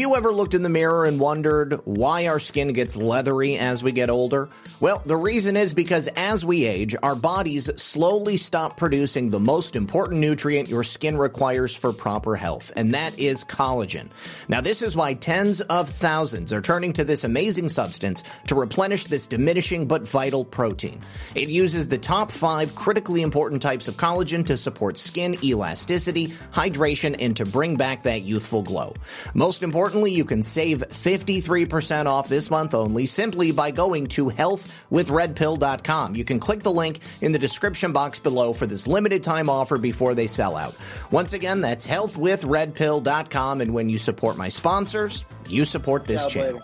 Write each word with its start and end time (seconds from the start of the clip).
You 0.00 0.16
ever 0.16 0.32
looked 0.32 0.54
in 0.54 0.62
the 0.62 0.68
mirror 0.68 1.04
and 1.04 1.20
wondered 1.20 1.74
why 1.84 2.26
our 2.26 2.40
skin 2.40 2.72
gets 2.72 2.96
leathery 2.96 3.58
as 3.58 3.82
we 3.82 3.92
get 3.92 4.08
older? 4.08 4.48
Well, 4.80 5.02
the 5.04 5.16
reason 5.16 5.56
is 5.56 5.74
because 5.74 6.08
as 6.16 6.44
we 6.44 6.64
age, 6.64 6.96
our 7.02 7.14
bodies 7.14 7.70
slowly 7.76 8.38
stop 8.38 8.78
producing 8.78 9.30
the 9.30 9.38
most 9.38 9.76
important 9.76 10.20
nutrient 10.20 10.68
your 10.68 10.84
skin 10.84 11.18
requires 11.18 11.74
for 11.74 11.92
proper 11.92 12.34
health, 12.34 12.72
and 12.76 12.94
that 12.94 13.18
is 13.18 13.44
collagen. 13.44 14.08
Now, 14.48 14.60
this 14.60 14.80
is 14.80 14.96
why 14.96 15.14
tens 15.14 15.60
of 15.60 15.88
thousands 15.88 16.52
are 16.52 16.62
turning 16.62 16.94
to 16.94 17.04
this 17.04 17.24
amazing 17.24 17.68
substance 17.68 18.22
to 18.46 18.54
replenish 18.54 19.04
this 19.04 19.26
diminishing 19.26 19.86
but 19.86 20.08
vital 20.08 20.44
protein. 20.44 21.02
It 21.34 21.48
uses 21.50 21.88
the 21.88 21.98
top 21.98 22.30
five 22.30 22.74
critically 22.74 23.20
important 23.20 23.60
types 23.60 23.86
of 23.86 23.98
collagen 23.98 24.46
to 24.46 24.56
support 24.56 24.96
skin 24.96 25.36
elasticity, 25.44 26.28
hydration, 26.54 27.16
and 27.18 27.36
to 27.36 27.44
bring 27.44 27.76
back 27.76 28.04
that 28.04 28.22
youthful 28.22 28.62
glow. 28.62 28.94
Most 29.34 29.62
important 29.62 29.89
importantly, 29.90 30.12
you 30.12 30.24
can 30.24 30.44
save 30.44 30.84
53% 30.88 32.06
off 32.06 32.28
this 32.28 32.48
month 32.48 32.74
only 32.74 33.06
simply 33.06 33.50
by 33.50 33.72
going 33.72 34.06
to 34.06 34.26
healthwithredpill.com. 34.26 36.14
You 36.14 36.24
can 36.24 36.38
click 36.38 36.62
the 36.62 36.70
link 36.70 37.00
in 37.20 37.32
the 37.32 37.40
description 37.40 37.90
box 37.90 38.20
below 38.20 38.52
for 38.52 38.68
this 38.68 38.86
limited 38.86 39.24
time 39.24 39.50
offer 39.50 39.78
before 39.78 40.14
they 40.14 40.28
sell 40.28 40.56
out. 40.56 40.76
Once 41.10 41.32
again, 41.32 41.60
that's 41.60 41.84
healthwithredpill.com. 41.84 43.60
And 43.60 43.74
when 43.74 43.88
you 43.88 43.98
support 43.98 44.36
my 44.36 44.48
sponsors, 44.48 45.24
you 45.48 45.64
support 45.64 46.04
this 46.04 46.24
channel. 46.28 46.62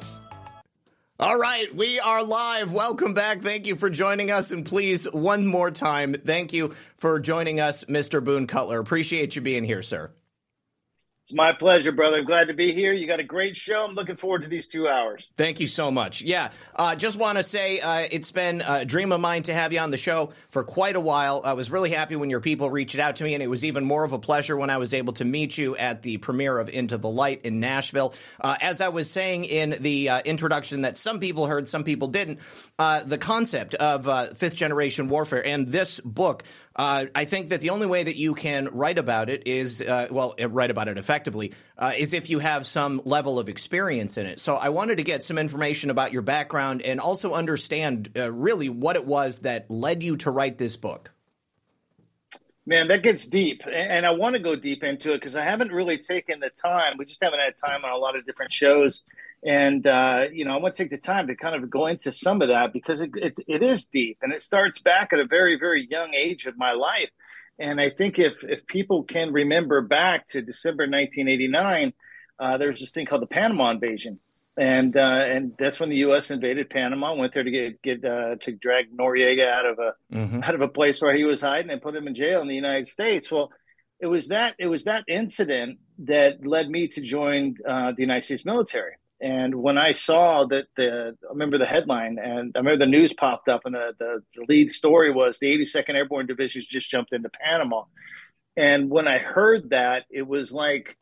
All 1.18 1.36
right, 1.36 1.74
we 1.74 1.98
are 1.98 2.22
live. 2.22 2.72
Welcome 2.72 3.12
back. 3.12 3.40
Thank 3.42 3.66
you 3.66 3.74
for 3.74 3.90
joining 3.90 4.30
us. 4.30 4.52
And 4.52 4.64
please, 4.64 5.10
one 5.10 5.48
more 5.48 5.72
time, 5.72 6.14
thank 6.14 6.52
you 6.52 6.76
for 6.96 7.18
joining 7.18 7.58
us, 7.58 7.82
Mr. 7.86 8.22
Boone 8.22 8.46
Cutler. 8.46 8.78
Appreciate 8.78 9.34
you 9.34 9.42
being 9.42 9.64
here, 9.64 9.82
sir. 9.82 10.12
It's 11.26 11.34
my 11.34 11.52
pleasure, 11.52 11.90
brother. 11.90 12.18
I'm 12.18 12.24
glad 12.24 12.46
to 12.46 12.54
be 12.54 12.72
here. 12.72 12.92
You 12.92 13.08
got 13.08 13.18
a 13.18 13.24
great 13.24 13.56
show. 13.56 13.84
I'm 13.84 13.96
looking 13.96 14.14
forward 14.14 14.42
to 14.42 14.48
these 14.48 14.68
two 14.68 14.88
hours. 14.88 15.28
Thank 15.36 15.58
you 15.58 15.66
so 15.66 15.90
much. 15.90 16.22
Yeah, 16.22 16.50
uh, 16.76 16.94
just 16.94 17.16
want 17.16 17.36
to 17.38 17.42
say 17.42 17.80
uh, 17.80 18.06
it's 18.08 18.30
been 18.30 18.62
a 18.64 18.84
dream 18.84 19.10
of 19.10 19.20
mine 19.20 19.42
to 19.42 19.52
have 19.52 19.72
you 19.72 19.80
on 19.80 19.90
the 19.90 19.96
show 19.96 20.30
for 20.50 20.62
quite 20.62 20.94
a 20.94 21.00
while. 21.00 21.40
I 21.44 21.54
was 21.54 21.68
really 21.68 21.90
happy 21.90 22.14
when 22.14 22.30
your 22.30 22.38
people 22.38 22.70
reached 22.70 22.96
out 23.00 23.16
to 23.16 23.24
me, 23.24 23.34
and 23.34 23.42
it 23.42 23.48
was 23.48 23.64
even 23.64 23.84
more 23.84 24.04
of 24.04 24.12
a 24.12 24.20
pleasure 24.20 24.56
when 24.56 24.70
I 24.70 24.76
was 24.76 24.94
able 24.94 25.14
to 25.14 25.24
meet 25.24 25.58
you 25.58 25.76
at 25.76 26.02
the 26.02 26.18
premiere 26.18 26.60
of 26.60 26.68
Into 26.68 26.96
the 26.96 27.10
Light 27.10 27.40
in 27.42 27.58
Nashville. 27.58 28.14
Uh, 28.40 28.54
as 28.60 28.80
I 28.80 28.90
was 28.90 29.10
saying 29.10 29.46
in 29.46 29.78
the 29.80 30.08
uh, 30.10 30.20
introduction, 30.24 30.82
that 30.82 30.96
some 30.96 31.18
people 31.18 31.48
heard, 31.48 31.66
some 31.66 31.82
people 31.82 32.06
didn't, 32.06 32.38
uh, 32.78 33.02
the 33.02 33.18
concept 33.18 33.74
of 33.74 34.06
uh, 34.06 34.26
fifth 34.34 34.54
generation 34.54 35.08
warfare 35.08 35.44
and 35.44 35.66
this 35.66 35.98
book 35.98 36.44
uh, 36.76 37.06
I 37.14 37.24
think 37.24 37.48
that 37.48 37.62
the 37.62 37.70
only 37.70 37.86
way 37.86 38.02
that 38.02 38.16
you 38.16 38.34
can 38.34 38.68
write 38.70 38.98
about 38.98 39.30
it 39.30 39.46
is, 39.46 39.80
uh, 39.80 40.08
well, 40.10 40.34
uh, 40.40 40.48
write 40.48 40.70
about 40.70 40.88
it 40.88 40.98
effectively, 40.98 41.54
uh, 41.78 41.92
is 41.96 42.12
if 42.12 42.28
you 42.28 42.38
have 42.38 42.66
some 42.66 43.00
level 43.04 43.38
of 43.38 43.48
experience 43.48 44.18
in 44.18 44.26
it. 44.26 44.40
So 44.40 44.56
I 44.56 44.68
wanted 44.68 44.98
to 44.98 45.02
get 45.02 45.24
some 45.24 45.38
information 45.38 45.88
about 45.88 46.12
your 46.12 46.22
background 46.22 46.82
and 46.82 47.00
also 47.00 47.32
understand 47.32 48.10
uh, 48.14 48.30
really 48.30 48.68
what 48.68 48.96
it 48.96 49.06
was 49.06 49.38
that 49.40 49.70
led 49.70 50.02
you 50.02 50.18
to 50.18 50.30
write 50.30 50.58
this 50.58 50.76
book. 50.76 51.10
Man, 52.66 52.88
that 52.88 53.02
gets 53.02 53.26
deep. 53.26 53.62
And 53.72 54.04
I 54.04 54.10
want 54.10 54.34
to 54.34 54.40
go 54.40 54.54
deep 54.54 54.82
into 54.82 55.12
it 55.12 55.18
because 55.18 55.36
I 55.36 55.44
haven't 55.44 55.72
really 55.72 55.98
taken 55.98 56.40
the 56.40 56.50
time. 56.50 56.98
We 56.98 57.06
just 57.06 57.22
haven't 57.22 57.38
had 57.38 57.54
time 57.56 57.84
on 57.84 57.92
a 57.92 57.96
lot 57.96 58.16
of 58.16 58.26
different 58.26 58.52
shows 58.52 59.02
and 59.44 59.86
uh, 59.86 60.24
you 60.32 60.44
know, 60.44 60.54
I 60.54 60.58
want 60.58 60.74
to 60.74 60.82
take 60.82 60.90
the 60.90 60.98
time 60.98 61.28
to 61.28 61.36
kind 61.36 61.54
of 61.54 61.68
go 61.70 61.86
into 61.86 62.12
some 62.12 62.42
of 62.42 62.48
that 62.48 62.72
because 62.72 63.00
it, 63.00 63.10
it, 63.14 63.38
it 63.46 63.62
is 63.62 63.86
deep 63.86 64.18
and 64.22 64.32
it 64.32 64.40
starts 64.42 64.80
back 64.80 65.12
at 65.12 65.20
a 65.20 65.26
very 65.26 65.58
very 65.58 65.86
young 65.88 66.14
age 66.14 66.46
of 66.46 66.56
my 66.56 66.72
life. 66.72 67.10
And 67.58 67.80
I 67.80 67.90
think 67.90 68.18
if 68.18 68.44
if 68.44 68.66
people 68.66 69.04
can 69.04 69.32
remember 69.32 69.80
back 69.80 70.26
to 70.28 70.42
December 70.42 70.84
1989, 70.84 71.92
uh, 72.38 72.58
there 72.58 72.68
was 72.68 72.80
this 72.80 72.90
thing 72.90 73.06
called 73.06 73.22
the 73.22 73.26
Panama 73.26 73.70
invasion, 73.70 74.20
and 74.58 74.94
uh, 74.96 75.00
and 75.00 75.52
that's 75.58 75.80
when 75.80 75.88
the 75.88 75.96
U.S. 75.98 76.30
invaded 76.30 76.68
Panama, 76.68 77.14
went 77.14 77.32
there 77.32 77.44
to 77.44 77.50
get 77.50 77.80
get 77.80 78.04
uh, 78.04 78.36
to 78.42 78.52
drag 78.52 78.94
Noriega 78.94 79.48
out 79.48 79.66
of 79.66 79.78
a 79.78 80.14
mm-hmm. 80.14 80.42
out 80.42 80.54
of 80.54 80.60
a 80.60 80.68
place 80.68 81.00
where 81.00 81.14
he 81.14 81.24
was 81.24 81.40
hiding 81.40 81.70
and 81.70 81.80
put 81.80 81.96
him 81.96 82.06
in 82.06 82.14
jail 82.14 82.42
in 82.42 82.48
the 82.48 82.54
United 82.54 82.88
States. 82.88 83.30
Well, 83.30 83.50
it 84.00 84.06
was 84.06 84.28
that 84.28 84.54
it 84.58 84.66
was 84.66 84.84
that 84.84 85.04
incident 85.08 85.78
that 86.00 86.46
led 86.46 86.68
me 86.68 86.88
to 86.88 87.00
join 87.00 87.56
uh, 87.66 87.92
the 87.92 88.02
United 88.02 88.24
States 88.24 88.44
military. 88.44 88.96
And 89.20 89.54
when 89.54 89.78
I 89.78 89.92
saw 89.92 90.44
that 90.46 90.66
the, 90.76 91.16
I 91.24 91.32
remember 91.32 91.58
the 91.58 91.66
headline, 91.66 92.18
and 92.18 92.52
I 92.54 92.58
remember 92.58 92.84
the 92.84 92.90
news 92.90 93.14
popped 93.14 93.48
up, 93.48 93.62
and 93.64 93.74
the, 93.74 93.92
the, 93.98 94.22
the 94.34 94.44
lead 94.48 94.70
story 94.70 95.10
was 95.10 95.38
the 95.38 95.46
82nd 95.58 95.94
Airborne 95.94 96.26
Division 96.26 96.62
just 96.68 96.90
jumped 96.90 97.12
into 97.12 97.30
Panama. 97.30 97.84
And 98.56 98.90
when 98.90 99.08
I 99.08 99.18
heard 99.18 99.70
that, 99.70 100.04
it 100.10 100.26
was 100.26 100.52
like 100.52 100.96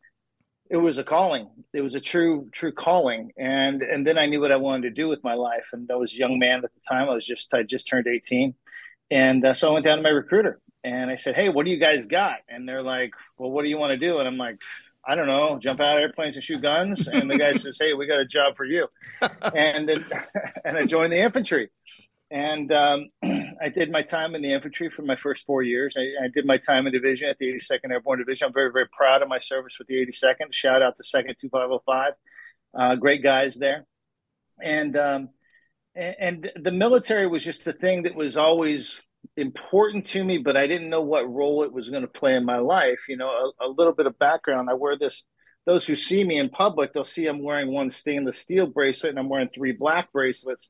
it 0.69 0.77
was 0.77 0.97
a 0.97 1.03
calling. 1.03 1.49
It 1.73 1.81
was 1.81 1.95
a 1.95 2.01
true, 2.01 2.49
true 2.51 2.71
calling. 2.71 3.31
And 3.37 3.81
and 3.81 4.05
then 4.05 4.17
I 4.17 4.25
knew 4.25 4.41
what 4.41 4.51
I 4.51 4.57
wanted 4.57 4.83
to 4.83 4.89
do 4.89 5.07
with 5.07 5.23
my 5.23 5.35
life. 5.35 5.65
And 5.73 5.89
I 5.91 5.95
was 5.95 6.13
a 6.13 6.17
young 6.17 6.39
man 6.39 6.63
at 6.63 6.73
the 6.73 6.81
time. 6.87 7.09
I 7.09 7.13
was 7.13 7.25
just 7.25 7.53
I 7.53 7.63
just 7.63 7.87
turned 7.87 8.07
18, 8.07 8.55
And 9.11 9.45
uh, 9.45 9.53
so 9.53 9.69
I 9.69 9.73
went 9.73 9.85
down 9.85 9.97
to 9.97 10.03
my 10.03 10.09
recruiter 10.09 10.59
and 10.83 11.09
I 11.09 11.15
said, 11.17 11.35
"Hey, 11.35 11.49
what 11.49 11.65
do 11.65 11.71
you 11.71 11.79
guys 11.79 12.07
got?" 12.07 12.39
And 12.49 12.67
they're 12.67 12.83
like, 12.83 13.11
"Well, 13.37 13.51
what 13.51 13.63
do 13.63 13.69
you 13.69 13.77
want 13.77 13.91
to 13.91 13.97
do?" 13.97 14.19
And 14.19 14.27
I'm 14.27 14.37
like, 14.37 14.61
"I 15.07 15.15
don't 15.15 15.27
know, 15.27 15.57
jump 15.59 15.79
out 15.79 15.97
of 15.97 16.01
airplanes 16.01 16.35
and 16.35 16.43
shoot 16.43 16.61
guns." 16.61 17.07
And 17.07 17.29
the 17.29 17.37
guy 17.37 17.53
says, 17.53 17.77
"Hey, 17.79 17.93
we 17.93 18.07
got 18.07 18.19
a 18.19 18.25
job 18.25 18.55
for 18.55 18.65
you," 18.65 18.87
and 19.53 19.87
then, 19.87 20.05
and 20.65 20.77
I 20.77 20.85
joined 20.85 21.13
the 21.13 21.19
infantry. 21.19 21.69
And 22.31 22.71
um, 22.71 23.09
I 23.23 23.69
did 23.73 23.91
my 23.91 24.01
time 24.01 24.35
in 24.35 24.41
the 24.41 24.53
infantry 24.53 24.89
for 24.89 25.03
my 25.03 25.15
first 25.15 25.45
four 25.45 25.61
years. 25.61 25.95
I, 25.97 26.25
I, 26.25 26.27
did 26.27 26.45
my 26.45 26.57
time 26.57 26.87
in 26.87 26.93
division 26.93 27.29
at 27.29 27.37
the 27.37 27.53
82nd 27.53 27.91
Airborne 27.91 28.19
Division. 28.19 28.47
I'm 28.47 28.53
very, 28.53 28.71
very 28.71 28.87
proud 28.91 29.21
of 29.21 29.29
my 29.29 29.39
service 29.39 29.77
with 29.77 29.87
the 29.87 29.95
82nd. 29.95 30.51
Shout 30.51 30.81
out 30.81 30.95
to 30.97 31.03
2nd 31.03 31.37
2505. 31.37 32.13
Uh, 32.73 32.95
great 32.95 33.21
guys 33.21 33.55
there. 33.55 33.85
And, 34.61 34.97
um, 34.97 35.29
and, 35.93 36.15
and 36.19 36.51
the 36.55 36.71
military 36.71 37.27
was 37.27 37.43
just 37.43 37.65
a 37.67 37.73
thing 37.73 38.03
that 38.03 38.15
was 38.15 38.37
always 38.37 39.01
important 39.37 40.05
to 40.07 40.23
me, 40.23 40.37
but 40.37 40.55
I 40.55 40.67
didn't 40.67 40.89
know 40.89 41.01
what 41.01 41.31
role 41.31 41.63
it 41.63 41.73
was 41.73 41.89
going 41.89 42.03
to 42.03 42.07
play 42.07 42.35
in 42.35 42.45
my 42.45 42.57
life. 42.57 43.01
You 43.07 43.17
know, 43.17 43.27
a, 43.27 43.65
a, 43.65 43.69
little 43.69 43.93
bit 43.93 44.07
of 44.07 44.17
background. 44.17 44.69
I 44.69 44.73
wear 44.73 44.97
this. 44.97 45.23
Those 45.65 45.85
who 45.85 45.95
see 45.95 46.23
me 46.23 46.37
in 46.37 46.49
public, 46.49 46.93
they'll 46.93 47.03
see 47.03 47.25
I'm 47.25 47.41
wearing 47.41 47.71
one 47.71 47.89
stainless 47.89 48.37
steel 48.37 48.67
bracelet 48.67 49.11
and 49.11 49.19
I'm 49.19 49.29
wearing 49.29 49.49
three 49.49 49.71
black 49.71 50.11
bracelets. 50.11 50.69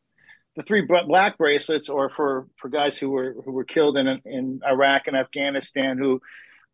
The 0.55 0.63
three 0.63 0.87
black 0.87 1.37
bracelets 1.37 1.89
are 1.89 2.09
for, 2.09 2.47
for 2.55 2.69
guys 2.69 2.97
who 2.97 3.09
were 3.09 3.35
who 3.43 3.51
were 3.51 3.65
killed 3.65 3.97
in 3.97 4.07
in 4.25 4.61
Iraq 4.65 5.07
and 5.07 5.17
Afghanistan, 5.17 5.97
who, 5.97 6.21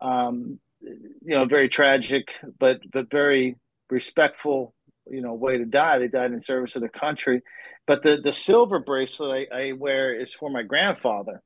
um, 0.01 0.59
you 0.81 1.35
know, 1.35 1.45
very 1.45 1.67
tragic, 1.67 2.31
but 2.59 2.79
but 2.91 3.09
very 3.09 3.55
respectful, 3.89 4.75
you 5.09 5.21
know, 5.21 5.33
way 5.33 5.57
to 5.57 5.65
die. 5.65 5.97
They 5.97 6.07
died 6.07 6.31
in 6.31 6.39
service 6.39 6.75
of 6.75 6.83
the 6.83 6.89
country. 6.89 7.41
But 7.87 8.03
the 8.03 8.21
the 8.23 8.33
silver 8.33 8.79
bracelet 8.79 9.47
I, 9.51 9.69
I 9.69 9.71
wear 9.71 10.13
is 10.13 10.31
for 10.31 10.51
my 10.51 10.61
grandfather 10.61 11.41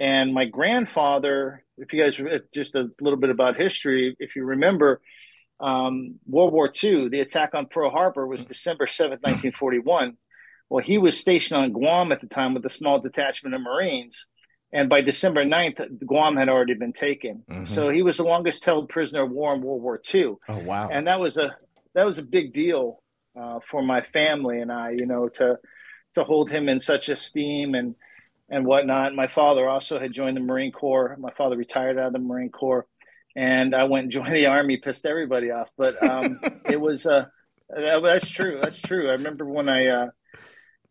and 0.00 0.34
my 0.34 0.44
grandfather, 0.46 1.64
if 1.78 1.92
you 1.92 2.00
guys 2.00 2.20
just 2.52 2.74
a 2.74 2.90
little 3.00 3.18
bit 3.18 3.30
about 3.30 3.56
history, 3.56 4.16
if 4.18 4.34
you 4.34 4.44
remember, 4.44 5.00
um, 5.60 6.16
World 6.26 6.52
War 6.52 6.70
II, 6.82 7.08
the 7.08 7.20
attack 7.20 7.54
on 7.54 7.66
Pearl 7.66 7.90
Harbor 7.90 8.26
was 8.26 8.44
December 8.44 8.86
7th, 8.86 9.22
1941. 9.22 10.16
Well, 10.68 10.84
he 10.84 10.98
was 10.98 11.16
stationed 11.16 11.58
on 11.58 11.72
Guam 11.72 12.10
at 12.10 12.20
the 12.20 12.26
time 12.26 12.54
with 12.54 12.64
a 12.66 12.70
small 12.70 12.98
detachment 12.98 13.54
of 13.54 13.60
Marines. 13.60 14.26
And 14.72 14.88
by 14.88 15.02
December 15.02 15.44
9th, 15.44 16.04
Guam 16.04 16.36
had 16.36 16.48
already 16.48 16.74
been 16.74 16.92
taken. 16.92 17.44
Mm-hmm. 17.48 17.66
So 17.66 17.88
he 17.90 18.02
was 18.02 18.16
the 18.16 18.24
longest 18.24 18.64
held 18.64 18.88
prisoner 18.88 19.22
of 19.22 19.30
war 19.30 19.54
in 19.54 19.62
World 19.62 19.82
War 19.82 20.00
II. 20.12 20.34
Oh, 20.48 20.58
wow. 20.58 20.88
And 20.90 21.06
that 21.06 21.20
was 21.20 21.36
a, 21.36 21.54
that 21.94 22.04
was 22.04 22.18
a 22.18 22.22
big 22.22 22.52
deal 22.52 23.00
uh, 23.40 23.60
for 23.70 23.82
my 23.82 24.00
family 24.00 24.58
and 24.58 24.72
I, 24.72 24.90
you 24.90 25.06
know, 25.06 25.28
to, 25.28 25.58
to 26.14 26.24
hold 26.24 26.50
him 26.50 26.68
in 26.68 26.80
such 26.80 27.08
esteem 27.08 27.76
and, 27.76 27.94
and 28.48 28.66
whatnot. 28.66 29.14
My 29.14 29.26
father 29.26 29.68
also 29.68 29.98
had 29.98 30.12
joined 30.12 30.36
the 30.36 30.40
Marine 30.40 30.72
Corps. 30.72 31.16
My 31.18 31.30
father 31.32 31.56
retired 31.56 31.98
out 31.98 32.08
of 32.08 32.12
the 32.12 32.18
Marine 32.18 32.50
Corps, 32.50 32.86
and 33.36 33.74
I 33.74 33.84
went 33.84 34.04
and 34.04 34.12
joined 34.12 34.36
the 34.36 34.46
Army. 34.46 34.76
Pissed 34.76 35.06
everybody 35.06 35.50
off, 35.50 35.70
but 35.76 36.00
um, 36.02 36.40
it 36.66 36.80
was 36.80 37.06
uh, 37.06 37.26
that, 37.68 38.02
that's 38.02 38.28
true. 38.28 38.60
That's 38.62 38.80
true. 38.80 39.08
I 39.08 39.12
remember 39.12 39.44
when 39.44 39.68
I. 39.68 39.86
Uh, 39.86 40.10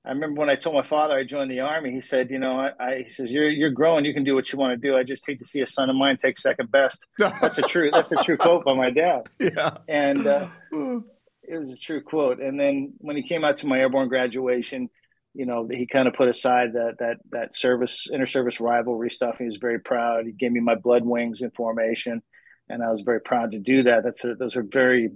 I 0.06 0.10
remember 0.10 0.42
when 0.42 0.50
I 0.50 0.56
told 0.56 0.76
my 0.76 0.84
father 0.84 1.14
I 1.14 1.24
joined 1.24 1.50
the 1.50 1.62
army. 1.62 1.92
He 1.92 2.02
said, 2.02 2.30
"You 2.30 2.38
know, 2.38 2.60
I, 2.60 2.72
I, 2.78 3.04
he 3.04 3.10
says 3.10 3.32
you're 3.32 3.50
you're 3.50 3.70
growing. 3.70 4.04
You 4.04 4.14
can 4.14 4.26
do 4.26 4.36
what 4.36 4.52
you 4.52 4.60
want 4.60 4.72
to 4.72 4.88
do. 4.88 4.98
I 4.98 5.04
just 5.04 5.26
hate 5.26 5.40
to 5.40 5.46
see 5.46 5.62
a 5.62 5.66
son 5.66 5.90
of 5.90 5.96
mine 5.96 6.18
take 6.18 6.38
second 6.38 6.70
best." 6.72 7.08
That's 7.18 7.58
a 7.58 7.62
true. 7.62 7.90
that's 7.90 8.12
a 8.12 8.22
true 8.22 8.36
quote 8.36 8.66
by 8.66 8.74
my 8.74 8.90
dad. 8.90 9.30
Yeah, 9.40 9.78
and 9.88 10.28
uh, 10.28 10.48
it 10.74 11.58
was 11.58 11.72
a 11.72 11.78
true 11.78 12.02
quote. 12.02 12.42
And 12.42 12.60
then 12.60 12.96
when 12.98 13.16
he 13.16 13.24
came 13.24 13.46
out 13.46 13.58
to 13.58 13.66
my 13.66 13.80
airborne 13.80 14.10
graduation, 14.10 14.90
you 15.34 15.46
know, 15.46 15.68
he 15.70 15.88
kind 15.88 16.08
of 16.08 16.14
put 16.14 16.30
aside 16.30 16.74
that 16.74 16.98
that 17.00 17.18
that 17.32 17.56
service 17.56 18.08
inter 18.12 18.26
service 18.26 18.60
rivalry 18.60 19.10
stuff. 19.10 19.38
He 19.38 19.46
was 19.46 19.58
very 19.58 19.80
proud. 19.80 20.26
He 20.26 20.32
gave 20.32 20.52
me 20.52 20.60
my 20.60 20.76
blood 20.76 21.04
wings 21.04 21.42
in 21.42 21.52
formation, 21.52 22.22
and 22.70 22.84
I 22.84 22.90
was 22.90 23.02
very 23.02 23.22
proud 23.22 23.52
to 23.52 23.60
do 23.60 23.84
that. 23.84 24.04
That's 24.04 24.24
a, 24.24 24.36
those 24.36 24.56
are 24.56 24.64
very 24.64 25.12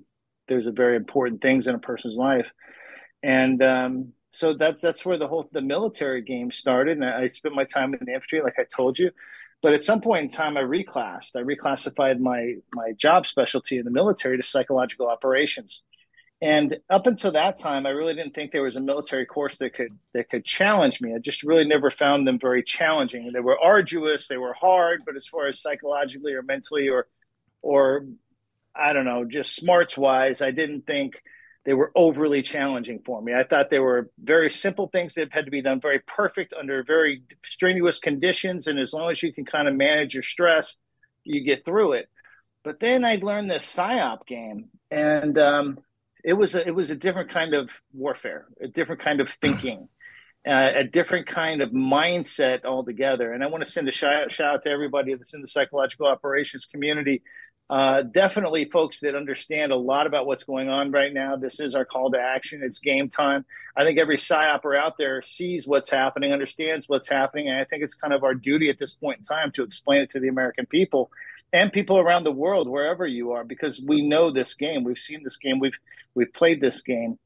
those 0.50 0.66
are 0.66 0.72
very 0.72 0.96
important 0.96 1.42
things 1.42 1.68
in 1.68 1.76
a 1.76 1.80
person's 1.80 2.16
life, 2.16 2.52
and 3.22 3.62
um, 3.62 4.14
so 4.32 4.54
that's 4.54 4.82
that's 4.82 5.06
where 5.06 5.18
the 5.18 5.28
whole 5.28 5.48
the 5.52 5.62
military 5.62 6.24
game 6.24 6.50
started. 6.50 6.98
And 6.98 7.06
I 7.06 7.28
spent 7.28 7.56
my 7.56 7.64
time 7.64 7.94
in 7.94 8.00
the 8.06 8.14
infantry, 8.14 8.42
like 8.42 8.60
I 8.60 8.66
told 8.76 8.98
you. 8.98 9.12
But 9.62 9.74
at 9.74 9.84
some 9.84 10.02
point 10.02 10.22
in 10.24 10.30
time, 10.30 10.56
I 10.56 10.62
reclassed. 10.62 11.36
I 11.36 11.42
reclassified 11.42 12.20
my 12.20 12.56
my 12.74 12.94
job 12.94 13.28
specialty 13.28 13.78
in 13.78 13.86
the 13.86 13.92
military 13.92 14.38
to 14.38 14.44
psychological 14.44 15.08
operations 15.08 15.84
and 16.42 16.78
up 16.90 17.08
until 17.08 17.32
that 17.32 17.58
time, 17.58 17.88
I 17.88 17.90
really 17.90 18.14
didn't 18.14 18.36
think 18.36 18.52
there 18.52 18.62
was 18.62 18.76
a 18.76 18.82
military 18.82 19.26
course 19.26 19.58
that 19.58 19.74
could 19.74 19.98
that 20.14 20.30
could 20.30 20.46
challenge 20.46 21.02
me. 21.02 21.16
I 21.16 21.20
just 21.20 21.42
really 21.44 21.66
never 21.66 21.90
found 21.90 22.28
them 22.28 22.38
very 22.40 22.62
challenging. 22.62 23.32
They 23.34 23.40
were 23.40 23.60
arduous, 23.60 24.28
they 24.28 24.38
were 24.38 24.54
hard, 24.54 25.02
but 25.06 25.16
as 25.16 25.26
far 25.26 25.48
as 25.48 25.62
psychologically 25.62 26.34
or 26.34 26.44
mentally 26.44 26.90
or 26.90 27.08
or 27.64 28.06
I 28.76 28.94
don't 28.94 29.06
know, 29.06 29.26
just 29.26 29.56
smarts 29.56 29.98
wise, 29.98 30.44
I 30.44 30.52
didn't 30.52 30.86
think 30.86 31.16
they 31.66 31.74
were 31.74 31.92
overly 31.96 32.44
challenging 32.44 33.00
for 33.04 33.20
me. 33.20 33.34
I 33.34 33.44
thought 33.44 33.72
they 33.72 33.80
were 33.80 34.12
very 34.24 34.52
simple 34.52 34.88
things 34.88 35.16
that 35.16 35.34
had 35.34 35.46
to 35.46 35.52
be 35.52 35.64
done 35.64 35.82
very 35.82 36.00
perfect 36.00 36.54
under 36.58 36.84
very 36.84 37.24
strenuous 37.44 37.98
conditions, 37.98 38.68
and 38.68 38.80
as 38.80 38.94
long 38.94 39.10
as 39.10 39.24
you 39.24 39.34
can 39.34 39.44
kind 39.44 39.68
of 39.68 39.76
manage 39.76 40.14
your 40.14 40.24
stress, 40.24 40.78
you 41.24 41.44
get 41.44 41.66
through 41.66 41.94
it. 41.94 42.10
But 42.64 42.80
then 42.80 43.04
I 43.04 43.16
learned 43.16 43.50
this 43.50 43.66
psyop 43.66 44.26
game, 44.28 44.70
and 44.92 45.38
um, 45.40 45.80
it 46.28 46.34
was 46.34 46.56
a, 46.56 46.68
it 46.68 46.76
was 46.76 46.90
a 46.90 46.96
different 46.96 47.30
kind 47.30 47.54
of 47.54 47.82
warfare, 47.94 48.48
a 48.62 48.68
different 48.68 49.00
kind 49.00 49.22
of 49.22 49.30
thinking, 49.30 49.88
uh, 50.48 50.72
a 50.76 50.84
different 50.84 51.26
kind 51.26 51.62
of 51.62 51.70
mindset 51.70 52.66
altogether. 52.66 53.32
And 53.32 53.42
I 53.42 53.48
want 53.48 53.64
to 53.64 53.72
send 53.72 53.88
a 53.88 53.94
shout 53.94 54.14
out, 54.14 54.32
shout 54.32 54.56
out 54.56 54.64
to 54.64 54.70
everybody 54.70 55.14
that's 55.14 55.34
in 55.34 55.40
the 55.40 55.48
psychological 55.48 56.06
operations 56.06 56.66
community. 56.66 57.24
Uh, 57.70 58.02
definitely, 58.02 58.66
folks 58.66 59.00
that 59.02 59.16
understand 59.16 59.72
a 59.72 59.78
lot 59.78 60.06
about 60.06 60.26
what's 60.26 60.44
going 60.44 60.68
on 60.68 60.92
right 60.92 61.14
now. 61.14 61.38
This 61.38 61.62
is 61.62 61.76
our 61.76 61.86
call 61.86 62.12
to 62.12 62.20
action. 62.20 62.62
It's 62.62 62.80
game 62.80 63.08
time. 63.08 63.46
I 63.76 63.86
think 63.86 63.98
every 63.98 64.18
psyoper 64.18 64.78
out 64.78 64.98
there 64.98 65.22
sees 65.22 65.66
what's 65.66 65.90
happening, 65.90 66.34
understands 66.34 66.90
what's 66.90 67.08
happening, 67.08 67.48
and 67.48 67.58
I 67.58 67.64
think 67.64 67.84
it's 67.84 67.94
kind 67.94 68.14
of 68.14 68.24
our 68.26 68.34
duty 68.34 68.70
at 68.70 68.80
this 68.80 68.94
point 68.94 69.20
in 69.20 69.24
time 69.24 69.52
to 69.54 69.64
explain 69.64 70.02
it 70.02 70.10
to 70.12 70.20
the 70.20 70.28
American 70.28 70.66
people 70.66 71.10
and 71.54 71.72
people 71.72 71.98
around 71.98 72.24
the 72.24 72.32
world, 72.32 72.68
wherever 72.68 73.06
you 73.06 73.32
are, 73.32 73.44
because 73.44 73.82
we 73.82 74.08
know 74.08 74.32
this 74.32 74.54
game. 74.54 74.84
We've 74.84 74.98
seen 74.98 75.24
this 75.24 75.38
game. 75.38 75.60
We've 75.60 75.78
we've 76.14 76.32
played 76.34 76.62
this 76.62 76.82
game, 76.82 77.18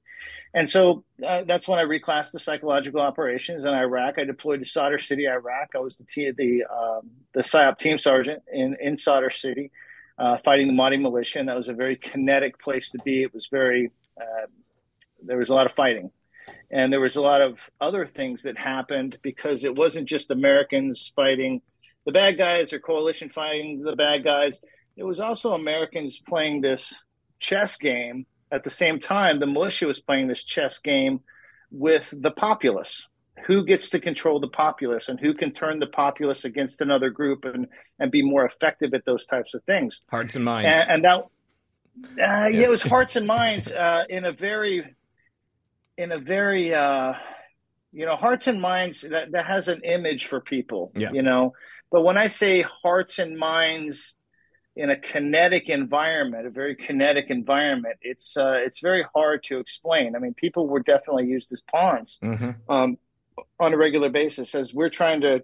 and 0.53 0.69
so 0.69 1.03
uh, 1.25 1.43
that's 1.47 1.67
when 1.67 1.79
I 1.79 1.83
reclassed 1.83 2.31
the 2.31 2.39
psychological 2.39 3.01
operations 3.01 3.65
in 3.65 3.73
Iraq. 3.73 4.19
I 4.19 4.25
deployed 4.25 4.59
to 4.59 4.65
Sadr 4.65 4.97
City, 4.97 5.27
Iraq. 5.27 5.71
I 5.75 5.79
was 5.79 5.97
the 5.97 6.03
t- 6.03 6.31
the 6.31 6.63
um, 6.71 7.11
the 7.33 7.41
PSYOP 7.41 7.77
team 7.77 7.97
sergeant 7.97 8.43
in 8.51 8.77
in 8.79 8.97
Sadr 8.97 9.29
City, 9.29 9.71
uh, 10.17 10.37
fighting 10.37 10.67
the 10.67 10.73
Mahdi 10.73 10.97
militia, 10.97 11.39
and 11.39 11.49
that 11.49 11.55
was 11.55 11.69
a 11.69 11.73
very 11.73 11.95
kinetic 11.95 12.59
place 12.59 12.91
to 12.91 12.99
be. 12.99 13.23
It 13.23 13.33
was 13.33 13.47
very 13.47 13.91
uh, 14.19 14.47
there 15.23 15.37
was 15.37 15.49
a 15.49 15.55
lot 15.55 15.65
of 15.65 15.73
fighting. 15.73 16.11
And 16.73 16.91
there 16.91 17.01
was 17.01 17.17
a 17.17 17.21
lot 17.21 17.41
of 17.41 17.59
other 17.81 18.05
things 18.05 18.43
that 18.43 18.57
happened 18.57 19.17
because 19.21 19.65
it 19.65 19.75
wasn't 19.75 20.07
just 20.07 20.31
Americans 20.31 21.11
fighting 21.15 21.61
the 22.05 22.11
bad 22.11 22.37
guys 22.37 22.73
or 22.73 22.79
coalition 22.79 23.29
fighting 23.29 23.81
the 23.81 23.95
bad 23.95 24.23
guys. 24.23 24.59
It 24.95 25.03
was 25.03 25.19
also 25.19 25.53
Americans 25.53 26.19
playing 26.19 26.61
this 26.61 26.93
chess 27.39 27.75
game 27.77 28.25
at 28.51 28.63
the 28.63 28.69
same 28.69 28.99
time. 28.99 29.39
The 29.39 29.47
militia 29.47 29.87
was 29.87 29.99
playing 29.99 30.27
this 30.27 30.43
chess 30.43 30.79
game 30.79 31.21
with 31.71 32.13
the 32.15 32.31
populace. 32.31 33.07
Who 33.45 33.65
gets 33.65 33.89
to 33.91 33.99
control 33.99 34.39
the 34.39 34.49
populace 34.49 35.09
and 35.09 35.19
who 35.19 35.33
can 35.33 35.51
turn 35.51 35.79
the 35.79 35.87
populace 35.87 36.45
against 36.45 36.81
another 36.81 37.09
group 37.09 37.45
and, 37.45 37.67
and 37.97 38.11
be 38.11 38.21
more 38.21 38.45
effective 38.45 38.93
at 38.93 39.05
those 39.05 39.25
types 39.25 39.53
of 39.53 39.63
things? 39.63 40.01
Hearts 40.09 40.35
and 40.35 40.45
minds. 40.45 40.77
And, 40.77 40.91
and 40.91 41.05
that, 41.05 41.19
uh, 41.19 41.27
yeah. 42.17 42.47
yeah. 42.47 42.61
it 42.65 42.69
was 42.69 42.83
hearts 42.83 43.15
and 43.15 43.25
minds 43.25 43.71
uh, 43.71 44.03
in 44.09 44.25
a 44.25 44.31
very, 44.31 44.95
in 45.97 46.11
a 46.11 46.19
very, 46.19 46.73
uh, 46.73 47.13
you 47.93 48.05
know, 48.05 48.15
hearts 48.15 48.47
and 48.47 48.61
minds 48.61 49.01
that, 49.01 49.31
that 49.31 49.45
has 49.45 49.69
an 49.69 49.81
image 49.83 50.25
for 50.25 50.39
people, 50.39 50.91
yeah. 50.95 51.11
you 51.11 51.23
know, 51.23 51.53
but 51.91 52.01
when 52.01 52.17
I 52.17 52.27
say 52.27 52.61
hearts 52.61 53.19
and 53.19 53.37
minds 53.37 54.13
in 54.75 54.89
a 54.89 54.95
kinetic 54.95 55.69
environment, 55.69 56.47
a 56.47 56.49
very 56.49 56.75
kinetic 56.75 57.29
environment, 57.29 57.97
it's 58.01 58.37
uh, 58.37 58.53
it's 58.65 58.79
very 58.79 59.05
hard 59.13 59.43
to 59.43 59.59
explain. 59.59 60.15
I 60.15 60.19
mean, 60.19 60.33
people 60.33 60.67
were 60.67 60.79
definitely 60.79 61.27
used 61.27 61.51
as 61.51 61.61
pawns 61.61 62.17
mm-hmm. 62.23 62.51
um, 62.71 62.97
on 63.59 63.73
a 63.73 63.77
regular 63.77 64.09
basis 64.09 64.55
as 64.55 64.73
we're 64.73 64.89
trying 64.89 65.21
to 65.21 65.43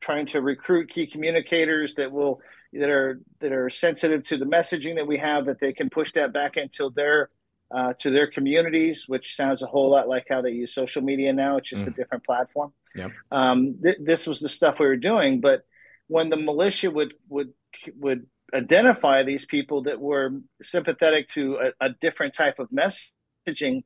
trying 0.00 0.26
to 0.26 0.40
recruit 0.40 0.90
key 0.90 1.06
communicators 1.06 1.94
that 1.96 2.10
will 2.10 2.40
that 2.72 2.88
are 2.88 3.20
that 3.40 3.52
are 3.52 3.68
sensitive 3.68 4.22
to 4.22 4.36
the 4.36 4.44
messaging 4.44 4.96
that 4.96 5.06
we 5.06 5.18
have 5.18 5.46
that 5.46 5.60
they 5.60 5.72
can 5.72 5.90
push 5.90 6.12
that 6.12 6.32
back 6.32 6.56
into 6.56 6.90
their 6.94 7.30
uh, 7.70 7.92
to 8.00 8.10
their 8.10 8.26
communities, 8.26 9.04
which 9.06 9.36
sounds 9.36 9.62
a 9.62 9.66
whole 9.66 9.90
lot 9.90 10.08
like 10.08 10.26
how 10.28 10.40
they 10.40 10.50
use 10.50 10.72
social 10.72 11.02
media 11.02 11.32
now. 11.32 11.56
It's 11.58 11.68
just 11.68 11.84
mm. 11.84 11.88
a 11.88 11.90
different 11.90 12.24
platform. 12.24 12.72
Yep. 12.94 13.12
Um, 13.30 13.78
th- 13.82 13.98
this 14.00 14.26
was 14.26 14.40
the 14.40 14.48
stuff 14.48 14.78
we 14.78 14.86
were 14.86 14.96
doing, 14.96 15.40
but 15.40 15.62
when 16.06 16.30
the 16.30 16.36
militia 16.36 16.90
would 16.90 17.14
would 17.28 17.52
would 17.96 18.26
identify 18.54 19.22
these 19.22 19.44
people 19.44 19.82
that 19.82 20.00
were 20.00 20.30
sympathetic 20.62 21.28
to 21.28 21.58
a, 21.80 21.86
a 21.86 21.90
different 22.00 22.34
type 22.34 22.58
of 22.58 22.70
messaging, 22.70 23.84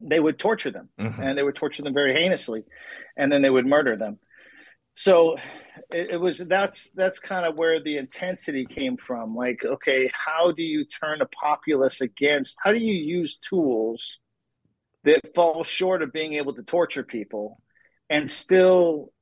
they 0.00 0.20
would 0.20 0.38
torture 0.38 0.70
them, 0.70 0.88
mm-hmm. 0.98 1.20
and 1.20 1.36
they 1.36 1.42
would 1.42 1.56
torture 1.56 1.82
them 1.82 1.94
very 1.94 2.14
heinously, 2.14 2.62
and 3.16 3.32
then 3.32 3.42
they 3.42 3.50
would 3.50 3.66
murder 3.66 3.96
them. 3.96 4.18
so 4.94 5.36
it, 5.90 6.10
it, 6.10 6.16
was 6.20 6.38
that's 6.38 6.90
that's 6.90 7.18
kind 7.18 7.46
of 7.46 7.56
where 7.56 7.82
the 7.82 7.96
intensity 7.96 8.64
came 8.64 8.96
from 8.96 9.34
like 9.34 9.64
okay 9.64 10.10
how 10.12 10.52
do 10.52 10.62
you 10.62 10.84
turn 10.84 11.20
a 11.20 11.26
populace 11.26 12.00
against 12.00 12.56
how 12.62 12.72
do 12.72 12.78
you 12.78 12.94
use 12.94 13.36
tools 13.36 14.18
that 15.04 15.34
fall 15.34 15.62
short 15.64 16.02
of 16.02 16.12
being 16.12 16.34
able 16.34 16.54
to 16.54 16.62
torture 16.62 17.02
people 17.02 17.60
and 18.10 18.30
still 18.30 19.12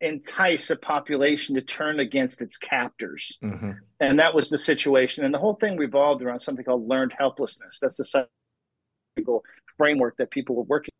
entice 0.00 0.70
a 0.70 0.76
population 0.76 1.54
to 1.54 1.62
turn 1.62 2.00
against 2.00 2.42
its 2.42 2.58
captors 2.58 3.38
mm-hmm. 3.42 3.72
and 4.00 4.18
that 4.18 4.34
was 4.34 4.50
the 4.50 4.58
situation 4.58 5.24
and 5.24 5.32
the 5.32 5.38
whole 5.38 5.54
thing 5.54 5.76
revolved 5.76 6.22
around 6.22 6.40
something 6.40 6.64
called 6.64 6.86
learned 6.86 7.14
helplessness 7.16 7.78
that's 7.80 7.96
the 7.96 8.04
psychological 8.04 9.42
framework 9.76 10.16
that 10.18 10.30
people 10.30 10.56
were 10.56 10.62
working 10.62 10.92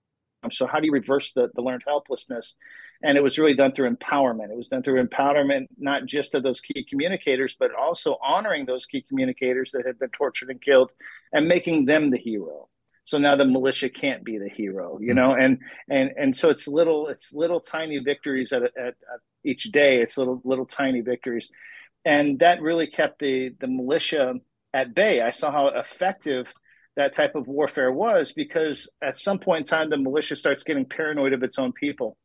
on. 0.43 0.51
so 0.51 0.67
how 0.67 0.81
do 0.81 0.87
you 0.87 0.93
reverse 0.93 1.33
the, 1.33 1.49
the 1.55 1.63
learned 1.63 1.83
helplessness? 1.87 2.55
And 3.05 3.19
it 3.19 3.23
was 3.23 3.39
really 3.39 3.55
done 3.55 3.73
through 3.73 3.95
empowerment. 3.95 4.51
It 4.51 4.57
was 4.57 4.69
done 4.69 4.83
through 4.83 5.07
empowerment, 5.07 5.67
not 5.77 6.07
just 6.07 6.35
of 6.35 6.43
those 6.43 6.61
key 6.61 6.87
communicators, 6.89 7.55
but 7.59 7.75
also 7.75 8.17
honoring 8.25 8.65
those 8.65 8.87
key 8.87 9.03
communicators 9.03 9.73
that 9.73 9.87
had 9.87 9.99
been 9.99 10.09
tortured 10.09 10.49
and 10.49 10.61
killed 10.61 10.91
and 11.31 11.47
making 11.47 11.85
them 11.85 12.11
the 12.11 12.17
hero. 12.19 12.69
So 13.05 13.19
now 13.19 13.37
the 13.37 13.45
militia 13.45 13.91
can't 13.91 14.25
be 14.25 14.39
the 14.39 14.49
hero, 14.49 14.99
you 14.99 15.09
mm-hmm. 15.09 15.17
know, 15.17 15.35
and 15.35 15.59
and 15.91 16.11
and 16.17 16.37
so 16.37 16.49
it's 16.49 16.67
little 16.67 17.09
it's 17.09 17.33
little 17.33 17.61
tiny 17.61 17.99
victories 17.99 18.53
at, 18.53 18.63
at, 18.63 18.73
at 18.79 19.21
each 19.45 19.65
day. 19.65 19.99
It's 20.01 20.17
little 20.17 20.41
little 20.43 20.65
tiny 20.65 21.03
victories, 21.03 21.51
and 22.05 22.39
that 22.39 22.63
really 22.63 22.87
kept 22.87 23.19
the 23.19 23.55
the 23.61 23.67
militia 23.67 24.35
at 24.73 24.95
bay. 24.95 25.21
I 25.21 25.31
saw 25.31 25.53
how 25.53 25.69
effective 25.69 26.47
that 26.97 27.13
type 27.13 27.35
of 27.35 27.47
warfare 27.47 27.93
was 27.93 28.33
because 28.33 28.89
at 29.03 29.19
some 29.19 29.39
point 29.39 29.61
in 29.61 29.65
time 29.67 29.91
the 29.91 29.99
militia 29.99 30.37
starts 30.37 30.63
getting 30.63 30.87
paranoid 30.87 31.33
of 31.33 31.43
its 31.43 31.59
own 31.59 31.73
people 31.73 32.17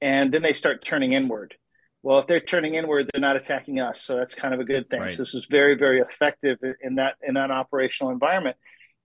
and 0.00 0.32
then 0.32 0.42
they 0.42 0.52
start 0.52 0.84
turning 0.84 1.12
inward. 1.12 1.54
Well 2.02 2.18
if 2.18 2.26
they're 2.26 2.40
turning 2.40 2.74
inward 2.74 3.10
they're 3.12 3.20
not 3.20 3.36
attacking 3.36 3.80
us. 3.80 4.02
So 4.02 4.16
that's 4.16 4.34
kind 4.34 4.54
of 4.54 4.60
a 4.60 4.64
good 4.64 4.88
thing. 4.88 5.00
Right. 5.00 5.12
so 5.12 5.22
this 5.22 5.34
was 5.34 5.46
very 5.46 5.74
very 5.74 6.00
effective 6.00 6.58
in 6.80 6.96
that 6.96 7.16
in 7.22 7.34
that 7.34 7.50
operational 7.50 8.12
environment. 8.12 8.56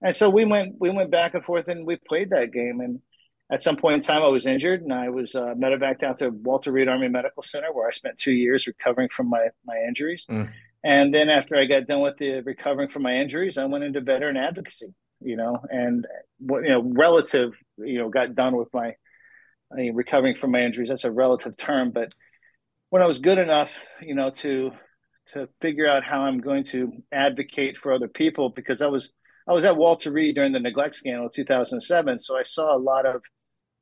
And 0.01 0.15
so 0.15 0.29
we 0.29 0.45
went 0.45 0.75
we 0.79 0.89
went 0.89 1.11
back 1.11 1.33
and 1.33 1.43
forth 1.43 1.67
and 1.67 1.85
we 1.85 1.97
played 1.97 2.31
that 2.31 2.51
game. 2.51 2.79
And 2.79 3.01
at 3.51 3.61
some 3.61 3.77
point 3.77 3.93
in 3.93 3.99
time 3.99 4.23
i 4.23 4.27
was 4.27 4.47
injured 4.47 4.81
and 4.81 4.91
i 4.91 5.09
was 5.09 5.35
uh, 5.35 5.53
medevaced 5.53 6.01
out 6.01 6.17
to 6.17 6.29
walter 6.29 6.71
reed 6.71 6.87
army 6.87 7.07
medical 7.07 7.43
center 7.43 7.71
where 7.71 7.87
i 7.87 7.91
spent 7.91 8.17
two 8.17 8.31
years 8.31 8.65
recovering 8.65 9.07
from 9.09 9.29
my 9.29 9.49
my 9.67 9.77
injuries. 9.87 10.25
Mm. 10.27 10.49
And 10.85 11.11
then 11.11 11.29
after 11.29 11.57
I 11.57 11.65
got 11.65 11.87
done 11.87 12.01
with 12.01 12.17
the 12.17 12.41
recovering 12.41 12.89
from 12.89 13.01
my 13.01 13.15
injuries, 13.15 13.57
I 13.57 13.65
went 13.65 13.83
into 13.83 14.01
veteran 14.01 14.37
advocacy, 14.37 14.93
you 15.19 15.35
know, 15.35 15.57
and 15.67 16.05
you 16.39 16.61
know, 16.61 16.83
relative, 16.83 17.53
you 17.79 17.97
know, 17.97 18.09
got 18.09 18.35
done 18.35 18.55
with 18.55 18.67
my 18.71 18.93
I 19.71 19.75
mean, 19.75 19.95
recovering 19.95 20.35
from 20.35 20.51
my 20.51 20.61
injuries. 20.61 20.89
That's 20.89 21.03
a 21.03 21.11
relative 21.11 21.57
term, 21.57 21.91
but 21.91 22.13
when 22.89 23.01
I 23.01 23.07
was 23.07 23.19
good 23.19 23.37
enough, 23.37 23.73
you 24.01 24.15
know, 24.15 24.29
to 24.29 24.71
to 25.33 25.49
figure 25.59 25.87
out 25.87 26.03
how 26.03 26.21
I'm 26.21 26.39
going 26.39 26.63
to 26.65 26.91
advocate 27.11 27.77
for 27.77 27.91
other 27.91 28.07
people, 28.07 28.49
because 28.49 28.81
I 28.81 28.87
was 28.87 29.11
I 29.47 29.53
was 29.53 29.65
at 29.65 29.77
Walter 29.77 30.11
Reed 30.11 30.35
during 30.35 30.51
the 30.51 30.59
neglect 30.59 30.95
scandal 30.95 31.29
2007, 31.29 32.19
so 32.19 32.37
I 32.37 32.43
saw 32.43 32.75
a 32.75 32.79
lot 32.79 33.05
of 33.05 33.21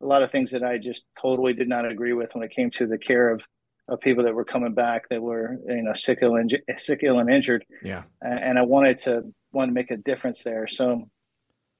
a 0.01 0.05
lot 0.05 0.23
of 0.23 0.31
things 0.31 0.51
that 0.51 0.63
I 0.63 0.77
just 0.77 1.05
totally 1.21 1.53
did 1.53 1.69
not 1.69 1.89
agree 1.89 2.13
with 2.13 2.33
when 2.33 2.43
it 2.43 2.51
came 2.51 2.69
to 2.71 2.87
the 2.87 2.97
care 2.97 3.29
of 3.29 3.43
of 3.89 3.99
people 3.99 4.23
that 4.23 4.33
were 4.33 4.45
coming 4.45 4.73
back 4.73 5.09
that 5.09 5.21
were 5.21 5.57
you 5.67 5.83
know 5.83 5.93
sick 5.93 6.19
ill 6.21 6.35
and 6.35 6.55
sick 6.77 7.01
ill 7.03 7.19
and 7.19 7.29
injured. 7.29 7.65
Yeah, 7.83 8.03
and 8.21 8.57
I 8.57 8.63
wanted 8.63 8.99
to 8.99 9.23
want 9.51 9.69
to 9.69 9.73
make 9.73 9.91
a 9.91 9.97
difference 9.97 10.43
there. 10.43 10.67
So, 10.67 11.09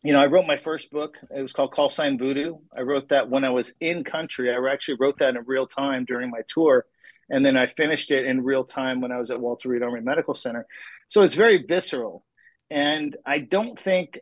you 0.04 0.12
know, 0.12 0.22
I 0.22 0.26
wrote 0.26 0.46
my 0.46 0.58
first 0.58 0.92
book. 0.92 1.18
It 1.36 1.42
was 1.42 1.54
called 1.54 1.72
Call 1.72 1.90
Sign 1.90 2.18
Voodoo. 2.18 2.58
I 2.76 2.82
wrote 2.82 3.10
that 3.10 3.30
when 3.30 3.46
I 3.46 3.50
was 3.52 3.74
in 3.80 4.04
country. 4.04 4.52
I 4.52 4.72
actually 4.72 4.98
wrote 5.00 5.20
that 5.20 5.36
in 5.36 5.44
real 5.46 5.66
time 5.66 6.06
during 6.06 6.30
my 6.30 6.42
tour, 6.48 6.86
and 7.30 7.46
then 7.46 7.56
I 7.56 7.68
finished 7.68 8.12
it 8.12 8.26
in 8.26 8.44
real 8.44 8.66
time 8.66 9.02
when 9.02 9.12
I 9.12 9.18
was 9.18 9.32
at 9.32 9.40
Walter 9.40 9.70
Reed 9.70 9.82
Army 9.82 10.02
Medical 10.02 10.34
Center. 10.34 10.66
So 11.08 11.22
it's 11.22 11.36
very 11.36 11.64
visceral, 11.66 12.26
and 12.70 13.16
I 13.26 13.40
don't 13.40 13.80
think 13.80 14.20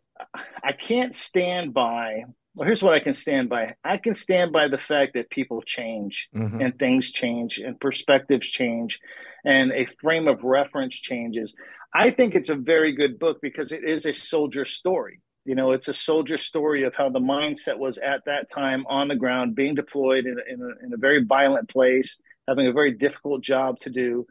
I 0.63 0.73
can't 0.73 1.15
stand 1.15 1.73
by 1.73 2.25
well, 2.53 2.65
here's 2.65 2.83
what 2.83 2.93
I 2.93 2.99
can 2.99 3.13
stand 3.13 3.49
by. 3.49 3.75
I 3.83 3.97
can 3.97 4.13
stand 4.13 4.51
by 4.51 4.67
the 4.67 4.77
fact 4.77 5.13
that 5.13 5.29
people 5.29 5.61
change 5.61 6.29
mm-hmm. 6.35 6.59
and 6.59 6.77
things 6.77 7.09
change 7.09 7.59
and 7.59 7.79
perspectives 7.79 8.47
change 8.47 8.99
and 9.45 9.71
a 9.71 9.85
frame 9.85 10.27
of 10.27 10.43
reference 10.43 10.95
changes. 10.95 11.53
I 11.93 12.09
think 12.09 12.35
it's 12.35 12.49
a 12.49 12.55
very 12.55 12.93
good 12.93 13.19
book 13.19 13.39
because 13.41 13.71
it 13.71 13.83
is 13.85 14.05
a 14.05 14.13
soldier 14.13 14.65
story. 14.65 15.21
You 15.45 15.55
know, 15.55 15.71
it's 15.71 15.87
a 15.87 15.93
soldier 15.93 16.37
story 16.37 16.83
of 16.83 16.95
how 16.95 17.09
the 17.09 17.19
mindset 17.19 17.77
was 17.77 17.97
at 17.97 18.25
that 18.25 18.49
time 18.49 18.85
on 18.87 19.07
the 19.07 19.15
ground, 19.15 19.55
being 19.55 19.75
deployed 19.75 20.25
in 20.25 20.37
a, 20.37 20.53
in 20.53 20.61
a, 20.61 20.85
in 20.85 20.93
a 20.93 20.97
very 20.97 21.23
violent 21.23 21.67
place, 21.67 22.19
having 22.47 22.67
a 22.67 22.73
very 22.73 22.91
difficult 22.91 23.41
job 23.41 23.79
to 23.79 23.89
do, 23.89 24.27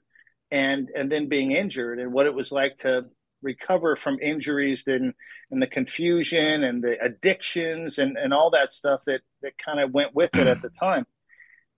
and 0.51 0.89
and 0.95 1.11
then 1.11 1.29
being 1.29 1.53
injured, 1.53 1.99
and 1.99 2.13
what 2.13 2.27
it 2.27 2.35
was 2.35 2.53
like 2.53 2.77
to 2.79 3.07
recover 3.43 3.97
from 3.97 4.19
injuries 4.21 4.87
and, 4.87 5.15
and 5.51 5.63
the 5.63 5.67
confusion 5.67 6.63
and 6.65 6.83
the 6.83 6.97
addictions 7.03 7.99
and, 7.99 8.17
and 8.17 8.35
all 8.35 8.51
that 8.51 8.71
stuff 8.71 9.01
that, 9.07 9.21
that 9.43 9.53
kind 9.59 9.81
of 9.81 9.93
went 9.93 10.15
with 10.15 10.37
it 10.37 10.47
at 10.47 10.63
the 10.63 10.69
time. 10.69 11.07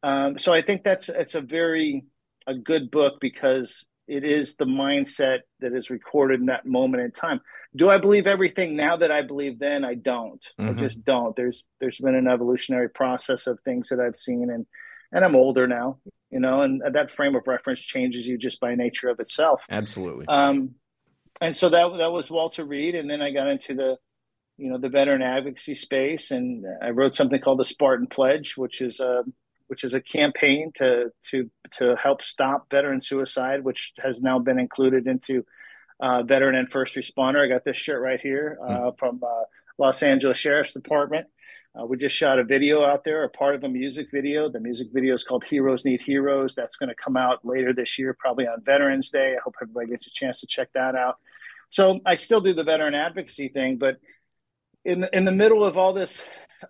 Um, 0.02 0.38
so 0.38 0.52
I 0.52 0.62
think 0.62 0.82
that's 0.82 1.08
it's 1.08 1.34
a 1.34 1.40
very 1.40 2.04
a 2.46 2.54
good 2.54 2.90
book 2.90 3.20
because 3.20 3.86
it 4.08 4.24
is 4.24 4.56
the 4.56 4.64
mindset 4.64 5.40
that 5.60 5.72
is 5.72 5.90
recorded 5.90 6.40
in 6.40 6.46
that 6.46 6.66
moment 6.66 7.02
in 7.02 7.12
time. 7.12 7.40
Do 7.74 7.88
I 7.88 7.98
believe 7.98 8.26
everything 8.26 8.76
now 8.76 8.96
that 8.96 9.10
I 9.10 9.22
believe 9.22 9.58
then? 9.58 9.84
I 9.84 9.94
don't. 9.94 10.44
Mm-hmm. 10.58 10.70
I 10.70 10.72
just 10.80 11.04
don't. 11.04 11.34
There's 11.36 11.62
there's 11.80 11.98
been 11.98 12.14
an 12.14 12.28
evolutionary 12.28 12.90
process 12.90 13.46
of 13.46 13.58
things 13.64 13.88
that 13.88 14.00
I've 14.00 14.16
seen 14.16 14.50
and 14.50 14.66
and 15.12 15.24
I'm 15.24 15.36
older 15.36 15.66
now, 15.68 15.98
you 16.30 16.40
know, 16.40 16.62
and 16.62 16.82
that 16.92 17.10
frame 17.10 17.36
of 17.36 17.46
reference 17.46 17.80
changes 17.80 18.26
you 18.26 18.38
just 18.38 18.60
by 18.60 18.74
nature 18.74 19.10
of 19.10 19.20
itself. 19.20 19.62
Absolutely. 19.70 20.26
Um, 20.26 20.76
and 21.40 21.54
so 21.54 21.68
that 21.68 21.96
that 21.98 22.12
was 22.12 22.30
Walter 22.30 22.64
Reed, 22.64 22.94
and 22.94 23.10
then 23.10 23.20
I 23.20 23.32
got 23.32 23.48
into 23.48 23.74
the 23.74 23.96
you 24.56 24.70
know 24.70 24.78
the 24.78 24.88
veteran 24.88 25.22
advocacy 25.22 25.74
space, 25.74 26.30
and 26.30 26.64
I 26.82 26.90
wrote 26.90 27.14
something 27.14 27.40
called 27.40 27.60
the 27.60 27.64
Spartan 27.64 28.06
Pledge, 28.06 28.56
which 28.56 28.80
is 28.80 29.00
a 29.00 29.24
which 29.72 29.84
is 29.84 29.94
a 29.94 30.02
campaign 30.02 30.70
to 30.74 31.10
to 31.30 31.50
to 31.78 31.96
help 31.96 32.22
stop 32.22 32.68
veteran 32.70 33.00
suicide, 33.00 33.64
which 33.64 33.94
has 33.96 34.20
now 34.20 34.38
been 34.38 34.58
included 34.58 35.06
into 35.06 35.46
uh, 35.98 36.22
veteran 36.22 36.54
and 36.54 36.70
first 36.70 36.94
responder. 36.94 37.42
I 37.42 37.48
got 37.48 37.64
this 37.64 37.78
shirt 37.78 38.02
right 38.02 38.20
here 38.20 38.58
uh, 38.62 38.90
hmm. 38.90 38.96
from 38.98 39.22
uh, 39.24 39.44
Los 39.78 40.02
Angeles 40.02 40.36
Sheriff's 40.36 40.74
Department. 40.74 41.26
Uh, 41.74 41.86
we 41.86 41.96
just 41.96 42.14
shot 42.14 42.38
a 42.38 42.44
video 42.44 42.84
out 42.84 43.02
there, 43.02 43.24
a 43.24 43.30
part 43.30 43.54
of 43.54 43.64
a 43.64 43.68
music 43.70 44.08
video. 44.12 44.50
The 44.50 44.60
music 44.60 44.88
video 44.92 45.14
is 45.14 45.24
called 45.24 45.42
Heroes 45.42 45.86
Need 45.86 46.02
Heroes. 46.02 46.54
That's 46.54 46.76
going 46.76 46.90
to 46.90 46.94
come 46.94 47.16
out 47.16 47.42
later 47.42 47.72
this 47.72 47.98
year, 47.98 48.14
probably 48.18 48.46
on 48.46 48.62
Veterans 48.62 49.08
Day. 49.08 49.36
I 49.38 49.40
hope 49.42 49.54
everybody 49.62 49.86
gets 49.86 50.06
a 50.06 50.10
chance 50.10 50.40
to 50.40 50.46
check 50.46 50.68
that 50.74 50.94
out. 50.94 51.16
So 51.70 51.98
I 52.04 52.16
still 52.16 52.42
do 52.42 52.52
the 52.52 52.62
veteran 52.62 52.94
advocacy 52.94 53.48
thing, 53.48 53.78
but 53.78 53.96
in 54.84 55.00
the, 55.00 55.16
in 55.16 55.24
the 55.24 55.32
middle 55.32 55.64
of 55.64 55.78
all 55.78 55.94
this 55.94 56.20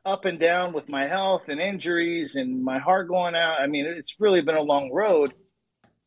up 0.04 0.24
and 0.24 0.38
down 0.38 0.72
with 0.72 0.88
my 0.88 1.06
health 1.06 1.48
and 1.48 1.60
injuries 1.60 2.36
and 2.36 2.62
my 2.62 2.78
heart 2.78 3.08
going 3.08 3.34
out, 3.34 3.60
I 3.60 3.66
mean, 3.66 3.86
it's 3.86 4.16
really 4.18 4.40
been 4.40 4.56
a 4.56 4.62
long 4.62 4.90
road. 4.92 5.34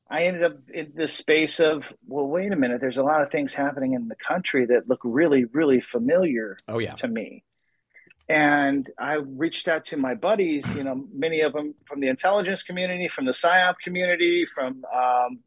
I 0.09 0.23
ended 0.23 0.43
up 0.43 0.57
in 0.73 0.93
this 0.95 1.13
space 1.13 1.59
of, 1.59 1.91
well, 2.07 2.27
wait 2.27 2.51
a 2.51 2.55
minute, 2.55 2.79
there's 2.79 2.97
a 2.97 3.03
lot 3.03 3.21
of 3.21 3.31
things 3.31 3.53
happening 3.53 3.93
in 3.93 4.07
the 4.07 4.15
country 4.15 4.67
that 4.67 4.87
look 4.87 5.01
really, 5.03 5.45
really 5.45 5.81
familiar 5.81 6.57
oh, 6.67 6.79
yeah. 6.79 6.93
to 6.93 7.07
me. 7.07 7.43
And 8.27 8.89
I 8.99 9.15
reached 9.15 9.67
out 9.67 9.85
to 9.85 9.97
my 9.97 10.15
buddies, 10.15 10.67
you 10.75 10.83
know, 10.83 11.05
many 11.13 11.41
of 11.41 11.53
them 11.53 11.75
from 11.87 11.99
the 11.99 12.07
intelligence 12.07 12.63
community, 12.63 13.07
from 13.07 13.25
the 13.25 13.31
PSYOP 13.33 13.75
community, 13.83 14.45
from 14.45 14.83
um, 14.93 15.39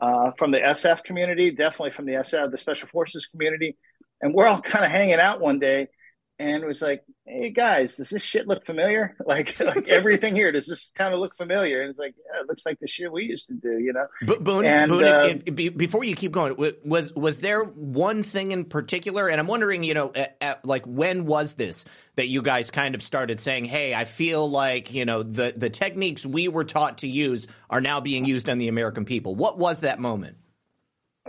uh, 0.00 0.32
from 0.36 0.50
the 0.50 0.58
SF 0.58 1.04
community, 1.04 1.52
definitely 1.52 1.92
from 1.92 2.06
the 2.06 2.14
SF, 2.14 2.50
the 2.50 2.58
Special 2.58 2.88
Forces 2.88 3.26
community, 3.26 3.76
and 4.20 4.34
we're 4.34 4.46
all 4.46 4.60
kind 4.60 4.84
of 4.84 4.90
hanging 4.90 5.20
out 5.20 5.40
one 5.40 5.58
day, 5.58 5.88
and 6.38 6.62
it 6.62 6.66
was 6.66 6.82
like, 6.82 7.04
"Hey 7.24 7.50
guys, 7.50 7.96
does 7.96 8.10
this 8.10 8.22
shit 8.22 8.48
look 8.48 8.66
familiar? 8.66 9.16
Like, 9.26 9.58
like 9.58 9.88
everything 9.88 10.34
here, 10.34 10.52
does 10.52 10.66
this 10.66 10.92
kind 10.94 11.14
of 11.14 11.20
look 11.20 11.34
familiar?" 11.34 11.80
And 11.80 11.90
it's 11.90 11.98
like, 11.98 12.14
yeah, 12.18 12.40
"It 12.40 12.46
looks 12.46 12.66
like 12.66 12.78
the 12.80 12.86
shit 12.86 13.10
we 13.10 13.24
used 13.24 13.48
to 13.48 13.54
do," 13.54 13.78
you 13.78 13.92
know. 13.92 14.06
But 14.26 14.44
Boone, 14.44 14.64
and, 14.64 14.88
Boone 14.90 15.04
uh, 15.04 15.20
if, 15.46 15.58
if, 15.58 15.76
before 15.76 16.04
you 16.04 16.14
keep 16.14 16.32
going, 16.32 16.56
was 16.84 17.12
was 17.14 17.40
there 17.40 17.64
one 17.64 18.22
thing 18.22 18.52
in 18.52 18.64
particular? 18.64 19.28
And 19.28 19.40
I'm 19.40 19.46
wondering, 19.46 19.82
you 19.82 19.94
know, 19.94 20.12
at, 20.14 20.36
at, 20.40 20.64
like 20.64 20.84
when 20.86 21.24
was 21.24 21.54
this 21.54 21.84
that 22.16 22.28
you 22.28 22.42
guys 22.42 22.70
kind 22.70 22.94
of 22.94 23.02
started 23.02 23.40
saying, 23.40 23.64
"Hey, 23.64 23.94
I 23.94 24.04
feel 24.04 24.48
like 24.48 24.92
you 24.92 25.04
know 25.04 25.22
the 25.22 25.54
the 25.56 25.70
techniques 25.70 26.26
we 26.26 26.48
were 26.48 26.64
taught 26.64 26.98
to 26.98 27.08
use 27.08 27.46
are 27.70 27.80
now 27.80 28.00
being 28.00 28.24
used 28.24 28.48
on 28.48 28.58
the 28.58 28.68
American 28.68 29.04
people." 29.04 29.34
What 29.34 29.58
was 29.58 29.80
that 29.80 29.98
moment? 29.98 30.36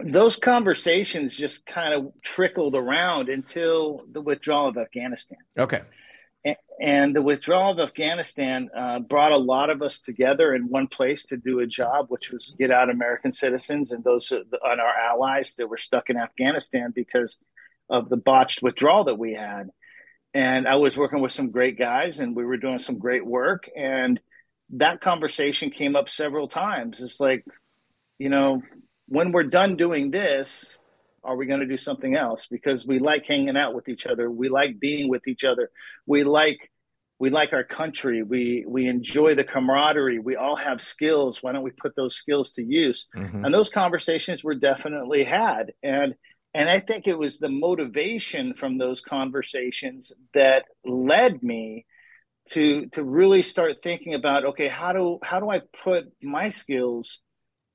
Those 0.03 0.37
conversations 0.37 1.35
just 1.35 1.65
kind 1.65 1.93
of 1.93 2.11
trickled 2.21 2.75
around 2.75 3.29
until 3.29 4.03
the 4.11 4.21
withdrawal 4.21 4.67
of 4.69 4.77
Afghanistan. 4.77 5.39
Okay. 5.57 5.81
And, 6.79 7.15
the 7.15 7.21
withdrawal 7.21 7.71
of 7.71 7.79
Afghanistan 7.79 8.69
uh, 8.77 8.99
brought 8.99 9.31
a 9.31 9.37
lot 9.37 9.69
of 9.69 9.81
us 9.81 10.01
together 10.01 10.53
in 10.53 10.67
one 10.67 10.87
place 10.87 11.25
to 11.27 11.37
do 11.37 11.59
a 11.59 11.65
job, 11.65 12.07
which 12.09 12.31
was 12.31 12.53
get 12.59 12.69
out 12.69 12.89
American 12.89 13.31
citizens 13.31 13.91
and 13.91 14.03
those 14.03 14.31
and 14.31 14.45
our 14.61 14.95
allies 14.95 15.55
that 15.55 15.67
were 15.67 15.77
stuck 15.77 16.09
in 16.09 16.17
Afghanistan 16.17 16.91
because 16.93 17.39
of 17.89 18.09
the 18.09 18.17
botched 18.17 18.61
withdrawal 18.61 19.05
that 19.05 19.17
we 19.17 19.33
had. 19.33 19.69
And 20.33 20.67
I 20.67 20.75
was 20.75 20.97
working 20.97 21.21
with 21.21 21.31
some 21.31 21.49
great 21.49 21.79
guys, 21.79 22.19
and 22.19 22.35
we 22.35 22.45
were 22.45 22.57
doing 22.57 22.79
some 22.79 22.99
great 22.99 23.25
work. 23.25 23.69
And 23.75 24.19
that 24.71 24.99
conversation 24.99 25.69
came 25.69 25.95
up 25.95 26.09
several 26.09 26.49
times. 26.49 26.99
It's 26.99 27.21
like, 27.21 27.45
you 28.19 28.29
know, 28.29 28.61
when 29.07 29.31
we're 29.31 29.43
done 29.43 29.75
doing 29.75 30.11
this, 30.11 30.77
are 31.23 31.35
we 31.35 31.45
going 31.45 31.59
to 31.59 31.65
do 31.65 31.77
something 31.77 32.15
else? 32.15 32.47
Because 32.47 32.85
we 32.85 32.99
like 32.99 33.25
hanging 33.25 33.57
out 33.57 33.73
with 33.73 33.89
each 33.89 34.05
other. 34.05 34.29
We 34.29 34.49
like 34.49 34.79
being 34.79 35.09
with 35.09 35.27
each 35.27 35.43
other. 35.43 35.71
We 36.05 36.23
like 36.23 36.71
we 37.17 37.29
like 37.29 37.53
our 37.53 37.63
country. 37.63 38.23
We 38.23 38.65
we 38.67 38.87
enjoy 38.87 39.35
the 39.35 39.43
camaraderie. 39.43 40.19
We 40.19 40.35
all 40.35 40.55
have 40.55 40.81
skills. 40.81 41.41
Why 41.41 41.53
don't 41.53 41.63
we 41.63 41.71
put 41.71 41.95
those 41.95 42.15
skills 42.15 42.51
to 42.53 42.63
use? 42.63 43.07
Mm-hmm. 43.15 43.45
And 43.45 43.53
those 43.53 43.69
conversations 43.69 44.43
were 44.43 44.55
definitely 44.55 45.23
had. 45.23 45.73
And 45.81 46.15
and 46.53 46.69
I 46.69 46.79
think 46.79 47.07
it 47.07 47.17
was 47.17 47.37
the 47.37 47.49
motivation 47.49 48.53
from 48.53 48.77
those 48.77 49.01
conversations 49.01 50.13
that 50.33 50.65
led 50.85 51.41
me 51.41 51.85
to 52.51 52.87
to 52.87 53.03
really 53.03 53.43
start 53.43 53.77
thinking 53.81 54.13
about 54.13 54.45
okay, 54.45 54.67
how 54.67 54.93
do 54.93 55.19
how 55.23 55.39
do 55.39 55.49
I 55.49 55.61
put 55.83 56.11
my 56.21 56.49
skills 56.49 57.21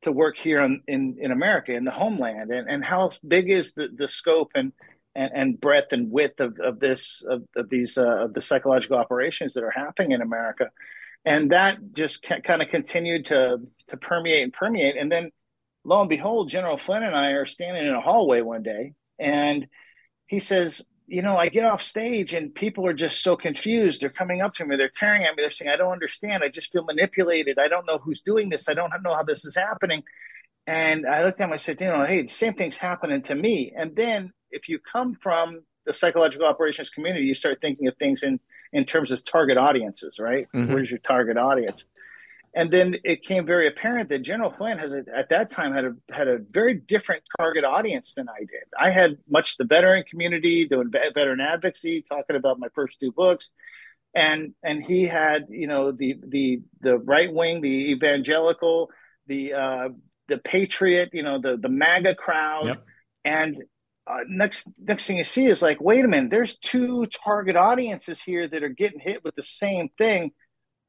to 0.03 0.13
work 0.13 0.37
here 0.37 0.63
in, 0.63 0.83
in, 0.89 1.17
in 1.21 1.31
America, 1.31 1.73
in 1.73 1.85
the 1.85 1.91
homeland, 1.91 2.51
and, 2.51 2.69
and 2.69 2.85
how 2.85 3.11
big 3.27 3.51
is 3.51 3.75
the, 3.75 3.89
the 3.95 4.09
scope 4.09 4.53
and, 4.55 4.73
and, 5.15 5.31
and 5.35 5.61
breadth 5.61 5.93
and 5.93 6.11
width 6.11 6.41
of, 6.41 6.59
of 6.59 6.81
this 6.81 7.23
of, 7.29 7.43
of 7.57 7.69
these 7.69 7.99
uh, 7.99 8.25
of 8.25 8.35
the 8.35 8.41
psychological 8.41 8.97
operations 8.97 9.55
that 9.55 9.65
are 9.65 9.71
happening 9.71 10.13
in 10.13 10.23
America, 10.23 10.71
and 11.25 11.53
that 11.53 11.79
just 11.93 12.23
kind 12.23 12.63
of 12.63 12.69
continued 12.69 13.27
to 13.27 13.59
to 13.89 13.97
permeate 13.97 14.45
and 14.45 14.53
permeate, 14.53 14.97
and 14.97 15.11
then 15.11 15.31
lo 15.85 16.01
and 16.01 16.09
behold, 16.09 16.49
General 16.49 16.77
Flynn 16.77 17.03
and 17.03 17.17
I 17.17 17.31
are 17.33 17.47
standing 17.47 17.87
in 17.87 17.95
a 17.95 18.01
hallway 18.01 18.41
one 18.41 18.63
day, 18.63 18.95
and 19.19 19.67
he 20.27 20.39
says, 20.39 20.85
you 21.11 21.23
know, 21.23 21.37
I 21.37 21.49
get 21.49 21.65
off 21.65 21.83
stage 21.83 22.35
and 22.35 22.55
people 22.55 22.87
are 22.87 22.93
just 22.93 23.23
so 23.23 23.37
confused. 23.37 24.01
They're 24.01 24.11
coming 24.11 24.41
up 24.43 24.55
to 24.55 24.65
me, 24.65 24.77
they're 24.77 24.89
tearing 24.89 25.25
at 25.25 25.37
me, 25.37 25.43
they're 25.43 25.51
saying, 25.51 25.71
I 25.71 25.77
don't 25.77 25.93
understand. 25.93 26.45
I 26.45 26.49
just 26.49 26.73
feel 26.73 26.85
manipulated. 26.85 27.59
I 27.59 27.67
don't 27.67 27.85
know 27.85 27.99
who's 27.99 28.21
doing 28.21 28.49
this. 28.49 28.69
I 28.69 28.75
don't 28.75 28.93
know 29.03 29.15
how 29.15 29.25
this 29.25 29.45
is 29.45 29.57
happening. 29.57 30.05
And 30.69 31.07
I 31.07 31.25
looked 31.25 31.41
at 31.41 31.49
him, 31.49 31.53
I 31.53 31.57
said, 31.57 31.81
you 31.81 31.89
know, 31.89 32.05
hey, 32.07 32.23
the 32.23 32.29
same 32.29 32.55
thing's 32.55 32.77
happening 32.77 33.23
to 33.23 33.35
me. 33.35 33.73
And 33.77 33.97
then 33.97 34.33
if 34.53 34.69
you 34.69 34.79
come 34.79 35.17
from 35.21 35.63
the 35.85 35.93
psychological 35.93 36.47
operations 36.47 36.91
community, 36.91 37.25
you 37.25 37.35
start 37.35 37.59
thinking 37.61 37.89
of 37.89 37.97
things 37.97 38.23
in, 38.23 38.39
in 38.73 38.85
terms 38.85 39.11
of 39.11 39.25
target 39.25 39.59
audiences, 39.59 40.21
right? 40.21 40.47
Mm-hmm. 40.55 40.73
Where's 40.73 40.91
your 40.91 41.01
target 41.01 41.37
audience? 41.37 41.87
And 42.55 42.71
then 42.71 42.97
it 43.05 43.23
came 43.23 43.47
very 43.47 43.69
apparent 43.69 44.09
that 44.09 44.23
General 44.23 44.51
Flynn 44.51 44.79
has 44.79 44.93
a, 44.93 45.05
at 45.15 45.29
that 45.29 45.51
time 45.51 45.73
had 45.73 45.85
a 45.85 45.95
had 46.11 46.27
a 46.27 46.39
very 46.39 46.75
different 46.75 47.23
target 47.39 47.65
audience 47.65 48.15
than 48.15 48.29
I 48.29 48.41
did. 48.41 48.65
I 48.79 48.91
had 48.91 49.19
much 49.29 49.57
the 49.57 49.65
veteran 49.65 50.05
community 50.09 50.67
doing 50.67 50.91
veteran 50.91 51.41
advocacy, 51.41 52.03
talking 52.03 52.37
about 52.37 52.59
my 52.59 52.67
first 52.75 52.99
two 52.99 53.13
books, 53.13 53.53
and 54.15 54.53
and 54.65 54.83
he 54.83 55.05
had 55.05 55.47
you 55.49 55.69
know 55.69 55.93
the 55.93 56.17
the 56.27 56.63
the 56.81 56.99
right 56.99 57.33
wing, 57.33 57.61
the 57.61 57.93
evangelical, 57.93 58.91
the 59.29 59.55
uh, 59.55 59.89
the 60.27 60.39
patriot, 60.39 61.11
you 61.13 61.23
know 61.23 61.41
the 61.41 61.57
the 61.57 61.69
MAGA 61.69 62.17
crowd, 62.17 62.67
yep. 62.67 62.85
and 63.25 63.63
uh, 64.09 64.25
next 64.29 64.67
next 64.77 65.07
thing 65.07 65.19
you 65.19 65.25
see 65.25 65.47
is 65.47 65.63
like, 65.63 65.81
wait 65.81 66.05
a 66.05 66.09
minute, 66.09 66.31
there's 66.31 66.59
two 66.59 67.07
target 67.25 67.55
audiences 67.55 68.21
here 68.21 68.49
that 68.49 68.65
are 68.65 68.69
getting 68.69 68.99
hit 68.99 69.23
with 69.23 69.37
the 69.37 69.43
same 69.43 69.89
thing 69.97 70.33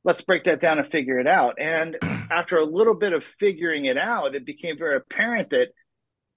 let's 0.03 0.21
break 0.21 0.45
that 0.45 0.59
down 0.59 0.79
and 0.79 0.89
figure 0.89 1.19
it 1.19 1.27
out. 1.27 1.55
And 1.59 1.97
after 2.31 2.57
a 2.57 2.65
little 2.65 2.95
bit 2.95 3.13
of 3.13 3.23
figuring 3.23 3.85
it 3.85 3.97
out, 3.97 4.35
it 4.35 4.45
became 4.45 4.77
very 4.77 4.97
apparent 4.97 5.51
that 5.51 5.69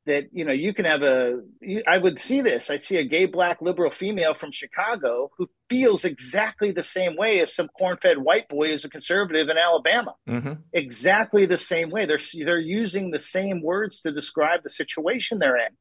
that 0.06 0.26
you 0.33 0.44
know 0.44 0.52
you 0.52 0.75
can 0.75 0.85
have 0.85 1.02
a 1.02 1.40
I 1.87 1.99
would 1.99 2.18
see 2.18 2.42
this. 2.42 2.68
I 2.68 2.76
see 2.76 2.97
a 2.97 3.04
gay 3.04 3.26
black 3.26 3.62
liberal 3.62 3.90
female 3.90 4.35
from 4.35 4.50
Chicago 4.50 5.30
who 5.38 5.49
feels 5.71 6.04
exactly 6.04 6.73
the 6.73 6.83
same 6.83 7.16
way 7.16 7.40
as 7.40 7.54
some 7.54 7.68
corn-fed 7.68 8.18
white 8.18 8.49
boy 8.49 8.73
as 8.73 8.85
a 8.85 8.90
conservative 8.90 9.49
in 9.49 9.56
Alabama. 9.56 10.14
Mm-hmm. 10.28 10.52
Exactly 10.73 11.47
the 11.47 11.56
same 11.56 11.90
way. 11.90 12.06
They're 12.06 12.21
they're 12.44 12.59
using 12.59 13.11
the 13.11 13.18
same 13.18 13.62
words 13.62 14.02
to 14.02 14.12
describe 14.12 14.62
the 14.62 14.68
situation 14.68 15.38
they're 15.38 15.56
in. 15.56 15.73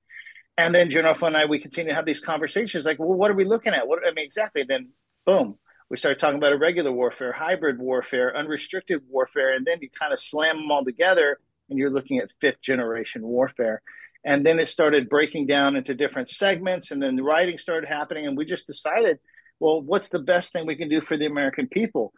And 0.57 0.73
then 0.73 0.91
General 0.91 1.15
and 1.23 1.36
I, 1.36 1.45
we 1.45 1.60
continue 1.60 1.91
to 1.91 1.95
have 1.95 2.05
these 2.05 2.19
conversations 2.19 2.86
like, 2.86 2.99
well, 2.99 3.10
what 3.10 3.31
are 3.31 3.36
we 3.36 3.43
looking 3.45 3.73
at? 3.73 3.88
What 3.88 3.99
I 4.07 4.13
mean, 4.13 4.23
exactly. 4.23 4.63
Then, 4.63 4.89
boom, 5.25 5.57
we 5.93 5.97
started 5.97 6.17
talking 6.17 6.39
about 6.39 6.53
irregular 6.53 6.91
warfare, 6.91 7.32
hybrid 7.32 7.77
warfare, 7.77 8.36
unrestricted 8.36 9.01
warfare, 9.08 9.53
and 9.53 9.63
then 9.63 9.77
you 9.79 9.91
kind 9.91 10.12
of 10.12 10.19
slam 10.19 10.58
them 10.58 10.71
all 10.71 10.84
together 10.84 11.38
and 11.69 11.77
you're 11.77 11.91
looking 11.91 12.17
at 12.17 12.32
fifth 12.41 12.60
generation 12.62 13.21
warfare. 13.21 13.79
And 14.25 14.43
then 14.43 14.60
it 14.60 14.69
started 14.69 15.08
breaking 15.08 15.45
down 15.45 15.75
into 15.75 15.93
different 15.93 16.29
segments, 16.29 16.89
and 16.89 16.99
then 16.99 17.15
the 17.15 17.21
writing 17.21 17.60
started 17.60 17.88
happening, 17.88 18.25
and 18.25 18.36
we 18.36 18.43
just 18.43 18.65
decided, 18.65 19.19
well, 19.60 19.84
what's 19.84 20.10
the 20.10 20.17
best 20.17 20.51
thing 20.51 20.65
we 20.65 20.75
can 20.75 20.89
do 20.89 20.99
for 20.99 21.15
the 21.15 21.27
American 21.27 21.67
people? 21.67 22.12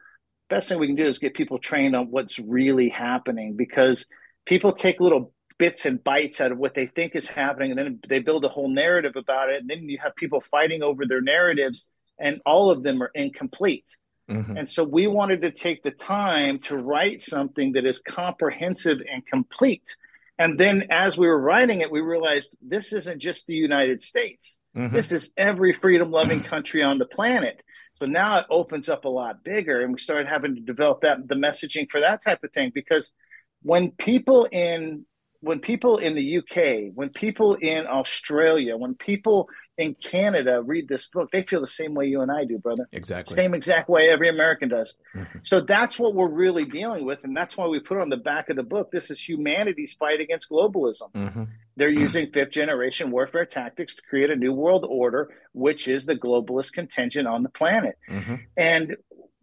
Best 0.50 0.70
thing 0.70 0.80
we 0.80 0.88
can 0.88 0.96
do 0.96 1.10
is 1.10 1.20
get 1.20 1.34
people 1.34 1.60
trained 1.60 1.98
on 1.98 2.12
what's 2.12 2.40
really 2.40 2.88
happening 2.88 3.58
because 3.58 4.06
people 4.46 4.72
take 4.72 5.02
little 5.02 5.34
bits 5.58 5.86
and 5.86 6.02
bites 6.02 6.40
out 6.40 6.54
of 6.54 6.58
what 6.58 6.76
they 6.76 6.86
think 6.86 7.14
is 7.14 7.28
happening, 7.28 7.72
and 7.72 7.78
then 7.78 8.00
they 8.08 8.20
build 8.20 8.46
a 8.46 8.50
whole 8.50 8.74
narrative 8.74 9.18
about 9.18 9.50
it, 9.50 9.60
and 9.60 9.70
then 9.70 9.90
you 9.90 9.98
have 10.02 10.16
people 10.16 10.40
fighting 10.40 10.82
over 10.82 11.04
their 11.06 11.20
narratives 11.20 11.86
and 12.19 12.41
all 12.45 12.69
of 12.69 12.84
them 12.84 13.01
are 13.01 13.12
incomplete. 13.13 13.89
Mm-hmm. 14.30 14.58
And 14.58 14.69
so 14.69 14.84
we 14.84 15.08
wanted 15.08 15.41
to 15.41 15.51
take 15.51 15.84
the 15.84 15.91
time 15.91 16.60
to 16.60 16.78
write 16.78 17.21
something 17.21 17.73
that 17.73 17.86
is 17.86 17.99
comprehensive 17.99 18.99
and 19.12 19.25
complete. 19.25 19.95
And 20.39 20.60
then 20.60 20.88
as 20.89 21.17
we 21.17 21.28
were 21.28 21.39
writing 21.39 21.82
it, 21.82 21.91
we 21.91 22.01
realized 22.01 22.56
this 22.62 22.91
isn't 22.91 23.21
just 23.21 23.47
the 23.47 23.54
United 23.54 24.01
States. 24.01 24.58
Mm-hmm. 24.75 24.95
This 24.95 25.12
is 25.12 25.32
every 25.38 25.73
freedom 25.73 26.12
loving 26.12 26.41
country 26.41 26.84
on 26.84 26.97
the 26.97 27.06
planet. 27.06 27.62
So 27.95 28.06
now 28.06 28.39
it 28.39 28.45
opens 28.49 28.89
up 28.89 29.06
a 29.06 29.10
lot 29.10 29.43
bigger 29.43 29.82
and 29.82 29.93
we 29.93 29.99
started 29.99 30.28
having 30.28 30.56
to 30.56 30.62
develop 30.62 31.01
that 31.01 31.28
the 31.28 31.36
messaging 31.36 31.89
for 31.89 32.01
that 32.01 32.21
type 32.21 32.43
of 32.43 32.51
thing 32.51 32.71
because 32.73 33.13
when 33.62 33.91
people 33.91 34.47
in 34.51 35.06
when 35.39 35.60
people 35.60 35.97
in 35.97 36.15
the 36.15 36.39
UK, 36.39 36.91
when 36.93 37.10
people 37.10 37.54
in 37.54 37.86
Australia, 37.86 38.75
when 38.75 38.95
people 38.95 39.47
in 39.78 39.96
Canada 39.96 40.62
read 40.62 40.88
this 40.88 41.08
book, 41.08 41.32
they 41.32 41.44
feel 41.44 41.62
the 41.62 41.68
same 41.68 41.94
way 41.94 42.06
you 42.06 42.22
and 42.22 42.32
I 42.32 42.46
do, 42.46 42.58
brother. 42.58 42.88
Exactly. 42.92 43.36
Same 43.36 43.54
exact 43.54 43.90
way 43.90 44.10
every 44.10 44.30
American 44.30 44.70
does. 44.70 44.96
Mm-hmm. 45.16 45.40
So 45.44 45.60
that's 45.60 46.00
what 46.00 46.16
we're 46.16 46.30
really 46.30 46.66
dealing 46.66 47.06
with. 47.06 47.24
And 47.24 47.36
that's 47.36 47.58
why 47.58 47.68
we 47.68 47.80
put 47.80 47.98
on 47.98 48.10
the 48.10 48.18
back 48.18 48.50
of 48.50 48.56
the 48.56 48.64
book 48.64 48.92
this 48.92 49.12
is 49.12 49.28
humanity's 49.28 49.94
fight 49.94 50.22
against 50.22 50.50
globalism. 50.50 51.12
Mm-hmm. 51.14 51.44
They're 51.78 51.90
using 51.90 52.32
fifth 52.32 52.52
generation 52.52 53.12
warfare 53.12 53.46
tactics 53.46 53.96
to 53.96 54.02
create 54.02 54.30
a 54.30 54.36
new 54.36 54.54
world 54.54 54.86
order, 54.88 55.30
which 55.52 55.90
is 55.90 56.06
the 56.06 56.16
globalist 56.16 56.72
contingent 56.72 57.28
on 57.28 57.44
the 57.44 57.50
planet. 57.50 57.98
Mm-hmm. 58.10 58.36
And 58.56 58.96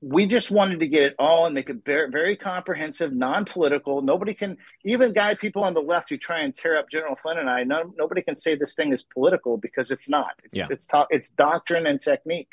we 0.03 0.27
just 0.27 0.51
wanted 0.51 0.81
to 0.81 0.89
get 0.89 1.05
it 1.05 1.15
all 1.17 1.47
and 1.47 1.55
make 1.55 1.71
it 1.71 1.85
very, 1.85 2.11
very 2.11 2.37
comprehensive, 2.37 3.13
non-political. 3.13 4.03
Nobody 4.03 4.35
can, 4.35 4.57
even 4.85 5.13
guy 5.13 5.37
people 5.37 5.63
on 5.63 5.75
the 5.75 5.81
left 5.81 6.11
who 6.11 6.19
try 6.19 6.41
and 6.41 6.53
tear 6.53 6.77
up 6.77 6.91
General 6.91 7.15
Flynn 7.15 7.39
and 7.39 7.49
I. 7.49 7.63
No, 7.63 7.95
nobody 7.97 8.21
can 8.21 8.35
say 8.35 8.57
this 8.57 8.75
thing 8.75 8.93
is 8.93 9.05
political 9.05 9.59
because 9.59 9.93
it's 9.93 10.09
not. 10.09 10.33
It's 10.43 10.57
yeah. 10.57 10.67
it's 10.71 10.89
it's 11.11 11.31
doctrine 11.31 11.87
and 11.87 12.01
technique. 12.01 12.49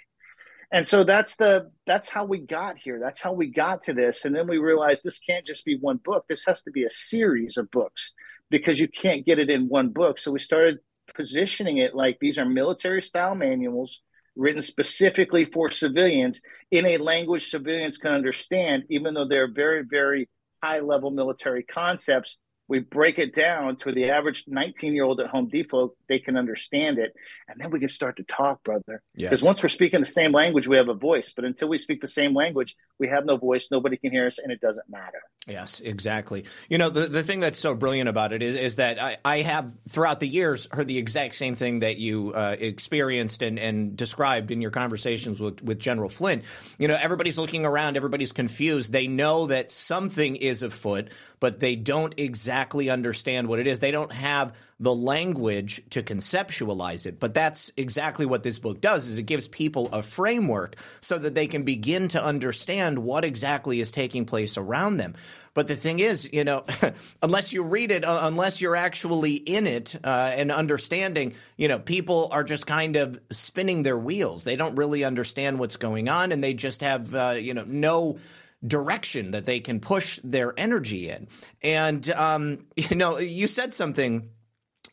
And 0.72 0.86
so 0.88 1.04
that's 1.04 1.38
the 1.38 1.72
that's 1.88 2.08
how 2.08 2.26
we 2.26 2.38
got 2.38 2.78
here. 2.78 3.00
That's 3.02 3.20
how 3.20 3.34
we 3.34 3.48
got 3.48 3.82
to 3.84 3.94
this. 3.94 4.26
And 4.26 4.36
then 4.36 4.48
we 4.48 4.60
realized 4.60 5.04
this 5.04 5.18
can't 5.18 5.44
just 5.44 5.66
be 5.66 5.76
one 5.76 5.98
book. 5.98 6.26
This 6.30 6.46
has 6.46 6.62
to 6.64 6.72
be 6.72 6.84
a 6.84 6.92
series 6.92 7.58
of 7.58 7.72
books 7.72 8.14
because 8.52 8.80
you 8.80 8.88
can't 8.88 9.26
get 9.26 9.40
it 9.40 9.50
in 9.50 9.70
one 9.70 9.90
book. 9.90 10.20
So 10.20 10.32
we 10.32 10.40
started 10.40 10.80
positioning 11.16 11.78
it 11.78 11.96
like 11.96 12.20
these 12.20 12.38
are 12.38 12.46
military 12.46 13.02
style 13.02 13.34
manuals 13.34 14.02
written 14.36 14.62
specifically 14.62 15.46
for 15.46 15.70
civilians 15.70 16.42
in 16.72 16.86
a 16.86 16.98
language 16.98 17.50
civilians 17.50 17.98
can 17.98 18.13
understand, 18.13 18.84
even 18.89 19.13
though 19.13 19.28
they're 19.28 19.52
very, 19.52 19.84
very 19.84 20.30
high 20.63 20.80
level 20.80 21.12
military 21.12 21.63
concepts. 21.63 22.38
We 22.68 22.80
break 22.80 23.18
it 23.18 23.34
down 23.34 23.78
to 23.78 23.92
the 23.92 24.12
average 24.12 24.46
19 24.48 24.94
year 24.94 25.04
old 25.04 25.20
at 25.20 25.28
Home 25.28 25.48
Depot, 25.48 25.94
they 26.10 26.19
can 26.19 26.36
understand 26.36 26.98
it. 26.98 27.13
And 27.48 27.62
then 27.62 27.69
we 27.69 27.80
can 27.80 27.88
start 27.88 28.17
to 28.17 28.24
talk, 28.24 28.63
brother. 28.63 29.02
Because 29.15 29.39
yes. 29.39 29.41
once 29.41 29.63
we're 29.63 29.69
speaking 29.69 30.02
the 30.02 30.06
same 30.06 30.34
language, 30.34 30.67
we 30.67 30.76
have 30.76 30.89
a 30.89 30.93
voice. 30.93 31.32
But 31.34 31.45
until 31.45 31.69
we 31.69 31.78
speak 31.78 32.02
the 32.02 32.08
same 32.08 32.36
language, 32.36 32.76
we 33.00 33.08
have 33.08 33.26
no 33.26 33.38
voice. 33.38 33.69
Nobody 33.72 33.95
can 33.95 34.12
hear 34.12 34.28
us, 34.28 34.39
and 34.39 34.52
it 34.52 34.60
doesn't 34.60 34.89
matter. 34.89 35.22
Yes, 35.48 35.80
exactly. 35.80 36.43
You 36.69 36.78
know, 36.78 36.89
the, 36.89 37.08
the 37.08 37.24
thing 37.24 37.39
that's 37.39 37.60
so 37.60 37.74
brilliant 37.74 38.10
about 38.10 38.34
it 38.34 38.43
is, 38.43 38.56
is 38.56 38.76
that 38.76 39.02
I, 39.02 39.17
I 39.24 39.41
have, 39.41 39.74
throughout 39.88 40.19
the 40.19 40.28
years, 40.28 40.67
heard 40.72 40.88
the 40.88 40.98
exact 40.98 41.36
same 41.36 41.56
thing 41.56 41.80
that 41.80 41.98
you 41.98 42.34
uh, 42.34 42.56
experienced 42.60 43.41
and, 43.41 43.58
and 43.58 43.95
described 43.95 44.52
in 44.52 44.62
your 44.62 44.72
conversations 44.72 45.39
with, 45.39 45.63
with 45.63 45.80
General 45.80 46.10
Flynn. 46.10 46.43
You 46.78 46.88
know, 46.88 46.98
everybody's 47.00 47.38
looking 47.38 47.65
around, 47.65 47.95
everybody's 47.95 48.34
confused. 48.34 48.91
They 48.91 49.08
know 49.08 49.48
that 49.48 49.72
something 49.72 50.36
is 50.36 50.63
afoot 50.63 51.10
but 51.39 51.60
they 51.60 51.76
don't 51.76 52.13
exactly 52.17 52.89
understand 52.89 53.48
what 53.48 53.60
it 53.60 53.67
is. 53.67 53.80
They 53.80 53.91
don't 53.91 54.12
have 54.12 54.54
the 54.80 54.96
language 54.96 55.84
to 55.89 56.02
conceptualize 56.02 57.06
it. 57.06 57.20
But 57.20 57.34
that's 57.34 57.72
exactly 57.76 58.26
what 58.26 58.44
this 58.44 58.60
book 58.60 58.80
does 58.80 59.08
is 59.10 59.18
it 59.18 59.24
gives 59.24 59.48
people 59.48 59.89
a 59.92 60.02
framework 60.02 60.78
so 61.02 61.18
that 61.18 61.36
they 61.36 61.48
can 61.48 61.63
begin 61.63 62.08
to 62.10 62.24
understand 62.24 63.00
what 63.00 63.26
exactly 63.26 63.82
is 63.82 63.92
taking 63.92 64.26
place 64.26 64.58
around 64.58 64.98
them. 64.98 65.15
But 65.54 65.68
the 65.68 65.76
thing 65.76 66.00
is, 66.00 66.32
you 66.32 66.46
know, 66.46 66.63
unless 67.22 67.52
you 67.52 67.63
read 67.63 67.92
it, 67.92 68.06
uh, 68.06 68.20
unless 68.24 68.62
you're 68.62 68.78
actually 68.78 69.34
in 69.34 69.68
it 69.68 69.96
uh, 70.04 70.32
and 70.34 70.52
understanding, 70.52 71.34
you 71.58 71.68
know, 71.68 71.80
people 71.80 72.30
are 72.32 72.44
just 72.44 72.65
kind 72.65 72.96
of 72.96 73.20
spinning 73.32 73.84
their 73.84 73.98
wheels. 73.98 74.46
They 74.46 74.56
don't 74.56 74.76
really 74.76 75.04
understand 75.04 75.60
what's 75.60 75.76
going 75.76 76.08
on, 76.08 76.32
and 76.32 76.42
they 76.42 76.54
just 76.54 76.82
have, 76.82 77.13
uh, 77.13 77.36
you 77.38 77.54
know, 77.54 77.65
no 77.68 78.20
direction 78.65 79.32
that 79.32 79.46
they 79.46 79.60
can 79.60 79.80
push 79.80 80.20
their 80.24 80.54
energy 80.58 81.10
in. 81.10 81.28
And, 81.62 82.10
um, 82.12 82.65
you 82.76 82.96
know, 82.96 83.18
you 83.18 83.48
said 83.48 83.74
something 83.74 84.30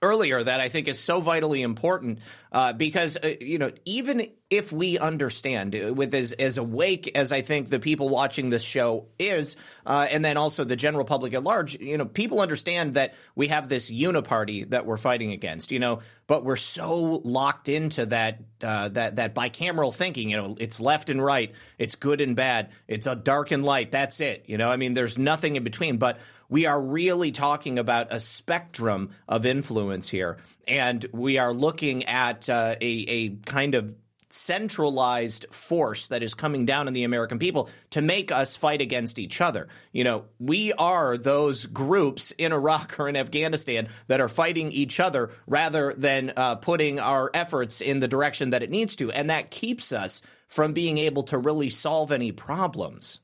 earlier 0.02 0.42
that 0.42 0.60
I 0.60 0.68
think 0.68 0.88
is 0.88 0.98
so 0.98 1.20
vitally 1.20 1.62
important 1.62 2.20
uh, 2.52 2.72
because 2.72 3.16
uh, 3.16 3.34
you 3.40 3.58
know 3.58 3.72
even 3.84 4.28
if 4.48 4.70
we 4.70 4.98
understand 4.98 5.74
uh, 5.74 5.92
with 5.92 6.14
as 6.14 6.32
as 6.32 6.56
awake 6.56 7.10
as 7.16 7.32
I 7.32 7.40
think 7.40 7.68
the 7.68 7.80
people 7.80 8.08
watching 8.08 8.48
this 8.48 8.62
show 8.62 9.06
is, 9.18 9.56
uh, 9.84 10.06
and 10.10 10.24
then 10.24 10.36
also 10.36 10.64
the 10.64 10.76
general 10.76 11.04
public 11.04 11.34
at 11.34 11.42
large, 11.42 11.78
you 11.80 11.98
know, 11.98 12.04
people 12.04 12.40
understand 12.40 12.94
that 12.94 13.14
we 13.34 13.48
have 13.48 13.68
this 13.68 13.90
uniparty 13.90 14.70
that 14.70 14.86
we're 14.86 14.96
fighting 14.96 15.32
against, 15.32 15.72
you 15.72 15.80
know, 15.80 16.00
but 16.28 16.44
we're 16.44 16.56
so 16.56 17.20
locked 17.24 17.68
into 17.68 18.06
that 18.06 18.40
uh, 18.62 18.88
that 18.90 19.16
that 19.16 19.34
bicameral 19.34 19.92
thinking, 19.92 20.30
you 20.30 20.36
know, 20.36 20.56
it's 20.60 20.78
left 20.78 21.10
and 21.10 21.22
right, 21.22 21.52
it's 21.78 21.96
good 21.96 22.20
and 22.20 22.36
bad, 22.36 22.70
it's 22.86 23.06
a 23.06 23.16
dark 23.16 23.50
and 23.50 23.64
light, 23.64 23.90
that's 23.90 24.20
it, 24.20 24.44
you 24.46 24.58
know. 24.58 24.70
I 24.70 24.76
mean, 24.76 24.94
there's 24.94 25.18
nothing 25.18 25.56
in 25.56 25.64
between, 25.64 25.98
but 25.98 26.18
we 26.48 26.66
are 26.66 26.80
really 26.80 27.32
talking 27.32 27.78
about 27.78 28.08
a 28.10 28.20
spectrum 28.20 29.10
of 29.28 29.46
influence 29.46 30.08
here. 30.08 30.38
And 30.66 31.04
we 31.12 31.38
are 31.38 31.52
looking 31.52 32.04
at 32.04 32.48
uh, 32.48 32.76
a, 32.80 32.86
a 32.86 33.28
kind 33.44 33.74
of 33.74 33.94
centralized 34.28 35.46
force 35.50 36.08
that 36.08 36.22
is 36.22 36.34
coming 36.34 36.66
down 36.66 36.88
on 36.88 36.92
the 36.92 37.04
American 37.04 37.38
people 37.38 37.68
to 37.90 38.02
make 38.02 38.32
us 38.32 38.56
fight 38.56 38.80
against 38.80 39.18
each 39.18 39.40
other. 39.40 39.68
You 39.92 40.04
know, 40.04 40.24
we 40.38 40.72
are 40.72 41.16
those 41.16 41.66
groups 41.66 42.32
in 42.32 42.52
Iraq 42.52 42.98
or 42.98 43.08
in 43.08 43.16
Afghanistan 43.16 43.88
that 44.08 44.20
are 44.20 44.28
fighting 44.28 44.72
each 44.72 45.00
other 45.00 45.30
rather 45.46 45.94
than 45.96 46.32
uh, 46.36 46.56
putting 46.56 46.98
our 46.98 47.30
efforts 47.34 47.80
in 47.80 48.00
the 48.00 48.08
direction 48.08 48.50
that 48.50 48.62
it 48.62 48.70
needs 48.70 48.96
to. 48.96 49.10
And 49.10 49.30
that 49.30 49.50
keeps 49.50 49.92
us 49.92 50.22
from 50.48 50.72
being 50.72 50.98
able 50.98 51.24
to 51.24 51.38
really 51.38 51.70
solve 51.70 52.12
any 52.12 52.32
problems. 52.32 53.20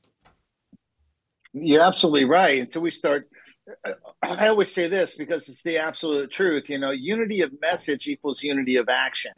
You're 1.53 1.81
absolutely 1.81 2.25
right. 2.25 2.59
Until 2.59 2.81
we 2.81 2.91
start, 2.91 3.29
I 4.23 4.47
always 4.47 4.73
say 4.73 4.87
this 4.87 5.15
because 5.15 5.47
it's 5.49 5.63
the 5.63 5.77
absolute 5.77 6.31
truth. 6.31 6.69
You 6.69 6.79
know, 6.79 6.91
unity 6.91 7.41
of 7.41 7.51
message 7.61 8.07
equals 8.07 8.43
unity 8.43 8.77
of 8.77 8.89
action. 8.89 9.33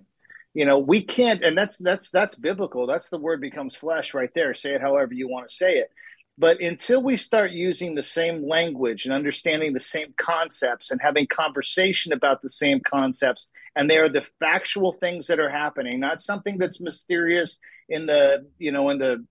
You 0.53 0.65
know, 0.65 0.79
we 0.79 1.03
can't, 1.03 1.43
and 1.43 1.57
that's 1.57 1.77
that's 1.77 2.09
that's 2.11 2.35
biblical. 2.35 2.87
That's 2.87 3.09
the 3.09 3.19
word 3.19 3.41
becomes 3.41 3.75
flesh 3.75 4.13
right 4.13 4.31
there. 4.33 4.53
Say 4.53 4.73
it 4.73 4.81
however 4.81 5.13
you 5.13 5.27
want 5.27 5.47
to 5.47 5.53
say 5.53 5.75
it. 5.75 5.89
But 6.37 6.61
until 6.61 7.01
we 7.01 7.15
start 7.17 7.51
using 7.51 7.95
the 7.95 8.03
same 8.03 8.45
language 8.45 9.05
and 9.05 9.13
understanding 9.13 9.73
the 9.73 9.79
same 9.79 10.13
concepts 10.17 10.91
and 10.91 10.99
having 11.01 11.27
conversation 11.27 12.11
about 12.11 12.41
the 12.41 12.49
same 12.49 12.81
concepts, 12.81 13.47
and 13.75 13.89
they 13.89 13.97
are 13.97 14.09
the 14.09 14.27
factual 14.41 14.91
things 14.91 15.27
that 15.27 15.39
are 15.39 15.49
happening, 15.49 15.99
not 15.99 16.19
something 16.19 16.57
that's 16.57 16.81
mysterious 16.81 17.57
in 17.89 18.05
the 18.05 18.47
you 18.57 18.71
know 18.71 18.89
in 18.89 18.97
the 18.97 19.25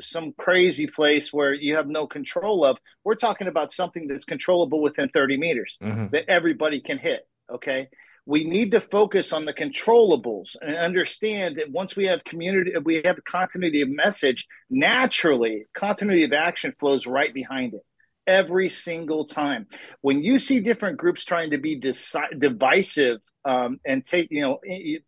some 0.00 0.32
crazy 0.36 0.86
place 0.86 1.32
where 1.32 1.52
you 1.52 1.76
have 1.76 1.88
no 1.88 2.06
control 2.06 2.64
of. 2.64 2.78
We're 3.04 3.14
talking 3.14 3.48
about 3.48 3.72
something 3.72 4.06
that's 4.08 4.24
controllable 4.24 4.80
within 4.80 5.08
30 5.08 5.36
meters 5.36 5.78
mm-hmm. 5.82 6.08
that 6.12 6.28
everybody 6.28 6.80
can 6.80 6.98
hit. 6.98 7.26
Okay. 7.52 7.88
We 8.26 8.44
need 8.44 8.70
to 8.70 8.80
focus 8.80 9.34
on 9.34 9.44
the 9.44 9.52
controllables 9.52 10.56
and 10.60 10.76
understand 10.76 11.56
that 11.56 11.70
once 11.70 11.94
we 11.94 12.06
have 12.06 12.24
community, 12.24 12.72
we 12.82 13.02
have 13.04 13.22
continuity 13.24 13.82
of 13.82 13.90
message, 13.90 14.46
naturally, 14.70 15.66
continuity 15.74 16.24
of 16.24 16.32
action 16.32 16.72
flows 16.78 17.06
right 17.06 17.34
behind 17.34 17.74
it 17.74 17.82
every 18.26 18.68
single 18.68 19.24
time. 19.26 19.66
When 20.00 20.22
you 20.22 20.38
see 20.38 20.60
different 20.60 20.98
groups 20.98 21.24
trying 21.24 21.50
to 21.50 21.58
be 21.58 21.78
deci- 21.78 22.38
divisive 22.38 23.20
um, 23.44 23.80
and 23.84 24.04
take, 24.04 24.28
you 24.30 24.40
know, 24.40 24.58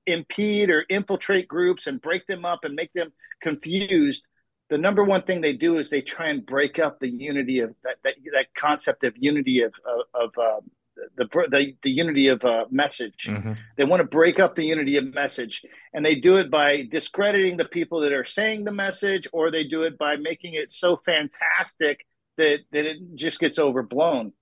impede 0.06 0.70
or 0.70 0.84
infiltrate 0.88 1.48
groups 1.48 1.86
and 1.86 2.00
break 2.00 2.26
them 2.26 2.44
up 2.44 2.64
and 2.64 2.74
make 2.74 2.92
them 2.92 3.12
confused, 3.40 4.28
the 4.68 4.78
number 4.78 5.04
one 5.04 5.22
thing 5.22 5.40
they 5.40 5.52
do 5.52 5.78
is 5.78 5.90
they 5.90 6.00
try 6.00 6.28
and 6.28 6.44
break 6.44 6.78
up 6.78 6.98
the 6.98 7.08
unity 7.08 7.60
of 7.60 7.74
that 7.84 7.96
that, 8.04 8.14
that 8.32 8.46
concept 8.54 9.04
of 9.04 9.14
unity 9.16 9.62
of 9.62 9.74
of, 10.14 10.30
uh, 10.38 10.60
the, 11.16 11.26
the 11.50 11.76
the 11.82 11.90
unity 11.90 12.28
of 12.28 12.44
uh, 12.44 12.66
message. 12.70 13.26
Mm-hmm. 13.28 13.52
They 13.76 13.84
want 13.84 14.00
to 14.00 14.06
break 14.06 14.40
up 14.40 14.54
the 14.54 14.64
unity 14.64 14.96
of 14.96 15.12
message, 15.12 15.62
and 15.92 16.04
they 16.04 16.16
do 16.16 16.36
it 16.36 16.50
by 16.50 16.82
discrediting 16.90 17.56
the 17.56 17.64
people 17.64 18.00
that 18.00 18.12
are 18.12 18.24
saying 18.24 18.64
the 18.64 18.72
message, 18.72 19.28
or 19.32 19.50
they 19.50 19.64
do 19.64 19.82
it 19.82 19.98
by 19.98 20.16
making 20.16 20.54
it 20.54 20.70
so 20.70 20.96
fantastic 20.96 22.06
that 22.36 22.60
that 22.72 22.86
it 22.86 22.96
just 23.14 23.38
gets 23.38 23.58
overblown. 23.58 24.32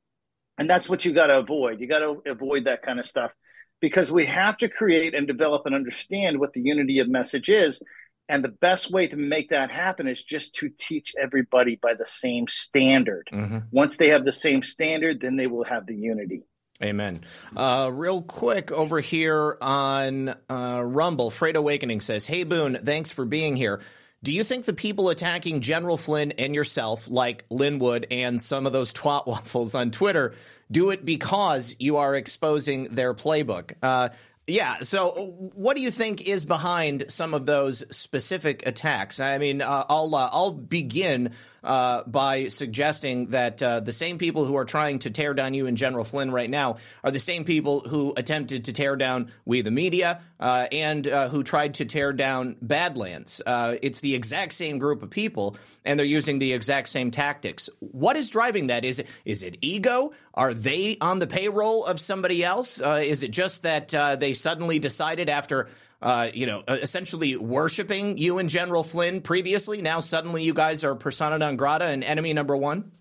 And 0.56 0.70
that's 0.70 0.88
what 0.88 1.04
you 1.04 1.12
got 1.12 1.26
to 1.26 1.38
avoid. 1.38 1.80
You 1.80 1.88
got 1.88 1.98
to 1.98 2.22
avoid 2.30 2.66
that 2.66 2.82
kind 2.82 3.00
of 3.00 3.06
stuff 3.06 3.32
because 3.80 4.10
we 4.10 4.24
have 4.26 4.56
to 4.58 4.68
create 4.68 5.14
and 5.14 5.26
develop 5.26 5.66
and 5.66 5.74
understand 5.74 6.38
what 6.38 6.52
the 6.52 6.62
unity 6.62 7.00
of 7.00 7.08
message 7.08 7.48
is 7.48 7.82
and 8.28 8.42
the 8.42 8.48
best 8.48 8.90
way 8.90 9.06
to 9.06 9.16
make 9.16 9.50
that 9.50 9.70
happen 9.70 10.08
is 10.08 10.22
just 10.22 10.54
to 10.56 10.70
teach 10.76 11.14
everybody 11.20 11.76
by 11.80 11.94
the 11.94 12.06
same 12.06 12.48
standard. 12.48 13.28
Mm-hmm. 13.32 13.58
Once 13.70 13.96
they 13.96 14.08
have 14.08 14.24
the 14.24 14.32
same 14.32 14.62
standard, 14.62 15.20
then 15.20 15.37
they 15.37 15.46
will 15.46 15.64
have 15.64 15.87
the 15.87 15.94
unity. 15.94 16.42
Amen. 16.82 17.20
Uh, 17.56 17.90
real 17.92 18.22
quick 18.22 18.72
over 18.72 19.00
here 19.00 19.56
on 19.60 20.34
uh, 20.48 20.82
Rumble, 20.84 21.30
Freight 21.30 21.56
Awakening 21.56 22.00
says, 22.00 22.26
Hey, 22.26 22.44
Boone, 22.44 22.80
thanks 22.82 23.12
for 23.12 23.24
being 23.24 23.56
here. 23.56 23.80
Do 24.22 24.32
you 24.32 24.42
think 24.42 24.64
the 24.64 24.72
people 24.72 25.10
attacking 25.10 25.60
General 25.60 25.98
Flynn 25.98 26.32
and 26.32 26.54
yourself, 26.54 27.08
like 27.08 27.44
Lin 27.50 27.78
Wood 27.78 28.06
and 28.10 28.40
some 28.40 28.66
of 28.66 28.72
those 28.72 28.92
twat 28.94 29.26
waffles 29.26 29.74
on 29.74 29.90
Twitter, 29.90 30.34
do 30.70 30.90
it 30.90 31.04
because 31.04 31.76
you 31.78 31.98
are 31.98 32.16
exposing 32.16 32.84
their 32.84 33.14
playbook? 33.14 33.74
Uh, 33.82 34.08
yeah. 34.46 34.83
So, 34.83 35.35
what 35.54 35.76
do 35.76 35.83
you 35.83 35.90
think 35.90 36.26
is 36.28 36.44
behind 36.44 37.07
some 37.09 37.35
of 37.35 37.46
those 37.46 37.85
specific 37.94 38.66
attacks? 38.66 39.20
I 39.20 39.38
mean, 39.38 39.62
uh, 39.62 39.85
I'll 39.88 40.14
uh, 40.14 40.28
I'll 40.33 40.52
begin 40.52 41.33
uh, 41.64 42.03
by 42.05 42.48
suggesting 42.48 43.29
that 43.31 43.62
uh, 43.62 43.81
the 43.81 43.92
same 43.92 44.18
people 44.18 44.44
who 44.44 44.57
are 44.57 44.64
trying 44.64 44.98
to 45.00 45.11
tear 45.11 45.35
down 45.35 45.55
you 45.55 45.66
and 45.66 45.77
General 45.77 46.05
Flynn 46.05 46.31
right 46.31 46.50
now 46.50 46.77
are 47.03 47.11
the 47.11 47.18
same 47.18 47.44
people 47.44 47.81
who 47.81 48.12
attempted 48.16 48.64
to 48.64 48.72
tear 48.72 48.96
down 48.96 49.33
we 49.44 49.62
the 49.62 49.70
media 49.70 50.20
uh, 50.38 50.66
and 50.70 51.09
uh, 51.09 51.29
who 51.29 51.42
tried 51.42 51.74
to 51.74 51.85
tear 51.85 52.12
down 52.12 52.57
Badlands. 52.61 53.40
Uh, 53.44 53.77
it's 53.83 54.00
the 54.00 54.14
exact 54.14 54.53
same 54.53 54.79
group 54.79 55.03
of 55.03 55.11
people, 55.11 55.57
and 55.85 55.98
they're 55.98 56.07
using 56.07 56.38
the 56.38 56.53
exact 56.53 56.88
same 56.88 57.11
tactics. 57.11 57.70
What 57.81 58.16
is 58.16 58.31
driving 58.31 58.66
that? 58.68 58.85
Is 58.85 58.98
it 58.98 59.09
is 59.24 59.42
it 59.42 59.57
ego? 59.61 60.12
Are 60.35 60.53
they 60.53 60.98
on 61.00 61.18
the 61.18 61.27
payroll 61.27 61.85
of 61.87 61.98
somebody 61.98 62.44
else? 62.44 62.81
Is 62.81 63.22
it 63.22 63.31
just 63.31 63.62
that 63.62 63.88
they 64.20 64.35
suddenly 64.35 64.79
decided 64.79 65.31
after 65.31 65.68
uh, 66.04 66.28
you 66.34 66.44
know, 66.44 66.62
essentially 66.68 67.34
worshiping 67.34 68.18
you 68.18 68.38
and 68.38 68.50
General 68.50 68.84
Flynn 68.84 69.22
previously. 69.22 69.80
Now 69.80 70.00
suddenly 70.00 70.42
you 70.42 70.52
guys 70.52 70.84
are 70.84 70.94
persona 70.94 71.38
non 71.38 71.56
grata 71.56 71.86
and 71.86 72.04
enemy 72.04 72.34
number 72.34 72.54
one. 72.54 72.92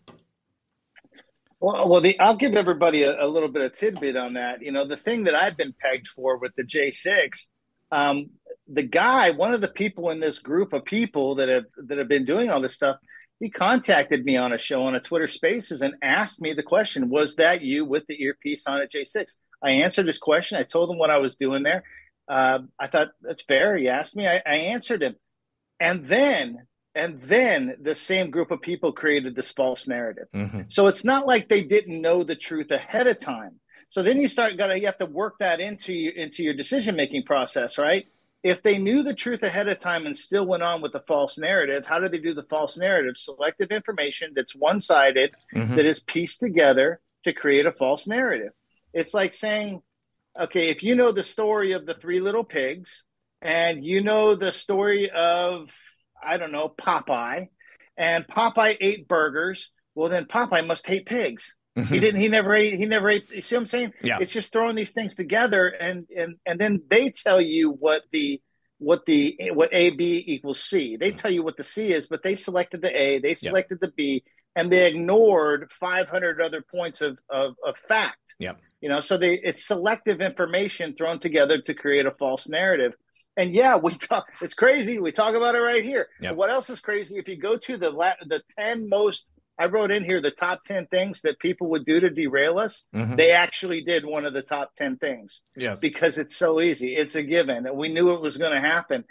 Well, 1.60 1.90
well, 1.90 2.02
the, 2.02 2.18
I'll 2.20 2.38
give 2.38 2.56
everybody 2.56 3.04
a, 3.04 3.26
a, 3.26 3.28
little 3.28 3.50
bit 3.50 3.62
of 3.62 3.78
tidbit 3.78 4.16
on 4.16 4.34
that. 4.34 4.62
You 4.62 4.72
know, 4.72 4.86
the 4.86 4.96
thing 4.96 5.26
that 5.26 5.36
I've 5.36 5.58
been 5.58 5.74
pegged 5.78 6.08
for 6.08 6.38
with 6.38 6.56
the 6.56 6.64
J6, 6.64 7.46
um, 7.92 8.30
the 8.70 8.84
guy, 8.84 9.32
one 9.32 9.54
of 9.54 9.60
the 9.60 9.68
people 9.68 10.10
in 10.10 10.22
this 10.22 10.40
group 10.40 10.72
of 10.72 10.86
people 10.86 11.36
that 11.36 11.50
have 11.50 11.66
that 11.88 11.98
have 11.98 12.08
been 12.08 12.26
doing 12.26 12.50
all 12.50 12.62
this 12.62 12.74
stuff, 12.74 12.98
he 13.42 13.50
contacted 13.50 14.24
me 14.24 14.38
on 14.38 14.54
a 14.54 14.58
show 14.58 14.84
on 14.84 14.96
a 14.96 15.02
Twitter 15.02 15.28
Spaces 15.28 15.82
and 15.82 15.96
asked 16.02 16.40
me 16.40 16.54
the 16.54 16.64
question: 16.64 17.10
Was 17.10 17.36
that 17.36 17.62
you 17.62 17.84
with 17.84 18.08
the 18.08 18.22
earpiece 18.24 18.66
on 18.66 18.82
at 18.82 18.92
J6? 18.92 19.26
I 19.62 19.72
answered 19.72 20.08
his 20.08 20.20
question. 20.20 20.58
I 20.58 20.64
told 20.64 20.90
him 20.90 20.98
what 20.98 21.10
I 21.10 21.18
was 21.18 21.36
doing 21.36 21.64
there, 21.64 21.84
uh, 22.28 22.60
I 22.80 22.88
thought 22.88 23.10
that's 23.22 23.42
fair. 23.42 23.78
He 23.78 23.90
asked 23.90 24.16
me, 24.16 24.28
I, 24.28 24.42
I 24.46 24.56
answered 24.56 25.04
him, 25.04 25.16
and 25.80 26.06
then 26.06 26.68
and 26.96 27.20
then 27.22 27.76
the 27.82 27.96
same 27.96 28.30
group 28.30 28.52
of 28.52 28.62
people 28.62 28.92
created 28.92 29.36
this 29.36 29.52
false 29.52 29.88
narrative. 29.88 30.28
Mm-hmm. 30.34 30.62
So 30.70 30.88
it's 30.88 31.04
not 31.04 31.26
like 31.26 31.50
they 31.50 31.64
didn't 31.64 32.00
know 32.00 32.24
the 32.24 32.36
truth 32.36 32.72
ahead 32.72 33.08
of 33.08 33.20
time. 33.20 33.60
So 33.90 34.04
then 34.04 34.22
you 34.22 34.28
start 34.28 34.58
got 34.58 34.68
to 34.68 34.80
you 34.80 34.86
have 34.86 34.98
to 34.98 35.06
work 35.06 35.40
that 35.40 35.60
into 35.60 35.94
you, 35.94 36.12
into 36.16 36.44
your 36.44 36.54
decision 36.54 36.96
making 36.96 37.24
process, 37.24 37.78
right? 37.78 38.08
If 38.44 38.62
they 38.62 38.78
knew 38.78 39.04
the 39.04 39.14
truth 39.14 39.42
ahead 39.44 39.70
of 39.70 39.80
time 39.80 40.06
and 40.06 40.16
still 40.16 40.46
went 40.46 40.64
on 40.64 40.82
with 40.82 40.92
the 40.92 41.00
false 41.00 41.38
narrative, 41.38 41.86
how 41.86 42.00
do 42.00 42.10
they 42.10 42.20
do 42.20 42.34
the 42.34 42.44
false 42.44 42.78
narrative? 42.78 43.16
Selective 43.16 43.72
information 43.72 44.34
that's 44.36 44.54
one 44.54 44.80
sided, 44.80 45.34
mm-hmm. 45.54 45.76
that 45.76 45.86
is 45.86 46.00
pieced 46.02 46.42
together 46.42 47.00
to 47.24 47.34
create 47.34 47.66
a 47.66 47.72
false 47.72 48.06
narrative. 48.06 48.52
It's 48.94 49.14
like 49.14 49.34
saying, 49.34 49.82
okay, 50.40 50.70
if 50.70 50.84
you 50.84 50.96
know 50.96 51.12
the 51.12 51.24
story 51.24 51.74
of 51.74 51.86
the 51.86 51.94
three 51.94 52.20
little 52.20 52.44
pigs 52.44 53.04
and 53.42 53.84
you 53.84 54.02
know 54.02 54.36
the 54.36 54.52
story 54.52 55.10
of, 55.10 55.70
I 56.24 56.38
don't 56.38 56.52
know, 56.52 56.70
Popeye, 56.70 57.48
and 57.98 58.26
Popeye 58.28 58.78
ate 58.80 59.08
burgers, 59.08 59.72
well, 59.96 60.10
then 60.10 60.26
Popeye 60.26 60.66
must 60.66 60.88
hate 60.88 61.06
pigs. 61.06 61.56
Mm-hmm. 61.78 61.94
He 61.94 62.00
didn't. 62.00 62.22
He 62.22 62.28
never 62.28 62.54
ate. 62.54 62.76
He 62.76 62.86
never 62.86 63.10
ate. 63.10 63.32
You 63.32 63.42
see 63.42 63.56
what 63.56 63.62
I'm 63.62 63.66
saying? 63.66 63.94
Yeah. 64.04 64.20
It's 64.22 64.32
just 64.32 64.54
throwing 64.54 64.76
these 64.76 64.94
things 64.94 65.16
together, 65.16 65.68
and 65.68 66.06
and 66.16 66.36
and 66.46 66.60
then 66.60 66.84
they 66.88 67.10
tell 67.10 67.42
you 67.42 67.72
what 67.72 68.04
the 68.12 68.42
what 68.78 69.06
the 69.08 69.38
what 69.54 69.70
A 69.72 69.90
B 69.90 70.24
equals 70.28 70.64
C. 70.64 70.98
They 70.98 71.12
tell 71.12 71.32
you 71.32 71.42
what 71.42 71.58
the 71.58 71.64
C 71.64 71.92
is, 71.92 72.08
but 72.08 72.22
they 72.22 72.36
selected 72.36 72.82
the 72.82 72.96
A. 72.96 73.20
They 73.20 73.34
selected 73.34 73.80
yep. 73.82 73.90
the 73.90 73.94
B, 73.96 74.24
and 74.56 74.72
they 74.72 74.88
ignored 74.88 75.72
500 75.72 76.42
other 76.42 76.62
points 76.62 77.02
of 77.02 77.20
of, 77.30 77.56
of 77.66 77.78
fact. 77.78 78.36
Yep. 78.40 78.60
You 78.82 78.90
know, 78.90 79.00
so 79.00 79.18
they 79.18 79.36
it's 79.36 79.66
selective 79.66 80.22
information 80.22 80.94
thrown 80.94 81.20
together 81.20 81.62
to 81.62 81.74
create 81.74 82.06
a 82.06 82.12
false 82.12 82.48
narrative. 82.50 82.94
And 83.36 83.54
yeah, 83.54 83.78
we 83.78 83.96
talk. 83.96 84.28
It's 84.42 84.54
crazy. 84.54 85.00
We 85.00 85.12
talk 85.12 85.36
about 85.36 85.56
it 85.56 85.60
right 85.60 85.84
here. 85.84 86.08
Yep. 86.22 86.36
What 86.36 86.50
else 86.52 86.70
is 86.70 86.80
crazy? 86.80 87.18
If 87.18 87.28
you 87.28 87.38
go 87.38 87.58
to 87.58 87.78
the 87.78 87.90
la- 87.90 88.14
the 88.28 88.42
ten 88.58 88.90
most, 88.90 89.32
I 89.58 89.66
wrote 89.66 89.90
in 89.92 90.04
here 90.04 90.22
the 90.22 90.30
top 90.32 90.62
ten 90.64 90.86
things 90.88 91.22
that 91.22 91.40
people 91.40 91.70
would 91.72 91.86
do 91.86 92.00
to 92.00 92.10
derail 92.12 92.60
us. 92.60 92.86
Mhm. 92.94 93.18
They 93.18 93.32
actually 93.32 93.82
did 93.82 94.06
one 94.06 94.26
of 94.26 94.34
the 94.34 94.42
top 94.44 94.74
ten 94.76 94.98
things 94.98 95.42
Yes. 95.56 95.80
because 95.80 96.18
it's 96.20 96.36
so 96.36 96.62
easy. 96.62 96.96
It's 96.96 97.16
a 97.16 97.24
given. 97.24 97.66
And 97.66 97.76
we 97.78 97.92
knew 97.92 98.12
it 98.14 98.22
was 98.22 98.38
going 98.38 98.54
to 98.54 98.62
happen. 98.62 99.04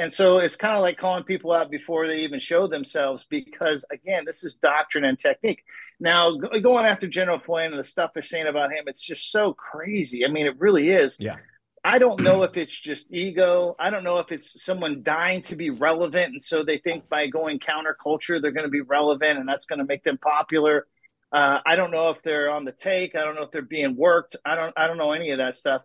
And 0.00 0.10
so 0.10 0.38
it's 0.38 0.56
kind 0.56 0.74
of 0.74 0.80
like 0.80 0.96
calling 0.96 1.24
people 1.24 1.52
out 1.52 1.70
before 1.70 2.06
they 2.06 2.20
even 2.20 2.40
show 2.40 2.66
themselves 2.66 3.26
because, 3.28 3.84
again, 3.92 4.24
this 4.26 4.44
is 4.44 4.54
doctrine 4.54 5.04
and 5.04 5.18
technique. 5.18 5.62
Now, 6.00 6.38
go- 6.38 6.58
going 6.58 6.86
after 6.86 7.06
General 7.06 7.38
Flynn 7.38 7.72
and 7.72 7.78
the 7.78 7.84
stuff 7.84 8.12
they're 8.14 8.22
saying 8.22 8.46
about 8.46 8.72
him, 8.72 8.84
it's 8.86 9.02
just 9.02 9.30
so 9.30 9.52
crazy. 9.52 10.24
I 10.24 10.28
mean, 10.28 10.46
it 10.46 10.58
really 10.58 10.88
is. 10.88 11.18
Yeah. 11.20 11.36
I 11.84 11.98
don't 11.98 12.22
know 12.22 12.44
if 12.44 12.56
it's 12.56 12.72
just 12.72 13.08
ego. 13.10 13.76
I 13.78 13.90
don't 13.90 14.02
know 14.02 14.20
if 14.20 14.32
it's 14.32 14.64
someone 14.64 15.02
dying 15.02 15.42
to 15.42 15.56
be 15.56 15.68
relevant. 15.68 16.32
And 16.32 16.42
so 16.42 16.62
they 16.62 16.78
think 16.78 17.10
by 17.10 17.26
going 17.26 17.58
counterculture, 17.58 18.40
they're 18.40 18.52
going 18.52 18.64
to 18.64 18.70
be 18.70 18.80
relevant 18.80 19.38
and 19.38 19.46
that's 19.46 19.66
going 19.66 19.80
to 19.80 19.84
make 19.84 20.02
them 20.02 20.16
popular. 20.16 20.86
Uh, 21.30 21.58
I 21.66 21.76
don't 21.76 21.90
know 21.90 22.08
if 22.08 22.22
they're 22.22 22.48
on 22.48 22.64
the 22.64 22.72
take. 22.72 23.14
I 23.14 23.24
don't 23.24 23.34
know 23.34 23.42
if 23.42 23.50
they're 23.50 23.60
being 23.60 23.96
worked. 23.96 24.36
I 24.46 24.54
don't. 24.56 24.72
I 24.78 24.86
don't 24.86 24.96
know 24.96 25.12
any 25.12 25.30
of 25.30 25.38
that 25.38 25.56
stuff. 25.56 25.82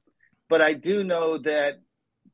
But 0.48 0.62
I 0.62 0.74
do 0.74 1.04
know 1.04 1.38
that 1.40 1.82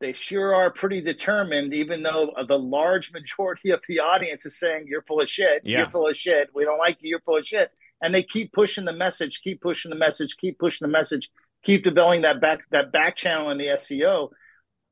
they 0.02 0.14
sure 0.14 0.54
are 0.56 0.72
pretty 0.72 1.00
determined, 1.00 1.74
even 1.74 2.02
though 2.02 2.34
the 2.48 2.58
large 2.58 3.14
majority 3.14 3.70
of 3.70 3.82
the 3.88 4.00
audience 4.00 4.46
is 4.46 4.58
saying 4.58 4.86
you're 4.88 5.04
full 5.04 5.22
of 5.22 5.30
shit. 5.30 5.62
Yeah. 5.64 5.80
You're 5.80 5.90
full 5.90 6.08
of 6.08 6.18
shit. 6.18 6.50
We 6.54 6.66
don't 6.66 6.80
like 6.80 6.98
you. 7.02 7.10
You're 7.10 7.22
full 7.22 7.38
of 7.38 7.46
shit. 7.46 7.72
And 8.02 8.14
they 8.14 8.24
keep 8.24 8.52
pushing 8.52 8.86
the 8.86 8.94
message, 8.94 9.42
keep 9.44 9.62
pushing 9.62 9.92
the 9.92 9.96
message, 9.96 10.36
keep 10.38 10.58
pushing 10.58 10.88
the 10.88 10.92
message, 10.92 11.30
keep 11.64 11.84
developing 11.84 12.24
that 12.24 12.42
back 12.42 12.68
that 12.72 12.92
back 12.92 13.16
channel 13.16 13.52
in 13.52 13.60
the 13.60 13.68
SEO. 13.68 14.30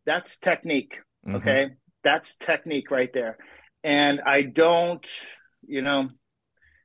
That's 0.06 0.38
technique. 0.38 1.00
Mhm. 1.28 1.36
Okay. 1.36 1.70
That's 2.04 2.36
technique 2.36 2.92
right 2.92 3.12
there. 3.12 3.38
And 3.84 4.22
I 4.22 4.44
don't, 4.44 5.06
you 5.68 5.82
know, 5.82 6.10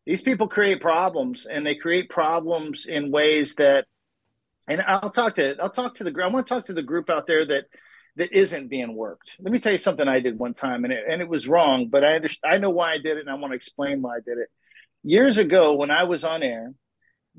these 0.07 0.23
people 0.23 0.49
create 0.49 0.81
problems 0.81 1.47
and 1.47 1.67
they 1.67 1.75
create 1.75 2.09
problems 2.09 2.87
in 2.87 3.11
ways 3.11 3.55
that 3.57 3.85
and 4.67 4.81
I'll 4.81 5.11
talk 5.11 5.35
to 5.35 5.57
I'll 5.61 5.69
talk 5.69 5.97
to 5.97 6.05
the 6.05 6.23
I 6.23 6.29
want 6.29 6.47
to 6.47 6.55
talk 6.55 6.65
to 6.67 6.73
the 6.73 6.83
group 6.83 7.11
out 7.11 7.27
there 7.27 7.45
that 7.45 7.65
that 8.17 8.33
isn't 8.33 8.69
being 8.69 8.95
worked. 8.95 9.37
Let 9.41 9.53
me 9.53 9.59
tell 9.59 9.73
you 9.73 9.79
something 9.79 10.07
I 10.07 10.21
did 10.21 10.39
one 10.39 10.55
time 10.55 10.85
and 10.85 10.93
it 10.93 11.05
and 11.09 11.21
it 11.21 11.29
was 11.29 11.49
wrong, 11.49 11.89
but 11.89 12.05
I 12.05 12.15
understand 12.15 12.55
I 12.55 12.59
know 12.59 12.71
why 12.71 12.93
I 12.93 12.99
did 12.99 13.17
it 13.17 13.21
and 13.21 13.31
I 13.31 13.35
want 13.35 13.53
to 13.53 13.57
explain 13.57 14.03
why 14.03 14.17
I 14.17 14.21
did 14.25 14.39
it. 14.39 14.49
Years 15.03 15.37
ago 15.39 15.75
when 15.75 15.91
I 15.91 16.05
was 16.05 16.25
on 16.25 16.43
air, 16.43 16.73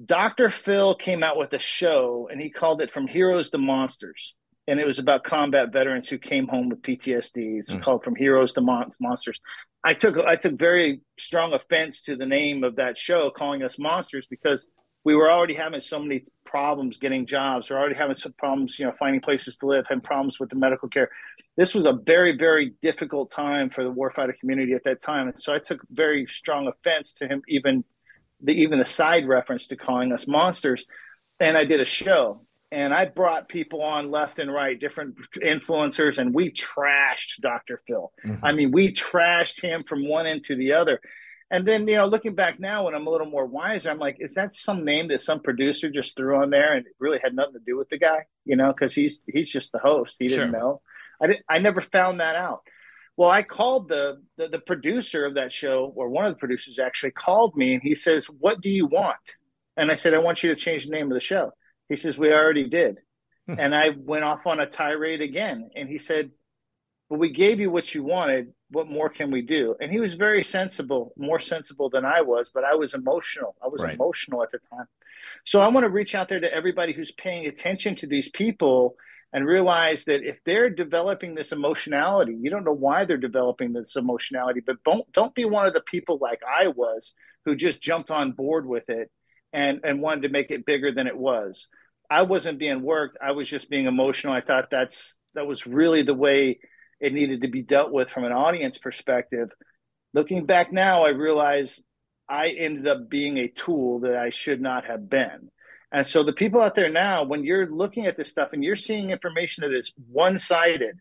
Dr. 0.03 0.49
Phil 0.49 0.95
came 0.95 1.23
out 1.23 1.37
with 1.37 1.53
a 1.53 1.59
show 1.59 2.27
and 2.31 2.41
he 2.41 2.49
called 2.49 2.81
it 2.81 2.91
From 2.91 3.07
Heroes 3.07 3.49
to 3.51 3.57
Monsters. 3.57 4.35
And 4.67 4.79
it 4.79 4.85
was 4.87 4.97
about 4.99 5.23
combat 5.23 5.71
veterans 5.71 6.09
who 6.09 6.17
came 6.17 6.47
home 6.47 6.69
with 6.69 6.81
PTSD. 6.81 7.59
It's 7.59 7.71
Mm. 7.71 7.83
called 7.83 8.03
From 8.03 8.15
Heroes 8.15 8.53
to 8.53 8.61
Mon- 8.61 8.89
Monsters. 8.99 9.39
I 9.83 9.93
took 9.93 10.17
I 10.17 10.35
took 10.35 10.55
very 10.55 11.01
strong 11.17 11.53
offense 11.53 12.01
to 12.03 12.15
the 12.15 12.25
name 12.25 12.63
of 12.63 12.77
that 12.77 12.97
show, 12.97 13.29
calling 13.29 13.61
us 13.63 13.77
monsters, 13.77 14.25
because 14.25 14.65
we 15.05 15.15
were 15.15 15.31
already 15.31 15.53
having 15.53 15.79
so 15.79 15.99
many 15.99 16.25
problems 16.43 16.97
getting 16.97 17.27
jobs. 17.27 17.69
We're 17.69 17.77
already 17.77 17.95
having 17.95 18.15
some 18.15 18.33
problems, 18.33 18.77
you 18.79 18.85
know, 18.85 18.91
finding 18.99 19.21
places 19.21 19.55
to 19.57 19.67
live, 19.67 19.85
having 19.87 20.01
problems 20.01 20.39
with 20.39 20.49
the 20.49 20.55
medical 20.55 20.89
care. 20.89 21.09
This 21.55 21.73
was 21.75 21.85
a 21.85 21.93
very, 21.93 22.35
very 22.35 22.73
difficult 22.81 23.31
time 23.31 23.69
for 23.69 23.83
the 23.83 23.93
warfighter 23.93 24.37
community 24.37 24.73
at 24.73 24.83
that 24.83 25.01
time, 25.01 25.29
and 25.29 25.39
so 25.39 25.53
I 25.53 25.59
took 25.59 25.79
very 25.89 26.25
strong 26.25 26.67
offense 26.67 27.13
to 27.15 27.27
him, 27.27 27.43
even 27.47 27.85
the 28.41 28.53
even 28.53 28.79
the 28.79 28.85
side 28.85 29.27
reference 29.27 29.67
to 29.69 29.77
calling 29.77 30.11
us 30.11 30.27
monsters. 30.27 30.85
And 31.39 31.57
I 31.57 31.65
did 31.65 31.79
a 31.79 31.85
show, 31.85 32.45
and 32.71 32.93
I 32.93 33.05
brought 33.05 33.47
people 33.47 33.81
on 33.81 34.09
left 34.09 34.39
and 34.39 34.51
right, 34.51 34.77
different 34.77 35.15
influencers, 35.41 36.17
and 36.17 36.33
we 36.33 36.51
trashed 36.51 37.39
Dr. 37.41 37.79
Phil. 37.87 38.11
Mhm. 38.25 38.39
I 38.41 38.51
mean, 38.53 38.71
we 38.71 38.91
trashed 38.93 39.61
him 39.61 39.83
from 39.83 40.07
one 40.07 40.25
end 40.25 40.45
to 40.45 40.55
the 40.55 40.73
other. 40.73 40.99
And 41.55 41.65
then, 41.65 41.87
you 41.87 41.95
know, 41.95 42.05
looking 42.05 42.35
back 42.35 42.59
now 42.59 42.83
when 42.83 42.93
I'm 42.95 43.07
a 43.07 43.09
little 43.09 43.29
more 43.29 43.45
wiser, 43.45 43.89
I'm 43.89 43.97
like, 43.97 44.17
is 44.19 44.33
that 44.33 44.53
some 44.53 44.83
name 44.83 45.07
that 45.07 45.21
some 45.21 45.39
producer 45.39 45.89
just 45.89 46.17
threw 46.17 46.35
on 46.35 46.49
there 46.49 46.73
and 46.73 46.85
it 46.85 46.91
really 46.99 47.19
had 47.23 47.33
nothing 47.33 47.53
to 47.53 47.59
do 47.65 47.77
with 47.77 47.87
the 47.87 47.97
guy? 47.97 48.25
You 48.43 48.57
know, 48.57 48.73
because 48.73 48.93
he's 48.93 49.21
he's 49.31 49.49
just 49.49 49.71
the 49.71 49.79
host. 49.79 50.17
He 50.19 50.27
didn't 50.27 50.51
Sure. 50.51 50.59
know. 50.59 50.81
I 51.21 51.27
didn't 51.27 51.45
I 51.47 51.59
never 51.59 51.79
found 51.79 52.19
that 52.19 52.35
out. 52.35 52.61
Well, 53.15 53.29
I 53.29 53.43
called 53.43 53.87
the, 53.87 54.21
the 54.37 54.49
the 54.49 54.59
producer 54.59 55.25
of 55.25 55.35
that 55.35 55.53
show, 55.53 55.93
or 55.95 56.09
one 56.09 56.25
of 56.25 56.33
the 56.33 56.37
producers 56.39 56.77
actually 56.77 57.11
called 57.11 57.55
me 57.55 57.73
and 57.73 57.81
he 57.81 57.95
says, 57.95 58.25
What 58.25 58.59
do 58.59 58.69
you 58.69 58.87
want? 58.87 59.15
And 59.77 59.89
I 59.89 59.95
said, 59.95 60.13
I 60.13 60.17
want 60.19 60.43
you 60.43 60.49
to 60.53 60.59
change 60.59 60.83
the 60.85 60.91
name 60.91 61.09
of 61.09 61.13
the 61.15 61.21
show. 61.21 61.51
He 61.87 61.95
says, 61.95 62.17
We 62.17 62.33
already 62.33 62.67
did. 62.67 62.97
Hmm. 63.47 63.59
and 63.59 63.75
I 63.75 63.89
went 63.95 64.23
off 64.25 64.45
on 64.45 64.59
a 64.59 64.65
tirade 64.65 65.21
again. 65.21 65.69
And 65.75 65.87
he 65.87 65.99
said, 65.99 66.31
But 67.09 67.19
we 67.19 67.29
gave 67.31 67.61
you 67.61 67.71
what 67.71 67.95
you 67.95 68.03
wanted. 68.03 68.51
What 68.75 68.89
more 68.89 69.07
can 69.09 69.31
we 69.31 69.41
do? 69.41 69.75
And 69.79 69.89
he 69.89 70.01
was 70.01 70.15
very 70.15 70.43
sensible, 70.43 71.13
more 71.15 71.39
sensible 71.39 71.89
than 71.89 72.03
I 72.03 72.21
was, 72.21 72.51
but 72.53 72.65
I 72.65 72.75
was 72.75 72.93
emotional. 72.93 73.55
I 73.63 73.69
was 73.69 73.81
Right. 73.81 73.95
emotional 73.95 74.43
at 74.43 74.51
the 74.51 74.59
time. 74.59 74.87
So 75.45 75.61
I 75.61 75.69
want 75.69 75.85
to 75.85 75.89
reach 75.89 76.13
out 76.13 76.27
there 76.27 76.41
to 76.41 76.53
everybody 76.53 76.91
who's 76.91 77.13
paying 77.13 77.45
attention 77.47 77.95
to 77.95 78.07
these 78.07 78.29
people 78.29 78.97
and 79.31 79.45
realize 79.45 80.03
that 80.05 80.23
if 80.23 80.43
they're 80.43 80.69
developing 80.69 81.35
this 81.35 81.53
emotionality, 81.53 82.35
you 82.37 82.49
don't 82.49 82.65
know 82.65 82.73
why 82.73 83.05
they're 83.05 83.15
developing 83.15 83.71
this 83.71 83.95
emotionality, 83.95 84.59
but 84.59 84.83
don't 84.83 85.09
don't 85.13 85.33
be 85.33 85.45
one 85.45 85.65
of 85.65 85.73
the 85.73 85.81
people 85.81 86.17
like 86.19 86.41
I 86.43 86.67
was 86.67 87.13
who 87.45 87.55
just 87.55 87.79
jumped 87.81 88.11
on 88.11 88.33
board 88.33 88.65
with 88.65 88.89
it 88.89 89.09
and 89.53 89.79
and 89.85 90.01
wanted 90.01 90.23
to 90.23 90.29
make 90.29 90.51
it 90.51 90.65
bigger 90.65 90.91
than 90.91 91.07
it 91.07 91.17
was. 91.17 91.69
I 92.09 92.23
wasn't 92.23 92.59
being 92.59 92.81
worked. 92.81 93.17
I 93.21 93.31
was 93.31 93.47
just 93.47 93.69
being 93.69 93.85
emotional. 93.85 94.33
I 94.33 94.41
thought 94.41 94.69
that's 94.69 95.17
that 95.33 95.47
was 95.47 95.65
really 95.65 96.01
the 96.01 96.13
way 96.13 96.59
it 96.99 97.13
needed 97.13 97.41
to 97.41 97.47
be 97.47 97.61
dealt 97.61 97.91
with 97.91 98.09
from 98.09 98.23
an 98.23 98.31
audience 98.31 98.77
perspective. 98.77 99.49
Looking 100.13 100.45
back 100.45 100.71
now, 100.71 101.03
I 101.03 101.09
realize 101.09 101.81
I 102.29 102.49
ended 102.49 102.87
up 102.87 103.09
being 103.09 103.37
a 103.37 103.47
tool 103.47 103.99
that 103.99 104.15
I 104.15 104.29
should 104.29 104.61
not 104.61 104.85
have 104.85 105.09
been. 105.09 105.49
And 105.91 106.05
so 106.05 106.23
the 106.23 106.33
people 106.33 106.61
out 106.61 106.75
there 106.75 106.89
now, 106.89 107.23
when 107.23 107.43
you're 107.43 107.69
looking 107.69 108.05
at 108.05 108.17
this 108.17 108.29
stuff 108.29 108.49
and 108.53 108.63
you're 108.63 108.75
seeing 108.75 109.11
information 109.11 109.61
that 109.61 109.77
is 109.77 109.93
one-sided, 110.11 110.97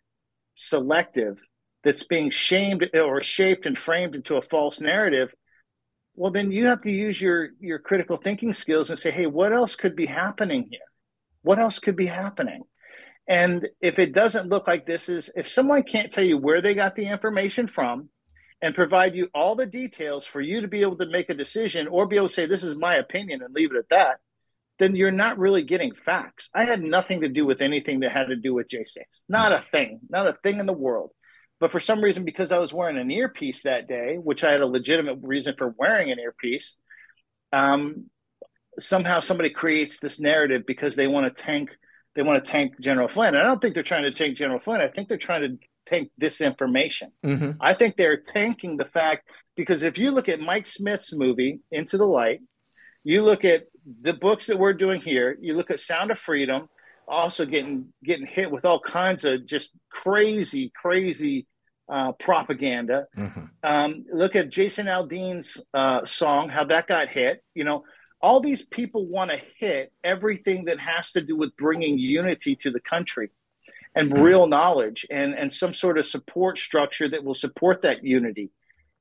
selective, 0.55 1.39
that's 1.83 2.05
being 2.05 2.31
shamed 2.31 2.85
or 2.95 3.21
shaped 3.23 3.67
and 3.67 3.77
framed 3.77 4.15
into 4.15 4.37
a 4.37 4.43
false 4.43 4.81
narrative, 4.81 5.33
well, 6.15 6.31
then 6.31 6.51
you 6.51 6.67
have 6.67 6.83
to 6.83 6.93
use 6.93 7.21
your 7.21 7.49
your 7.61 7.79
critical 7.79 8.17
thinking 8.17 8.53
skills 8.53 8.89
and 8.89 8.99
say, 8.99 9.11
hey, 9.11 9.27
what 9.27 9.53
else 9.53 9.75
could 9.75 9.97
be 9.97 10.07
happening 10.07 10.69
here? 10.71 10.81
What 11.43 11.59
else 11.59 11.79
could 11.79 11.97
be 11.97 12.07
happening? 12.07 12.63
And 13.27 13.69
if 13.81 13.99
it 13.99 14.13
doesn't 14.13 14.51
look 14.51 14.67
like 14.67 14.87
this 14.87 15.09
is, 15.09 15.31
if 15.35 15.49
someone 15.49 15.83
can't 15.83 16.11
tell 16.11 16.25
you 16.25 16.37
where 16.37 16.61
they 16.61 16.75
got 16.75 16.95
the 16.95 17.07
information 17.07 17.67
from 17.67 18.11
and 18.61 18.75
provide 18.75 19.15
you 19.15 19.29
all 19.35 19.55
the 19.55 19.67
details 19.67 20.27
for 20.27 20.41
you 20.41 20.61
to 20.61 20.69
be 20.69 20.83
able 20.83 20.99
to 20.99 21.07
make 21.07 21.31
a 21.31 21.35
decision 21.35 21.89
or 21.89 22.07
be 22.07 22.17
able 22.17 22.29
to 22.29 22.35
say, 22.35 22.47
this 22.47 22.63
is 22.63 22.77
my 22.77 22.97
opinion 22.97 23.43
and 23.43 23.55
leave 23.55 23.73
it 23.73 23.79
at 23.79 23.89
that, 23.91 24.19
then 24.79 24.95
you're 24.95 25.11
not 25.11 25.39
really 25.39 25.63
getting 25.63 25.95
facts. 25.95 26.51
I 26.55 26.65
had 26.65 26.83
nothing 26.83 27.23
to 27.23 27.29
do 27.29 27.47
with 27.47 27.63
anything 27.63 28.01
that 28.01 28.13
had 28.13 28.29
to 28.29 28.37
do 28.37 28.55
with 28.55 28.69
J6. 28.69 28.99
Not 29.29 29.53
a 29.53 29.61
thing, 29.61 30.01
not 30.11 30.27
a 30.27 30.33
thing 30.43 30.61
in 30.61 30.67
the 30.67 30.73
world. 30.73 31.11
But 31.61 31.71
for 31.71 31.81
some 31.81 32.03
reason, 32.03 32.25
because 32.25 32.53
I 32.53 32.59
was 32.59 32.73
wearing 32.73 32.99
an 32.99 33.11
earpiece 33.11 33.63
that 33.63 33.89
day, 33.89 34.17
which 34.17 34.45
I 34.45 34.53
had 34.53 34.61
a 34.61 34.67
legitimate 34.67 35.19
reason 35.23 35.55
for 35.57 35.75
wearing 35.79 36.11
an 36.11 36.19
earpiece, 36.19 36.77
um, 37.53 38.11
somehow 38.79 39.21
somebody 39.21 39.51
creates 39.51 39.99
this 39.99 40.19
narrative 40.19 40.65
because 40.67 40.97
they 40.97 41.07
want 41.07 41.35
to 41.35 41.43
tank 41.43 41.71
they 42.15 42.23
want 42.23 42.45
to 42.45 42.51
tank 42.51 42.75
General 42.81 43.09
Flynn. 43.09 43.35
And 43.35 43.39
I 43.39 43.43
don't 43.43 43.61
think 43.61 43.75
they're 43.75 43.83
trying 43.83 44.05
to 44.05 44.13
tank 44.13 44.37
General 44.37 44.61
Flynn. 44.61 44.81
I 44.81 44.89
think 44.89 45.09
they're 45.09 45.19
trying 45.19 45.43
to 45.43 45.59
tank 45.87 46.11
disinformation. 46.21 47.09
hmm 47.23 47.53
I 47.61 47.75
think 47.75 47.97
they're 47.97 48.17
tanking 48.19 48.77
the 48.77 48.85
fact 48.85 49.29
because 49.57 49.83
if 49.83 49.99
you 49.99 50.11
look 50.11 50.29
at 50.29 50.41
Mike 50.41 50.67
Smith's 50.67 51.13
movie 51.15 51.61
Into 51.71 51.97
the 51.99 52.07
Light, 52.07 52.41
you 53.03 53.23
look 53.23 53.45
at 53.45 53.67
the 54.01 54.15
books 54.15 54.47
that 54.47 54.59
we're 54.59 54.73
doing 54.73 55.01
here, 55.01 55.37
you 55.41 55.55
look 55.55 55.71
at 55.71 55.79
Sound 55.81 56.11
of 56.11 56.19
Freedom, 56.19 56.69
also 57.07 57.45
getting 57.45 57.93
getting 58.03 58.27
hit 58.27 58.51
with 58.51 58.65
all 58.65 58.81
kinds 58.81 59.25
of 59.25 59.45
just 59.47 59.73
crazy, 59.91 60.73
crazy 60.75 61.47
uh, 61.89 62.13
propaganda. 62.13 63.07
hmm 63.15 63.45
Um, 63.63 64.05
look 64.13 64.37
at 64.37 64.49
Jason 64.51 64.87
Aldean's 64.87 65.61
uh, 65.75 66.05
song, 66.07 66.49
how 66.49 66.65
that 66.65 66.87
got 66.87 67.09
hit. 67.09 67.43
You 67.55 67.65
know, 67.65 67.85
all 68.21 68.41
these 68.41 68.65
people 68.65 69.07
want 69.07 69.31
to 69.31 69.41
hit 69.59 69.93
everything 70.03 70.67
that 70.67 70.79
has 70.79 71.13
to 71.13 71.21
do 71.21 71.37
with 71.37 71.57
bringing 71.57 71.99
unity 71.99 72.57
to 72.57 72.71
the 72.71 72.81
country 72.81 73.31
and 73.95 74.11
mm-hmm. 74.11 74.23
real 74.23 74.47
knowledge 74.47 75.07
and, 75.11 75.35
and 75.35 75.53
some 75.53 75.73
sort 75.73 75.99
of 75.99 76.07
support 76.07 76.59
structure 76.59 77.09
that 77.09 77.25
will 77.25 77.35
support 77.35 77.83
that 77.83 78.05
unity. 78.05 78.51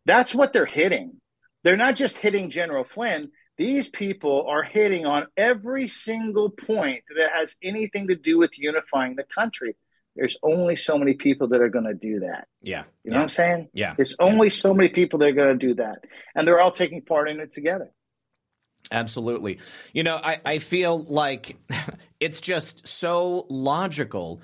That's 0.06 0.36
what 0.36 0.54
they're 0.54 0.66
hitting. 0.66 1.22
They're 1.64 1.78
not 1.78 1.96
just 1.96 2.18
hitting 2.18 2.50
General 2.50 2.84
Flynn. 2.84 3.32
These 3.58 3.88
people 3.88 4.46
are 4.50 4.64
hitting 4.64 5.06
on 5.06 5.28
every 5.38 5.88
single 5.88 6.50
point 6.50 7.04
that 7.16 7.32
has 7.32 7.56
anything 7.64 8.08
to 8.08 8.16
do 8.16 8.38
with 8.38 8.58
unifying 8.60 9.16
the 9.16 9.24
country. 9.24 9.76
There's 10.16 10.38
only 10.44 10.76
so 10.76 10.98
many 10.98 11.14
people 11.14 11.50
that 11.50 11.62
are 11.62 11.70
going 11.70 11.86
to 11.86 11.94
do 11.94 12.20
that. 12.22 12.48
Yeah. 12.62 12.84
You 13.04 13.12
know 13.12 13.16
yeah. 13.16 13.18
what 13.18 13.24
I'm 13.24 13.30
saying? 13.30 13.70
Yeah. 13.74 13.94
There's 13.96 14.16
only 14.20 14.50
so 14.50 14.74
many 14.74 14.90
people 14.90 15.20
that 15.20 15.30
are 15.30 15.34
going 15.34 15.58
to 15.58 15.68
do 15.68 15.76
that, 15.76 16.04
and 16.36 16.48
they're 16.48 16.60
all 16.60 16.72
taking 16.72 17.02
part 17.02 17.30
in 17.30 17.40
it 17.40 17.52
together. 17.52 17.90
Absolutely. 18.92 19.60
You 19.94 20.04
know, 20.04 20.16
I, 20.16 20.40
I 20.46 20.60
feel 20.60 21.00
like 21.04 21.58
it's 22.20 22.42
just 22.42 22.88
so 22.88 23.46
logical 23.50 24.42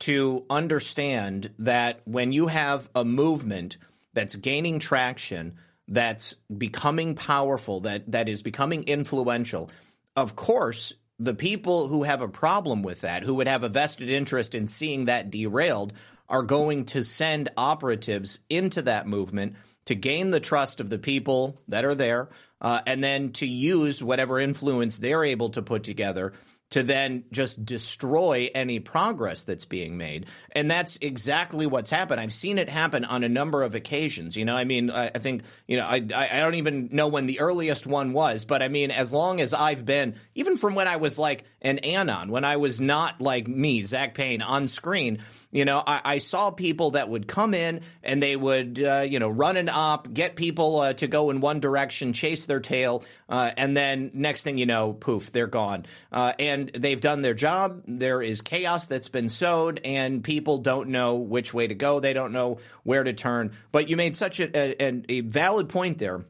to 0.00 0.44
understand 0.50 1.50
that 1.60 2.00
when 2.04 2.32
you 2.32 2.48
have 2.48 2.88
a 2.94 3.04
movement 3.04 3.78
that's 4.14 4.34
gaining 4.34 4.78
traction, 4.78 5.54
that's 5.88 6.34
becoming 6.56 7.14
powerful, 7.14 7.80
that 7.80 8.10
that 8.10 8.28
is 8.28 8.42
becoming 8.42 8.84
influential, 8.84 9.70
of 10.16 10.34
course, 10.36 10.92
the 11.18 11.34
people 11.34 11.86
who 11.88 12.02
have 12.02 12.20
a 12.20 12.28
problem 12.28 12.82
with 12.82 13.02
that, 13.02 13.22
who 13.22 13.34
would 13.34 13.46
have 13.46 13.62
a 13.62 13.68
vested 13.68 14.10
interest 14.10 14.54
in 14.54 14.66
seeing 14.66 15.04
that 15.04 15.30
derailed, 15.30 15.92
are 16.28 16.42
going 16.42 16.86
to 16.86 17.04
send 17.04 17.50
operatives 17.56 18.38
into 18.48 18.82
that 18.82 19.06
movement 19.06 19.54
to 19.84 19.94
gain 19.94 20.30
the 20.30 20.40
trust 20.40 20.80
of 20.80 20.90
the 20.90 20.98
people 20.98 21.60
that 21.68 21.84
are 21.84 21.94
there, 21.94 22.28
uh, 22.62 22.80
and 22.86 23.04
then 23.04 23.32
to 23.32 23.46
use 23.46 24.02
whatever 24.02 24.40
influence 24.40 24.96
they're 24.96 25.24
able 25.24 25.50
to 25.50 25.60
put 25.60 25.82
together 25.82 26.32
to 26.72 26.82
then 26.82 27.24
just 27.30 27.62
destroy 27.66 28.48
any 28.54 28.80
progress 28.80 29.44
that's 29.44 29.66
being 29.66 29.98
made. 29.98 30.24
And 30.52 30.70
that's 30.70 30.96
exactly 31.02 31.66
what's 31.66 31.90
happened. 31.90 32.18
I've 32.18 32.32
seen 32.32 32.56
it 32.56 32.70
happen 32.70 33.04
on 33.04 33.24
a 33.24 33.28
number 33.28 33.62
of 33.62 33.74
occasions. 33.74 34.38
You 34.38 34.46
know, 34.46 34.56
I 34.56 34.64
mean, 34.64 34.90
I, 34.90 35.10
I 35.14 35.18
think, 35.18 35.42
you 35.68 35.76
know, 35.76 35.84
I, 35.84 35.96
I 35.96 36.40
don't 36.40 36.54
even 36.54 36.88
know 36.90 37.08
when 37.08 37.26
the 37.26 37.40
earliest 37.40 37.86
one 37.86 38.14
was, 38.14 38.46
but 38.46 38.62
I 38.62 38.68
mean, 38.68 38.90
as 38.90 39.12
long 39.12 39.42
as 39.42 39.52
I've 39.52 39.84
been, 39.84 40.14
even 40.34 40.56
from 40.56 40.74
when 40.74 40.88
I 40.88 40.96
was 40.96 41.18
like 41.18 41.44
an 41.60 41.78
Anon, 41.80 42.30
when 42.30 42.46
I 42.46 42.56
was 42.56 42.80
not 42.80 43.20
like 43.20 43.46
me, 43.46 43.82
Zak 43.82 44.14
Paine, 44.14 44.40
on 44.40 44.66
screen, 44.66 45.18
you 45.52 45.66
know, 45.66 45.82
I, 45.86 46.00
I, 46.02 46.18
saw 46.18 46.50
people 46.50 46.92
that 46.92 47.10
would 47.10 47.28
come 47.28 47.52
in 47.52 47.82
and 48.02 48.22
they 48.22 48.34
would, 48.34 48.82
uh, 48.82 49.06
you 49.08 49.18
know, 49.18 49.28
run 49.28 49.58
an 49.58 49.68
op, 49.68 50.12
get 50.12 50.34
people 50.34 50.80
uh, 50.80 50.94
to 50.94 51.06
go 51.06 51.28
in 51.28 51.40
one 51.40 51.60
direction, 51.60 52.14
chase 52.14 52.46
their 52.46 52.58
tail, 52.58 53.04
uh, 53.28 53.50
and 53.58 53.76
then 53.76 54.10
next 54.14 54.44
thing 54.44 54.56
you 54.56 54.64
know, 54.64 54.94
poof, 54.94 55.30
they're 55.30 55.46
gone. 55.46 55.84
Uh, 56.10 56.32
and 56.38 56.70
they've 56.70 57.02
done 57.02 57.20
their 57.20 57.34
job. 57.34 57.82
There 57.86 58.22
is 58.22 58.40
chaos 58.40 58.86
that's 58.86 59.10
been 59.10 59.28
sowed, 59.28 59.82
and 59.84 60.24
people 60.24 60.58
don't 60.58 60.88
know 60.88 61.16
which 61.16 61.52
way 61.52 61.66
to 61.66 61.74
go. 61.74 62.00
They 62.00 62.14
don't 62.14 62.32
know 62.32 62.58
where 62.82 63.04
to 63.04 63.12
turn. 63.12 63.52
But 63.72 63.90
you 63.90 63.98
made 63.98 64.16
such 64.16 64.40
a, 64.40 64.82
a, 64.82 65.02
a 65.10 65.20
valid 65.20 65.68
point 65.68 65.98
there. 65.98 66.24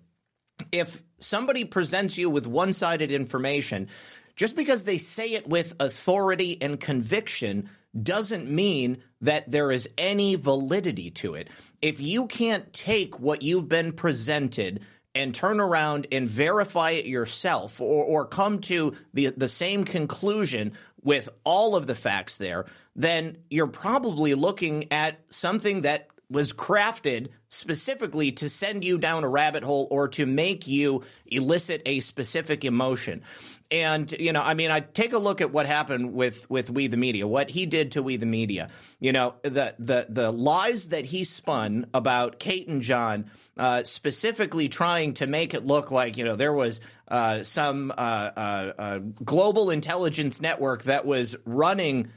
If 0.72 1.00
somebody 1.20 1.64
presents 1.64 2.18
you 2.18 2.28
with 2.28 2.48
one 2.48 2.72
sided 2.72 3.12
information, 3.12 3.88
just 4.34 4.56
because 4.56 4.82
they 4.82 4.98
say 4.98 5.32
it 5.34 5.48
with 5.48 5.76
authority 5.78 6.60
and 6.60 6.80
conviction 6.80 7.68
doesn't 8.00 8.48
mean 8.50 9.02
that 9.20 9.50
there 9.50 9.70
is 9.70 9.88
any 9.98 10.34
validity 10.34 11.10
to 11.10 11.34
it. 11.34 11.48
If 11.80 12.00
you 12.00 12.26
can't 12.26 12.72
take 12.72 13.20
what 13.20 13.42
you've 13.42 13.68
been 13.68 13.92
presented 13.92 14.80
and 15.14 15.34
turn 15.34 15.60
around 15.60 16.06
and 16.10 16.28
verify 16.28 16.92
it 16.92 17.06
yourself 17.06 17.80
or, 17.80 18.04
or 18.04 18.26
come 18.26 18.60
to 18.60 18.94
the, 19.12 19.28
the 19.36 19.48
same 19.48 19.84
conclusion 19.84 20.72
with 21.02 21.28
all 21.44 21.76
of 21.76 21.86
the 21.86 21.94
facts 21.94 22.36
there, 22.36 22.66
then 22.96 23.36
you're 23.50 23.66
probably 23.66 24.34
looking 24.34 24.90
at 24.92 25.20
something 25.28 25.82
that 25.82 26.08
was 26.32 26.52
crafted 26.52 27.28
specifically 27.48 28.32
to 28.32 28.48
send 28.48 28.84
you 28.84 28.96
down 28.96 29.24
a 29.24 29.28
rabbit 29.28 29.62
hole 29.62 29.86
or 29.90 30.08
to 30.08 30.24
make 30.24 30.66
you 30.66 31.02
elicit 31.26 31.82
a 31.84 32.00
specific 32.00 32.64
emotion. 32.64 33.22
And 33.70 34.10
you 34.12 34.32
know, 34.32 34.42
I 34.42 34.54
mean, 34.54 34.70
I 34.70 34.80
take 34.80 35.12
a 35.12 35.18
look 35.18 35.40
at 35.40 35.52
what 35.52 35.66
happened 35.66 36.12
with 36.12 36.48
with 36.50 36.70
We 36.70 36.86
the 36.86 36.96
Media, 36.96 37.26
what 37.26 37.50
he 37.50 37.66
did 37.66 37.92
to 37.92 38.02
We 38.02 38.16
the 38.16 38.26
Media. 38.26 38.70
You 39.00 39.12
know, 39.12 39.34
the 39.42 39.74
the 39.78 40.06
the 40.08 40.30
lies 40.30 40.88
that 40.88 41.06
he 41.06 41.24
spun 41.24 41.86
about 41.94 42.38
Kate 42.38 42.68
and 42.68 42.82
John, 42.82 43.30
uh, 43.56 43.84
specifically 43.84 44.68
trying 44.68 45.14
to 45.14 45.26
make 45.26 45.54
it 45.54 45.64
look 45.64 45.90
like 45.90 46.16
you 46.16 46.24
know 46.24 46.36
there 46.36 46.52
was 46.52 46.80
uh, 47.08 47.42
some 47.42 47.90
uh, 47.90 47.94
uh, 47.94 48.72
uh 48.78 48.98
global 49.24 49.70
intelligence 49.70 50.40
network 50.40 50.84
that 50.84 51.06
was 51.06 51.36
running 51.44 52.10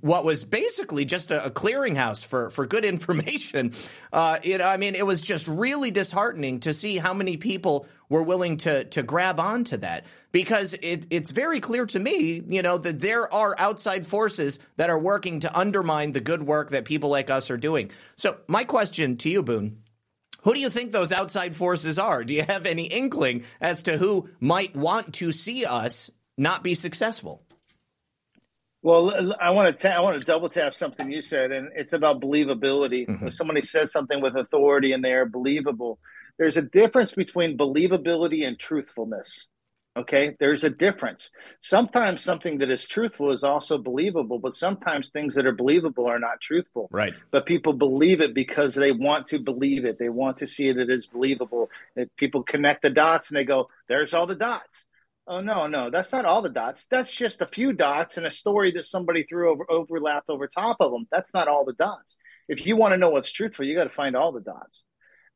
what 0.00 0.24
was 0.24 0.44
basically 0.44 1.06
just 1.06 1.30
a, 1.30 1.46
a 1.46 1.50
clearinghouse 1.50 2.24
for, 2.24 2.50
for 2.50 2.66
good 2.66 2.84
information. 2.84 3.72
Uh, 4.12 4.38
you 4.42 4.58
know, 4.58 4.66
I 4.66 4.76
mean, 4.76 4.94
it 4.94 5.06
was 5.06 5.20
just 5.20 5.48
really 5.48 5.90
disheartening 5.90 6.60
to 6.60 6.74
see 6.74 6.98
how 6.98 7.14
many 7.14 7.36
people 7.36 7.86
were 8.10 8.22
willing 8.22 8.56
to 8.56 8.84
to 8.84 9.02
grab 9.02 9.38
onto 9.38 9.76
that 9.78 10.06
because 10.32 10.74
it, 10.74 11.06
it's 11.10 11.30
very 11.30 11.60
clear 11.60 11.84
to 11.86 11.98
me, 11.98 12.42
you 12.48 12.62
know, 12.62 12.78
that 12.78 13.00
there 13.00 13.32
are 13.32 13.54
outside 13.58 14.06
forces 14.06 14.58
that 14.76 14.90
are 14.90 14.98
working 14.98 15.40
to 15.40 15.58
undermine 15.58 16.12
the 16.12 16.20
good 16.20 16.42
work 16.42 16.70
that 16.70 16.84
people 16.84 17.10
like 17.10 17.30
us 17.30 17.50
are 17.50 17.58
doing. 17.58 17.90
So, 18.16 18.38
my 18.46 18.64
question 18.64 19.16
to 19.18 19.30
you, 19.30 19.42
Boone. 19.42 19.82
Who 20.42 20.54
do 20.54 20.60
you 20.60 20.70
think 20.70 20.92
those 20.92 21.12
outside 21.12 21.56
forces 21.56 21.98
are? 21.98 22.24
Do 22.24 22.32
you 22.32 22.42
have 22.42 22.64
any 22.64 22.84
inkling 22.84 23.44
as 23.60 23.82
to 23.82 23.98
who 23.98 24.30
might 24.40 24.74
want 24.74 25.14
to 25.14 25.32
see 25.32 25.66
us 25.66 26.10
not 26.38 26.62
be 26.62 26.74
successful? 26.74 27.42
Well, 28.82 29.34
I 29.40 29.50
want 29.50 29.76
to 29.76 29.82
ta- 29.82 29.96
I 29.96 30.00
want 30.00 30.20
to 30.20 30.26
double 30.26 30.48
tap 30.48 30.74
something 30.74 31.10
you 31.10 31.20
said, 31.20 31.50
and 31.50 31.70
it's 31.74 31.92
about 31.92 32.20
believability. 32.20 33.08
Mm-hmm. 33.08 33.26
If 33.28 33.34
somebody 33.34 33.60
says 33.60 33.90
something 33.90 34.20
with 34.20 34.36
authority 34.36 34.92
and 34.92 35.02
they 35.02 35.12
are 35.12 35.26
believable, 35.26 35.98
there's 36.38 36.56
a 36.56 36.62
difference 36.62 37.12
between 37.12 37.58
believability 37.58 38.46
and 38.46 38.58
truthfulness. 38.58 39.46
Okay, 39.96 40.36
there's 40.38 40.62
a 40.62 40.70
difference. 40.70 41.30
Sometimes 41.60 42.20
something 42.20 42.58
that 42.58 42.70
is 42.70 42.86
truthful 42.86 43.32
is 43.32 43.42
also 43.42 43.78
believable, 43.78 44.38
but 44.38 44.54
sometimes 44.54 45.10
things 45.10 45.34
that 45.34 45.44
are 45.44 45.52
believable 45.52 46.06
are 46.06 46.20
not 46.20 46.40
truthful. 46.40 46.88
Right. 46.92 47.14
But 47.32 47.46
people 47.46 47.72
believe 47.72 48.20
it 48.20 48.32
because 48.32 48.76
they 48.76 48.92
want 48.92 49.26
to 49.28 49.40
believe 49.40 49.84
it. 49.84 49.98
They 49.98 50.08
want 50.08 50.36
to 50.36 50.46
see 50.46 50.68
it 50.68 50.78
as 50.78 51.06
believable. 51.06 51.68
That 51.96 52.14
people 52.16 52.44
connect 52.44 52.82
the 52.82 52.90
dots 52.90 53.30
and 53.30 53.36
they 53.36 53.44
go, 53.44 53.70
"There's 53.88 54.14
all 54.14 54.28
the 54.28 54.36
dots." 54.36 54.84
Oh 55.30 55.42
no, 55.42 55.66
no, 55.66 55.90
that's 55.90 56.10
not 56.10 56.24
all 56.24 56.40
the 56.40 56.48
dots. 56.48 56.86
That's 56.90 57.12
just 57.12 57.42
a 57.42 57.46
few 57.46 57.74
dots 57.74 58.16
and 58.16 58.26
a 58.26 58.30
story 58.30 58.72
that 58.72 58.86
somebody 58.86 59.24
threw 59.24 59.52
over 59.52 59.70
overlapped 59.70 60.30
over 60.30 60.48
top 60.48 60.78
of 60.80 60.90
them. 60.90 61.06
That's 61.10 61.34
not 61.34 61.48
all 61.48 61.66
the 61.66 61.74
dots. 61.74 62.16
If 62.48 62.66
you 62.66 62.76
want 62.76 62.94
to 62.94 62.96
know 62.96 63.10
what's 63.10 63.30
truthful, 63.30 63.66
you 63.66 63.74
got 63.74 63.84
to 63.84 63.90
find 63.90 64.16
all 64.16 64.32
the 64.32 64.40
dots, 64.40 64.84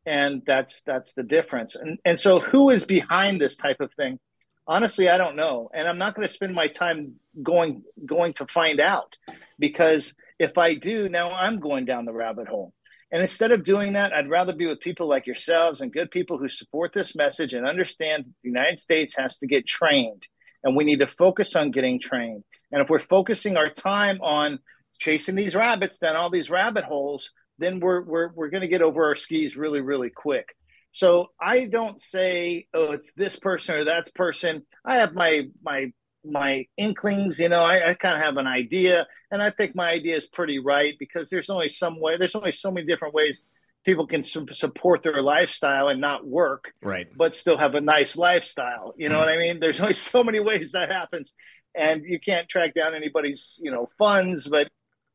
and 0.07 0.43
that's 0.47 0.83
that's 0.83 1.13
the 1.13 1.23
difference. 1.23 1.77
And 1.77 1.99
and 2.07 2.19
so, 2.19 2.39
who 2.39 2.71
is 2.71 2.85
behind 2.87 3.39
this 3.39 3.57
type 3.59 3.81
of 3.81 3.93
thing? 3.93 4.19
Honestly, 4.67 5.11
I 5.11 5.19
don't 5.19 5.37
know, 5.37 5.69
and 5.75 5.87
I'm 5.87 5.99
not 5.99 6.15
going 6.15 6.27
to 6.27 6.33
spend 6.33 6.55
my 6.55 6.69
time 6.69 7.17
going 7.43 7.83
going 8.07 8.33
to 8.35 8.47
find 8.47 8.81
out 8.81 9.19
because 9.59 10.15
if 10.39 10.57
I 10.57 10.73
do, 10.75 11.11
now 11.11 11.33
I'm 11.33 11.61
going 11.61 11.85
down 11.85 12.07
the 12.07 12.15
rabbit 12.15 12.49
hole. 12.49 12.73
And 13.13 13.21
instead 13.23 13.53
of 13.53 13.63
doing 13.63 13.93
that, 13.93 14.13
I'd 14.13 14.31
rather 14.31 14.55
be 14.55 14.67
with 14.67 14.81
people 14.81 15.07
like 15.07 15.27
yourselves 15.27 15.81
and 15.81 15.93
good 15.93 16.11
people 16.11 16.39
who 16.39 16.49
support 16.49 16.93
this 16.93 17.15
message 17.15 17.53
and 17.53 17.67
understand 17.67 18.25
the 18.43 18.49
United 18.49 18.79
States 18.79 19.15
has 19.17 19.37
to 19.39 19.47
get 19.47 19.67
trained 19.67 20.27
and 20.65 20.77
we 20.77 20.85
need 20.85 21.01
to 21.01 21.07
focus 21.07 21.57
on 21.57 21.71
getting 21.71 22.01
trained. 22.01 22.45
And 22.71 22.81
if 22.81 22.89
we're 22.89 22.99
focusing 22.99 23.57
our 23.57 23.69
time 23.69 24.21
on 24.23 24.61
chasing 24.99 25.35
these 25.35 25.55
rabbits 25.55 25.99
down 25.99 26.17
all 26.17 26.31
these 26.31 26.51
rabbit 26.51 26.85
holes, 26.85 27.31
then 27.59 27.81
we're 27.81 28.03
we're 28.03 28.31
we're 28.33 28.49
going 28.49 28.63
to 28.63 28.69
get 28.69 28.83
over 28.83 29.05
our 29.07 29.15
skis 29.15 29.57
really 29.57 29.81
really 29.81 30.11
quick. 30.11 30.55
So 30.93 31.29
I 31.41 31.67
don't 31.67 32.01
say, 32.01 32.67
oh, 32.75 32.93
it's 32.93 33.15
this 33.15 33.39
person 33.39 33.77
or 33.77 33.85
that 33.85 34.15
person. 34.15 34.63
I 34.85 34.97
have 34.97 35.15
my 35.15 35.49
my 35.63 35.93
my 36.25 36.67
inklings. 36.77 37.39
You 37.39 37.49
know, 37.49 37.63
I, 37.63 37.91
I 37.91 37.95
kind 37.95 38.17
of 38.17 38.23
have 38.23 38.37
an 38.37 38.47
idea, 38.47 39.07
and 39.31 39.43
I 39.43 39.51
think 39.51 39.75
my 39.75 39.91
idea 39.91 40.17
is 40.17 40.27
pretty 40.27 40.59
right 40.59 40.95
because 40.99 41.31
there's 41.31 41.51
only 41.51 41.69
some 41.69 42.01
way. 42.01 42.17
There's 42.17 42.35
only 42.35 42.53
so 42.53 42.71
many 42.71 42.87
different 42.87 43.15
ways 43.15 43.43
people 43.85 44.07
can 44.07 44.23
su- 44.23 44.47
support 44.53 45.03
their 45.03 45.23
lifestyle 45.23 45.89
and 45.89 46.01
not 46.01 46.27
work, 46.27 46.73
right? 46.83 47.09
But 47.17 47.35
still 47.35 47.57
have 47.57 47.75
a 47.75 47.81
nice 47.81 48.17
lifestyle. 48.17 48.95
You 48.97 49.09
know 49.09 49.17
mm-hmm. 49.17 49.27
what 49.27 49.35
I 49.35 49.39
mean? 49.39 49.61
There's 49.61 49.81
only 49.81 49.95
so 50.13 50.25
many 50.25 50.41
ways 50.41 50.73
that 50.73 50.91
happens, 50.91 51.33
and 51.75 52.03
you 52.05 52.21
can't 52.21 52.49
track 52.49 52.75
down 52.75 52.95
anybody's 52.95 53.59
you 53.63 53.71
know 53.71 53.89
funds, 53.99 54.49
but 54.49 54.69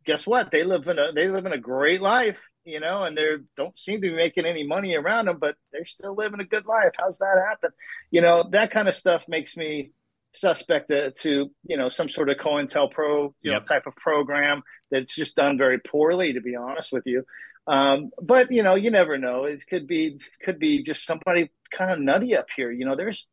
guess 0.08 0.26
what? 0.26 0.52
They 0.52 0.64
live 0.64 0.88
in 0.88 0.98
a 0.98 1.12
they 1.14 1.28
live 1.30 1.46
in 1.46 1.54
a 1.54 1.58
great 1.58 2.02
life, 2.02 2.42
you 2.64 2.80
know, 2.80 3.04
and 3.04 3.16
they 3.16 3.28
don't 3.56 3.78
seem 3.78 4.02
to 4.02 4.10
be 4.10 4.16
making 4.16 4.46
any 4.46 4.66
money 4.66 4.96
around 4.96 5.26
them, 5.26 5.38
but 5.40 5.56
they're 5.72 5.86
still 5.86 6.16
living 6.16 6.40
a 6.40 6.46
good 6.46 6.66
life. 6.66 6.94
How's 6.98 7.20
that 7.20 7.44
happen? 7.48 7.72
You 8.10 8.22
know, 8.22 8.48
that 8.52 8.72
kind 8.72 8.88
of 8.88 8.96
stuff 8.96 9.26
makes 9.28 9.56
me 9.56 9.92
suspect 10.40 10.90
to, 10.90 11.12
to 11.12 11.50
you 11.66 11.78
know 11.78 11.90
some 11.90 12.10
sort 12.10 12.30
of 12.30 12.38
COINTELPRO 12.38 13.34
you 13.42 13.52
yep. 13.52 13.62
know 13.62 13.66
type 13.66 13.88
of 13.88 13.96
program 13.96 14.62
that's 14.92 15.16
just 15.16 15.36
done 15.36 15.58
very 15.58 15.80
poorly, 15.80 16.34
to 16.34 16.42
be 16.42 16.56
honest 16.56 16.92
with 16.92 17.04
you. 17.06 17.24
Um, 17.68 18.12
but 18.22 18.52
you 18.52 18.64
know, 18.64 18.76
you 18.76 18.92
never 18.92 19.18
know. 19.18 19.44
It 19.44 19.66
could 19.68 19.88
be 19.88 20.20
could 20.42 20.60
be 20.60 20.84
just 20.84 21.06
somebody 21.06 21.52
kind 21.72 21.92
of 21.92 22.00
nutty 22.00 22.36
up 22.36 22.48
here. 22.56 22.72
You 22.72 22.86
know, 22.86 22.96
there's 22.96 23.28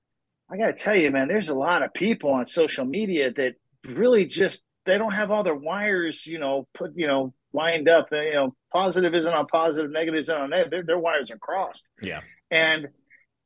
I 0.51 0.57
got 0.57 0.67
to 0.67 0.73
tell 0.73 0.97
you, 0.97 1.11
man, 1.11 1.29
there's 1.29 1.49
a 1.49 1.55
lot 1.55 1.83
of 1.83 1.95
people 1.95 2.31
on 2.31 2.47
social 2.47 2.85
media 2.85 3.33
that 3.33 3.55
really 3.87 4.27
just 4.27 4.63
they 4.87 4.99
don't 4.99 5.15
have 5.15 5.31
all 5.31 5.45
their 5.45 5.55
wires, 5.55 6.27
you 6.27 6.39
know, 6.39 6.67
put 6.75 6.93
you 6.97 7.07
know 7.07 7.33
lined 7.53 7.89
up. 7.89 8.11
They, 8.11 8.27
you 8.27 8.35
know, 8.35 8.57
positive 8.73 9.15
isn't 9.15 9.33
on 9.33 9.47
positive, 9.47 9.91
negative 9.91 10.19
isn't 10.19 10.37
on 10.37 10.51
negative. 10.51 10.71
Their, 10.71 10.83
their 10.83 10.99
wires 10.99 11.31
are 11.31 11.39
crossed. 11.39 11.87
Yeah, 12.03 12.21
and 12.51 12.89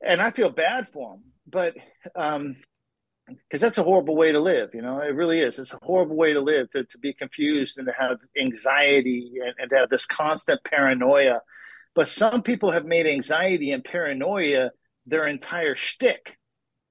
and 0.02 0.22
I 0.22 0.30
feel 0.30 0.50
bad 0.50 0.88
for 0.92 1.14
them, 1.14 1.24
but 1.46 1.74
um, 2.16 2.56
because 3.28 3.60
that's 3.60 3.78
a 3.78 3.82
horrible 3.82 4.16
way 4.16 4.32
to 4.32 4.40
live. 4.40 4.70
You 4.74 4.82
know, 4.82 5.00
it 5.00 5.14
really 5.14 5.40
is. 5.40 5.58
It's 5.58 5.74
a 5.74 5.78
horrible 5.82 6.16
way 6.16 6.32
to 6.32 6.40
live 6.40 6.70
to, 6.70 6.84
to 6.84 6.98
be 6.98 7.12
confused 7.12 7.78
and 7.78 7.86
to 7.86 7.92
have 7.92 8.18
anxiety 8.40 9.34
and, 9.44 9.54
and 9.58 9.70
to 9.70 9.76
have 9.76 9.90
this 9.90 10.06
constant 10.06 10.64
paranoia. 10.64 11.42
But 11.94 12.08
some 12.08 12.42
people 12.42 12.70
have 12.70 12.84
made 12.84 13.06
anxiety 13.06 13.72
and 13.72 13.84
paranoia 13.84 14.70
their 15.06 15.26
entire 15.26 15.74
shtick. 15.74 16.37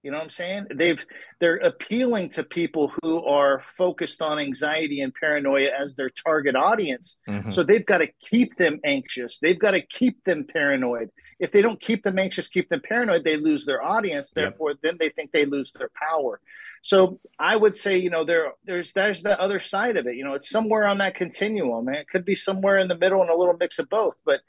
You 0.03 0.11
know 0.11 0.17
what 0.17 0.25
I'm 0.25 0.29
saying? 0.29 0.67
They've 0.73 1.03
they're 1.39 1.57
appealing 1.57 2.29
to 2.29 2.43
people 2.43 2.91
who 3.01 3.23
are 3.25 3.63
focused 3.77 4.21
on 4.21 4.39
anxiety 4.39 5.01
and 5.01 5.13
paranoia 5.13 5.69
as 5.77 5.95
their 5.95 6.09
target 6.09 6.55
audience. 6.55 7.17
Mm-hmm. 7.27 7.49
So 7.49 7.63
they've 7.63 7.85
got 7.85 7.97
to 7.97 8.07
keep 8.21 8.55
them 8.55 8.79
anxious. 8.85 9.39
They've 9.39 9.59
got 9.59 9.71
to 9.71 9.81
keep 9.81 10.23
them 10.23 10.45
paranoid. 10.45 11.09
If 11.39 11.51
they 11.51 11.61
don't 11.61 11.81
keep 11.81 12.03
them 12.03 12.19
anxious, 12.19 12.47
keep 12.47 12.69
them 12.69 12.81
paranoid, 12.81 13.23
they 13.23 13.37
lose 13.37 13.65
their 13.65 13.83
audience. 13.83 14.31
Therefore, 14.31 14.71
yep. 14.71 14.79
then 14.81 14.97
they 14.99 15.09
think 15.09 15.31
they 15.31 15.45
lose 15.45 15.71
their 15.73 15.89
power. 15.93 16.39
So 16.83 17.19
I 17.39 17.55
would 17.55 17.75
say, 17.75 17.97
you 17.97 18.09
know, 18.09 18.23
there 18.23 18.53
there's 18.65 18.93
there's 18.93 19.23
the 19.23 19.39
other 19.39 19.59
side 19.59 19.97
of 19.97 20.07
it. 20.07 20.15
You 20.15 20.23
know, 20.23 20.35
it's 20.35 20.49
somewhere 20.49 20.85
on 20.85 20.99
that 20.99 21.15
continuum. 21.15 21.87
And 21.87 21.97
it 21.97 22.07
could 22.07 22.23
be 22.23 22.35
somewhere 22.35 22.77
in 22.77 22.87
the 22.87 22.97
middle 22.97 23.21
and 23.21 23.29
a 23.29 23.35
little 23.35 23.57
mix 23.59 23.79
of 23.79 23.89
both. 23.89 24.15
But 24.25 24.41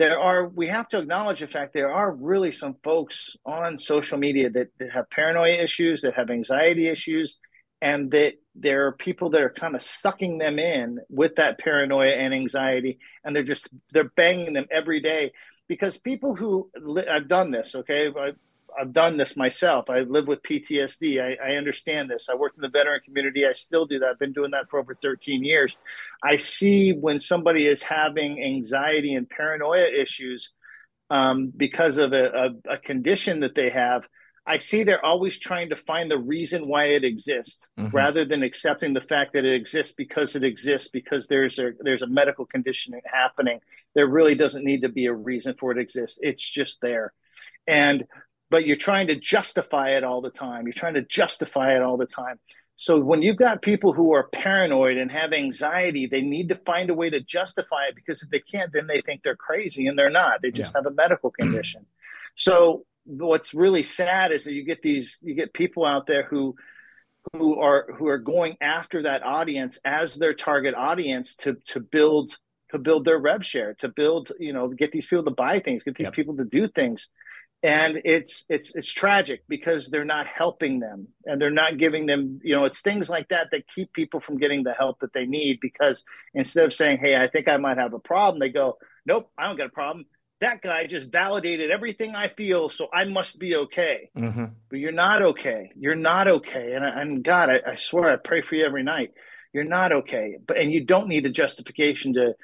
there 0.00 0.18
are 0.18 0.48
we 0.48 0.66
have 0.68 0.88
to 0.88 0.98
acknowledge 0.98 1.40
the 1.40 1.46
fact 1.46 1.74
there 1.74 1.92
are 1.92 2.10
really 2.10 2.52
some 2.52 2.74
folks 2.82 3.36
on 3.44 3.78
social 3.78 4.16
media 4.16 4.48
that, 4.48 4.68
that 4.78 4.90
have 4.92 5.10
paranoia 5.10 5.62
issues 5.62 6.00
that 6.00 6.14
have 6.14 6.30
anxiety 6.30 6.88
issues 6.88 7.36
and 7.82 8.10
that 8.12 8.32
there 8.54 8.86
are 8.86 8.92
people 8.92 9.28
that 9.28 9.42
are 9.42 9.50
kind 9.50 9.74
of 9.76 9.82
sucking 9.82 10.38
them 10.38 10.58
in 10.58 11.00
with 11.10 11.36
that 11.36 11.58
paranoia 11.58 12.12
and 12.12 12.32
anxiety 12.32 12.98
and 13.24 13.36
they're 13.36 13.42
just 13.42 13.68
they're 13.92 14.08
banging 14.16 14.54
them 14.54 14.66
every 14.70 15.00
day. 15.00 15.32
Because 15.68 15.98
people 15.98 16.34
who 16.34 16.70
i've 17.08 17.28
done 17.28 17.50
this 17.50 17.74
okay 17.74 18.08
I've 18.78 18.92
done 18.92 19.16
this 19.16 19.36
myself. 19.36 19.90
I 19.90 20.00
live 20.00 20.26
with 20.26 20.42
PTSD. 20.42 21.20
I, 21.20 21.52
I, 21.52 21.56
understand 21.56 22.10
this. 22.10 22.28
I 22.30 22.34
work 22.34 22.52
in 22.56 22.62
the 22.62 22.68
veteran 22.68 23.00
community. 23.04 23.44
I 23.46 23.52
still 23.52 23.86
do 23.86 23.98
that. 24.00 24.08
I've 24.08 24.18
been 24.18 24.32
doing 24.32 24.52
that 24.52 24.70
for 24.70 24.78
over 24.78 24.94
13 24.94 25.44
years. 25.44 25.76
I 26.22 26.36
see 26.36 26.92
when 26.92 27.18
somebody 27.18 27.66
is 27.66 27.82
having 27.82 28.42
anxiety 28.42 29.14
and 29.14 29.28
paranoia 29.28 29.86
issues 29.86 30.52
um, 31.10 31.52
because 31.54 31.98
of 31.98 32.12
a, 32.12 32.24
a, 32.24 32.74
a, 32.74 32.78
condition 32.78 33.40
that 33.40 33.54
they 33.54 33.70
have. 33.70 34.04
I 34.46 34.56
see 34.56 34.84
they're 34.84 35.04
always 35.04 35.38
trying 35.38 35.70
to 35.70 35.76
find 35.76 36.10
the 36.10 36.18
reason 36.18 36.68
why 36.68 36.86
it 36.86 37.04
exists, 37.04 37.66
mm-hmm. 37.78 37.94
rather 37.94 38.24
than 38.24 38.42
accepting 38.42 38.94
the 38.94 39.00
fact 39.00 39.34
that 39.34 39.44
it 39.44 39.54
exists 39.54 39.92
because 39.92 40.34
it 40.34 40.44
exists 40.44 40.88
because 40.88 41.26
there's 41.26 41.58
a 41.58 41.72
there's 41.80 42.02
a 42.02 42.06
medical 42.06 42.46
condition 42.46 42.98
happening. 43.04 43.60
There 43.94 44.06
really 44.06 44.34
doesn't 44.34 44.64
need 44.64 44.82
to 44.82 44.88
be 44.88 45.06
a 45.06 45.12
reason 45.12 45.54
for 45.54 45.72
it 45.72 45.74
to 45.74 45.80
exist. 45.80 46.20
It's 46.22 46.48
just 46.48 46.80
there. 46.80 47.12
And 47.66 48.04
but 48.50 48.66
you're 48.66 48.76
trying 48.76 49.06
to 49.06 49.16
justify 49.16 49.90
it 49.90 50.04
all 50.04 50.20
the 50.20 50.30
time. 50.30 50.66
You're 50.66 50.74
trying 50.74 50.94
to 50.94 51.02
justify 51.02 51.74
it 51.74 51.82
all 51.82 51.96
the 51.96 52.06
time. 52.06 52.38
So 52.76 52.98
when 52.98 53.22
you've 53.22 53.36
got 53.36 53.62
people 53.62 53.92
who 53.92 54.14
are 54.14 54.28
paranoid 54.28 54.96
and 54.96 55.12
have 55.12 55.32
anxiety, 55.32 56.06
they 56.06 56.22
need 56.22 56.48
to 56.48 56.56
find 56.56 56.88
a 56.88 56.94
way 56.94 57.10
to 57.10 57.20
justify 57.20 57.84
it 57.88 57.94
because 57.94 58.22
if 58.22 58.30
they 58.30 58.40
can't, 58.40 58.72
then 58.72 58.86
they 58.86 59.02
think 59.02 59.22
they're 59.22 59.36
crazy 59.36 59.86
and 59.86 59.98
they're 59.98 60.10
not. 60.10 60.40
They 60.42 60.50
just 60.50 60.72
yeah. 60.74 60.78
have 60.78 60.86
a 60.86 60.94
medical 60.94 61.30
condition. 61.30 61.86
so 62.36 62.86
what's 63.04 63.54
really 63.54 63.82
sad 63.82 64.32
is 64.32 64.44
that 64.44 64.52
you 64.52 64.64
get 64.64 64.82
these 64.82 65.18
you 65.22 65.34
get 65.34 65.52
people 65.52 65.84
out 65.84 66.06
there 66.06 66.22
who 66.24 66.54
who 67.32 67.58
are 67.58 67.86
who 67.98 68.08
are 68.08 68.18
going 68.18 68.56
after 68.60 69.02
that 69.02 69.22
audience 69.24 69.78
as 69.84 70.14
their 70.14 70.34
target 70.34 70.74
audience 70.74 71.34
to 71.34 71.56
to 71.66 71.80
build 71.80 72.36
to 72.70 72.78
build 72.78 73.04
their 73.04 73.18
rev 73.18 73.44
share, 73.44 73.74
to 73.74 73.88
build, 73.88 74.30
you 74.38 74.52
know, 74.52 74.68
get 74.68 74.92
these 74.92 75.06
people 75.06 75.24
to 75.24 75.30
buy 75.30 75.58
things, 75.58 75.82
get 75.82 75.96
these 75.96 76.04
yep. 76.04 76.14
people 76.14 76.36
to 76.36 76.44
do 76.44 76.68
things 76.68 77.08
and 77.62 78.00
it's 78.04 78.46
it's 78.48 78.74
it's 78.74 78.90
tragic 78.90 79.42
because 79.48 79.88
they're 79.88 80.04
not 80.04 80.26
helping 80.26 80.80
them 80.80 81.08
and 81.26 81.40
they're 81.40 81.50
not 81.50 81.76
giving 81.76 82.06
them 82.06 82.40
you 82.42 82.56
know 82.56 82.64
it's 82.64 82.80
things 82.80 83.10
like 83.10 83.28
that 83.28 83.48
that 83.52 83.68
keep 83.68 83.92
people 83.92 84.18
from 84.18 84.38
getting 84.38 84.62
the 84.62 84.72
help 84.72 85.00
that 85.00 85.12
they 85.12 85.26
need 85.26 85.58
because 85.60 86.04
instead 86.32 86.64
of 86.64 86.72
saying 86.72 86.98
hey 86.98 87.16
i 87.16 87.28
think 87.28 87.48
i 87.48 87.56
might 87.58 87.76
have 87.76 87.92
a 87.92 87.98
problem 87.98 88.40
they 88.40 88.48
go 88.48 88.78
nope 89.04 89.30
i 89.36 89.46
don't 89.46 89.56
got 89.56 89.66
a 89.66 89.70
problem. 89.70 90.06
That 90.40 90.62
guy 90.62 90.86
just 90.86 91.08
validated 91.08 91.70
everything 91.70 92.14
i 92.14 92.28
feel 92.28 92.70
so 92.70 92.88
i 92.94 93.04
must 93.04 93.38
be 93.38 93.56
okay. 93.56 94.08
Mm-hmm. 94.16 94.44
but 94.70 94.78
you're 94.78 94.92
not 94.92 95.20
okay. 95.22 95.70
You're 95.76 95.96
not 95.96 96.28
okay. 96.28 96.72
And, 96.72 96.84
and 96.84 97.22
god 97.22 97.50
I, 97.50 97.72
I 97.72 97.76
swear 97.76 98.10
i 98.10 98.16
pray 98.16 98.40
for 98.40 98.54
you 98.54 98.64
every 98.64 98.82
night. 98.82 99.10
You're 99.52 99.64
not 99.64 99.92
okay. 99.92 100.38
But 100.46 100.56
and 100.56 100.72
you 100.72 100.84
don't 100.84 101.08
need 101.08 101.26
a 101.26 101.30
justification 101.30 102.14
to 102.14 102.34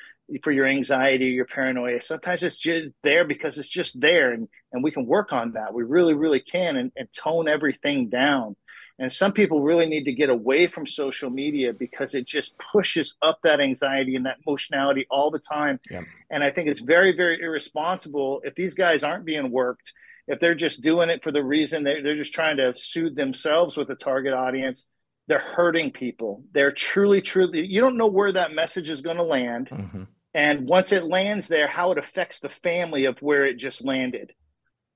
for 0.43 0.51
your 0.51 0.67
anxiety, 0.67 1.27
your 1.27 1.45
paranoia. 1.45 2.01
Sometimes 2.03 2.43
it's 2.43 2.59
just 2.59 2.89
there 3.03 3.25
because 3.25 3.59
it's 3.59 3.69
just 3.69 4.01
there, 4.01 4.33
and, 4.33 4.49
and 4.73 4.83
we 4.83 4.91
can 4.91 5.07
work 5.07 5.33
on 5.33 5.53
that. 5.53 5.73
We 5.73 5.85
really, 5.85 6.15
really 6.15 6.41
can, 6.41 6.77
and, 6.77 6.93
and 6.97 7.09
tone 7.13 7.49
everything 7.49 8.09
down. 8.09 8.57
And 8.99 9.13
some 9.13 9.33
people 9.33 9.61
really 9.61 9.87
need 9.87 10.05
to 10.05 10.13
get 10.13 10.31
away 10.31 10.67
from 10.67 10.87
social 10.87 11.29
media 11.29 11.73
because 11.73 12.15
it 12.15 12.25
just 12.27 12.57
pushes 12.59 13.15
up 13.21 13.41
that 13.43 13.61
anxiety 13.61 14.17
and 14.17 14.25
that 14.25 14.39
emotionality 14.47 15.07
all 15.11 15.31
the 15.31 15.39
time. 15.39 15.81
Yeah. 15.91 16.03
And 16.31 16.43
I 16.43 16.51
think 16.51 16.69
it's 16.69 16.81
very, 16.81 17.15
very 17.15 17.41
irresponsible 17.43 18.41
if 18.43 18.55
these 18.55 18.75
guys 18.75 19.05
aren't 19.05 19.27
being 19.27 19.51
worked, 19.51 19.93
if 20.27 20.41
they're 20.41 20.55
just 20.55 20.81
doing 20.81 21.11
it 21.11 21.23
for 21.23 21.31
the 21.31 21.45
reason 21.45 21.85
they're, 21.85 22.03
they're 22.03 22.17
just 22.17 22.33
trying 22.33 22.57
to 22.57 22.73
soothe 22.75 23.15
themselves 23.15 23.77
with 23.77 23.91
a 23.91 23.97
target 23.97 24.33
audience. 24.33 24.87
They're 25.29 25.41
hurting 25.41 25.91
people. 25.91 26.45
They're 26.53 26.73
truly, 26.73 27.21
truly, 27.21 27.67
you 27.67 27.83
don't 27.83 27.99
know 27.99 28.07
where 28.07 28.33
that 28.33 28.55
message 28.55 28.89
is 28.89 29.03
going 29.03 29.19
to 29.19 29.25
land. 29.25 29.69
Mm-hmm 29.69 30.05
and 30.37 30.69
once 30.69 30.93
it 30.93 31.07
lands 31.07 31.49
there, 31.49 31.67
how 31.67 31.93
it 31.93 31.99
affects 31.99 32.41
the 32.41 32.51
family 32.51 33.07
of 33.07 33.19
where 33.23 33.47
it 33.47 33.57
just 33.57 33.83
landed. 33.83 34.35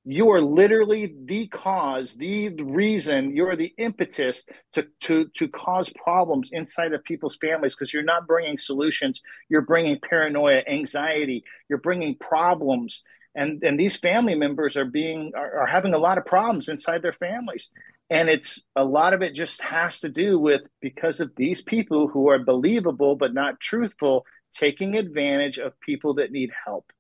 You 0.05 0.33
are 0.33 0.41
literally 0.43 1.15
the 1.25 1.47
cause, 1.47 2.15
the 2.15 2.51
reason, 2.51 3.35
you're 3.35 3.57
the 3.57 3.73
impetus 3.79 4.45
to, 4.75 4.87
to, 5.05 5.31
to 5.39 5.49
cause 5.49 5.89
problems 5.89 6.51
inside 6.53 6.93
of 6.93 7.03
people's 7.05 7.37
families 7.37 7.75
because 7.75 7.91
you're 7.91 8.03
not 8.03 8.27
bringing 8.27 8.59
solutions. 8.59 9.23
You're 9.49 9.63
bringing 9.63 9.99
paranoia, 9.99 10.63
anxiety, 10.69 11.45
you're 11.71 11.79
bringing 11.79 12.17
problems. 12.17 13.03
And, 13.35 13.63
and 13.65 13.81
these 13.81 13.97
family 13.97 14.35
members 14.35 14.77
are 14.77 14.85
being 14.85 15.33
are, 15.35 15.61
are 15.61 15.67
having 15.67 15.95
a 15.95 15.99
lot 15.99 16.19
of 16.19 16.27
problems 16.27 16.69
inside 16.69 17.01
their 17.01 17.15
families 17.15 17.71
and 18.11 18.29
it's 18.29 18.65
a 18.75 18.85
lot 18.85 19.15
of 19.15 19.23
it 19.23 19.35
just 19.35 19.63
has 19.63 20.01
to 20.01 20.09
do 20.09 20.37
with 20.37 20.63
because 20.81 21.21
of 21.21 21.31
these 21.37 21.63
people 21.63 22.09
who 22.09 22.29
are 22.29 22.41
believable 22.41 23.15
but 23.15 23.33
not 23.33 23.61
truthful 23.61 24.27
taking 24.53 24.97
advantage 24.97 25.59
of 25.59 25.79
people 25.81 26.15
that 26.15 26.33
need 26.33 26.51
help. 26.65 26.93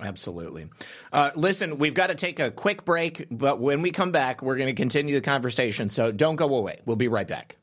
Absolutely. 0.00 0.68
Uh, 1.12 1.30
listen, 1.34 1.78
we've 1.78 1.94
got 1.94 2.08
to 2.08 2.14
take 2.14 2.38
a 2.38 2.50
quick 2.50 2.84
break, 2.84 3.26
but 3.30 3.60
when 3.60 3.82
we 3.82 3.90
come 3.90 4.12
back, 4.12 4.42
we're 4.42 4.56
going 4.56 4.68
to 4.68 4.80
continue 4.80 5.14
the 5.14 5.20
conversation. 5.20 5.90
So 5.90 6.12
don't 6.12 6.36
go 6.36 6.54
away. 6.54 6.80
We'll 6.84 6.96
be 6.96 7.08
right 7.08 7.26
back. 7.26 7.56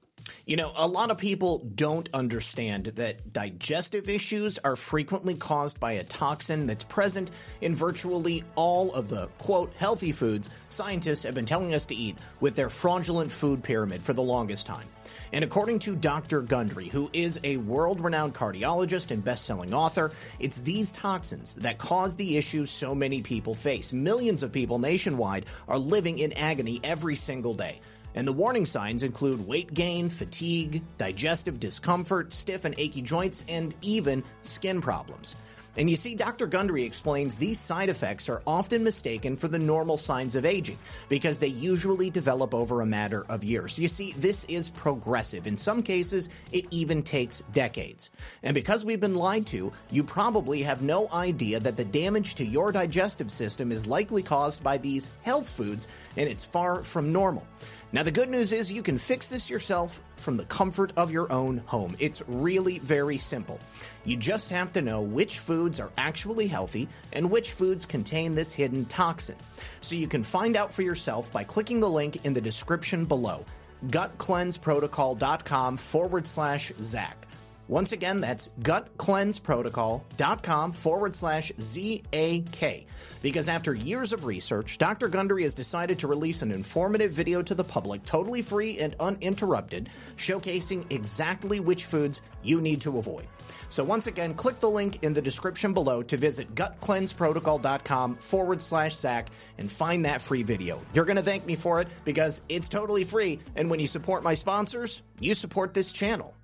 You 0.45 0.57
know, 0.57 0.71
a 0.75 0.87
lot 0.87 1.11
of 1.11 1.17
people 1.17 1.59
don't 1.75 2.09
understand 2.13 2.87
that 2.87 3.31
digestive 3.31 4.09
issues 4.09 4.57
are 4.59 4.75
frequently 4.75 5.35
caused 5.35 5.79
by 5.79 5.93
a 5.93 6.03
toxin 6.03 6.65
that's 6.65 6.83
present 6.83 7.31
in 7.61 7.75
virtually 7.75 8.43
all 8.55 8.91
of 8.93 9.09
the, 9.09 9.27
quote, 9.37 9.73
healthy 9.77 10.11
foods 10.11 10.49
scientists 10.69 11.23
have 11.23 11.35
been 11.35 11.45
telling 11.45 11.73
us 11.73 11.85
to 11.87 11.95
eat 11.95 12.17
with 12.41 12.55
their 12.55 12.69
fraudulent 12.69 13.31
food 13.31 13.63
pyramid 13.63 14.01
for 14.01 14.13
the 14.13 14.23
longest 14.23 14.65
time. 14.65 14.87
And 15.31 15.43
according 15.43 15.79
to 15.79 15.95
Dr. 15.95 16.41
Gundry, 16.41 16.87
who 16.87 17.09
is 17.13 17.39
a 17.43 17.57
world 17.57 17.99
renowned 18.01 18.33
cardiologist 18.33 19.11
and 19.11 19.23
best 19.23 19.45
selling 19.45 19.73
author, 19.73 20.11
it's 20.39 20.61
these 20.61 20.91
toxins 20.91 21.55
that 21.55 21.77
cause 21.77 22.15
the 22.15 22.37
issues 22.37 22.71
so 22.71 22.95
many 22.95 23.21
people 23.21 23.53
face. 23.53 23.93
Millions 23.93 24.43
of 24.43 24.51
people 24.51 24.79
nationwide 24.79 25.45
are 25.67 25.77
living 25.77 26.19
in 26.19 26.33
agony 26.33 26.79
every 26.83 27.15
single 27.15 27.53
day. 27.53 27.79
And 28.15 28.25
the 28.25 28.33
warning 28.33 28.65
signs 28.65 29.03
include 29.03 29.45
weight 29.45 29.73
gain, 29.73 30.09
fatigue, 30.09 30.83
digestive 30.97 31.59
discomfort, 31.59 32.31
stiff 32.31 32.63
and 32.63 32.73
achy 32.77 33.01
joints, 33.01 33.43
and 33.49 33.75
even 33.81 34.23
skin 34.41 34.81
problems. 34.81 35.35
And 35.77 35.89
you 35.89 35.95
see, 35.95 36.15
Dr. 36.15 36.47
Gundry 36.47 36.83
explains 36.83 37.35
these 37.35 37.59
side 37.59 37.89
effects 37.89 38.29
are 38.29 38.41
often 38.47 38.83
mistaken 38.83 39.35
for 39.35 39.47
the 39.47 39.59
normal 39.59 39.97
signs 39.97 40.35
of 40.35 40.45
aging 40.45 40.77
because 41.09 41.37
they 41.37 41.47
usually 41.47 42.09
develop 42.09 42.53
over 42.53 42.81
a 42.81 42.85
matter 42.85 43.25
of 43.27 43.43
years. 43.43 43.77
You 43.77 43.89
see, 43.89 44.13
this 44.13 44.45
is 44.45 44.69
progressive. 44.69 45.47
In 45.47 45.57
some 45.57 45.83
cases, 45.83 46.29
it 46.53 46.65
even 46.71 47.03
takes 47.03 47.43
decades. 47.51 48.09
And 48.43 48.53
because 48.53 48.85
we've 48.85 48.99
been 48.99 49.15
lied 49.15 49.45
to, 49.47 49.73
you 49.91 50.03
probably 50.03 50.63
have 50.63 50.81
no 50.81 51.09
idea 51.11 51.59
that 51.59 51.75
the 51.75 51.85
damage 51.85 52.35
to 52.35 52.45
your 52.45 52.71
digestive 52.71 53.31
system 53.31 53.71
is 53.71 53.85
likely 53.85 54.23
caused 54.23 54.63
by 54.63 54.77
these 54.77 55.09
health 55.23 55.49
foods, 55.49 55.87
and 56.15 56.29
it's 56.29 56.43
far 56.43 56.83
from 56.83 57.11
normal. 57.11 57.45
Now, 57.91 58.03
the 58.03 58.11
good 58.11 58.29
news 58.29 58.51
is 58.51 58.71
you 58.71 58.81
can 58.81 58.97
fix 58.97 59.29
this 59.29 59.49
yourself 59.49 60.01
from 60.17 60.35
the 60.35 60.45
comfort 60.45 60.91
of 60.97 61.11
your 61.11 61.31
own 61.31 61.59
home. 61.65 61.95
It's 61.99 62.21
really 62.27 62.79
very 62.79 63.17
simple. 63.17 63.59
You 64.05 64.15
just 64.17 64.49
have 64.49 64.71
to 64.73 64.81
know 64.81 65.01
which 65.01 65.39
foods 65.39 65.79
are 65.79 65.91
actually 65.97 66.47
healthy 66.47 66.87
and 67.13 67.29
which 67.29 67.51
foods 67.51 67.85
contain 67.85 68.35
this 68.35 68.53
hidden 68.53 68.85
toxin. 68.85 69.35
So 69.81 69.95
you 69.95 70.07
can 70.07 70.23
find 70.23 70.55
out 70.55 70.71
for 70.71 70.83
yourself 70.83 71.31
by 71.31 71.43
clicking 71.43 71.79
the 71.79 71.89
link 71.89 72.23
in 72.25 72.33
the 72.33 72.41
description 72.41 73.05
below 73.05 73.45
gutcleanseprotocol.com 73.87 75.77
forward 75.77 76.25
slash 76.25 76.71
Zak. 76.79 77.24
Once 77.67 77.91
again, 77.91 78.21
that's 78.21 78.49
gutcleanseprotocol.com 78.61 80.71
forward 80.71 81.15
slash 81.15 81.51
ZAK. 81.59 82.85
Because 83.23 83.49
after 83.49 83.73
years 83.73 84.13
of 84.13 84.25
research, 84.25 84.77
Dr. 84.77 85.07
Gundry 85.07 85.41
has 85.43 85.55
decided 85.55 85.97
to 85.99 86.07
release 86.07 86.41
an 86.43 86.51
informative 86.51 87.11
video 87.11 87.41
to 87.41 87.55
the 87.55 87.63
public, 87.63 88.05
totally 88.05 88.43
free 88.43 88.77
and 88.77 88.95
uninterrupted, 88.99 89.89
showcasing 90.15 90.85
exactly 90.91 91.59
which 91.59 91.85
foods 91.85 92.21
you 92.43 92.61
need 92.61 92.81
to 92.81 92.99
avoid. 92.99 93.25
So 93.67 93.83
once 93.83 94.05
again, 94.05 94.35
click 94.35 94.59
the 94.59 94.69
link 94.69 95.03
in 95.03 95.13
the 95.13 95.21
description 95.21 95.73
below 95.73 96.03
to 96.03 96.17
visit 96.17 96.53
gutcleanseprotocol.com 96.53 98.17
forward 98.17 98.61
slash 98.61 98.95
Zak 98.95 99.29
and 99.57 99.71
find 99.71 100.05
that 100.05 100.21
free 100.21 100.43
video. 100.43 100.79
You're 100.93 101.05
going 101.05 101.15
to 101.15 101.23
thank 101.23 101.47
me 101.47 101.55
for 101.55 101.81
it 101.81 101.87
because 102.03 102.43
it's 102.47 102.69
totally 102.69 103.03
free. 103.03 103.39
And 103.55 103.71
when 103.71 103.79
you 103.79 103.87
support 103.87 104.21
my 104.23 104.35
sponsors, 104.35 105.01
you 105.19 105.33
support 105.33 105.73
this 105.73 105.91
channel. 105.91 106.35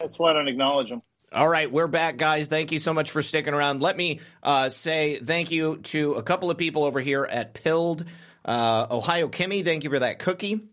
That's 0.00 0.18
why 0.18 0.30
I 0.30 0.32
don't 0.32 0.48
acknowledge 0.48 0.90
them. 0.90 1.02
All 1.32 1.48
right, 1.48 1.70
we're 1.70 1.86
back, 1.86 2.16
guys. 2.16 2.48
Thank 2.48 2.72
you 2.72 2.80
so 2.80 2.92
much 2.92 3.12
for 3.12 3.22
sticking 3.22 3.54
around. 3.54 3.80
Let 3.80 3.96
me 3.96 4.20
uh, 4.42 4.68
say 4.70 5.20
thank 5.20 5.52
you 5.52 5.76
to 5.76 6.14
a 6.14 6.22
couple 6.24 6.50
of 6.50 6.58
people 6.58 6.82
over 6.82 6.98
here 6.98 7.24
at 7.24 7.54
Pilled. 7.54 8.04
Uh, 8.44 8.86
Ohio 8.90 9.28
Kimmy, 9.28 9.64
thank 9.64 9.84
you 9.84 9.90
for 9.90 10.00
that 10.00 10.18
cookie. 10.18 10.68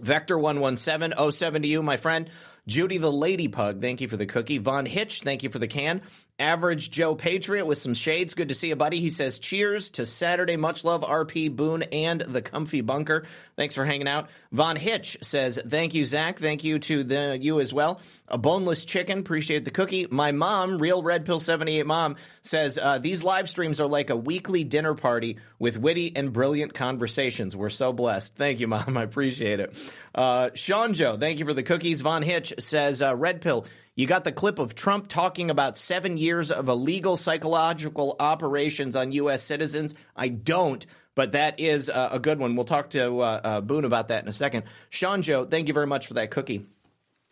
Vector117, 0.00 1.32
07 1.32 1.62
to 1.62 1.68
you, 1.68 1.82
my 1.82 1.96
friend. 1.96 2.30
Judy 2.68 2.98
the 2.98 3.10
Lady 3.10 3.48
Pug, 3.48 3.80
thank 3.80 4.00
you 4.00 4.06
for 4.06 4.16
the 4.16 4.26
cookie. 4.26 4.58
Von 4.58 4.86
Hitch, 4.86 5.22
thank 5.22 5.42
you 5.42 5.48
for 5.48 5.58
the 5.58 5.66
can. 5.66 6.02
Average 6.38 6.92
Joe 6.92 7.16
Patriot 7.16 7.66
with 7.66 7.78
some 7.78 7.94
shades. 7.94 8.34
Good 8.34 8.50
to 8.50 8.54
see 8.54 8.68
you, 8.68 8.76
buddy. 8.76 9.00
He 9.00 9.10
says, 9.10 9.40
Cheers 9.40 9.90
to 9.92 10.06
Saturday. 10.06 10.56
Much 10.56 10.84
love, 10.84 11.02
RP 11.02 11.54
Boone 11.54 11.82
and 11.82 12.20
the 12.20 12.42
Comfy 12.42 12.80
Bunker. 12.80 13.24
Thanks 13.56 13.74
for 13.74 13.84
hanging 13.84 14.06
out. 14.06 14.30
Von 14.52 14.76
Hitch 14.76 15.18
says, 15.20 15.60
Thank 15.66 15.94
you, 15.94 16.04
Zak. 16.04 16.38
Thank 16.38 16.62
you 16.62 16.78
to 16.78 17.02
the 17.02 17.36
you 17.40 17.58
as 17.58 17.74
well. 17.74 18.00
A 18.28 18.38
boneless 18.38 18.84
chicken. 18.84 19.18
Appreciate 19.18 19.64
the 19.64 19.72
cookie. 19.72 20.06
My 20.10 20.30
mom, 20.30 20.78
Real 20.78 21.02
Red 21.02 21.24
Pill 21.24 21.40
78 21.40 21.86
Mom, 21.86 22.14
says, 22.42 22.78
uh, 22.80 22.98
These 22.98 23.24
live 23.24 23.48
streams 23.48 23.80
are 23.80 23.88
like 23.88 24.10
a 24.10 24.16
weekly 24.16 24.62
dinner 24.62 24.94
party 24.94 25.38
with 25.58 25.76
witty 25.76 26.14
and 26.14 26.32
brilliant 26.32 26.72
conversations. 26.72 27.56
We're 27.56 27.68
so 27.68 27.92
blessed. 27.92 28.36
Thank 28.36 28.60
you, 28.60 28.68
Mom. 28.68 28.96
I 28.96 29.02
appreciate 29.02 29.58
it. 29.58 29.74
Uh, 30.14 30.50
Sean 30.54 30.94
Joe, 30.94 31.16
thank 31.16 31.40
you 31.40 31.44
for 31.44 31.54
the 31.54 31.64
cookies. 31.64 32.00
Von 32.00 32.22
Hitch 32.22 32.54
says, 32.60 33.02
uh, 33.02 33.16
Red 33.16 33.40
Pill, 33.40 33.66
you 33.98 34.06
got 34.06 34.22
the 34.22 34.30
clip 34.30 34.60
of 34.60 34.76
Trump 34.76 35.08
talking 35.08 35.50
about 35.50 35.76
seven 35.76 36.16
years 36.16 36.52
of 36.52 36.68
illegal 36.68 37.16
psychological 37.16 38.14
operations 38.20 38.94
on 38.94 39.10
U.S. 39.10 39.42
citizens. 39.42 39.92
I 40.14 40.28
don't, 40.28 40.86
but 41.16 41.32
that 41.32 41.58
is 41.58 41.90
uh, 41.90 42.10
a 42.12 42.20
good 42.20 42.38
one. 42.38 42.54
We'll 42.54 42.64
talk 42.64 42.90
to 42.90 43.18
uh, 43.18 43.40
uh, 43.42 43.60
Boone 43.60 43.84
about 43.84 44.06
that 44.08 44.22
in 44.22 44.28
a 44.28 44.32
second. 44.32 44.66
Sean 44.88 45.22
Joe, 45.22 45.42
thank 45.42 45.66
you 45.66 45.74
very 45.74 45.88
much 45.88 46.06
for 46.06 46.14
that 46.14 46.30
cookie. 46.30 46.64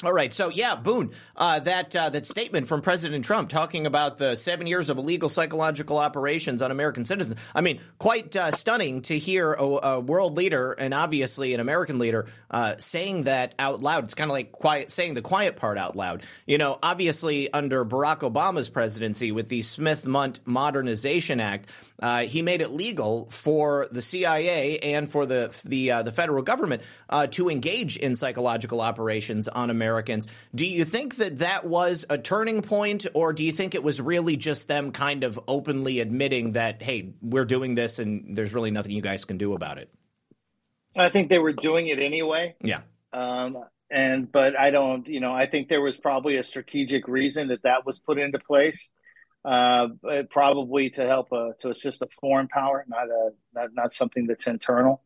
All 0.05 0.13
right, 0.13 0.31
so 0.31 0.51
yeah, 0.51 0.77
Boone, 0.77 1.13
uh, 1.37 1.59
that 1.61 1.97
uh, 1.97 2.11
that 2.11 2.27
statement 2.27 2.69
from 2.69 2.83
President 2.83 3.25
Trump 3.25 3.49
talking 3.49 3.87
about 3.87 4.19
the 4.19 4.35
seven 4.35 4.67
years 4.67 4.91
of 4.91 4.99
illegal 4.99 5.31
psychological 5.31 5.97
operations 5.97 6.61
on 6.61 6.71
American 6.71 7.07
citizens. 7.07 7.41
I 7.55 7.63
mean, 7.63 7.81
quite 7.99 8.37
uh, 8.37 8.51
stunning 8.51 9.01
to 9.03 9.19
hear 9.19 9.55
a, 9.55 9.65
a, 9.65 10.01
world 10.01 10.37
leader 10.37 10.73
and 10.73 10.93
obviously 10.93 11.55
an 11.55 11.61
American 11.61 11.99
leader 11.99 12.27
uh, 12.51 12.75
saying 12.79 13.25
that 13.25 13.55
out 13.59 13.81
loud. 13.81 14.05
It's 14.05 14.13
kind 14.13 14.31
of 14.31 14.35
like 14.35 14.53
quiet, 14.53 14.91
saying 14.91 15.15
the 15.15 15.23
quiet 15.23 15.57
part 15.57 15.79
out 15.79 15.97
loud. 15.97 16.25
You 16.45 16.59
know, 16.59 16.79
obviously 16.83 17.51
under 17.51 17.83
Barack 17.87 18.19
Obama's 18.19 18.69
presidency 18.69 19.33
with 19.33 19.49
the 19.49 19.63
Smith-Mundt 19.63 20.41
Modernization 20.45 21.41
Act, 21.41 21.71
uh, 22.01 22.23
he 22.23 22.43
made 22.43 22.61
it 22.61 22.71
legal 22.71 23.29
for 23.31 23.89
the 23.91 24.03
CIA 24.03 24.79
and 24.79 25.11
for 25.11 25.27
the 25.27 25.55
the 25.65 25.91
uh, 25.91 26.03
the 26.03 26.13
federal 26.13 26.43
government 26.43 26.83
uh, 27.09 27.27
to 27.29 27.49
engage 27.49 27.97
in 27.97 28.15
psychological 28.15 28.81
operations 28.81 29.49
on 29.49 29.71
Americans. 29.71 30.27
Do 30.55 30.67
you 30.67 30.85
think 30.85 31.17
that 31.17 31.39
that 31.39 31.67
was 31.67 32.05
a 32.11 32.19
turning 32.19 32.63
point, 32.63 33.07
or 33.15 33.33
do 33.33 33.43
you 33.43 33.53
think 33.53 33.75
it 33.75 33.83
was 33.83 34.01
really 34.01 34.37
just 34.37 34.69
them 34.69 34.93
kind 34.93 35.25
of 35.25 35.41
openly 35.49 36.01
admitting 36.01 36.53
that 36.53 36.83
hey, 36.83 37.15
we're 37.23 37.45
doing 37.45 37.75
this 37.75 37.99
and 37.99 38.37
there's 38.37 38.55
really 38.55 38.71
nothing 38.71 38.93
you 38.93 39.03
guys 39.03 39.25
can 39.25 39.39
do 39.39 39.55
about 39.55 39.79
it? 39.79 39.91
I 40.95 41.09
think 41.09 41.29
they 41.29 41.39
were 41.39 41.53
doing 41.53 41.89
it 41.89 41.99
anyway. 41.99 42.57
Yeah. 42.63 42.81
Um, 43.13 43.65
and 43.91 44.31
but 44.31 44.59
I 44.59 44.71
don't, 44.71 45.07
you 45.07 45.21
know, 45.21 45.33
I 45.33 45.47
think 45.47 45.69
there 45.69 45.81
was 45.81 45.97
probably 45.97 46.37
a 46.37 46.43
strategic 46.43 47.07
reason 47.07 47.49
that 47.49 47.63
that 47.63 47.87
was 47.87 47.99
put 47.99 48.19
into 48.19 48.39
place 48.39 48.91
uh, 49.47 49.89
probably 50.29 50.91
to 50.91 51.07
help 51.07 51.33
uh, 51.33 51.51
to 51.61 51.71
assist 51.71 52.03
a 52.03 52.09
foreign 52.21 52.49
power, 52.49 52.85
not 52.89 53.09
a 53.09 53.31
not, 53.55 53.69
not 53.75 53.93
something 53.93 54.27
that's 54.27 54.49
internal. 54.49 55.03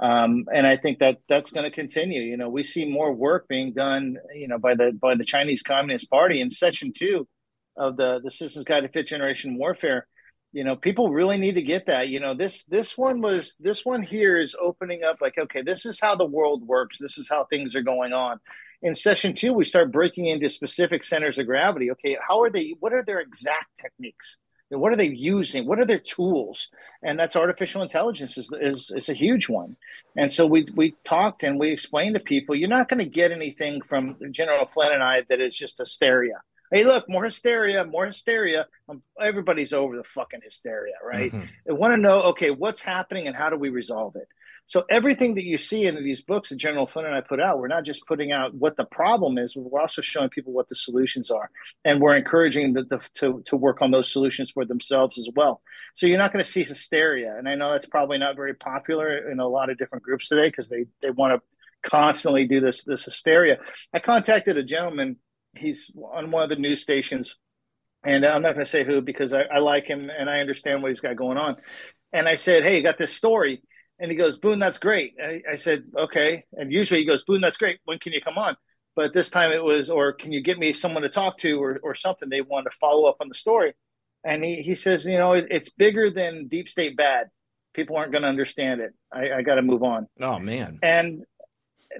Um, 0.00 0.46
and 0.52 0.66
I 0.66 0.76
think 0.76 1.00
that 1.00 1.18
that's 1.28 1.50
going 1.50 1.64
to 1.64 1.70
continue. 1.70 2.22
You 2.22 2.38
know, 2.38 2.48
we 2.48 2.62
see 2.62 2.86
more 2.86 3.12
work 3.12 3.46
being 3.48 3.72
done, 3.72 4.16
you 4.34 4.48
know, 4.48 4.58
by 4.58 4.74
the 4.74 4.92
by 4.92 5.14
the 5.14 5.24
Chinese 5.24 5.62
Communist 5.62 6.10
Party 6.10 6.40
in 6.40 6.48
session 6.48 6.92
two 6.96 7.28
of 7.76 7.98
the 7.98 8.20
the 8.24 8.30
Citizens 8.30 8.64
Guide 8.64 8.80
to 8.80 8.88
Fifth 8.88 9.06
Generation 9.08 9.58
Warfare. 9.58 10.06
You 10.54 10.64
know, 10.64 10.74
people 10.74 11.10
really 11.10 11.38
need 11.38 11.54
to 11.56 11.62
get 11.62 11.86
that. 11.86 12.08
You 12.08 12.20
know, 12.20 12.34
this 12.34 12.64
this 12.64 12.96
one 12.96 13.20
was 13.20 13.54
this 13.60 13.84
one 13.84 14.02
here 14.02 14.38
is 14.38 14.56
opening 14.58 15.04
up 15.04 15.18
like, 15.20 15.36
okay, 15.38 15.62
this 15.62 15.84
is 15.84 16.00
how 16.00 16.16
the 16.16 16.26
world 16.26 16.66
works. 16.66 16.96
This 16.98 17.18
is 17.18 17.28
how 17.28 17.44
things 17.44 17.76
are 17.76 17.82
going 17.82 18.14
on 18.14 18.40
in 18.82 18.94
session 18.94 19.34
two, 19.34 19.52
we 19.52 19.64
start 19.64 19.92
breaking 19.92 20.26
into 20.26 20.48
specific 20.48 21.04
centers 21.04 21.38
of 21.38 21.46
gravity. 21.46 21.90
Okay, 21.92 22.16
how 22.26 22.42
are 22.42 22.50
they? 22.50 22.74
What 22.80 22.92
are 22.92 23.04
their 23.04 23.20
exact 23.20 23.76
techniques? 23.80 24.38
What 24.70 24.92
are 24.92 24.96
they 24.96 25.08
using? 25.08 25.66
What 25.66 25.78
are 25.80 25.84
their 25.84 25.98
tools? 25.98 26.68
And 27.02 27.18
that's 27.18 27.36
artificial 27.36 27.82
intelligence 27.82 28.38
is, 28.38 28.50
is, 28.58 28.90
is 28.90 29.10
a 29.10 29.14
huge 29.14 29.48
one. 29.48 29.76
And 30.16 30.32
so 30.32 30.46
we 30.46 30.66
we 30.74 30.94
talked 31.04 31.42
and 31.42 31.60
we 31.60 31.70
explained 31.70 32.14
to 32.14 32.20
people, 32.20 32.54
you're 32.54 32.70
not 32.70 32.88
going 32.88 33.00
to 33.00 33.04
get 33.04 33.32
anything 33.32 33.82
from 33.82 34.16
General 34.30 34.64
Flynn 34.64 34.92
and 34.92 35.02
I 35.02 35.24
that 35.28 35.42
is 35.42 35.54
just 35.54 35.76
hysteria. 35.76 36.40
Hey, 36.70 36.84
look, 36.84 37.06
more 37.06 37.26
hysteria, 37.26 37.84
more 37.84 38.06
hysteria. 38.06 38.66
Um, 38.88 39.02
everybody's 39.20 39.74
over 39.74 39.94
the 39.94 40.04
fucking 40.04 40.40
hysteria, 40.42 40.94
right? 41.04 41.30
Mm-hmm. 41.30 41.46
They 41.66 41.72
want 41.74 41.92
to 41.92 41.98
know, 41.98 42.22
okay, 42.30 42.50
what's 42.50 42.80
happening 42.80 43.26
and 43.26 43.36
how 43.36 43.50
do 43.50 43.56
we 43.56 43.68
resolve 43.68 44.16
it? 44.16 44.26
So 44.66 44.84
everything 44.88 45.34
that 45.34 45.44
you 45.44 45.58
see 45.58 45.86
in 45.86 46.02
these 46.02 46.22
books 46.22 46.48
that 46.48 46.56
General 46.56 46.86
Flynn 46.86 47.04
and 47.04 47.14
I 47.14 47.20
put 47.20 47.40
out, 47.40 47.58
we're 47.58 47.68
not 47.68 47.84
just 47.84 48.06
putting 48.06 48.32
out 48.32 48.54
what 48.54 48.76
the 48.76 48.84
problem 48.84 49.36
is, 49.36 49.54
we're 49.56 49.80
also 49.80 50.02
showing 50.02 50.30
people 50.30 50.52
what 50.52 50.68
the 50.68 50.74
solutions 50.74 51.30
are, 51.30 51.50
and 51.84 52.00
we're 52.00 52.16
encouraging 52.16 52.72
them 52.72 52.88
to 53.14 53.42
to 53.44 53.56
work 53.56 53.82
on 53.82 53.90
those 53.90 54.10
solutions 54.10 54.50
for 54.50 54.64
themselves 54.64 55.18
as 55.18 55.28
well. 55.34 55.60
So 55.94 56.06
you're 56.06 56.18
not 56.18 56.32
going 56.32 56.44
to 56.44 56.50
see 56.50 56.62
hysteria, 56.62 57.34
and 57.36 57.48
I 57.48 57.54
know 57.54 57.72
that's 57.72 57.86
probably 57.86 58.18
not 58.18 58.36
very 58.36 58.54
popular 58.54 59.30
in 59.30 59.40
a 59.40 59.48
lot 59.48 59.68
of 59.68 59.78
different 59.78 60.04
groups 60.04 60.28
today 60.28 60.46
because 60.48 60.68
they 60.68 60.86
they 61.02 61.10
want 61.10 61.34
to 61.34 61.88
constantly 61.88 62.46
do 62.46 62.60
this 62.60 62.84
this 62.84 63.04
hysteria. 63.04 63.58
I 63.92 63.98
contacted 63.98 64.56
a 64.56 64.62
gentleman. 64.62 65.16
He's 65.54 65.90
on 66.14 66.30
one 66.30 66.44
of 66.44 66.48
the 66.48 66.56
news 66.56 66.80
stations, 66.80 67.36
and 68.04 68.24
I'm 68.24 68.42
not 68.42 68.54
going 68.54 68.64
to 68.64 68.70
say 68.70 68.84
who 68.84 69.02
because 69.02 69.32
I, 69.32 69.42
I 69.42 69.58
like 69.58 69.86
him 69.86 70.08
and 70.08 70.30
I 70.30 70.40
understand 70.40 70.82
what 70.82 70.90
he's 70.90 71.00
got 71.00 71.16
going 71.16 71.36
on. 71.36 71.56
And 72.12 72.28
I 72.28 72.36
said, 72.36 72.62
"Hey, 72.62 72.76
you 72.76 72.82
got 72.82 72.96
this 72.96 73.14
story." 73.14 73.62
And 74.02 74.10
he 74.10 74.16
goes, 74.16 74.36
Boone, 74.36 74.58
that's 74.58 74.80
great. 74.80 75.14
I, 75.22 75.42
I, 75.52 75.54
said, 75.54 75.84
okay. 75.96 76.44
And 76.54 76.72
usually 76.72 76.98
he 76.98 77.06
goes, 77.06 77.22
Boone, 77.22 77.40
that's 77.40 77.56
great. 77.56 77.78
When 77.84 78.00
can 78.00 78.12
you 78.12 78.20
come 78.20 78.36
on? 78.36 78.56
But 78.96 79.12
this 79.12 79.30
time 79.30 79.52
it 79.52 79.62
was, 79.62 79.90
or 79.90 80.12
can 80.12 80.32
you 80.32 80.42
get 80.42 80.58
me 80.58 80.72
someone 80.72 81.04
to 81.04 81.08
talk 81.08 81.38
to 81.38 81.62
or, 81.62 81.78
or 81.84 81.94
something? 81.94 82.28
They 82.28 82.40
wanted 82.40 82.70
to 82.70 82.76
follow 82.78 83.08
up 83.08 83.18
on 83.20 83.28
the 83.28 83.36
story. 83.36 83.74
And 84.24 84.42
he, 84.42 84.62
he 84.62 84.74
says, 84.74 85.06
you 85.06 85.18
know, 85.18 85.34
it, 85.34 85.46
it's 85.52 85.70
bigger 85.70 86.10
than 86.10 86.48
deep 86.48 86.68
state 86.68 86.96
bad. 86.96 87.28
People 87.74 87.96
aren't 87.96 88.10
going 88.10 88.22
to 88.22 88.28
understand 88.28 88.80
it. 88.80 88.92
I, 89.12 89.34
I 89.34 89.42
got 89.42 89.54
to 89.54 89.62
move 89.62 89.84
on. 89.84 90.08
Oh, 90.20 90.40
man. 90.40 90.80
And, 90.82 91.22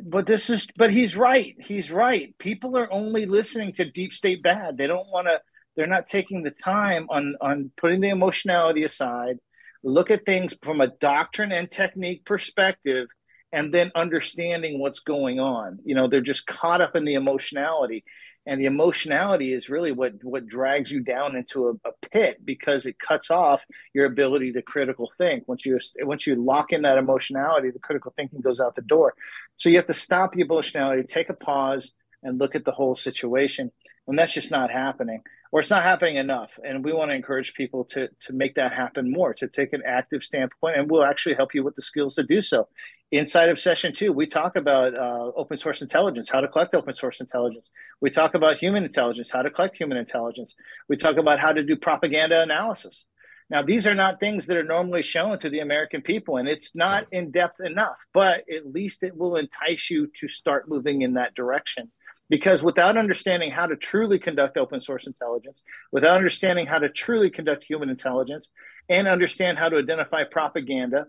but 0.03 0.26
this 0.26 0.50
is, 0.50 0.66
but 0.76 0.90
he's 0.90 1.16
right. 1.16 1.55
He's 1.61 1.92
right. 1.92 2.36
People 2.36 2.76
are 2.78 2.92
only 2.92 3.26
listening 3.26 3.74
to 3.74 3.88
deep 3.88 4.12
state 4.12 4.42
bad. 4.42 4.76
They 4.76 4.88
don't 4.88 5.09
want 5.09 5.28
to, 5.28 5.40
they're 5.76 5.86
not 5.86 6.07
taking 6.07 6.42
the 6.42 6.50
time 6.50 7.07
on, 7.11 7.36
on 7.40 7.70
putting 7.76 8.00
the 8.00 8.09
emotionality 8.09 8.82
aside 8.82 9.38
look 9.83 10.11
at 10.11 10.26
things 10.26 10.57
from 10.62 10.80
a 10.80 10.89
doctrine 10.89 11.53
and 11.53 11.70
technique 11.70 12.24
perspective 12.24 13.09
and 13.53 13.72
then 13.72 13.93
understanding 13.95 14.78
what's 14.78 15.01
going 15.01 15.41
on. 15.41 15.78
You 15.85 15.95
know 15.95 16.09
they're 16.09 16.20
just 16.20 16.47
caught 16.47 16.80
up 16.80 16.97
in 16.97 17.05
the 17.05 17.14
emotionality 17.14 18.05
and 18.47 18.61
the 18.61 18.66
emotionality 18.66 19.53
is 19.53 19.68
really 19.68 19.93
what 19.93 20.12
what 20.22 20.47
drags 20.47 20.91
you 20.91 21.01
down 21.01 21.37
into 21.37 21.68
a, 21.68 21.89
a, 21.89 21.93
pit 22.11 22.45
because 22.45 22.87
it 22.87 22.99
cuts 22.99 23.30
off 23.30 23.62
your 23.95 24.07
ability 24.07 24.53
to 24.53 24.62
critical 24.62 25.11
think. 25.16 25.47
Once 25.47 25.64
you 25.64 25.78
once 26.01 26.26
you 26.26 26.35
lock 26.35 26.72
in 26.72 26.83
that 26.83 26.99
emotionality 26.99 27.70
the 27.70 27.78
critical 27.78 28.12
thinking 28.16 28.41
goes 28.41 28.61
out 28.61 28.74
the 28.74 28.83
door. 28.83 29.14
So 29.57 29.68
you 29.68 29.76
have 29.76 29.87
to 29.87 29.95
stop 29.95 30.33
the 30.33 30.41
emotionality 30.41 31.03
take 31.05 31.28
a 31.28 31.35
pause 31.35 31.93
and 32.22 32.39
look 32.39 32.55
at 32.55 32.64
the 32.64 32.72
whole 32.72 32.97
situation 32.97 33.70
and 34.07 34.18
that's 34.18 34.32
just 34.32 34.50
not 34.50 34.70
happening 34.70 35.22
or 35.53 35.61
it's 35.61 35.70
not 35.70 35.82
happening 35.82 36.16
enough. 36.16 36.50
And 36.64 36.82
we 36.82 36.92
want 36.92 37.11
to 37.11 37.14
encourage 37.14 37.53
people 37.55 37.84
to 37.92 38.09
to 38.09 38.32
make 38.32 38.55
that 38.57 38.72
happen 38.72 39.12
more, 39.12 39.34
to 39.34 39.46
take 39.46 39.72
an 39.74 39.82
active 39.86 40.22
standpoint, 40.22 40.78
and 40.78 40.90
we'll 40.90 41.05
actually 41.05 41.34
help 41.34 41.55
you 41.55 41.62
with 41.62 41.74
the 41.74 41.82
skills 41.82 42.16
to 42.16 42.24
do 42.24 42.40
so. 42.40 42.68
Inside 43.12 43.50
of 43.50 43.59
session 43.59 43.92
two, 43.92 44.11
we 44.11 44.26
talk 44.26 44.57
about 44.57 44.96
uh, 44.96 45.30
open 45.36 45.59
source 45.59 45.82
intelligence, 45.82 46.30
how 46.30 46.40
to 46.40 46.48
collect 46.48 46.74
open 46.74 46.94
source 46.94 47.20
intelligence. 47.20 47.70
We 48.00 48.09
talk 48.09 48.34
about 48.34 48.57
human 48.57 48.84
intelligence, 48.84 49.30
how 49.30 49.42
to 49.42 49.50
collect 49.50 49.76
human 49.76 49.98
intelligence. 49.98 50.55
We 50.88 50.96
talk 50.96 51.18
about 51.18 51.38
how 51.38 51.53
to 51.53 51.62
do 51.62 51.76
propaganda 51.76 52.40
analysis. 52.40 53.05
Now, 53.50 53.61
these 53.61 53.86
are 53.86 53.94
not 53.94 54.18
things 54.18 54.46
that 54.46 54.57
are 54.57 54.64
normally 54.64 55.03
shown 55.03 55.38
to 55.40 55.50
the 55.50 55.59
American 55.59 56.00
people, 56.00 56.38
and 56.38 56.48
it's 56.48 56.74
not 56.74 57.07
in 57.12 57.30
depth 57.30 57.61
enough, 57.62 57.98
but 58.14 58.44
at 58.50 58.72
least 58.72 59.03
it 59.03 59.14
will 59.14 59.36
entice 59.36 59.90
you 59.90 60.07
to 60.20 60.28
start 60.28 60.70
moving 60.70 61.03
in 61.03 61.14
that 61.14 61.34
direction 61.34 61.90
Because 62.29 62.62
without 62.62 62.97
understanding 62.97 63.51
how 63.51 63.66
to 63.66 63.77
truly 63.77 64.18
conduct 64.18 64.57
open 64.57 64.81
source 64.81 65.07
intelligence, 65.07 65.62
without 65.91 66.16
understanding 66.16 66.66
how 66.66 66.79
to 66.79 66.89
truly 66.89 67.31
conduct 67.31 67.64
human 67.64 67.91
intelligence, 67.91 68.49
and 68.89 69.07
understand 69.07 69.59
how 69.59 69.68
to 69.68 69.77
identify 69.77 70.25
propaganda, 70.25 71.07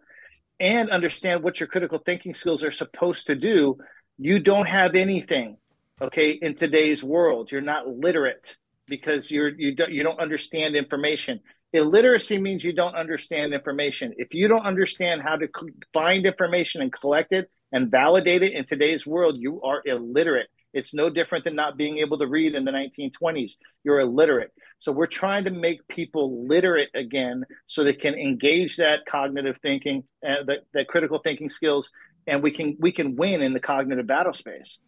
and 0.60 0.90
understand 0.90 1.44
what 1.44 1.60
your 1.60 1.68
critical 1.68 1.98
thinking 2.00 2.34
skills 2.34 2.64
are 2.64 2.72
supposed 2.72 3.28
to 3.28 3.36
do, 3.36 3.78
you 4.18 4.40
don't 4.40 4.68
have 4.68 4.96
anything. 4.96 5.58
Okay, 6.02 6.32
in 6.32 6.56
today's 6.56 7.04
world, 7.04 7.52
you're 7.52 7.62
not 7.62 7.88
literate 7.88 8.56
because 8.88 9.32
you're 9.32 9.50
you 9.50 9.76
don't 9.76 9.92
you 9.92 10.04
don't 10.04 10.20
understand 10.20 10.76
information. 10.76 11.40
Illiteracy 11.72 12.38
means 12.38 12.64
you 12.64 12.74
don't 12.74 12.96
understand 12.96 13.54
information. 13.54 14.14
If 14.18 14.34
you 14.34 14.48
don't 14.48 14.66
understand 14.66 15.22
how 15.22 15.38
to 15.38 15.48
find 15.92 16.26
information 16.26 16.82
and 16.82 16.94
collect 16.94 17.34
it 17.34 17.50
and 17.72 17.90
validate 17.90 18.44
it 18.44 18.54
in 18.54 18.66
today's 18.66 19.08
world, 19.08 19.36
you 19.40 19.62
are 19.64 19.82
illiterate. 19.86 20.48
It's 20.74 20.94
no 20.94 21.10
different 21.10 21.44
than 21.44 21.56
not 21.56 21.78
being 21.78 22.00
able 22.00 22.18
to 22.18 22.28
read 22.28 22.56
in 22.56 22.66
the 22.66 22.72
1920s. 22.72 23.52
You're 23.84 24.00
illiterate. 24.00 24.52
So 24.80 24.92
we're 24.92 25.08
trying 25.08 25.46
to 25.46 25.52
make 25.52 25.88
people 25.88 26.48
literate 26.48 26.90
again 26.96 27.46
so 27.68 27.84
they 27.84 27.94
can 27.94 28.16
engage 28.16 28.78
that 28.78 29.06
cognitive 29.06 29.58
thinking, 29.62 30.04
uh, 30.26 30.44
that, 30.48 30.60
that 30.74 30.88
critical 30.88 31.20
thinking 31.20 31.50
skills, 31.50 31.92
and 32.26 32.42
we 32.42 32.52
can 32.52 32.78
we 32.80 32.92
can 32.92 33.16
win 33.16 33.42
in 33.42 33.54
the 33.54 33.60
cognitive 33.60 34.08
battle 34.08 34.34
space. 34.34 34.80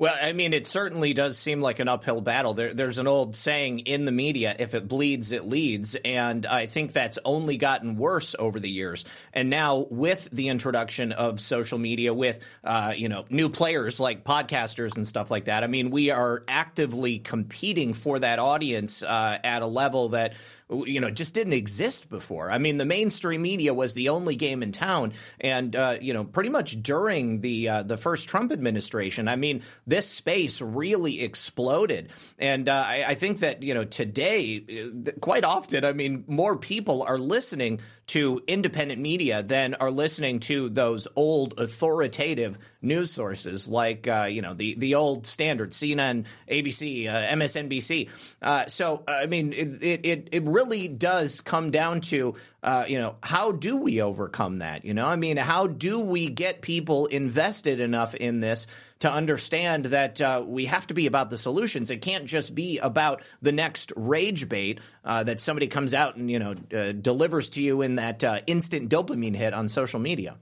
Well, 0.00 0.16
I 0.18 0.32
mean, 0.32 0.54
it 0.54 0.66
certainly 0.66 1.12
does 1.12 1.36
seem 1.36 1.60
like 1.60 1.78
an 1.78 1.86
uphill 1.86 2.22
battle. 2.22 2.54
There, 2.54 2.72
there's 2.72 2.96
an 2.96 3.06
old 3.06 3.36
saying 3.36 3.80
in 3.80 4.06
the 4.06 4.12
media: 4.12 4.56
"If 4.58 4.74
it 4.74 4.88
bleeds, 4.88 5.30
it 5.30 5.44
leads," 5.44 5.94
and 5.94 6.46
I 6.46 6.64
think 6.64 6.94
that's 6.94 7.18
only 7.22 7.58
gotten 7.58 7.98
worse 7.98 8.34
over 8.38 8.58
the 8.58 8.70
years. 8.70 9.04
And 9.34 9.50
now, 9.50 9.86
with 9.90 10.26
the 10.32 10.48
introduction 10.48 11.12
of 11.12 11.38
social 11.38 11.76
media, 11.76 12.14
with 12.14 12.38
uh, 12.64 12.94
you 12.96 13.10
know 13.10 13.26
new 13.28 13.50
players 13.50 14.00
like 14.00 14.24
podcasters 14.24 14.96
and 14.96 15.06
stuff 15.06 15.30
like 15.30 15.44
that, 15.44 15.64
I 15.64 15.66
mean, 15.66 15.90
we 15.90 16.08
are 16.08 16.44
actively 16.48 17.18
competing 17.18 17.92
for 17.92 18.18
that 18.20 18.38
audience 18.38 19.02
uh, 19.02 19.38
at 19.44 19.60
a 19.60 19.66
level 19.66 20.08
that 20.10 20.32
you 20.70 21.00
know 21.00 21.10
just 21.10 21.34
didn't 21.34 21.52
exist 21.52 22.08
before. 22.08 22.50
I 22.50 22.58
mean, 22.58 22.76
the 22.76 22.84
mainstream 22.84 23.42
media 23.42 23.74
was 23.74 23.94
the 23.94 24.08
only 24.10 24.36
game 24.36 24.62
in 24.62 24.72
town, 24.72 25.12
and 25.40 25.74
uh, 25.74 25.98
you 26.00 26.14
know, 26.14 26.24
pretty 26.24 26.48
much 26.50 26.82
during 26.82 27.40
the 27.40 27.68
uh, 27.68 27.82
the 27.82 27.96
first 27.96 28.28
Trump 28.28 28.52
administration, 28.52 29.28
I 29.28 29.36
mean, 29.36 29.62
this 29.90 30.06
space 30.06 30.60
really 30.60 31.22
exploded, 31.22 32.10
and 32.38 32.68
uh, 32.68 32.84
I, 32.86 33.04
I, 33.08 33.14
think 33.14 33.40
that 33.40 33.62
you 33.62 33.74
know 33.74 33.84
today, 33.84 34.64
uh, 35.06 35.10
quite 35.20 35.44
often, 35.44 35.84
I 35.84 35.92
mean, 35.92 36.24
more 36.26 36.56
people 36.56 37.02
are 37.02 37.18
listening 37.18 37.80
to 38.10 38.42
independent 38.48 39.00
media 39.00 39.40
than 39.40 39.74
are 39.74 39.90
listening 39.90 40.40
to 40.40 40.68
those 40.68 41.06
old 41.14 41.54
authoritative 41.58 42.58
news 42.82 43.12
sources 43.12 43.68
like 43.68 44.08
uh, 44.08 44.26
you 44.28 44.42
know 44.42 44.52
the 44.52 44.74
the 44.74 44.96
old 44.96 45.26
standard 45.26 45.70
CNN, 45.70 46.24
ABC, 46.50 47.08
uh, 47.08 47.34
MSNBC. 47.36 48.08
Uh, 48.42 48.66
so 48.66 49.04
I 49.06 49.26
mean, 49.26 49.52
it, 49.52 50.04
it 50.04 50.28
it 50.32 50.42
really 50.44 50.88
does 50.88 51.40
come 51.40 51.70
down 51.70 52.00
to 52.02 52.34
uh, 52.64 52.84
you 52.88 52.98
know 52.98 53.14
how 53.22 53.52
do 53.52 53.76
we 53.76 54.02
overcome 54.02 54.58
that? 54.58 54.84
You 54.84 54.92
know, 54.92 55.06
I 55.06 55.14
mean, 55.14 55.36
how 55.36 55.68
do 55.68 56.00
we 56.00 56.28
get 56.30 56.62
people 56.62 57.06
invested 57.06 57.78
enough 57.78 58.16
in 58.16 58.40
this? 58.40 58.66
to 59.00 59.10
understand 59.10 59.86
that 59.86 60.20
uh, 60.20 60.44
we 60.46 60.66
have 60.66 60.86
to 60.86 60.94
be 60.94 61.06
about 61.06 61.30
the 61.30 61.38
solutions. 61.38 61.90
It 61.90 62.02
can't 62.02 62.26
just 62.26 62.54
be 62.54 62.78
about 62.78 63.22
the 63.40 63.50
next 63.50 63.92
rage 63.96 64.48
bait 64.48 64.80
uh, 65.04 65.24
that 65.24 65.40
somebody 65.40 65.66
comes 65.68 65.94
out 65.94 66.16
and 66.16 66.30
you 66.30 66.38
know 66.38 66.54
uh, 66.74 66.92
delivers 66.92 67.50
to 67.50 67.62
you 67.62 67.82
in 67.82 67.96
that 68.00 68.24
uh, 68.24 68.40
instant 68.46 68.90
dopamine 68.90 69.36
hit 69.36 69.54
on 69.54 69.68
social 69.68 70.00
media. 70.00 70.36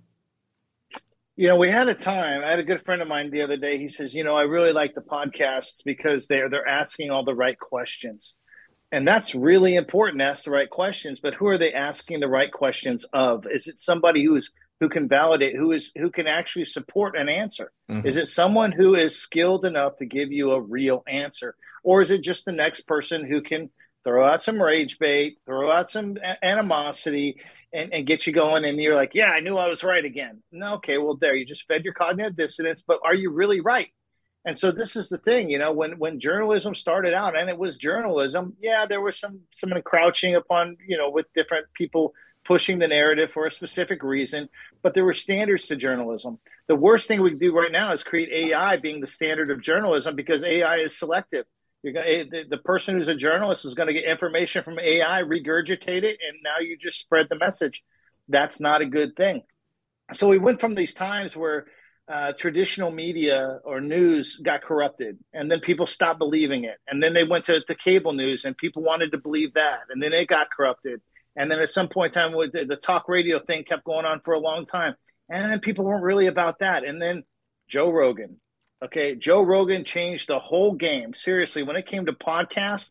You 1.36 1.48
know, 1.48 1.56
we 1.56 1.68
had 1.68 1.88
a 1.88 1.94
time. 1.94 2.42
I 2.42 2.50
had 2.50 2.58
a 2.58 2.64
good 2.64 2.84
friend 2.84 3.00
of 3.00 3.06
mine 3.06 3.30
the 3.30 3.42
other 3.42 3.56
day. 3.56 3.78
He 3.78 3.88
says, 3.88 4.14
"You 4.14 4.24
know, 4.24 4.36
I 4.36 4.42
really 4.42 4.72
like 4.72 4.94
the 4.94 5.02
podcasts 5.02 5.84
because 5.84 6.26
they're 6.26 6.48
they're 6.48 6.66
asking 6.66 7.10
all 7.10 7.24
the 7.24 7.34
right 7.34 7.58
questions." 7.58 8.34
And 8.90 9.06
that's 9.06 9.34
really 9.34 9.76
important. 9.76 10.22
Ask 10.22 10.44
the 10.44 10.50
right 10.50 10.70
questions, 10.70 11.20
but 11.20 11.34
who 11.34 11.46
are 11.48 11.58
they 11.58 11.74
asking 11.74 12.20
the 12.20 12.28
right 12.28 12.50
questions 12.50 13.04
of? 13.12 13.46
Is 13.46 13.68
it 13.68 13.78
somebody 13.78 14.24
who's 14.24 14.50
who 14.80 14.88
can 14.88 15.08
validate 15.08 15.56
who 15.56 15.72
is 15.72 15.92
who 15.96 16.10
can 16.10 16.26
actually 16.26 16.64
support 16.64 17.16
an 17.16 17.28
answer 17.28 17.72
mm-hmm. 17.90 18.06
is 18.06 18.16
it 18.16 18.28
someone 18.28 18.72
who 18.72 18.94
is 18.94 19.18
skilled 19.18 19.64
enough 19.64 19.96
to 19.96 20.06
give 20.06 20.30
you 20.30 20.52
a 20.52 20.60
real 20.60 21.02
answer 21.08 21.56
or 21.82 22.02
is 22.02 22.10
it 22.10 22.22
just 22.22 22.44
the 22.44 22.52
next 22.52 22.82
person 22.82 23.24
who 23.24 23.42
can 23.42 23.70
throw 24.08 24.24
out 24.24 24.42
some 24.42 24.60
rage 24.62 24.98
bait 24.98 25.38
throw 25.44 25.70
out 25.70 25.90
some 25.90 26.16
animosity 26.42 27.38
and, 27.74 27.92
and 27.92 28.06
get 28.06 28.26
you 28.26 28.32
going 28.32 28.64
and 28.64 28.78
you're 28.78 28.96
like 28.96 29.14
yeah 29.14 29.30
i 29.30 29.40
knew 29.40 29.58
i 29.58 29.68
was 29.68 29.84
right 29.84 30.06
again 30.06 30.42
no 30.50 30.74
okay 30.74 30.96
well 30.96 31.14
there 31.14 31.36
you 31.36 31.44
just 31.44 31.66
fed 31.68 31.84
your 31.84 31.92
cognitive 31.92 32.34
dissonance 32.34 32.82
but 32.86 33.00
are 33.04 33.14
you 33.14 33.30
really 33.30 33.60
right 33.60 33.90
and 34.46 34.56
so 34.56 34.70
this 34.70 34.96
is 34.96 35.10
the 35.10 35.18
thing 35.18 35.50
you 35.50 35.58
know 35.58 35.72
when 35.72 35.98
when 35.98 36.18
journalism 36.18 36.74
started 36.74 37.12
out 37.12 37.38
and 37.38 37.50
it 37.50 37.58
was 37.58 37.76
journalism 37.76 38.56
yeah 38.62 38.86
there 38.86 39.02
was 39.02 39.20
some 39.20 39.40
some 39.50 39.70
crouching 39.84 40.34
upon 40.34 40.78
you 40.86 40.96
know 40.96 41.10
with 41.10 41.26
different 41.34 41.66
people 41.74 42.14
pushing 42.48 42.78
the 42.78 42.88
narrative 42.88 43.30
for 43.30 43.46
a 43.46 43.50
specific 43.50 44.02
reason, 44.02 44.48
but 44.82 44.94
there 44.94 45.04
were 45.04 45.12
standards 45.12 45.66
to 45.66 45.76
journalism. 45.76 46.38
The 46.66 46.74
worst 46.74 47.06
thing 47.06 47.20
we 47.20 47.28
can 47.28 47.38
do 47.38 47.54
right 47.54 47.70
now 47.70 47.92
is 47.92 48.02
create 48.02 48.46
AI 48.46 48.78
being 48.78 49.02
the 49.02 49.06
standard 49.06 49.50
of 49.50 49.60
journalism 49.60 50.16
because 50.16 50.42
AI 50.42 50.76
is 50.76 50.98
selective. 50.98 51.44
You're 51.82 51.92
going 51.92 52.06
eh, 52.06 52.24
the, 52.30 52.44
the 52.48 52.58
person 52.58 52.96
who's 52.96 53.08
a 53.08 53.14
journalist 53.14 53.64
is 53.64 53.74
going 53.74 53.88
to 53.88 53.92
get 53.92 54.04
information 54.04 54.64
from 54.64 54.78
AI, 54.78 55.22
regurgitate 55.22 56.02
it, 56.02 56.18
and 56.26 56.38
now 56.42 56.58
you 56.60 56.76
just 56.76 56.98
spread 56.98 57.28
the 57.28 57.36
message. 57.36 57.82
That's 58.28 58.60
not 58.60 58.82
a 58.82 58.86
good 58.86 59.16
thing. 59.16 59.42
So 60.12 60.28
we 60.28 60.38
went 60.38 60.60
from 60.60 60.74
these 60.74 60.94
times 60.94 61.36
where 61.36 61.66
uh, 62.08 62.32
traditional 62.32 62.90
media 62.90 63.60
or 63.64 63.80
news 63.80 64.36
got 64.36 64.62
corrupted, 64.62 65.18
and 65.32 65.50
then 65.50 65.60
people 65.60 65.86
stopped 65.86 66.18
believing 66.18 66.64
it, 66.64 66.78
and 66.88 67.02
then 67.02 67.14
they 67.14 67.24
went 67.24 67.44
to, 67.44 67.60
to 67.60 67.74
cable 67.74 68.12
news, 68.12 68.44
and 68.44 68.56
people 68.56 68.82
wanted 68.82 69.12
to 69.12 69.18
believe 69.18 69.54
that, 69.54 69.80
and 69.90 70.02
then 70.02 70.12
it 70.12 70.26
got 70.26 70.50
corrupted, 70.50 71.00
and 71.38 71.48
then 71.48 71.60
at 71.60 71.70
some 71.70 71.88
point 71.88 72.16
in 72.16 72.20
time, 72.20 72.32
the, 72.32 72.64
the 72.68 72.76
talk 72.76 73.08
radio 73.08 73.38
thing 73.38 73.62
kept 73.62 73.84
going 73.84 74.04
on 74.04 74.20
for 74.24 74.34
a 74.34 74.40
long 74.40 74.66
time. 74.66 74.96
And 75.30 75.50
then 75.50 75.60
people 75.60 75.84
weren't 75.84 76.02
really 76.02 76.26
about 76.26 76.58
that. 76.58 76.84
And 76.84 77.00
then 77.00 77.22
Joe 77.68 77.90
Rogan. 77.92 78.40
Okay. 78.84 79.16
Joe 79.16 79.42
Rogan 79.42 79.84
changed 79.84 80.28
the 80.28 80.38
whole 80.38 80.72
game. 80.72 81.14
Seriously, 81.14 81.62
when 81.62 81.76
it 81.76 81.86
came 81.86 82.06
to 82.06 82.12
podcasts, 82.12 82.90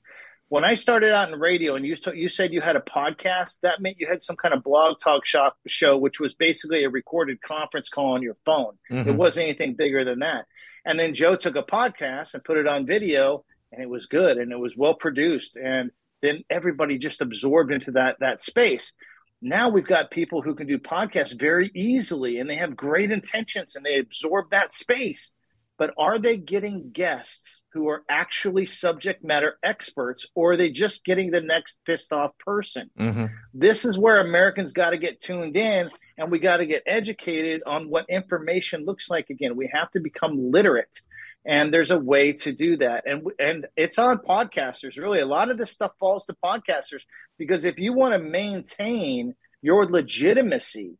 when 0.49 0.63
I 0.63 0.75
started 0.75 1.13
out 1.13 1.31
in 1.31 1.39
radio 1.39 1.75
and 1.75 1.85
you, 1.85 1.95
you 2.13 2.29
said 2.29 2.53
you 2.53 2.61
had 2.61 2.77
a 2.77 2.81
podcast, 2.81 3.57
that 3.63 3.81
meant 3.81 3.99
you 3.99 4.07
had 4.07 4.21
some 4.21 4.37
kind 4.37 4.53
of 4.53 4.63
blog 4.63 4.99
talk 4.99 5.25
shop 5.25 5.57
show, 5.67 5.97
which 5.97 6.19
was 6.19 6.33
basically 6.33 6.83
a 6.83 6.89
recorded 6.89 7.41
conference 7.41 7.89
call 7.89 8.13
on 8.13 8.21
your 8.21 8.35
phone. 8.45 8.77
Mm-hmm. 8.89 9.09
It 9.09 9.15
wasn't 9.15 9.45
anything 9.45 9.75
bigger 9.75 10.05
than 10.05 10.19
that. 10.19 10.45
And 10.85 10.97
then 10.97 11.13
Joe 11.13 11.35
took 11.35 11.57
a 11.57 11.63
podcast 11.63 12.33
and 12.33 12.43
put 12.43 12.57
it 12.57 12.65
on 12.65 12.85
video, 12.85 13.43
and 13.71 13.81
it 13.81 13.89
was 13.89 14.05
good 14.05 14.37
and 14.37 14.51
it 14.51 14.59
was 14.59 14.75
well 14.77 14.93
produced. 14.93 15.57
And 15.57 15.91
then 16.21 16.43
everybody 16.49 16.97
just 16.97 17.21
absorbed 17.21 17.71
into 17.71 17.91
that 17.91 18.17
that 18.19 18.41
space. 18.41 18.93
Now 19.41 19.69
we've 19.69 19.87
got 19.87 20.09
people 20.09 20.41
who 20.41 20.55
can 20.55 20.65
do 20.65 20.79
podcasts 20.79 21.37
very 21.37 21.69
easily 21.75 22.39
and 22.39 22.49
they 22.49 22.55
have 22.55 22.75
great 22.75 23.11
intentions 23.11 23.75
and 23.75 23.85
they 23.85 23.99
absorb 23.99 24.49
that 24.49 24.71
space. 24.71 25.31
But 25.77 25.93
are 25.97 26.17
they 26.17 26.37
getting 26.37 26.89
guests 26.91 27.61
who 27.73 27.89
are 27.89 28.03
actually 28.09 28.65
subject 28.65 29.23
matter 29.23 29.57
experts 29.61 30.27
or 30.33 30.53
are 30.53 30.57
they 30.57 30.71
just 30.71 31.05
getting 31.05 31.29
the 31.29 31.41
next 31.41 31.77
pissed 31.85 32.11
off 32.11 32.37
person? 32.39 32.89
Mm-hmm. 32.99 33.25
This 33.53 33.85
is 33.85 33.97
where 33.97 34.19
Americans 34.19 34.73
got 34.73 34.89
to 34.89 34.97
get 34.97 35.21
tuned 35.21 35.55
in 35.55 35.91
and 36.17 36.31
we 36.31 36.39
got 36.39 36.57
to 36.57 36.65
get 36.65 36.83
educated 36.87 37.61
on 37.67 37.89
what 37.89 38.09
information 38.09 38.85
looks 38.85 39.09
like 39.09 39.29
again. 39.29 39.55
We 39.55 39.69
have 39.71 39.91
to 39.91 39.99
become 39.99 40.51
literate 40.51 41.01
and 41.47 41.73
there's 41.73 41.91
a 41.91 41.97
way 41.97 42.33
to 42.33 42.51
do 42.51 42.77
that 42.77 43.05
and 43.07 43.25
and 43.39 43.67
it's 43.75 43.97
on 43.97 44.17
podcasters 44.17 44.97
really 44.97 45.19
a 45.19 45.25
lot 45.25 45.49
of 45.49 45.57
this 45.57 45.71
stuff 45.71 45.91
falls 45.99 46.25
to 46.25 46.35
podcasters 46.43 47.03
because 47.37 47.63
if 47.63 47.79
you 47.79 47.93
want 47.93 48.13
to 48.13 48.19
maintain 48.19 49.33
your 49.61 49.85
legitimacy 49.85 50.97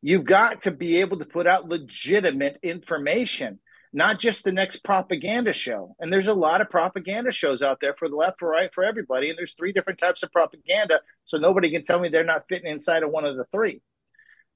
you've 0.00 0.24
got 0.24 0.62
to 0.62 0.70
be 0.70 0.98
able 0.98 1.18
to 1.18 1.24
put 1.24 1.46
out 1.46 1.68
legitimate 1.68 2.58
information 2.62 3.58
not 3.92 4.18
just 4.18 4.44
the 4.44 4.52
next 4.52 4.84
propaganda 4.84 5.52
show 5.52 5.94
and 5.98 6.12
there's 6.12 6.26
a 6.26 6.34
lot 6.34 6.60
of 6.60 6.68
propaganda 6.68 7.32
shows 7.32 7.62
out 7.62 7.80
there 7.80 7.94
for 7.94 8.08
the 8.08 8.16
left 8.16 8.38
for 8.38 8.48
right 8.48 8.72
for 8.74 8.84
everybody 8.84 9.30
and 9.30 9.38
there's 9.38 9.54
three 9.54 9.72
different 9.72 9.98
types 9.98 10.22
of 10.22 10.30
propaganda 10.32 11.00
so 11.24 11.38
nobody 11.38 11.70
can 11.70 11.82
tell 11.82 11.98
me 11.98 12.08
they're 12.08 12.24
not 12.24 12.46
fitting 12.48 12.70
inside 12.70 13.02
of 13.02 13.10
one 13.10 13.24
of 13.24 13.36
the 13.36 13.44
three 13.52 13.80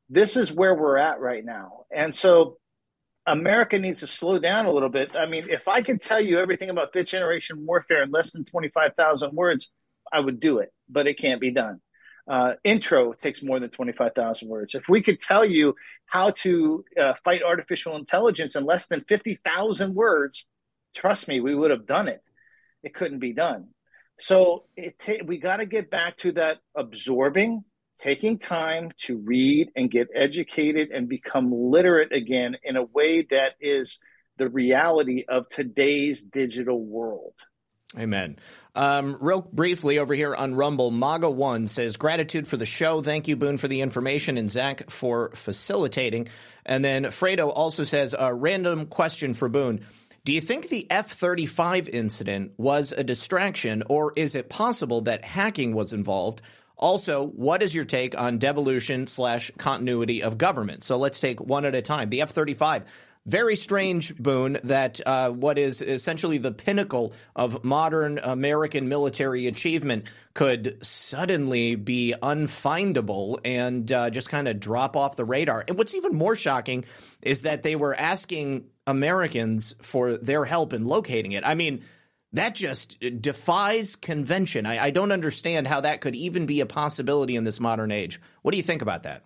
this 0.08 0.36
is 0.36 0.52
where 0.52 0.74
we're 0.74 0.98
at 0.98 1.20
right 1.20 1.44
now 1.44 1.84
and 1.94 2.14
so 2.14 2.58
America 3.26 3.78
needs 3.78 4.00
to 4.00 4.06
slow 4.06 4.38
down 4.38 4.66
a 4.66 4.72
little 4.72 4.88
bit. 4.88 5.14
I 5.14 5.26
mean, 5.26 5.44
if 5.48 5.68
I 5.68 5.82
can 5.82 5.98
tell 5.98 6.20
you 6.20 6.38
everything 6.38 6.70
about 6.70 6.92
fifth 6.92 7.08
generation 7.08 7.64
warfare 7.64 8.02
in 8.02 8.10
less 8.10 8.32
than 8.32 8.44
25,000 8.44 9.32
words, 9.32 9.70
I 10.12 10.18
would 10.18 10.40
do 10.40 10.58
it, 10.58 10.72
but 10.88 11.06
it 11.06 11.18
can't 11.18 11.40
be 11.40 11.52
done. 11.52 11.80
Uh, 12.28 12.54
intro 12.62 13.12
takes 13.12 13.42
more 13.42 13.58
than 13.58 13.68
25,000 13.68 14.48
words. 14.48 14.74
If 14.74 14.88
we 14.88 15.02
could 15.02 15.18
tell 15.18 15.44
you 15.44 15.74
how 16.06 16.30
to 16.42 16.84
uh, 17.00 17.14
fight 17.24 17.42
artificial 17.42 17.96
intelligence 17.96 18.54
in 18.54 18.64
less 18.64 18.86
than 18.86 19.02
50,000 19.02 19.94
words, 19.94 20.46
trust 20.94 21.26
me, 21.26 21.40
we 21.40 21.54
would 21.54 21.72
have 21.72 21.86
done 21.86 22.08
it. 22.08 22.22
It 22.82 22.94
couldn't 22.94 23.18
be 23.18 23.32
done. 23.32 23.68
So 24.20 24.64
it 24.76 24.98
ta- 24.98 25.24
we 25.24 25.38
got 25.38 25.56
to 25.56 25.66
get 25.66 25.90
back 25.90 26.16
to 26.18 26.32
that 26.32 26.58
absorbing 26.76 27.64
taking 27.98 28.38
time 28.38 28.90
to 28.98 29.18
read 29.18 29.70
and 29.76 29.90
get 29.90 30.08
educated 30.14 30.90
and 30.90 31.08
become 31.08 31.52
literate 31.52 32.12
again 32.12 32.56
in 32.64 32.76
a 32.76 32.82
way 32.82 33.22
that 33.30 33.52
is 33.60 33.98
the 34.38 34.48
reality 34.48 35.24
of 35.28 35.48
today's 35.48 36.24
digital 36.24 36.82
world. 36.84 37.34
Amen. 37.98 38.38
Um, 38.74 39.18
real 39.20 39.42
briefly 39.42 39.98
over 39.98 40.14
here 40.14 40.34
on 40.34 40.54
Rumble, 40.54 40.90
MAGA1 40.90 41.68
says, 41.68 41.96
Gratitude 41.96 42.48
for 42.48 42.56
the 42.56 42.64
show. 42.64 43.02
Thank 43.02 43.28
you, 43.28 43.36
Boone, 43.36 43.58
for 43.58 43.68
the 43.68 43.82
information, 43.82 44.38
and 44.38 44.50
Zak 44.50 44.90
for 44.90 45.30
facilitating. 45.34 46.28
And 46.64 46.84
then 46.84 47.04
Fredo 47.04 47.52
also 47.54 47.84
says, 47.84 48.14
A 48.18 48.32
random 48.32 48.86
question 48.86 49.34
for 49.34 49.50
Boone. 49.50 49.84
Do 50.24 50.32
you 50.32 50.40
think 50.40 50.68
the 50.68 50.86
F 50.88 51.10
35 51.10 51.88
incident 51.88 52.52
was 52.56 52.92
a 52.92 53.04
distraction, 53.04 53.82
or 53.88 54.12
is 54.16 54.34
it 54.34 54.48
possible 54.48 55.02
that 55.02 55.24
hacking 55.24 55.74
was 55.74 55.92
involved? 55.92 56.40
Also, 56.76 57.26
what 57.26 57.62
is 57.62 57.74
your 57.74 57.84
take 57.84 58.18
on 58.18 58.38
devolution 58.38 59.06
slash 59.06 59.50
continuity 59.58 60.22
of 60.22 60.38
government? 60.38 60.82
So 60.82 60.96
let's 60.96 61.20
take 61.20 61.40
one 61.40 61.64
at 61.64 61.74
a 61.74 61.82
time. 61.82 62.08
The 62.08 62.22
F 62.22 62.30
35 62.30 62.84
very 63.24 63.54
strange, 63.54 64.16
Boone, 64.16 64.58
that 64.64 65.00
uh, 65.06 65.30
what 65.30 65.58
is 65.58 65.80
essentially 65.80 66.38
the 66.38 66.50
pinnacle 66.50 67.12
of 67.36 67.64
modern 67.64 68.18
American 68.18 68.88
military 68.88 69.46
achievement 69.46 70.08
could 70.34 70.78
suddenly 70.84 71.76
be 71.76 72.14
unfindable 72.20 73.38
and 73.44 73.90
uh, 73.92 74.10
just 74.10 74.28
kind 74.28 74.48
of 74.48 74.58
drop 74.58 74.96
off 74.96 75.14
the 75.14 75.24
radar. 75.24 75.64
And 75.68 75.78
what's 75.78 75.94
even 75.94 76.16
more 76.16 76.34
shocking 76.34 76.84
is 77.20 77.42
that 77.42 77.62
they 77.62 77.76
were 77.76 77.94
asking 77.94 78.66
Americans 78.86 79.76
for 79.80 80.16
their 80.16 80.44
help 80.44 80.72
in 80.72 80.84
locating 80.84 81.32
it. 81.32 81.46
I 81.46 81.54
mean, 81.54 81.84
that 82.32 82.54
just 82.54 82.98
defies 83.20 83.94
convention. 83.94 84.66
I, 84.66 84.84
I 84.84 84.90
don't 84.90 85.12
understand 85.12 85.68
how 85.68 85.82
that 85.82 86.00
could 86.00 86.16
even 86.16 86.46
be 86.46 86.60
a 86.60 86.66
possibility 86.66 87.36
in 87.36 87.44
this 87.44 87.60
modern 87.60 87.92
age. 87.92 88.20
What 88.40 88.50
do 88.50 88.56
you 88.56 88.64
think 88.64 88.82
about 88.82 89.04
that? 89.04 89.22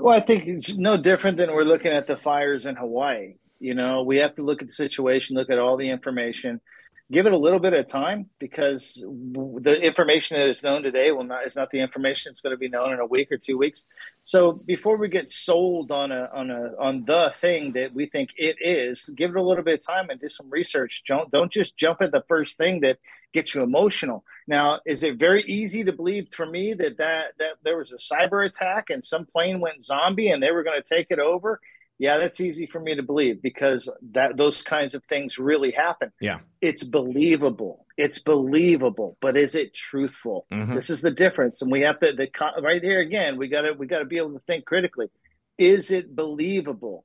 Well, 0.00 0.16
I 0.16 0.20
think 0.20 0.46
it's 0.46 0.74
no 0.74 0.96
different 0.96 1.36
than 1.36 1.52
we're 1.52 1.62
looking 1.62 1.92
at 1.92 2.06
the 2.06 2.16
fires 2.16 2.64
in 2.64 2.74
Hawaii. 2.74 3.34
You 3.58 3.74
know, 3.74 4.02
we 4.02 4.16
have 4.18 4.34
to 4.36 4.42
look 4.42 4.62
at 4.62 4.68
the 4.68 4.74
situation, 4.74 5.36
look 5.36 5.50
at 5.50 5.58
all 5.58 5.76
the 5.76 5.90
information, 5.90 6.62
give 7.10 7.26
it 7.26 7.32
a 7.32 7.38
little 7.38 7.58
bit 7.58 7.72
of 7.72 7.86
time 7.88 8.30
because 8.38 8.94
the 8.94 9.80
information 9.82 10.38
that 10.38 10.48
is 10.48 10.62
known 10.62 10.82
today 10.82 11.10
will 11.10 11.24
not 11.24 11.44
is 11.46 11.56
not 11.56 11.70
the 11.70 11.80
information 11.80 12.30
that's 12.30 12.40
going 12.40 12.54
to 12.54 12.58
be 12.58 12.68
known 12.68 12.92
in 12.92 13.00
a 13.00 13.06
week 13.06 13.32
or 13.32 13.36
two 13.36 13.58
weeks. 13.58 13.82
So 14.24 14.52
before 14.52 14.96
we 14.96 15.08
get 15.08 15.28
sold 15.28 15.90
on 15.90 16.12
a 16.12 16.28
on 16.32 16.50
a 16.50 16.72
on 16.78 17.04
the 17.04 17.32
thing 17.34 17.72
that 17.72 17.92
we 17.94 18.06
think 18.06 18.30
it 18.36 18.56
is, 18.60 19.10
give 19.14 19.30
it 19.30 19.36
a 19.36 19.42
little 19.42 19.64
bit 19.64 19.80
of 19.80 19.86
time 19.86 20.10
and 20.10 20.20
do 20.20 20.28
some 20.28 20.48
research. 20.50 21.02
Don't 21.06 21.30
don't 21.30 21.50
just 21.50 21.76
jump 21.76 22.00
at 22.00 22.12
the 22.12 22.24
first 22.28 22.56
thing 22.56 22.80
that 22.80 22.98
gets 23.32 23.54
you 23.54 23.62
emotional. 23.62 24.24
Now, 24.46 24.80
is 24.86 25.02
it 25.02 25.16
very 25.18 25.42
easy 25.42 25.84
to 25.84 25.92
believe 25.92 26.28
for 26.28 26.46
me 26.46 26.74
that 26.74 26.98
that 26.98 27.32
that 27.38 27.54
there 27.64 27.78
was 27.78 27.92
a 27.92 27.96
cyber 27.96 28.46
attack 28.46 28.90
and 28.90 29.02
some 29.02 29.26
plane 29.26 29.60
went 29.60 29.84
zombie 29.84 30.30
and 30.30 30.42
they 30.42 30.52
were 30.52 30.62
going 30.62 30.80
to 30.80 30.88
take 30.88 31.08
it 31.10 31.18
over? 31.18 31.60
Yeah, 32.00 32.16
that's 32.16 32.40
easy 32.40 32.66
for 32.66 32.80
me 32.80 32.94
to 32.94 33.02
believe 33.02 33.42
because 33.42 33.86
that 34.12 34.38
those 34.38 34.62
kinds 34.62 34.94
of 34.94 35.04
things 35.04 35.38
really 35.38 35.70
happen. 35.70 36.10
Yeah. 36.18 36.38
It's 36.62 36.82
believable. 36.82 37.84
It's 37.98 38.18
believable, 38.18 39.18
but 39.20 39.36
is 39.36 39.54
it 39.54 39.74
truthful? 39.74 40.46
Mm-hmm. 40.50 40.76
This 40.76 40.88
is 40.88 41.02
the 41.02 41.10
difference 41.10 41.60
and 41.60 41.70
we 41.70 41.82
have 41.82 42.00
to 42.00 42.14
the 42.14 42.28
right 42.62 42.82
here 42.82 43.00
again, 43.00 43.36
we 43.36 43.48
got 43.48 43.62
to 43.62 43.74
we 43.74 43.86
got 43.86 43.98
to 43.98 44.06
be 44.06 44.16
able 44.16 44.32
to 44.32 44.40
think 44.46 44.64
critically. 44.64 45.08
Is 45.58 45.90
it 45.90 46.16
believable? 46.16 47.04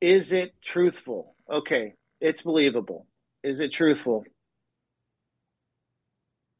Is 0.00 0.32
it 0.32 0.52
truthful? 0.60 1.36
Okay, 1.48 1.94
it's 2.20 2.42
believable. 2.42 3.06
Is 3.44 3.60
it 3.60 3.72
truthful? 3.72 4.24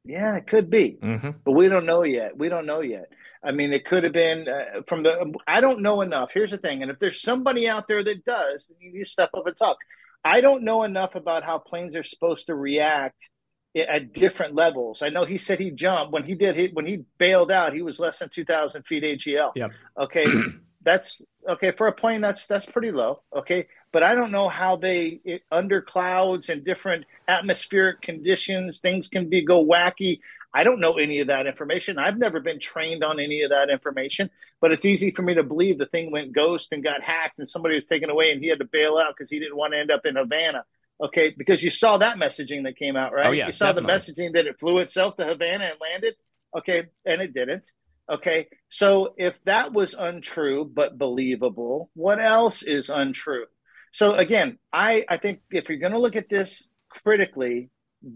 Yeah, 0.05 0.37
it 0.37 0.47
could 0.47 0.69
be, 0.69 0.99
mm-hmm. 1.03 1.31
but 1.45 1.53
we 1.53 1.69
don't 1.69 1.87
know 1.87 2.05
yet. 2.05 2.37
We 2.37 2.51
don't 2.51 2.67
know 2.67 2.81
yet. 2.81 3.11
I 3.43 3.53
mean, 3.53 3.73
it 3.73 3.87
could 3.87 4.05
have 4.05 4.13
been 4.13 4.47
uh, 4.49 4.83
from 4.87 5.03
the. 5.03 5.35
I 5.47 5.61
don't 5.61 5.81
know 5.81 6.03
enough. 6.03 6.33
Here's 6.33 6.51
the 6.51 6.59
thing, 6.59 6.83
and 6.83 6.91
if 6.91 6.99
there's 6.99 7.23
somebody 7.23 7.69
out 7.69 7.89
there 7.89 8.05
that 8.05 8.25
does, 8.25 8.71
you 8.79 8.93
need 8.93 9.01
to 9.01 9.07
step 9.07 9.31
up 9.35 9.47
and 9.47 9.57
talk. 9.57 9.79
I 10.25 10.41
don't 10.41 10.63
know 10.63 10.83
enough 10.85 11.15
about 11.15 11.45
how 11.45 11.59
planes 11.59 11.97
are 11.97 12.03
supposed 12.03 12.47
to 12.47 12.55
react 12.55 13.29
at 13.77 14.13
different 14.13 14.55
levels. 14.55 15.03
I 15.03 15.09
know 15.09 15.25
he 15.25 15.39
said 15.39 15.59
he 15.59 15.71
jumped 15.71 16.13
when 16.13 16.25
he 16.25 16.35
did. 16.35 16.57
He, 16.57 16.69
when 16.69 16.87
he 16.87 17.05
bailed 17.19 17.51
out, 17.51 17.75
he 17.75 17.83
was 17.83 17.99
less 17.99 18.19
than 18.19 18.29
two 18.29 18.45
thousand 18.45 18.85
feet 18.85 19.05
AGL. 19.05 19.53
Yep. 19.55 19.71
Okay, 19.99 20.27
that's 20.83 21.23
okay 21.49 21.73
for 21.73 21.87
a 21.87 21.93
plane. 21.93 22.21
That's 22.21 22.47
that's 22.47 22.67
pretty 22.67 22.93
low. 22.93 23.23
Okay, 23.35 23.69
but 23.95 24.03
I 24.03 24.17
don't 24.17 24.33
know 24.33 24.49
how 24.49 24.75
they 24.75 25.21
it, 25.25 25.43
under 25.53 25.81
clouds 25.81 26.49
and 26.49 26.65
different 26.65 27.05
atmospheric 27.29 28.03
conditions 28.03 28.81
things 28.81 29.07
can 29.07 29.31
be 29.31 29.43
go 29.43 29.65
wacky. 29.65 30.19
I 30.53 30.65
don't 30.65 30.81
know 30.81 30.95
any 30.95 31.21
of 31.21 31.29
that 31.29 31.47
information. 31.47 31.97
I've 31.97 32.19
never 32.19 32.41
been 32.41 32.59
trained 32.59 33.05
on 33.05 33.21
any 33.21 33.43
of 33.43 33.51
that 33.51 33.71
information, 33.71 34.31
but 34.61 34.73
it's 34.73 34.85
easy 34.85 35.13
for 35.13 35.23
me 35.23 35.35
to 35.35 35.45
believe 35.45 35.79
the 35.79 35.87
thing 35.87 36.11
went 36.11 36.33
ghost 36.33 36.73
and 36.73 36.83
got 36.83 37.03
hacked 37.03 37.39
and 37.39 37.49
somebody 37.49 37.77
was 37.77 37.87
taken 37.87 38.11
away 38.11 38.33
and 38.33 38.43
he 38.43 38.49
had 38.49 38.59
to 38.59 38.65
bail 38.65 38.99
out 38.99 39.15
because 39.17 39.31
he 39.31 39.39
didn't 39.39 39.57
want 39.57 39.75
to 39.75 39.79
end 39.79 39.93
up 39.93 40.05
in 40.05 40.17
Havana. 40.17 40.65
Okay, 41.01 41.33
because 41.37 41.63
you 41.63 41.71
saw 41.71 41.99
that 41.99 42.17
messaging 42.17 42.65
that 42.65 42.77
came 42.77 42.97
out, 42.97 43.13
right? 43.13 43.27
Oh, 43.27 43.31
yeah, 43.31 43.47
you 43.47 43.53
saw 43.53 43.67
definitely. 43.67 43.93
the 43.93 43.99
messaging 43.99 44.33
that 44.35 44.47
it 44.47 44.59
flew 44.59 44.79
itself 44.79 45.15
to 45.17 45.25
Havana 45.25 45.67
and 45.67 45.79
landed. 45.81 46.17
Okay, 46.57 46.87
and 47.07 47.23
it 47.23 47.33
didn't. 47.33 47.71
Okay, 48.11 48.49
so 48.69 49.15
if 49.17 49.43
that 49.45 49.73
was 49.73 49.95
untrue 49.95 50.65
but 50.65 50.99
believable, 50.99 51.91
what 51.95 52.21
else 52.21 52.63
is 52.63 52.91
untrue? 52.91 53.47
So 53.95 54.15
again, 54.15 54.59
I, 54.73 55.05
I 55.09 55.19
think 55.19 55.43
if 55.53 55.69
you're 55.69 55.79
going 55.79 55.93
to 55.93 56.01
look 56.01 56.17
at 56.17 56.29
this 56.29 56.67
critically, 56.89 57.71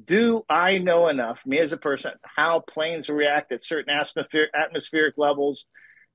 do 0.05 0.45
I 0.51 0.79
know 0.79 1.07
enough, 1.07 1.39
me 1.47 1.61
as 1.61 1.71
a 1.71 1.77
person, 1.77 2.11
how 2.25 2.59
planes 2.59 3.09
react 3.09 3.53
at 3.53 3.65
certain 3.65 3.95
atmospheric, 3.95 4.51
atmospheric 4.53 5.15
levels 5.17 5.67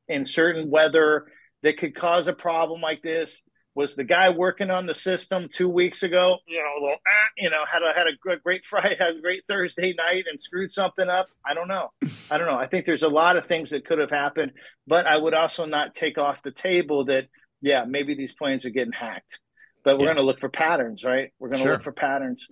in 0.09 0.26
certain 0.26 0.70
weather 0.70 1.28
that 1.61 1.78
could 1.78 1.95
cause 1.95 2.28
a 2.28 2.34
problem 2.34 2.82
like 2.82 3.03
this? 3.03 3.41
Was 3.74 3.95
the 3.95 4.03
guy 4.03 4.32
working 4.32 4.70
on 4.70 4.86
the 4.86 4.93
system 4.93 5.47
two 5.47 5.70
weeks 5.70 6.03
ago? 6.03 6.39
You 6.45 6.61
know, 6.61 6.95
ah, 6.95 7.30
you 7.38 7.49
know, 7.49 7.64
had 7.66 7.84
a 7.84 7.93
had 7.93 8.07
a 8.07 8.38
great 8.43 8.66
Friday, 8.66 8.97
had 8.99 9.16
a 9.16 9.22
great 9.22 9.45
Thursday 9.47 9.95
night, 9.97 10.26
and 10.30 10.39
screwed 10.39 10.72
something 10.72 11.07
up. 11.07 11.28
I 11.43 11.53
don't 11.53 11.70
know. 11.70 11.89
I 12.30 12.38
don't 12.38 12.47
know. 12.47 12.57
I 12.57 12.68
think 12.68 12.86
there's 12.86 13.01
a 13.01 13.07
lot 13.07 13.38
of 13.38 13.45
things 13.45 13.70
that 13.70 13.86
could 13.86 13.99
have 13.99 14.11
happened, 14.11 14.51
but 14.86 15.07
I 15.07 15.16
would 15.16 15.34
also 15.34 15.66
not 15.66 15.95
take 15.95 16.18
off 16.18 16.43
the 16.43 16.51
table 16.51 17.05
that 17.05 17.30
yeah, 17.61 17.86
maybe 17.88 18.14
these 18.14 18.34
planes 18.34 18.66
are 18.66 18.70
getting 18.70 18.91
hacked 18.91 19.39
but 19.84 19.97
we're 19.97 20.05
yeah. 20.05 20.13
going 20.13 20.17
to 20.17 20.23
look 20.23 20.39
for 20.39 20.49
patterns, 20.49 21.03
right? 21.03 21.31
We're 21.39 21.49
going 21.49 21.57
to 21.57 21.63
sure. 21.63 21.73
look 21.73 21.84
for 21.84 21.91
patterns. 21.91 22.47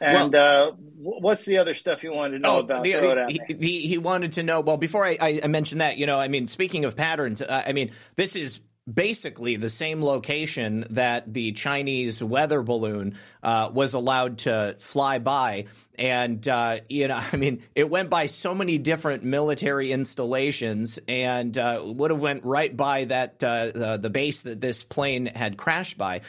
And 0.00 0.32
well, 0.32 0.68
uh, 0.68 0.72
what's 0.96 1.44
the 1.44 1.58
other 1.58 1.74
stuff 1.74 2.02
you 2.02 2.12
wanted 2.12 2.38
to 2.38 2.38
know 2.40 2.56
oh, 2.56 2.60
about? 2.60 2.82
The, 2.82 3.26
he, 3.28 3.56
he, 3.58 3.80
he, 3.88 3.98
wanted 3.98 4.32
to 4.32 4.42
know. 4.42 4.60
Well, 4.60 4.76
before 4.76 5.04
I, 5.04 5.40
I 5.42 5.46
mentioned 5.46 5.80
that, 5.80 5.98
you 5.98 6.06
know, 6.06 6.18
I 6.18 6.28
mean, 6.28 6.46
speaking 6.46 6.84
of 6.84 6.96
patterns, 6.96 7.42
uh, 7.42 7.62
I 7.66 7.72
mean, 7.72 7.92
this 8.16 8.36
is 8.36 8.60
basically 8.92 9.56
the 9.56 9.70
same 9.70 10.02
location 10.02 10.84
that 10.90 11.32
the 11.32 11.52
Chinese 11.52 12.22
weather 12.22 12.62
balloon 12.62 13.16
uh, 13.42 13.70
was 13.72 13.94
allowed 13.94 14.38
to 14.38 14.76
fly 14.78 15.18
by. 15.18 15.66
And, 15.96 16.46
uh, 16.46 16.80
you 16.88 17.08
know, 17.08 17.20
I 17.32 17.36
mean, 17.36 17.62
it 17.74 17.88
went 17.88 18.10
by 18.10 18.26
so 18.26 18.54
many 18.54 18.78
different 18.78 19.24
military 19.24 19.92
installations 19.92 20.98
and 21.08 21.56
uh, 21.56 21.82
would 21.84 22.10
have 22.10 22.20
went 22.20 22.44
right 22.44 22.74
by 22.76 23.04
that 23.04 23.42
uh, 23.42 23.66
the, 23.66 23.98
the 24.02 24.10
base 24.10 24.42
that 24.42 24.60
this 24.60 24.82
plane 24.82 25.26
had 25.26 25.56
crashed 25.56 25.96
by. 25.96 26.20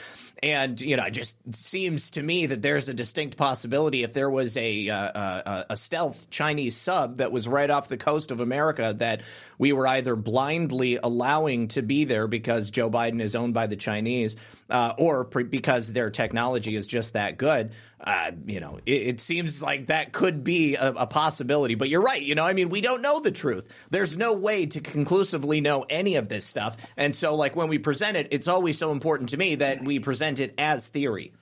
And 0.46 0.80
you 0.80 0.96
know, 0.96 1.06
it 1.06 1.12
just 1.12 1.38
seems 1.56 2.12
to 2.12 2.22
me 2.22 2.46
that 2.46 2.62
there's 2.62 2.88
a 2.88 2.94
distinct 2.94 3.36
possibility 3.36 4.04
if 4.04 4.14
there 4.14 4.30
was 4.30 4.56
a 4.58 4.88
uh, 4.90 4.96
uh, 4.96 5.64
a 5.72 5.76
stealth 5.76 6.30
Chinese 6.30 6.78
sub 6.78 7.18
that 7.18 7.32
was 7.32 7.48
right 7.48 7.68
off 7.68 7.88
the 7.88 7.98
coast 7.98 8.30
of 8.30 8.42
America 8.42 8.94
that 9.00 9.22
we 9.58 9.74
were 9.74 9.88
either 9.88 10.16
blindly 10.16 11.00
allowing 11.02 11.70
to 11.70 11.82
be 11.82 12.06
there 12.06 12.28
because 12.28 12.70
Joe 12.70 12.92
Biden 12.92 13.22
is 13.22 13.36
owned 13.36 13.56
by 13.56 13.66
the 13.66 13.76
Chinese, 13.76 14.36
uh, 14.70 14.94
or 15.00 15.26
pre- 15.26 15.46
because 15.46 15.92
their 15.92 16.12
technology 16.12 16.76
is 16.76 16.86
just 16.86 17.14
that 17.14 17.40
good. 17.40 17.72
Uh, 18.06 18.32
you 18.46 18.60
know, 18.60 18.80
it, 18.86 18.92
it, 18.92 19.20
seems 19.20 19.64
like 19.64 19.88
that 19.88 20.14
could 20.14 20.44
be 20.44 20.76
a, 20.76 20.92
a, 20.92 21.08
possibility. 21.08 21.74
But 21.74 21.90
you're 21.90 22.04
right. 22.04 22.22
You 22.22 22.36
know, 22.36 22.46
I 22.46 22.54
mean, 22.54 22.70
we 22.70 22.80
don't 22.80 23.02
know 23.02 23.20
the 23.20 23.32
truth. 23.32 23.68
There's 23.90 24.16
no 24.16 24.34
way 24.34 24.68
to 24.68 24.80
conclusively 24.80 25.60
know 25.60 25.88
any 25.90 26.16
of 26.16 26.30
this 26.30 26.46
stuff. 26.46 26.78
And 26.98 27.16
so, 27.16 27.36
like 27.36 27.56
when 27.56 27.68
we 27.68 27.80
present 27.80 28.16
it, 28.16 28.28
it's 28.30 28.48
always 28.48 28.78
so 28.78 28.92
important 28.92 29.30
to 29.30 29.38
me 29.38 29.56
that 29.56 29.84
we 29.84 30.00
present 30.00 30.40
it 30.40 30.54
as 30.60 30.88
theory. 30.88 31.34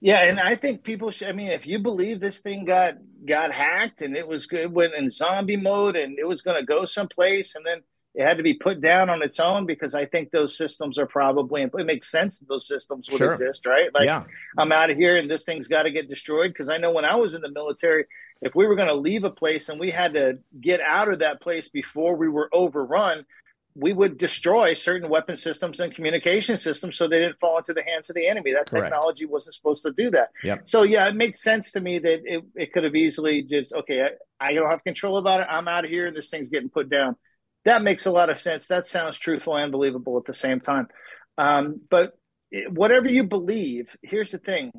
Yeah, 0.00 0.22
and 0.22 0.38
I 0.38 0.54
think 0.54 0.84
people 0.84 1.10
should. 1.10 1.28
I 1.28 1.32
mean, 1.32 1.48
if 1.48 1.66
you 1.66 1.80
believe 1.80 2.20
this 2.20 2.38
thing 2.38 2.64
got 2.64 2.94
got 3.24 3.50
hacked 3.50 4.02
and 4.02 4.16
it 4.16 4.28
was 4.28 4.46
good, 4.46 4.72
went 4.72 4.94
in 4.94 5.10
zombie 5.10 5.56
mode 5.56 5.96
and 5.96 6.16
it 6.16 6.28
was 6.28 6.42
going 6.42 6.60
to 6.60 6.64
go 6.64 6.84
someplace, 6.84 7.56
and 7.56 7.66
then 7.66 7.80
it 8.16 8.24
had 8.24 8.38
to 8.38 8.42
be 8.42 8.54
put 8.54 8.80
down 8.80 9.10
on 9.10 9.22
its 9.22 9.38
own 9.38 9.66
because 9.66 9.94
I 9.94 10.06
think 10.06 10.30
those 10.30 10.56
systems 10.56 10.98
are 10.98 11.06
probably 11.06 11.62
it 11.62 11.72
makes 11.74 12.10
sense 12.10 12.38
that 12.38 12.48
those 12.48 12.66
systems 12.66 13.08
would 13.10 13.18
sure. 13.18 13.30
exist, 13.30 13.66
right? 13.66 13.92
Like 13.92 14.06
yeah. 14.06 14.24
I'm 14.56 14.72
out 14.72 14.88
of 14.88 14.96
here 14.96 15.16
and 15.16 15.30
this 15.30 15.44
thing's 15.44 15.68
got 15.68 15.82
to 15.82 15.90
get 15.90 16.08
destroyed 16.08 16.48
because 16.48 16.70
I 16.70 16.78
know 16.78 16.92
when 16.92 17.04
I 17.04 17.16
was 17.16 17.34
in 17.34 17.42
the 17.42 17.50
military, 17.50 18.06
if 18.40 18.54
we 18.54 18.66
were 18.66 18.74
going 18.74 18.88
to 18.88 18.94
leave 18.94 19.24
a 19.24 19.30
place 19.30 19.68
and 19.68 19.78
we 19.78 19.90
had 19.90 20.14
to 20.14 20.38
get 20.58 20.80
out 20.80 21.08
of 21.08 21.18
that 21.18 21.42
place 21.42 21.68
before 21.68 22.16
we 22.16 22.26
were 22.26 22.48
overrun, 22.54 23.26
we 23.74 23.92
would 23.92 24.16
destroy 24.16 24.72
certain 24.72 25.10
weapon 25.10 25.36
systems 25.36 25.78
and 25.80 25.94
communication 25.94 26.56
systems 26.56 26.96
so 26.96 27.06
they 27.06 27.18
didn't 27.18 27.38
fall 27.38 27.58
into 27.58 27.74
the 27.74 27.82
hands 27.82 28.08
of 28.08 28.16
the 28.16 28.26
enemy. 28.26 28.54
That 28.54 28.70
Correct. 28.70 28.86
technology 28.86 29.26
wasn't 29.26 29.56
supposed 29.56 29.82
to 29.82 29.92
do 29.92 30.08
that. 30.12 30.30
Yep. 30.42 30.62
So 30.64 30.84
yeah, 30.84 31.06
it 31.06 31.14
makes 31.14 31.42
sense 31.42 31.72
to 31.72 31.80
me 31.80 31.98
that 31.98 32.22
it, 32.24 32.44
it 32.54 32.72
could 32.72 32.84
have 32.84 32.94
easily 32.94 33.42
just 33.42 33.74
okay, 33.74 34.08
I, 34.40 34.48
I 34.48 34.54
don't 34.54 34.70
have 34.70 34.82
control 34.84 35.18
about 35.18 35.42
it. 35.42 35.48
I'm 35.50 35.68
out 35.68 35.84
of 35.84 35.90
here 35.90 36.06
and 36.06 36.16
this 36.16 36.30
thing's 36.30 36.48
getting 36.48 36.70
put 36.70 36.88
down 36.88 37.16
that 37.66 37.82
makes 37.82 38.06
a 38.06 38.12
lot 38.12 38.30
of 38.30 38.38
sense. 38.38 38.68
That 38.68 38.86
sounds 38.86 39.18
truthful 39.18 39.56
and 39.56 39.72
believable 39.72 40.16
at 40.16 40.24
the 40.24 40.34
same 40.34 40.60
time. 40.60 40.86
Um, 41.36 41.80
but 41.90 42.12
whatever 42.68 43.08
you 43.08 43.24
believe, 43.24 43.88
here's 44.02 44.30
the 44.30 44.38
thing 44.38 44.72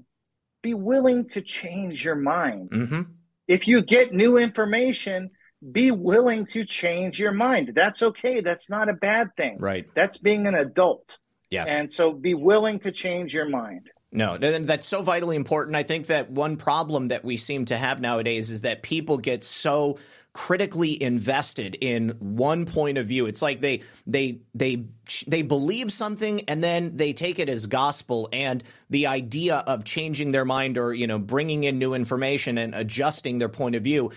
be 0.64 0.74
willing 0.74 1.28
to 1.30 1.42
change 1.42 2.04
your 2.04 2.16
mind. 2.16 2.72
Mm-hmm. 2.72 3.02
If 3.48 3.68
you 3.68 3.82
get 3.84 4.14
new 4.14 4.38
information, 4.38 5.32
be 5.72 5.92
willing 5.92 6.46
to 6.48 6.64
change 6.64 7.20
your 7.20 7.34
mind. 7.34 7.74
That's 7.76 8.02
okay. 8.02 8.42
That's 8.42 8.70
not 8.70 8.90
a 8.90 8.94
bad 8.94 9.36
thing. 9.36 9.58
Right. 9.60 9.86
That's 9.94 10.18
being 10.18 10.48
an 10.48 10.56
adult. 10.56 11.18
Yes. 11.50 11.70
And 11.70 11.90
so 11.90 12.12
be 12.12 12.34
willing 12.34 12.80
to 12.80 12.92
change 12.92 13.34
your 13.34 13.48
mind. 13.48 13.90
No, 14.12 14.38
that's 14.38 14.88
so 14.88 15.02
vitally 15.02 15.36
important. 15.36 15.76
I 15.76 15.84
think 15.84 16.08
that 16.08 16.32
one 16.32 16.56
problem 16.58 17.10
that 17.10 17.26
we 17.26 17.38
seem 17.38 17.66
to 17.66 17.78
have 17.78 18.00
nowadays 18.00 18.52
is 18.52 18.62
that 18.62 18.82
people 18.82 19.18
get 19.18 19.44
so 19.44 19.98
critically 20.38 21.02
invested 21.02 21.76
in 21.82 22.10
one 22.20 22.66
point 22.66 22.98
of 23.00 23.08
view. 23.08 23.26
It's 23.26 23.42
like 23.42 23.60
they 23.60 23.82
they 24.06 24.42
they 24.54 24.86
they 25.26 25.42
believe 25.42 25.92
something 25.92 26.42
and 26.42 26.64
then 26.64 26.96
they 26.96 27.12
take 27.12 27.40
it 27.40 27.50
as 27.50 27.66
gospel 27.66 28.30
and 28.32 28.64
the 28.90 29.08
idea 29.08 29.56
of 29.56 29.84
changing 29.84 30.32
their 30.32 30.46
mind 30.46 30.78
or 30.78 30.94
you 30.94 31.08
know 31.08 31.18
bringing 31.18 31.64
in 31.64 31.80
new 31.80 31.94
information 31.94 32.58
and 32.60 32.76
adjusting 32.76 33.40
their 33.40 33.50
point 33.50 33.76
of 33.76 33.84
view 33.84 34.12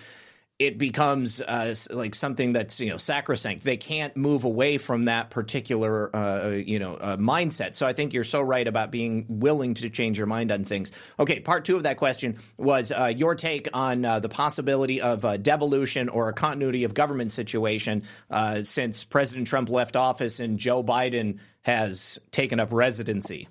it 0.61 0.77
becomes 0.77 1.41
uh, 1.41 1.75
like 1.89 2.15
something 2.15 2.53
that's 2.53 2.79
you 2.81 2.91
know 2.91 2.99
sacrosanct. 2.99 3.65
They 3.65 3.79
can't 3.79 4.15
move 4.15 4.45
away 4.45 4.77
from 4.77 5.07
that 5.07 5.31
particular 5.31 6.15
uh, 6.15 6.51
you 6.51 6.79
know 6.79 6.97
uh, 6.97 7.17
mindset. 7.17 7.75
So 7.75 7.87
I 7.87 7.95
think 7.95 8.13
you're 8.13 8.25
so 8.25 8.43
right 8.43 8.69
about 8.69 8.91
being 8.91 9.25
willing 9.29 9.73
to 9.75 9.89
change 9.89 10.19
your 10.19 10.27
mind 10.27 10.53
on 10.53 10.65
things. 10.65 10.93
Okay, 11.19 11.41
part 11.41 11.65
two 11.65 11.77
of 11.77 11.85
that 11.85 11.97
question 11.97 12.39
was 12.59 12.93
uh, 12.93 13.07
your 13.17 13.35
take 13.35 13.69
on 13.73 14.05
uh, 14.05 14.21
the 14.21 14.29
possibility 14.29 15.01
of 15.01 15.25
a 15.25 15.39
devolution 15.39 16.11
or 16.11 16.29
a 16.29 16.35
continuity 16.35 16.85
of 16.85 16.93
government 16.93 17.33
situation 17.33 18.03
uh, 18.31 18.63
since 18.63 19.03
President 19.03 19.47
Trump 19.47 19.71
left 19.71 19.97
office 19.97 20.41
and 20.41 20.59
Joe 20.59 20.85
Biden 20.85 21.39
has 21.63 22.19
taken 22.33 22.61
up 22.61 22.69
residency. 22.71 23.49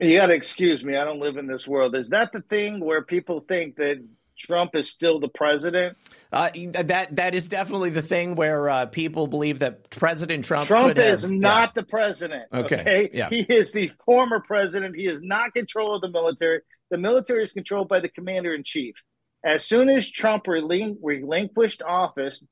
You 0.00 0.16
got 0.16 0.26
to 0.26 0.34
excuse 0.34 0.82
me. 0.82 0.96
I 0.96 1.04
don't 1.04 1.20
live 1.20 1.36
in 1.36 1.46
this 1.46 1.68
world. 1.68 1.94
Is 1.94 2.08
that 2.08 2.32
the 2.32 2.40
thing 2.40 2.80
where 2.80 3.02
people 3.02 3.40
think 3.40 3.76
that 3.76 4.02
Trump 4.42 4.74
is 4.74 4.90
still 4.90 5.20
the 5.20 5.28
president? 5.28 5.96
Uh, 6.32 6.50
that 6.72 7.14
that 7.14 7.34
is 7.34 7.48
definitely 7.48 7.90
the 7.90 8.02
thing 8.02 8.34
where 8.34 8.68
uh, 8.68 8.86
people 8.86 9.28
believe 9.28 9.60
that 9.60 9.88
President 9.90 10.44
Trump. 10.44 10.66
Trump 10.66 10.98
is 10.98 11.22
have, 11.22 11.30
not 11.30 11.68
yeah. 11.68 11.72
the 11.74 11.82
president. 11.84 12.44
Okay. 12.52 12.80
okay? 12.80 13.10
Yeah. 13.12 13.28
He 13.30 13.40
is 13.40 13.72
the 13.72 13.88
former 14.04 14.40
president. 14.40 14.96
He 14.96 15.06
is 15.06 15.22
not 15.22 15.54
control 15.54 15.94
of 15.94 16.00
the 16.00 16.10
military. 16.10 16.60
The 16.90 16.98
military 16.98 17.42
is 17.42 17.52
controlled 17.52 17.88
by 17.88 18.00
the 18.00 18.08
commander 18.08 18.52
in 18.54 18.64
chief. 18.64 18.96
As 19.44 19.64
soon 19.64 19.88
as 19.88 20.10
Trump 20.10 20.44
relin- 20.44 20.96
relinquished 21.00 21.82
office, 21.82 22.44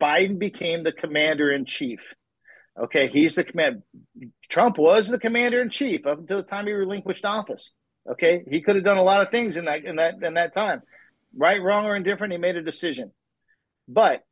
Biden 0.00 0.38
became 0.38 0.84
the 0.84 0.92
commander 0.92 1.50
in 1.50 1.64
chief. 1.64 2.00
Okay, 2.78 3.08
he's 3.08 3.34
the 3.34 3.44
command. 3.44 3.82
Trump 4.48 4.78
was 4.78 5.08
the 5.08 5.18
commander 5.18 5.60
in 5.60 5.70
chief 5.70 6.06
up 6.06 6.18
until 6.18 6.38
the 6.38 6.42
time 6.42 6.66
he 6.66 6.72
relinquished 6.72 7.24
office. 7.24 7.72
Okay, 8.10 8.42
he 8.50 8.60
could 8.60 8.76
have 8.76 8.84
done 8.84 8.96
a 8.96 9.02
lot 9.02 9.22
of 9.22 9.30
things 9.30 9.56
in 9.56 9.64
that 9.66 9.84
in 9.84 9.96
that 9.96 10.22
in 10.22 10.34
that 10.34 10.52
time 10.52 10.82
right, 11.36 11.62
wrong, 11.62 11.86
or 11.86 11.96
indifferent, 11.96 12.32
he 12.32 12.38
made 12.38 12.56
a 12.56 12.62
decision. 12.62 13.12
But 13.88 14.22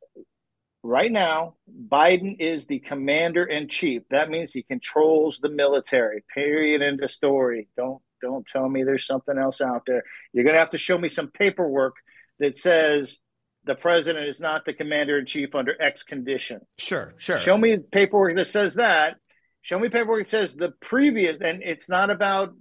right 0.83 1.11
now, 1.11 1.55
Biden 1.87 2.37
is 2.39 2.67
the 2.67 2.79
commander 2.79 3.43
in 3.43 3.67
chief. 3.67 4.03
That 4.09 4.29
means 4.29 4.51
he 4.51 4.63
controls 4.63 5.39
the 5.39 5.49
military. 5.49 6.23
Period. 6.33 6.81
End 6.81 7.03
of 7.03 7.11
story. 7.11 7.67
Don't 7.77 8.01
don't 8.21 8.45
tell 8.45 8.67
me 8.67 8.83
there's 8.83 9.05
something 9.05 9.37
else 9.37 9.61
out 9.61 9.83
there. 9.87 10.03
You're 10.33 10.45
gonna 10.45 10.59
have 10.59 10.69
to 10.69 10.77
show 10.77 10.97
me 10.97 11.09
some 11.09 11.29
paperwork 11.29 11.95
that 12.39 12.57
says 12.57 13.17
the 13.65 13.75
president 13.75 14.27
is 14.27 14.39
not 14.39 14.65
the 14.65 14.73
commander 14.73 15.19
in 15.19 15.25
chief 15.25 15.53
under 15.55 15.79
X 15.81 16.03
condition. 16.03 16.61
Sure, 16.77 17.13
sure. 17.17 17.37
Show 17.37 17.57
me 17.57 17.77
paperwork 17.77 18.35
that 18.35 18.47
says 18.47 18.75
that. 18.75 19.15
Show 19.61 19.77
me 19.77 19.89
paperwork 19.89 20.23
that 20.23 20.29
says 20.29 20.55
the 20.55 20.71
previous, 20.79 21.37
and 21.41 21.61
it's 21.61 21.89
not 21.89 22.09
about 22.09 22.53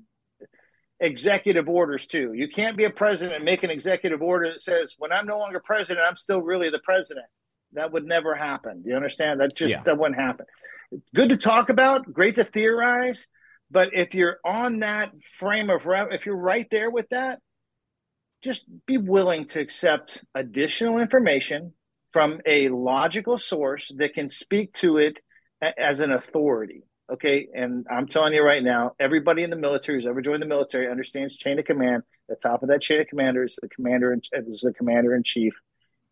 executive 1.00 1.68
orders 1.68 2.06
too. 2.06 2.32
You 2.32 2.48
can't 2.48 2.76
be 2.76 2.84
a 2.84 2.90
president 2.90 3.36
and 3.36 3.44
make 3.44 3.62
an 3.62 3.70
executive 3.70 4.22
order 4.22 4.48
that 4.50 4.60
says, 4.60 4.94
when 4.98 5.12
I'm 5.12 5.26
no 5.26 5.38
longer 5.38 5.60
president, 5.60 6.06
I'm 6.08 6.16
still 6.16 6.40
really 6.40 6.70
the 6.70 6.80
president. 6.80 7.26
That 7.72 7.92
would 7.92 8.04
never 8.04 8.34
happen. 8.34 8.82
Do 8.82 8.90
you 8.90 8.96
understand? 8.96 9.40
That 9.40 9.54
just 9.54 9.72
Yeah. 9.72 9.82
that 9.84 9.98
wouldn't 9.98 10.18
happen. 10.20 10.46
Good 11.14 11.28
to 11.28 11.36
talk 11.36 11.68
about, 11.68 12.12
great 12.12 12.36
to 12.36 12.44
theorize, 12.44 13.28
but 13.70 13.90
if 13.92 14.14
you're 14.14 14.40
on 14.44 14.80
that 14.80 15.12
frame 15.38 15.70
of 15.70 15.82
if 16.10 16.26
you're 16.26 16.36
right 16.36 16.68
there 16.70 16.90
with 16.90 17.08
that, 17.10 17.40
just 18.42 18.64
be 18.86 18.96
willing 18.96 19.44
to 19.46 19.60
accept 19.60 20.24
additional 20.34 20.98
information 20.98 21.74
from 22.10 22.40
a 22.46 22.68
logical 22.68 23.36
source 23.36 23.92
that 23.96 24.14
can 24.14 24.28
speak 24.28 24.72
to 24.72 24.96
it 24.96 25.18
as 25.76 26.00
an 26.00 26.10
authority. 26.10 26.84
Okay, 27.10 27.48
and 27.54 27.86
I'm 27.90 28.06
telling 28.06 28.34
you 28.34 28.42
right 28.42 28.62
now, 28.62 28.92
everybody 29.00 29.42
in 29.42 29.48
the 29.48 29.56
military 29.56 29.96
who's 29.96 30.06
ever 30.06 30.20
joined 30.20 30.42
the 30.42 30.46
military 30.46 30.90
understands 30.90 31.34
chain 31.36 31.58
of 31.58 31.64
command. 31.64 32.02
The 32.28 32.36
top 32.36 32.62
of 32.62 32.68
that 32.68 32.82
chain 32.82 33.00
of 33.00 33.06
command 33.06 33.38
is 33.38 33.58
the 33.60 33.68
commander 33.68 34.12
in, 34.12 34.20
is 34.46 34.60
the 34.60 34.74
commander 34.74 35.14
in 35.14 35.22
chief. 35.22 35.54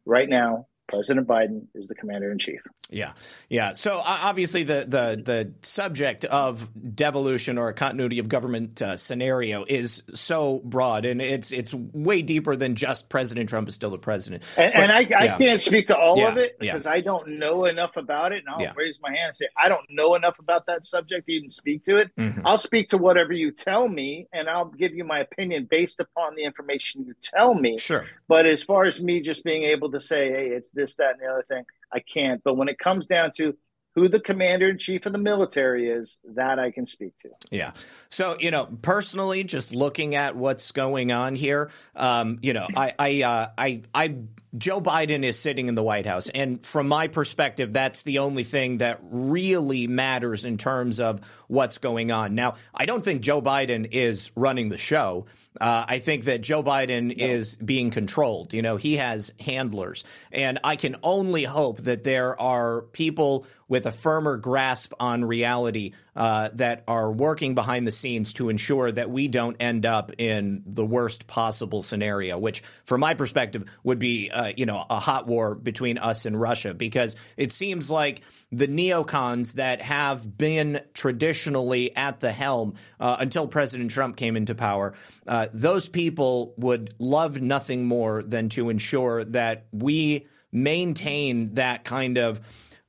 Right 0.06 0.28
now, 0.28 0.68
President 0.88 1.26
Biden 1.26 1.66
is 1.74 1.88
the 1.88 1.94
commander 1.94 2.30
in 2.30 2.38
chief. 2.38 2.60
Yeah, 2.88 3.12
yeah. 3.48 3.72
So 3.72 3.98
uh, 3.98 4.02
obviously, 4.04 4.62
the 4.62 4.84
the 4.86 5.20
the 5.22 5.52
subject 5.62 6.24
of 6.24 6.68
devolution 6.94 7.58
or 7.58 7.68
a 7.68 7.74
continuity 7.74 8.18
of 8.20 8.28
government 8.28 8.80
uh, 8.80 8.96
scenario 8.96 9.64
is 9.68 10.02
so 10.14 10.60
broad, 10.64 11.04
and 11.04 11.20
it's 11.20 11.50
it's 11.50 11.74
way 11.74 12.22
deeper 12.22 12.54
than 12.54 12.76
just 12.76 13.08
President 13.08 13.48
Trump 13.48 13.68
is 13.68 13.74
still 13.74 13.90
the 13.90 13.98
president. 13.98 14.44
And, 14.56 14.72
But- 14.72 14.82
and 14.82 14.92
I, 14.92 14.98
I 14.98 15.00
yeah. 15.24 15.38
can't 15.38 15.60
speak 15.60 15.88
to 15.88 15.96
all 15.98 16.18
Yeah, 16.18 16.28
of 16.28 16.36
it 16.36 16.56
yeah. 16.60 16.72
because 16.72 16.86
I 16.86 17.00
don't 17.00 17.38
know 17.38 17.64
enough 17.64 17.96
about 17.96 18.32
it. 18.32 18.44
And 18.46 18.48
I'll 18.48 18.60
Yeah. 18.60 18.72
raise 18.76 19.00
my 19.02 19.08
hand 19.10 19.26
and 19.28 19.36
say, 19.36 19.46
I 19.56 19.68
don't 19.68 19.84
know 19.90 20.14
enough 20.14 20.38
about 20.38 20.66
that 20.66 20.84
subject 20.84 21.26
to 21.26 21.32
even 21.32 21.50
speak 21.50 21.82
to 21.84 21.96
it. 21.96 22.14
Mhm. 22.16 22.42
I'll 22.44 22.58
speak 22.58 22.88
to 22.90 22.98
whatever 22.98 23.32
you 23.32 23.50
tell 23.50 23.88
me, 23.88 24.28
and 24.32 24.48
I'll 24.48 24.66
give 24.66 24.94
you 24.94 25.02
my 25.04 25.18
opinion 25.18 25.66
based 25.68 25.98
upon 25.98 26.36
the 26.36 26.44
information 26.44 27.04
you 27.04 27.14
tell 27.20 27.54
me. 27.54 27.78
Sure. 27.78 28.06
But 28.28 28.46
as 28.46 28.62
far 28.62 28.84
as 28.84 29.00
me 29.00 29.20
just 29.20 29.42
being 29.44 29.64
able 29.64 29.90
to 29.90 29.98
say, 30.00 30.30
hey, 30.30 30.48
it's 30.50 30.70
this, 30.76 30.94
that, 30.96 31.12
and 31.12 31.20
the 31.20 31.26
other 31.26 31.44
thing, 31.48 31.64
I 31.92 32.00
can't. 32.00 32.42
But 32.44 32.54
when 32.54 32.68
it 32.68 32.78
comes 32.78 33.06
down 33.06 33.32
to 33.38 33.56
who 33.96 34.08
the 34.08 34.20
commander 34.20 34.68
in 34.68 34.78
chief 34.78 35.06
of 35.06 35.12
the 35.12 35.18
military 35.18 35.88
is, 35.88 36.18
that 36.34 36.58
I 36.58 36.70
can 36.70 36.84
speak 36.84 37.16
to. 37.20 37.30
Yeah. 37.50 37.72
So, 38.10 38.36
you 38.38 38.50
know, 38.50 38.66
personally, 38.82 39.42
just 39.42 39.74
looking 39.74 40.14
at 40.14 40.36
what's 40.36 40.70
going 40.72 41.12
on 41.12 41.34
here, 41.34 41.70
um, 41.96 42.38
you 42.42 42.52
know, 42.52 42.68
I, 42.76 42.92
I, 42.98 43.22
uh, 43.22 43.48
I, 43.56 43.82
I, 43.94 44.16
Joe 44.56 44.80
Biden 44.80 45.22
is 45.22 45.38
sitting 45.38 45.68
in 45.68 45.74
the 45.74 45.82
White 45.82 46.06
House. 46.06 46.28
And 46.28 46.64
from 46.64 46.88
my 46.88 47.08
perspective, 47.08 47.72
that's 47.72 48.02
the 48.04 48.18
only 48.18 48.44
thing 48.44 48.78
that 48.78 49.00
really 49.02 49.86
matters 49.86 50.44
in 50.44 50.56
terms 50.56 51.00
of 51.00 51.20
what's 51.48 51.78
going 51.78 52.10
on. 52.10 52.34
Now, 52.34 52.54
I 52.74 52.86
don't 52.86 53.04
think 53.04 53.22
Joe 53.22 53.42
Biden 53.42 53.88
is 53.90 54.30
running 54.34 54.68
the 54.68 54.78
show. 54.78 55.26
Uh, 55.60 55.84
I 55.88 55.98
think 55.98 56.24
that 56.24 56.42
Joe 56.42 56.62
Biden 56.62 57.12
is 57.12 57.56
being 57.56 57.90
controlled. 57.90 58.52
You 58.52 58.62
know, 58.62 58.76
he 58.76 58.96
has 58.96 59.32
handlers. 59.40 60.04
And 60.30 60.58
I 60.62 60.76
can 60.76 60.96
only 61.02 61.44
hope 61.44 61.82
that 61.82 62.04
there 62.04 62.38
are 62.40 62.82
people 62.82 63.46
with 63.68 63.86
a 63.86 63.92
firmer 63.92 64.36
grasp 64.36 64.92
on 65.00 65.24
reality 65.24 65.92
uh, 66.16 66.48
that 66.54 66.82
are 66.88 67.12
working 67.12 67.54
behind 67.54 67.86
the 67.86 67.92
scenes 67.92 68.32
to 68.32 68.48
ensure 68.48 68.90
that 68.90 69.10
we 69.10 69.28
don't 69.28 69.56
end 69.60 69.84
up 69.84 70.12
in 70.18 70.62
the 70.66 70.84
worst 70.84 71.26
possible 71.26 71.82
scenario, 71.82 72.38
which, 72.38 72.62
from 72.84 73.00
my 73.00 73.14
perspective, 73.14 73.64
would 73.84 73.98
be, 73.98 74.30
uh, 74.30 74.52
you 74.56 74.66
know, 74.66 74.84
a 74.88 74.98
hot 74.98 75.26
war 75.26 75.54
between 75.54 75.98
us 75.98 76.24
and 76.24 76.40
Russia, 76.40 76.72
because 76.72 77.16
it 77.36 77.52
seems 77.52 77.90
like 77.90 78.22
the 78.50 78.66
neocons 78.66 79.54
that 79.54 79.82
have 79.82 80.36
been 80.38 80.80
traditionally 80.94 81.94
at 81.94 82.20
the 82.20 82.32
helm 82.32 82.74
uh, 82.98 83.16
until 83.18 83.46
President 83.46 83.90
Trump 83.90 84.16
came 84.16 84.36
into 84.36 84.54
power, 84.54 84.94
uh, 85.26 85.48
those 85.52 85.88
people 85.88 86.54
would 86.56 86.94
love 86.98 87.40
nothing 87.40 87.84
more 87.84 88.22
than 88.22 88.48
to 88.48 88.70
ensure 88.70 89.24
that 89.24 89.66
we 89.72 90.26
maintain 90.52 91.54
that 91.54 91.84
kind 91.84 92.16
of 92.16 92.40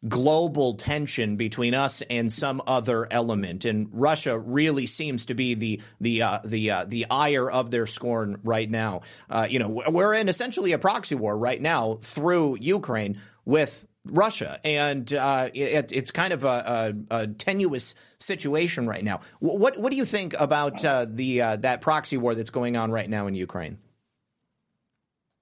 global 0.07 0.75
tension 0.75 1.37
between 1.37 1.73
us 1.73 2.03
and 2.09 2.31
some 2.31 2.61
other 2.67 3.07
element 3.09 3.65
and 3.65 3.89
Russia 3.91 4.37
really 4.37 4.85
seems 4.85 5.25
to 5.25 5.33
be 5.33 5.55
the 5.55 5.81
the 5.99 6.21
uh, 6.21 6.39
the 6.45 6.69
uh, 6.69 6.85
the 6.87 7.07
ire 7.09 7.49
of 7.49 7.71
their 7.71 7.87
scorn 7.87 8.39
right 8.43 8.69
now 8.69 9.01
uh, 9.29 9.47
you 9.49 9.57
know 9.57 9.83
we're 9.89 10.13
in 10.13 10.29
essentially 10.29 10.71
a 10.73 10.77
proxy 10.77 11.15
war 11.15 11.35
right 11.35 11.61
now 11.61 11.97
through 12.03 12.57
Ukraine 12.61 13.19
with 13.43 13.87
Russia, 14.11 14.59
and 14.63 15.11
uh, 15.13 15.49
it, 15.53 15.91
it's 15.91 16.11
kind 16.11 16.33
of 16.33 16.43
a, 16.43 16.93
a, 17.09 17.21
a, 17.21 17.27
tenuous 17.27 17.95
situation 18.19 18.87
right 18.87 19.03
now. 19.03 19.21
What 19.39 19.77
what 19.77 19.91
do 19.91 19.97
you 19.97 20.05
think 20.05 20.33
about 20.37 20.83
uh, 20.83 21.05
the 21.09 21.41
uh, 21.41 21.55
that 21.57 21.81
proxy 21.81 22.17
war 22.17 22.35
that's 22.35 22.49
going 22.49 22.77
on 22.77 22.91
right 22.91 23.09
now 23.09 23.27
in 23.27 23.35
Ukraine? 23.35 23.77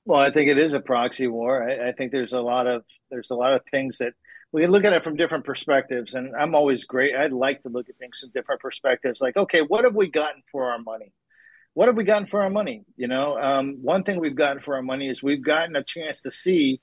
Well, 0.06 0.20
I 0.20 0.30
think 0.30 0.50
it 0.50 0.58
is 0.58 0.74
a 0.74 0.80
proxy 0.80 1.28
war. 1.28 1.68
I, 1.68 1.90
I 1.90 1.92
think 1.92 2.12
there's 2.12 2.34
a 2.34 2.42
lot 2.42 2.68
of 2.68 2.84
there's 3.10 3.32
a 3.32 3.36
lot 3.36 3.54
of 3.54 3.62
things 3.70 4.00
that 4.00 4.14
we 4.56 4.68
look 4.68 4.86
at 4.86 4.94
it 4.94 5.04
from 5.04 5.18
different 5.18 5.44
perspectives, 5.44 6.14
and 6.14 6.34
I'm 6.34 6.56
always 6.56 6.86
great. 6.86 7.14
I'd 7.14 7.34
like 7.34 7.64
to 7.64 7.70
look 7.70 7.90
at 7.90 7.98
things 7.98 8.20
from 8.20 8.30
different 8.30 8.62
perspectives. 8.62 9.20
Like, 9.20 9.36
okay, 9.36 9.60
what 9.60 9.84
have 9.84 9.96
we 9.96 10.10
gotten 10.10 10.44
for 10.50 10.72
our 10.72 10.80
money? 10.80 11.12
What 11.74 11.88
have 11.88 11.98
we 11.98 12.06
gotten 12.06 12.26
for 12.26 12.42
our 12.42 12.50
money? 12.50 12.86
You 12.96 13.10
know, 13.10 13.38
um, 13.38 13.80
one 13.82 14.04
thing 14.04 14.18
we've 14.18 14.34
gotten 14.34 14.64
for 14.64 14.78
our 14.78 14.82
money 14.82 15.10
is 15.10 15.22
we've 15.22 15.44
gotten 15.44 15.76
a 15.76 15.84
chance 15.84 16.22
to 16.22 16.32
see 16.32 16.80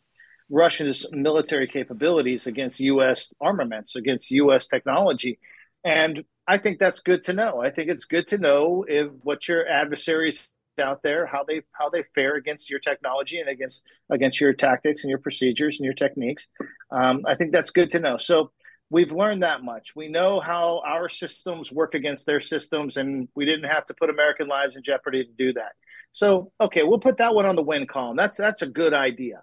Russia's 0.50 1.06
military 1.12 1.66
capabilities 1.66 2.46
against 2.46 2.78
U.S. 2.80 3.32
armaments, 3.40 3.96
against 3.96 4.30
U.S. 4.32 4.66
technology. 4.66 5.38
And 5.82 6.24
I 6.46 6.58
think 6.58 6.78
that's 6.78 7.00
good 7.00 7.24
to 7.24 7.32
know. 7.32 7.62
I 7.62 7.70
think 7.70 7.88
it's 7.88 8.04
good 8.04 8.26
to 8.28 8.38
know 8.38 8.84
if 8.86 9.10
what 9.22 9.48
your 9.48 9.66
adversaries 9.66 10.46
out 10.78 11.02
there 11.02 11.26
how 11.26 11.44
they 11.44 11.62
how 11.72 11.88
they 11.88 12.04
fare 12.14 12.36
against 12.36 12.70
your 12.70 12.78
technology 12.78 13.38
and 13.38 13.48
against 13.48 13.84
against 14.10 14.40
your 14.40 14.52
tactics 14.52 15.02
and 15.02 15.10
your 15.10 15.18
procedures 15.18 15.78
and 15.78 15.84
your 15.84 15.94
techniques. 15.94 16.48
Um, 16.90 17.22
I 17.26 17.34
think 17.34 17.52
that's 17.52 17.70
good 17.70 17.90
to 17.90 18.00
know. 18.00 18.16
So 18.16 18.52
we've 18.90 19.12
learned 19.12 19.42
that 19.42 19.62
much. 19.62 19.94
We 19.94 20.08
know 20.08 20.40
how 20.40 20.82
our 20.86 21.08
systems 21.08 21.72
work 21.72 21.94
against 21.94 22.26
their 22.26 22.40
systems, 22.40 22.96
and 22.96 23.28
we 23.34 23.44
didn't 23.44 23.70
have 23.70 23.86
to 23.86 23.94
put 23.94 24.10
American 24.10 24.48
lives 24.48 24.76
in 24.76 24.82
jeopardy 24.82 25.24
to 25.24 25.32
do 25.32 25.52
that. 25.54 25.72
So 26.12 26.52
okay, 26.60 26.82
we'll 26.82 26.98
put 27.00 27.18
that 27.18 27.34
one 27.34 27.46
on 27.46 27.56
the 27.56 27.62
win 27.62 27.86
column. 27.86 28.16
That's 28.16 28.38
that's 28.38 28.62
a 28.62 28.66
good 28.66 28.94
idea. 28.94 29.42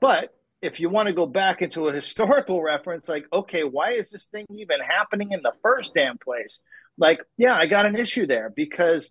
But 0.00 0.34
if 0.62 0.78
you 0.80 0.90
want 0.90 1.08
to 1.08 1.14
go 1.14 1.26
back 1.26 1.62
into 1.62 1.88
a 1.88 1.92
historical 1.92 2.62
reference, 2.62 3.08
like, 3.08 3.26
okay, 3.32 3.64
why 3.64 3.92
is 3.92 4.10
this 4.10 4.26
thing 4.26 4.46
even 4.50 4.80
happening 4.80 5.32
in 5.32 5.42
the 5.42 5.52
first 5.62 5.94
damn 5.94 6.18
place? 6.18 6.60
Like, 6.98 7.20
yeah, 7.38 7.54
I 7.54 7.66
got 7.66 7.86
an 7.86 7.96
issue 7.96 8.26
there 8.26 8.52
because 8.54 9.10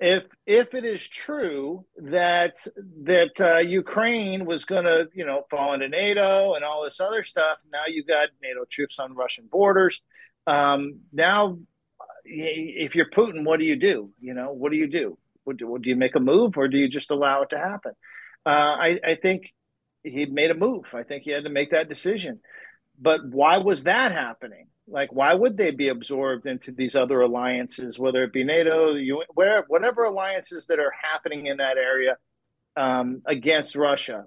if 0.00 0.24
if 0.46 0.74
it 0.74 0.84
is 0.84 1.06
true 1.06 1.84
that 1.96 2.56
that 3.04 3.40
uh, 3.40 3.58
Ukraine 3.58 4.44
was 4.44 4.64
going 4.64 4.84
to 4.84 5.08
you 5.14 5.24
know 5.24 5.42
fall 5.50 5.74
into 5.74 5.88
NATO 5.88 6.54
and 6.54 6.64
all 6.64 6.84
this 6.84 7.00
other 7.00 7.22
stuff, 7.22 7.58
now 7.72 7.82
you've 7.88 8.06
got 8.06 8.28
NATO 8.42 8.64
troops 8.68 8.98
on 8.98 9.14
Russian 9.14 9.48
borders. 9.50 10.00
Um, 10.46 11.00
now, 11.12 11.58
if 12.24 12.94
you're 12.94 13.10
Putin, 13.10 13.44
what 13.44 13.58
do 13.58 13.64
you 13.64 13.76
do? 13.76 14.10
You 14.20 14.34
know, 14.34 14.52
what 14.52 14.72
do 14.72 14.76
you 14.76 14.88
do? 14.88 15.18
Would, 15.46 15.58
do 15.58 15.80
you 15.84 15.96
make 15.96 16.16
a 16.16 16.20
move 16.20 16.56
or 16.56 16.68
do 16.68 16.76
you 16.78 16.88
just 16.88 17.10
allow 17.10 17.42
it 17.42 17.50
to 17.50 17.58
happen? 17.58 17.92
Uh, 18.46 18.48
I, 18.48 19.00
I 19.06 19.14
think 19.16 19.52
he 20.02 20.26
made 20.26 20.50
a 20.50 20.54
move. 20.54 20.94
I 20.94 21.02
think 21.02 21.24
he 21.24 21.30
had 21.30 21.44
to 21.44 21.50
make 21.50 21.70
that 21.70 21.88
decision. 21.88 22.40
But 23.00 23.20
why 23.26 23.58
was 23.58 23.84
that 23.84 24.12
happening? 24.12 24.68
Like, 24.86 25.12
why 25.12 25.32
would 25.32 25.56
they 25.56 25.70
be 25.70 25.88
absorbed 25.88 26.46
into 26.46 26.70
these 26.70 26.94
other 26.94 27.20
alliances, 27.20 27.98
whether 27.98 28.22
it 28.22 28.32
be 28.32 28.44
NATO, 28.44 28.94
UN, 28.94 29.26
where, 29.32 29.64
whatever 29.66 30.04
alliances 30.04 30.66
that 30.66 30.78
are 30.78 30.92
happening 31.12 31.46
in 31.46 31.56
that 31.56 31.78
area 31.78 32.16
um, 32.76 33.22
against 33.24 33.76
Russia? 33.76 34.26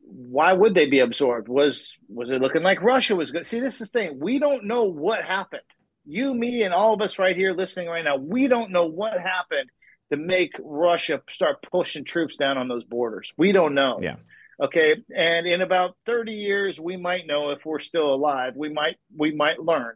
Why 0.00 0.52
would 0.52 0.74
they 0.74 0.86
be 0.86 1.00
absorbed? 1.00 1.48
Was 1.48 1.96
was 2.08 2.30
it 2.30 2.40
looking 2.40 2.62
like 2.62 2.82
Russia 2.82 3.14
was 3.14 3.30
good? 3.30 3.46
See, 3.46 3.60
this 3.60 3.80
is 3.80 3.90
the 3.90 3.98
thing. 3.98 4.18
We 4.18 4.38
don't 4.38 4.64
know 4.64 4.84
what 4.84 5.22
happened. 5.22 5.62
You, 6.06 6.34
me, 6.34 6.62
and 6.62 6.72
all 6.72 6.94
of 6.94 7.02
us 7.02 7.18
right 7.18 7.36
here 7.36 7.52
listening 7.52 7.88
right 7.88 8.02
now, 8.02 8.16
we 8.16 8.48
don't 8.48 8.70
know 8.70 8.86
what 8.86 9.20
happened 9.20 9.68
to 10.10 10.16
make 10.16 10.52
Russia 10.58 11.22
start 11.28 11.62
pushing 11.62 12.04
troops 12.04 12.38
down 12.38 12.58
on 12.58 12.68
those 12.68 12.84
borders. 12.84 13.32
We 13.36 13.52
don't 13.52 13.74
know. 13.74 13.98
Yeah. 14.00 14.16
Okay, 14.62 14.96
and 15.16 15.46
in 15.46 15.62
about 15.62 15.96
30 16.04 16.32
years 16.32 16.78
we 16.78 16.96
might 16.96 17.26
know 17.26 17.50
if 17.50 17.64
we're 17.64 17.78
still 17.78 18.12
alive. 18.12 18.52
We 18.56 18.68
might 18.68 18.96
we 19.16 19.34
might 19.34 19.58
learn. 19.58 19.94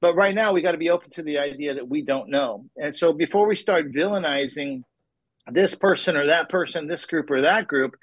But 0.00 0.14
right 0.14 0.34
now 0.34 0.52
we 0.52 0.62
got 0.62 0.72
to 0.72 0.78
be 0.78 0.90
open 0.90 1.10
to 1.12 1.22
the 1.22 1.38
idea 1.38 1.74
that 1.74 1.88
we 1.88 2.02
don't 2.02 2.30
know. 2.30 2.66
And 2.76 2.94
so 2.94 3.12
before 3.12 3.48
we 3.48 3.56
start 3.56 3.92
villainizing 3.92 4.82
this 5.50 5.74
person 5.74 6.16
or 6.16 6.26
that 6.26 6.48
person, 6.48 6.86
this 6.86 7.06
group 7.06 7.30
or 7.30 7.42
that 7.42 7.66
group, 7.66 7.96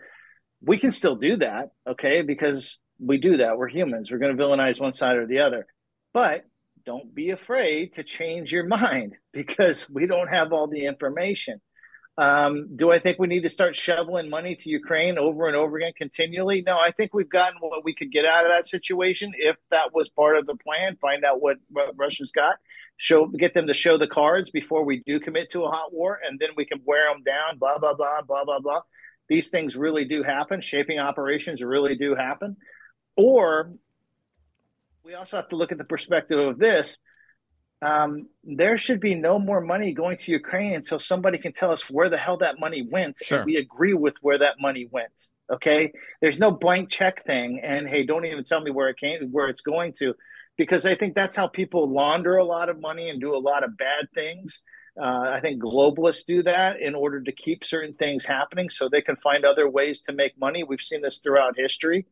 we 0.61 0.77
can 0.77 0.91
still 0.91 1.15
do 1.15 1.37
that, 1.37 1.71
okay? 1.87 2.21
Because 2.21 2.77
we 2.99 3.17
do 3.17 3.37
that. 3.37 3.57
We're 3.57 3.67
humans. 3.67 4.11
We're 4.11 4.17
going 4.17 4.35
to 4.35 4.41
villainize 4.41 4.79
one 4.79 4.93
side 4.93 5.17
or 5.17 5.27
the 5.27 5.39
other. 5.39 5.67
But 6.13 6.45
don't 6.85 7.13
be 7.13 7.29
afraid 7.29 7.93
to 7.93 8.03
change 8.03 8.51
your 8.51 8.65
mind 8.67 9.13
because 9.31 9.89
we 9.89 10.07
don't 10.07 10.27
have 10.27 10.51
all 10.51 10.67
the 10.67 10.85
information. 10.85 11.61
Um, 12.15 12.75
do 12.75 12.91
I 12.91 12.99
think 12.99 13.17
we 13.17 13.25
need 13.25 13.41
to 13.41 13.49
start 13.49 13.75
shoveling 13.75 14.29
money 14.29 14.55
to 14.55 14.69
Ukraine 14.69 15.17
over 15.17 15.47
and 15.47 15.55
over 15.55 15.77
again 15.77 15.93
continually? 15.97 16.61
No, 16.61 16.77
I 16.77 16.91
think 16.91 17.11
we've 17.13 17.29
gotten 17.29 17.57
what 17.59 17.83
we 17.83 17.95
could 17.95 18.11
get 18.11 18.25
out 18.25 18.45
of 18.45 18.51
that 18.51 18.67
situation. 18.67 19.33
If 19.35 19.55
that 19.71 19.93
was 19.93 20.09
part 20.09 20.37
of 20.37 20.45
the 20.45 20.55
plan, 20.55 20.95
find 20.97 21.25
out 21.25 21.41
what, 21.41 21.57
what 21.69 21.95
Russia's 21.97 22.31
got, 22.31 22.57
show 22.97 23.25
get 23.25 23.55
them 23.55 23.65
to 23.65 23.73
show 23.73 23.97
the 23.97 24.07
cards 24.07 24.51
before 24.51 24.85
we 24.85 25.01
do 25.05 25.19
commit 25.19 25.49
to 25.51 25.63
a 25.63 25.69
hot 25.69 25.91
war, 25.91 26.19
and 26.23 26.39
then 26.39 26.49
we 26.55 26.65
can 26.65 26.81
wear 26.85 27.11
them 27.11 27.23
down. 27.23 27.57
Blah 27.57 27.79
blah 27.79 27.95
blah 27.95 28.21
blah 28.21 28.45
blah 28.45 28.59
blah. 28.59 28.81
These 29.27 29.49
things 29.49 29.75
really 29.75 30.05
do 30.05 30.21
happen. 30.21 30.61
Shaping 30.61 30.99
operations 30.99 31.63
really 31.63 31.95
do 31.95 32.13
happen. 32.13 32.57
Or 33.15 33.73
we 35.03 35.15
also 35.15 35.37
have 35.37 35.49
to 35.49 35.55
look 35.55 35.71
at 35.71 35.79
the 35.79 35.83
perspective 35.83 36.37
of 36.37 36.59
this 36.59 36.99
um, 37.83 38.27
there 38.43 38.77
should 38.77 38.99
be 38.99 39.13
no 39.13 39.37
more 39.37 39.59
money 39.59 39.93
going 39.93 40.15
to 40.17 40.31
Ukraine 40.31 40.73
until 40.73 40.99
somebody 40.99 41.37
can 41.37 41.51
tell 41.51 41.71
us 41.71 41.89
where 41.89 42.09
the 42.09 42.17
hell 42.17 42.37
that 42.37 42.59
money 42.59 42.87
went. 42.89 43.17
Sure. 43.21 43.39
And 43.39 43.45
we 43.45 43.57
agree 43.57 43.93
with 43.93 44.15
where 44.21 44.37
that 44.37 44.55
money 44.59 44.87
went. 44.89 45.27
Okay. 45.51 45.91
There's 46.21 46.39
no 46.39 46.49
blank 46.51 46.89
check 46.89 47.25
thing. 47.25 47.59
And 47.61 47.87
hey, 47.87 48.03
don't 48.03 48.25
even 48.25 48.43
tell 48.43 48.61
me 48.61 48.71
where 48.71 48.89
it 48.89 48.97
came, 48.97 49.29
where 49.31 49.49
it's 49.49 49.61
going 49.61 49.93
to, 49.99 50.13
because 50.57 50.85
I 50.85 50.95
think 50.95 51.13
that's 51.13 51.35
how 51.35 51.47
people 51.47 51.91
launder 51.91 52.37
a 52.37 52.45
lot 52.45 52.69
of 52.69 52.79
money 52.79 53.09
and 53.09 53.19
do 53.19 53.35
a 53.35 53.37
lot 53.37 53.63
of 53.63 53.77
bad 53.77 54.07
things. 54.15 54.61
Uh, 54.97 55.31
I 55.35 55.39
think 55.41 55.61
globalists 55.61 56.25
do 56.25 56.43
that 56.43 56.79
in 56.79 56.95
order 56.95 57.21
to 57.21 57.31
keep 57.31 57.65
certain 57.65 57.95
things 57.95 58.23
happening 58.25 58.69
so 58.69 58.87
they 58.87 59.01
can 59.01 59.15
find 59.17 59.43
other 59.43 59.67
ways 59.69 60.03
to 60.03 60.13
make 60.13 60.39
money. 60.39 60.63
We've 60.63 60.79
seen 60.79 61.01
this 61.01 61.17
throughout 61.17 61.57
history. 61.57 62.05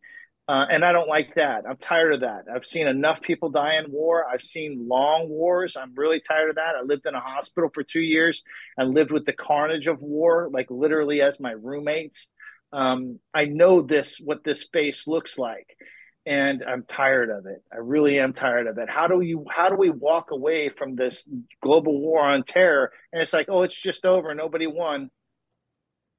Uh, 0.51 0.65
and 0.69 0.83
I 0.83 0.91
don't 0.91 1.07
like 1.07 1.35
that. 1.35 1.63
I'm 1.65 1.77
tired 1.77 2.13
of 2.13 2.21
that. 2.21 2.43
I've 2.53 2.65
seen 2.65 2.85
enough 2.85 3.21
people 3.21 3.51
die 3.51 3.77
in 3.77 3.89
war. 3.89 4.25
I've 4.29 4.41
seen 4.41 4.85
long 4.85 5.29
wars. 5.29 5.77
I'm 5.77 5.93
really 5.95 6.19
tired 6.19 6.49
of 6.49 6.55
that. 6.57 6.75
I 6.77 6.81
lived 6.83 7.05
in 7.05 7.15
a 7.15 7.21
hospital 7.21 7.69
for 7.73 7.83
two 7.83 8.01
years 8.01 8.43
and 8.75 8.93
lived 8.93 9.11
with 9.11 9.25
the 9.25 9.31
carnage 9.31 9.87
of 9.87 10.01
war, 10.01 10.49
like 10.51 10.69
literally 10.69 11.21
as 11.21 11.39
my 11.39 11.51
roommates. 11.51 12.27
Um, 12.73 13.19
I 13.33 13.45
know 13.45 13.81
this, 13.81 14.19
what 14.21 14.43
this 14.43 14.67
face 14.73 15.07
looks 15.07 15.37
like, 15.37 15.77
and 16.25 16.65
I'm 16.67 16.83
tired 16.83 17.29
of 17.29 17.45
it. 17.45 17.63
I 17.71 17.77
really 17.77 18.19
am 18.19 18.33
tired 18.33 18.67
of 18.67 18.77
it. 18.77 18.89
How 18.89 19.07
do 19.07 19.21
you, 19.21 19.45
how 19.49 19.69
do 19.69 19.77
we 19.77 19.89
walk 19.89 20.31
away 20.31 20.67
from 20.67 20.97
this 20.97 21.25
global 21.63 21.97
war 21.97 22.25
on 22.25 22.43
terror? 22.43 22.91
And 23.13 23.21
it's 23.21 23.31
like, 23.31 23.47
oh, 23.47 23.63
it's 23.63 23.79
just 23.79 24.05
over. 24.05 24.35
Nobody 24.35 24.67
won. 24.67 25.11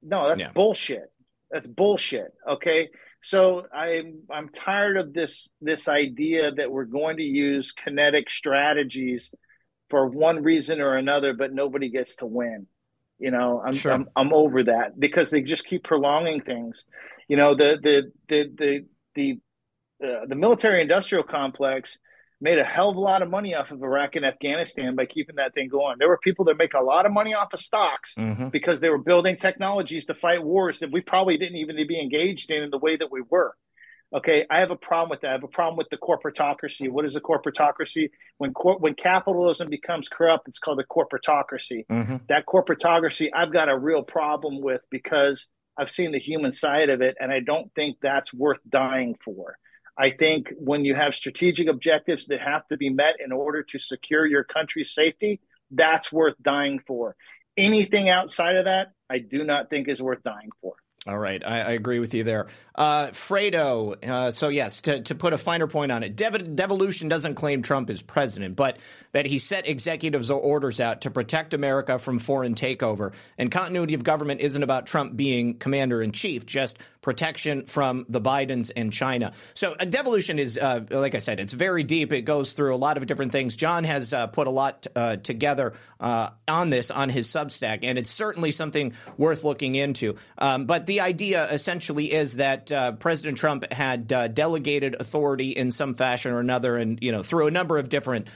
No, 0.01 0.27
that's 0.27 0.39
yeah. 0.39 0.51
bullshit. 0.55 1.11
That's 1.51 1.67
bullshit. 1.67 2.33
Okay. 2.49 2.89
So 3.23 3.65
I'm 3.73 4.23
I'm 4.29 4.49
tired 4.49 4.97
of 4.97 5.13
this 5.13 5.49
this 5.61 5.87
idea 5.87 6.51
that 6.51 6.69
we're 6.69 6.85
going 6.85 7.17
to 7.17 7.23
use 7.23 7.71
kinetic 7.71 8.29
strategies 8.29 9.31
for 9.89 10.07
one 10.07 10.43
reason 10.43 10.81
or 10.81 10.97
another, 10.97 11.33
but 11.33 11.53
nobody 11.53 11.89
gets 11.89 12.17
to 12.17 12.25
win. 12.25 12.67
You 13.19 13.31
know, 13.31 13.63
I'm 13.65 13.75
sure. 13.75 13.93
I'm, 13.93 14.09
I'm 14.15 14.33
over 14.33 14.65
that 14.65 14.99
because 14.99 15.29
they 15.29 15.41
just 15.41 15.65
keep 15.65 15.83
prolonging 15.83 16.41
things. 16.41 16.83
You 17.29 17.37
know, 17.37 17.55
the 17.55 17.77
the 17.81 18.11
the 18.27 18.51
the 18.57 18.85
the 19.15 19.39
uh, 20.05 20.25
the 20.27 20.35
military 20.35 20.81
industrial 20.81 21.23
complex 21.23 21.99
made 22.41 22.59
a 22.59 22.63
hell 22.63 22.89
of 22.89 22.97
a 22.97 22.99
lot 22.99 23.21
of 23.21 23.29
money 23.29 23.55
off 23.55 23.71
of 23.71 23.81
Iraq 23.81 24.15
and 24.15 24.25
Afghanistan 24.25 24.95
by 24.95 25.05
keeping 25.05 25.37
that 25.37 25.53
thing 25.53 25.69
going. 25.69 25.97
There 25.97 26.09
were 26.09 26.17
people 26.17 26.45
that 26.45 26.57
make 26.57 26.73
a 26.73 26.81
lot 26.81 27.05
of 27.05 27.11
money 27.11 27.33
off 27.33 27.53
of 27.53 27.59
stocks 27.59 28.15
mm-hmm. 28.15 28.49
because 28.49 28.79
they 28.79 28.89
were 28.89 28.97
building 28.97 29.35
technologies 29.35 30.05
to 30.07 30.13
fight 30.13 30.43
wars 30.43 30.79
that 30.79 30.91
we 30.91 31.01
probably 31.01 31.37
didn't 31.37 31.57
even 31.57 31.75
be 31.87 31.99
engaged 31.99 32.51
in 32.51 32.63
in 32.63 32.69
the 32.69 32.77
way 32.77 32.97
that 32.97 33.11
we 33.11 33.21
were. 33.29 33.53
Okay, 34.13 34.45
I 34.49 34.59
have 34.59 34.69
a 34.69 34.75
problem 34.75 35.09
with 35.09 35.21
that. 35.21 35.29
I 35.29 35.31
have 35.31 35.43
a 35.43 35.47
problem 35.47 35.75
with 35.75 35.89
the 35.89 35.97
corporatocracy. 35.97 36.87
What 36.89 37.03
is 37.03 37.15
a 37.15 37.21
corporatocracy? 37.21 38.11
When 38.37 38.53
cor- 38.53 38.77
when 38.77 38.93
capitalism 38.93 39.69
becomes 39.69 40.07
corrupt, 40.07 40.47
it's 40.47 40.59
called 40.59 40.79
a 40.79 40.83
corporatocracy. 40.83 41.87
Mm-hmm. 41.87 42.17
That 42.29 42.45
corporatocracy, 42.45 43.29
I've 43.33 43.51
got 43.51 43.69
a 43.69 43.77
real 43.77 44.03
problem 44.03 44.61
with 44.61 44.81
because 44.91 45.47
I've 45.77 45.89
seen 45.89 46.11
the 46.11 46.19
human 46.19 46.51
side 46.51 46.89
of 46.89 47.01
it, 47.01 47.15
and 47.19 47.31
I 47.31 47.39
don't 47.39 47.73
think 47.73 47.97
that's 48.01 48.31
worth 48.31 48.59
dying 48.69 49.15
for. 49.23 49.57
I 49.97 50.09
think 50.11 50.51
when 50.57 50.85
you 50.85 50.95
have 50.95 51.13
strategic 51.13 51.67
objectives 51.67 52.27
that 52.27 52.41
have 52.41 52.65
to 52.67 52.77
be 52.77 52.89
met 52.89 53.15
in 53.23 53.31
order 53.31 53.63
to 53.63 53.79
secure 53.79 54.25
your 54.25 54.43
country's 54.43 54.93
safety, 54.93 55.39
that's 55.71 56.11
worth 56.11 56.35
dying 56.41 56.79
for. 56.85 57.15
Anything 57.57 58.09
outside 58.09 58.55
of 58.55 58.65
that, 58.65 58.93
I 59.09 59.19
do 59.19 59.43
not 59.43 59.69
think 59.69 59.87
is 59.87 60.01
worth 60.01 60.23
dying 60.23 60.49
for. 60.61 60.73
All 61.05 61.17
right, 61.17 61.43
I, 61.45 61.59
I, 61.59 61.71
agree 61.71 61.99
with 61.99 62.13
you 62.13 62.23
there. 62.23 62.47
Uh, 62.73 63.07
Fredo, 63.07 64.01
uh, 64.07 64.31
so 64.31 64.47
yes, 64.47 64.79
to, 64.83 65.01
to 65.01 65.15
put 65.15 65.33
a 65.33 65.37
finer 65.37 65.67
point 65.67 65.91
on 65.91 66.01
it, 66.01 66.15
Dev- 66.15 66.55
Devolution 66.55 67.09
doesn't 67.09 67.35
claim 67.35 67.61
Trump 67.61 67.89
is 67.89 68.01
president, 68.01 68.55
but 68.55 68.77
that 69.11 69.25
he 69.25 69.37
set 69.37 69.67
executives 69.67 70.31
orders 70.31 70.79
out 70.79 71.01
to 71.01 71.11
protect 71.11 71.53
America 71.53 71.99
from 71.99 72.19
foreign 72.19 72.55
takeover. 72.55 73.11
And 73.37 73.51
continuity 73.51 73.95
of 73.95 74.05
government 74.05 74.39
isn't 74.39 74.63
about 74.63 74.87
Trump 74.87 75.17
being 75.17 75.57
commander 75.57 76.01
in 76.01 76.13
chief, 76.13 76.45
just 76.45 76.77
protection 77.03 77.65
from 77.65 78.05
the 78.09 78.19
Bidens 78.19 78.71
and 78.75 78.91
China. 78.91 79.33
So 79.53 79.75
uh, 79.79 79.85
devolution 79.85 80.39
is, 80.39 80.57
uh, 80.57 80.85
like 80.89 81.13
I 81.13 81.19
said, 81.19 81.39
it's 81.39 81.53
very 81.53 81.83
deep. 81.83 82.11
It 82.11 82.21
goes 82.21 82.53
through 82.53 82.73
a 82.73 82.77
lot 82.77 82.97
of 82.97 83.05
different 83.05 83.31
things. 83.31 83.55
John 83.55 83.83
has 83.83 84.13
uh, 84.13 84.27
put 84.27 84.47
a 84.47 84.49
lot 84.49 84.87
uh, 84.95 85.17
together 85.17 85.73
uh, 85.99 86.31
on 86.47 86.69
this 86.69 86.89
on 86.89 87.09
his 87.09 87.27
Substack, 87.27 87.79
and 87.83 87.99
it's 87.99 88.09
certainly 88.09 88.51
something 88.51 88.93
worth 89.17 89.43
looking 89.43 89.75
into. 89.75 90.15
Um, 90.37 90.65
but 90.65 90.85
the 90.85 91.01
idea 91.01 91.47
essentially 91.51 92.11
is 92.11 92.37
that 92.37 92.71
President 92.99 93.37
Trump 93.37 93.71
had 93.71 94.07
delegated 94.07 94.95
authority 94.99 95.51
in 95.51 95.71
some 95.71 95.93
fashion 95.93 96.31
or 96.31 96.39
another, 96.39 96.77
and 96.77 96.99
you 97.01 97.11
know 97.11 97.23
through 97.23 97.47
a 97.47 97.51
number 97.51 97.77
of 97.77 97.89
different 97.89 98.27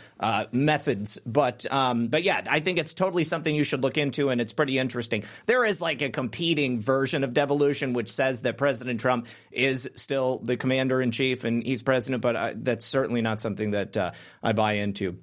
methods. 0.51 1.19
But 1.25 1.65
um, 1.71 2.07
but 2.07 2.23
yeah, 2.23 2.41
I 2.49 2.59
think 2.59 2.77
it's 2.77 2.93
totally 2.93 3.23
something 3.23 3.53
you 3.53 3.63
should 3.63 3.81
look 3.81 3.97
into, 3.97 4.29
and 4.29 4.39
it's 4.39 4.53
pretty 4.53 4.77
interesting. 4.77 5.23
There 5.45 5.65
is 5.65 5.81
like 5.81 6.01
a 6.01 6.09
competing 6.09 6.79
version 6.79 7.23
of 7.23 7.33
devolution 7.33 7.93
which 7.93 8.11
says 8.11 8.41
that 8.41 8.56
President 8.57 8.99
Trump 8.99 9.27
is 9.51 9.89
still 9.95 10.39
the 10.39 10.57
commander 10.57 11.01
in 11.01 11.11
chief 11.11 11.43
and 11.43 11.63
he's 11.63 11.83
president, 11.83 12.21
but 12.21 12.35
I, 12.35 12.53
that's 12.55 12.85
certainly 12.85 13.21
not 13.21 13.39
something 13.39 13.71
that 13.71 13.95
uh, 13.95 14.11
I 14.43 14.53
buy 14.53 14.73
into. 14.73 15.17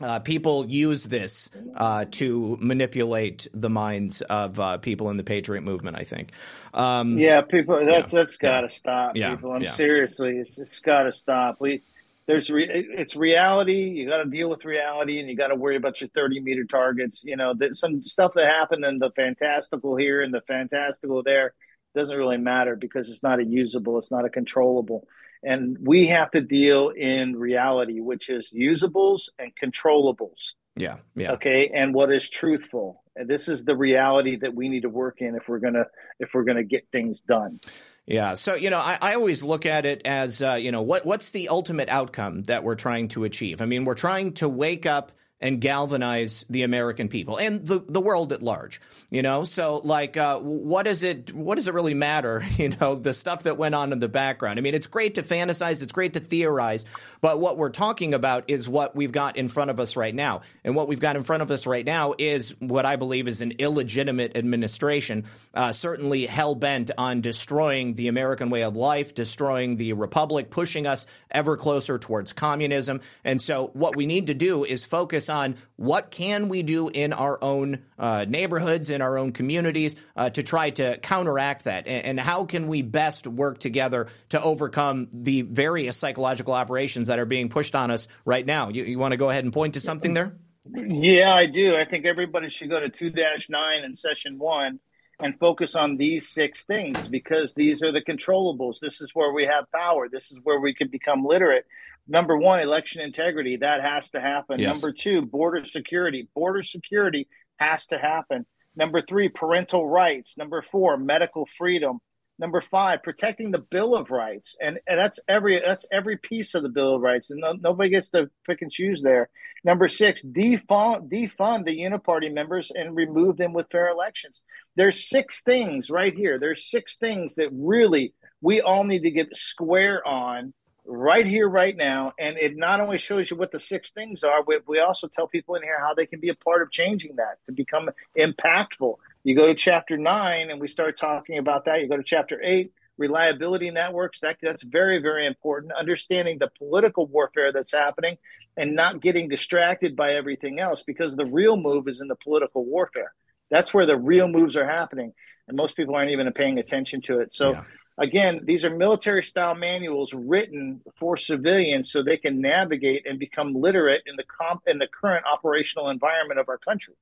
uh, 0.00 0.18
people 0.20 0.66
use 0.66 1.04
this 1.04 1.50
uh, 1.76 2.04
to 2.10 2.56
manipulate 2.60 3.46
the 3.52 3.70
minds 3.70 4.22
of 4.22 4.58
uh, 4.58 4.78
people 4.78 5.10
in 5.10 5.16
the 5.16 5.24
patriot 5.24 5.62
movement. 5.62 5.96
I 5.96 6.04
think. 6.04 6.32
Um, 6.74 7.18
yeah, 7.18 7.42
people. 7.42 7.84
That's 7.84 8.12
yeah, 8.12 8.18
that's 8.18 8.36
got 8.36 8.60
to 8.62 8.66
yeah, 8.66 8.68
stop. 8.68 9.16
Yeah, 9.16 9.34
people. 9.34 9.52
I'm 9.52 9.68
seriously. 9.68 10.38
It's 10.38 10.58
it's 10.58 10.80
got 10.80 11.04
to 11.04 11.12
stop. 11.12 11.60
We 11.60 11.82
there's 12.26 12.50
re, 12.50 12.68
it's 12.70 13.16
reality. 13.16 13.90
You 13.90 14.08
got 14.08 14.22
to 14.22 14.30
deal 14.30 14.48
with 14.48 14.64
reality, 14.64 15.20
and 15.20 15.28
you 15.28 15.36
got 15.36 15.48
to 15.48 15.56
worry 15.56 15.76
about 15.76 16.00
your 16.00 16.08
30 16.10 16.40
meter 16.40 16.64
targets. 16.64 17.22
You 17.24 17.36
know, 17.36 17.54
that 17.58 17.76
some 17.76 18.02
stuff 18.02 18.32
that 18.34 18.48
happened 18.48 18.84
in 18.84 18.98
the 18.98 19.10
fantastical 19.10 19.96
here 19.96 20.22
and 20.22 20.32
the 20.32 20.40
fantastical 20.42 21.22
there 21.22 21.54
doesn't 21.94 22.16
really 22.16 22.38
matter 22.38 22.76
because 22.76 23.10
it's 23.10 23.22
not 23.22 23.40
a 23.40 23.44
usable, 23.44 23.98
it's 23.98 24.10
not 24.10 24.24
a 24.24 24.30
controllable, 24.30 25.06
and 25.42 25.76
we 25.80 26.08
have 26.08 26.30
to 26.32 26.40
deal 26.40 26.90
in 26.90 27.36
reality, 27.36 28.00
which 28.00 28.28
is 28.28 28.50
usables 28.54 29.28
and 29.38 29.52
controllables. 29.62 30.54
Yeah, 30.76 30.96
yeah. 31.14 31.32
Okay, 31.32 31.70
and 31.74 31.92
what 31.92 32.12
is 32.12 32.28
truthful? 32.28 33.02
And 33.14 33.28
this 33.28 33.48
is 33.48 33.64
the 33.64 33.76
reality 33.76 34.38
that 34.40 34.54
we 34.54 34.70
need 34.70 34.82
to 34.82 34.88
work 34.88 35.20
in 35.20 35.34
if 35.34 35.48
we're 35.48 35.58
gonna 35.58 35.84
if 36.18 36.30
we're 36.32 36.44
gonna 36.44 36.64
get 36.64 36.86
things 36.92 37.20
done. 37.20 37.60
Yeah. 38.06 38.34
So, 38.34 38.54
you 38.54 38.70
know, 38.70 38.78
I, 38.78 38.98
I 39.00 39.14
always 39.14 39.44
look 39.44 39.64
at 39.64 39.86
it 39.86 40.02
as, 40.04 40.42
uh, 40.42 40.54
you 40.54 40.72
know, 40.72 40.82
what, 40.82 41.06
what's 41.06 41.30
the 41.30 41.48
ultimate 41.50 41.88
outcome 41.88 42.42
that 42.44 42.64
we're 42.64 42.74
trying 42.74 43.08
to 43.08 43.24
achieve? 43.24 43.62
I 43.62 43.66
mean, 43.66 43.84
we're 43.84 43.94
trying 43.94 44.32
to 44.34 44.48
wake 44.48 44.86
up 44.86 45.12
and 45.42 45.60
galvanize 45.60 46.46
the 46.48 46.62
American 46.62 47.08
people 47.08 47.36
and 47.36 47.66
the, 47.66 47.80
the 47.80 48.00
world 48.00 48.32
at 48.32 48.40
large. 48.42 48.80
You 49.10 49.20
know, 49.20 49.44
so 49.44 49.82
like, 49.84 50.16
uh, 50.16 50.38
what 50.38 50.84
does 50.84 51.02
it 51.02 51.34
what 51.34 51.56
does 51.56 51.68
it 51.68 51.74
really 51.74 51.94
matter? 51.94 52.42
You 52.62 52.68
know, 52.68 52.94
the 52.94 53.12
stuff 53.12 53.44
that 53.44 53.56
went 53.56 53.74
on 53.74 53.92
in 53.92 53.98
the 53.98 54.08
background. 54.08 54.56
I 54.56 54.62
mean, 54.62 54.74
it's 54.74 54.86
great 54.86 55.16
to 55.16 55.22
fantasize, 55.22 55.82
it's 55.82 55.90
great 55.90 56.12
to 56.12 56.20
theorize, 56.20 56.84
but 57.20 57.40
what 57.40 57.58
we're 57.58 57.70
talking 57.70 58.14
about 58.14 58.44
is 58.46 58.68
what 58.68 58.94
we've 58.94 59.10
got 59.10 59.36
in 59.36 59.48
front 59.48 59.70
of 59.70 59.80
us 59.80 59.96
right 59.96 60.14
now, 60.14 60.42
and 60.62 60.76
what 60.76 60.86
we've 60.86 61.00
got 61.00 61.16
in 61.16 61.24
front 61.24 61.42
of 61.42 61.50
us 61.50 61.66
right 61.66 61.84
now 61.84 62.14
is 62.18 62.54
what 62.60 62.86
I 62.86 62.94
believe 62.94 63.26
is 63.26 63.40
an 63.40 63.54
illegitimate 63.58 64.36
administration, 64.36 65.24
uh, 65.54 65.72
certainly 65.72 66.26
hell 66.26 66.54
bent 66.54 66.92
on 66.96 67.20
destroying 67.20 67.94
the 67.94 68.06
American 68.06 68.48
way 68.48 68.62
of 68.62 68.76
life, 68.76 69.12
destroying 69.12 69.74
the 69.76 69.94
republic, 69.94 70.50
pushing 70.50 70.86
us 70.86 71.04
ever 71.32 71.56
closer 71.56 71.98
towards 71.98 72.32
communism. 72.32 73.00
And 73.24 73.42
so, 73.42 73.70
what 73.72 73.96
we 73.96 74.06
need 74.06 74.28
to 74.28 74.34
do 74.34 74.64
is 74.64 74.84
focus 74.84 75.28
on 75.32 75.56
what 75.76 76.12
can 76.12 76.48
we 76.48 76.62
do 76.62 76.88
in 76.88 77.12
our 77.12 77.42
own 77.42 77.80
uh, 77.98 78.24
neighborhoods, 78.28 78.90
in 78.90 79.02
our 79.02 79.18
own 79.18 79.32
communities, 79.32 79.96
uh, 80.14 80.30
to 80.30 80.44
try 80.44 80.70
to 80.70 80.98
counteract 80.98 81.64
that, 81.64 81.88
and, 81.88 82.04
and, 82.04 82.20
how 82.20 82.44
can 82.44 82.68
we 82.68 82.82
best 82.82 83.26
work 83.26 83.58
together 83.58 84.06
to 84.28 84.40
overcome 84.40 85.08
the 85.12 85.42
various 85.42 85.96
psychological 85.96 86.54
operations 86.54 87.08
that 87.08 87.18
are 87.18 87.26
being 87.26 87.48
pushed 87.48 87.74
on 87.74 87.90
us 87.90 88.06
right 88.24 88.46
now. 88.46 88.68
You, 88.68 88.84
you 88.84 88.98
want 88.98 89.12
to 89.12 89.16
go 89.16 89.30
ahead 89.30 89.42
and 89.42 89.52
point 89.52 89.74
to 89.74 89.80
something 89.80 90.14
there? 90.14 90.36
Yeah, 90.70 91.34
I 91.34 91.46
do. 91.46 91.76
I 91.76 91.84
think 91.84 92.06
everybody 92.06 92.48
should 92.48 92.70
go 92.70 92.78
to 92.78 92.88
two 92.88 93.10
nine 93.48 93.84
in 93.84 93.94
session 93.94 94.38
one 94.38 94.78
and 95.18 95.38
focus 95.38 95.74
on 95.74 95.96
these 95.96 96.28
six 96.28 96.64
things 96.64 97.08
because 97.08 97.54
these 97.54 97.82
are 97.82 97.92
the 97.92 98.00
controllables. 98.00 98.80
This 98.80 99.00
is 99.00 99.14
where 99.14 99.32
we 99.32 99.46
have 99.46 99.70
power. 99.72 100.08
This 100.08 100.30
is 100.30 100.40
where 100.42 100.60
we 100.60 100.74
can 100.74 100.88
become 100.88 101.24
literate 101.24 101.66
number 102.06 102.36
one, 102.36 102.60
election 102.60 103.00
integrity. 103.00 103.58
That 103.58 103.82
has 103.82 104.10
to 104.10 104.20
happen. 104.20 104.58
Yes. 104.60 104.82
Number 104.82 104.92
two, 104.92 105.22
border 105.22 105.64
security. 105.64 106.28
Border 106.34 106.62
security 106.62 107.28
has 107.56 107.86
to 107.86 107.98
happen. 107.98 108.46
Number 108.74 109.00
three, 109.00 109.28
parental 109.28 109.86
rights. 109.86 110.36
Number 110.38 110.62
four, 110.62 110.96
medical 110.96 111.46
freedom. 111.58 111.98
Number 112.38 112.60
five, 112.60 113.02
protecting 113.02 113.50
the 113.50 113.60
Bill 113.60 113.94
of 113.94 114.10
Rights, 114.10 114.56
and, 114.60 114.80
and 114.88 114.98
that's 114.98 115.20
every 115.28 115.60
that's 115.64 115.86
every 115.92 116.16
piece 116.16 116.54
of 116.54 116.62
the 116.62 116.70
Bill 116.70 116.96
of 116.96 117.02
Rights, 117.02 117.30
and 117.30 117.40
no, 117.40 117.52
nobody 117.52 117.90
gets 117.90 118.10
to 118.10 118.30
pick 118.46 118.62
and 118.62 118.72
choose 118.72 119.02
there. 119.02 119.28
Number 119.62 119.86
six, 119.86 120.24
defund 120.24 121.08
defund 121.08 121.64
the 121.66 121.78
uniparty 121.78 122.32
members 122.32 122.72
and 122.74 122.96
remove 122.96 123.36
them 123.36 123.52
with 123.52 123.70
fair 123.70 123.90
elections. 123.90 124.42
There's 124.74 125.08
six 125.08 125.42
things 125.42 125.90
right 125.90 126.12
here. 126.12 126.38
There's 126.40 126.68
six 126.68 126.96
things 126.96 127.36
that 127.36 127.50
really 127.52 128.14
we 128.40 128.60
all 128.60 128.82
need 128.82 129.02
to 129.02 129.10
get 129.10 129.36
square 129.36 130.04
on 130.04 130.52
right 130.84 131.26
here, 131.26 131.48
right 131.48 131.76
now. 131.76 132.12
And 132.18 132.36
it 132.36 132.56
not 132.56 132.80
only 132.80 132.98
shows 132.98 133.30
you 133.30 133.36
what 133.36 133.52
the 133.52 133.58
six 133.58 133.90
things 133.90 134.24
are, 134.24 134.42
but 134.42 134.66
we 134.66 134.80
also 134.80 135.08
tell 135.08 135.26
people 135.26 135.54
in 135.54 135.62
here 135.62 135.80
how 135.80 135.94
they 135.94 136.06
can 136.06 136.20
be 136.20 136.28
a 136.28 136.34
part 136.34 136.62
of 136.62 136.70
changing 136.70 137.16
that 137.16 137.42
to 137.44 137.52
become 137.52 137.90
impactful. 138.18 138.96
You 139.24 139.36
go 139.36 139.46
to 139.46 139.54
chapter 139.54 139.96
nine, 139.96 140.50
and 140.50 140.60
we 140.60 140.68
start 140.68 140.98
talking 140.98 141.38
about 141.38 141.66
that. 141.66 141.80
You 141.80 141.88
go 141.88 141.96
to 141.96 142.02
chapter 142.02 142.42
eight, 142.42 142.72
reliability 142.98 143.70
networks. 143.70 144.20
That 144.20 144.38
that's 144.42 144.62
very 144.62 145.00
very 145.00 145.26
important. 145.26 145.72
Understanding 145.72 146.38
the 146.38 146.50
political 146.58 147.06
warfare 147.06 147.52
that's 147.52 147.72
happening, 147.72 148.18
and 148.56 148.74
not 148.74 149.00
getting 149.00 149.28
distracted 149.28 149.94
by 149.94 150.14
everything 150.14 150.58
else, 150.58 150.82
because 150.82 151.14
the 151.14 151.26
real 151.26 151.56
move 151.56 151.86
is 151.86 152.00
in 152.00 152.08
the 152.08 152.16
political 152.16 152.64
warfare. 152.64 153.12
That's 153.50 153.72
where 153.72 153.86
the 153.86 153.96
real 153.96 154.26
moves 154.26 154.56
are 154.56 154.68
happening, 154.68 155.12
and 155.46 155.56
most 155.56 155.76
people 155.76 155.94
aren't 155.94 156.10
even 156.10 156.32
paying 156.32 156.58
attention 156.58 157.00
to 157.02 157.20
it. 157.20 157.32
So. 157.32 157.52
Yeah 157.52 157.64
again, 157.98 158.40
these 158.44 158.64
are 158.64 158.70
military 158.70 159.22
style 159.22 159.54
manuals 159.54 160.12
written 160.12 160.80
for 160.96 161.16
civilians 161.16 161.90
so 161.90 162.02
they 162.02 162.16
can 162.16 162.40
navigate 162.40 163.06
and 163.06 163.18
become 163.18 163.54
literate 163.54 164.02
in 164.06 164.16
the 164.16 164.24
comp 164.24 164.62
in 164.66 164.78
the 164.78 164.88
current 164.88 165.24
operational 165.26 165.90
environment 165.90 166.40
of 166.40 166.48
our 166.48 166.58
country. 166.58 166.94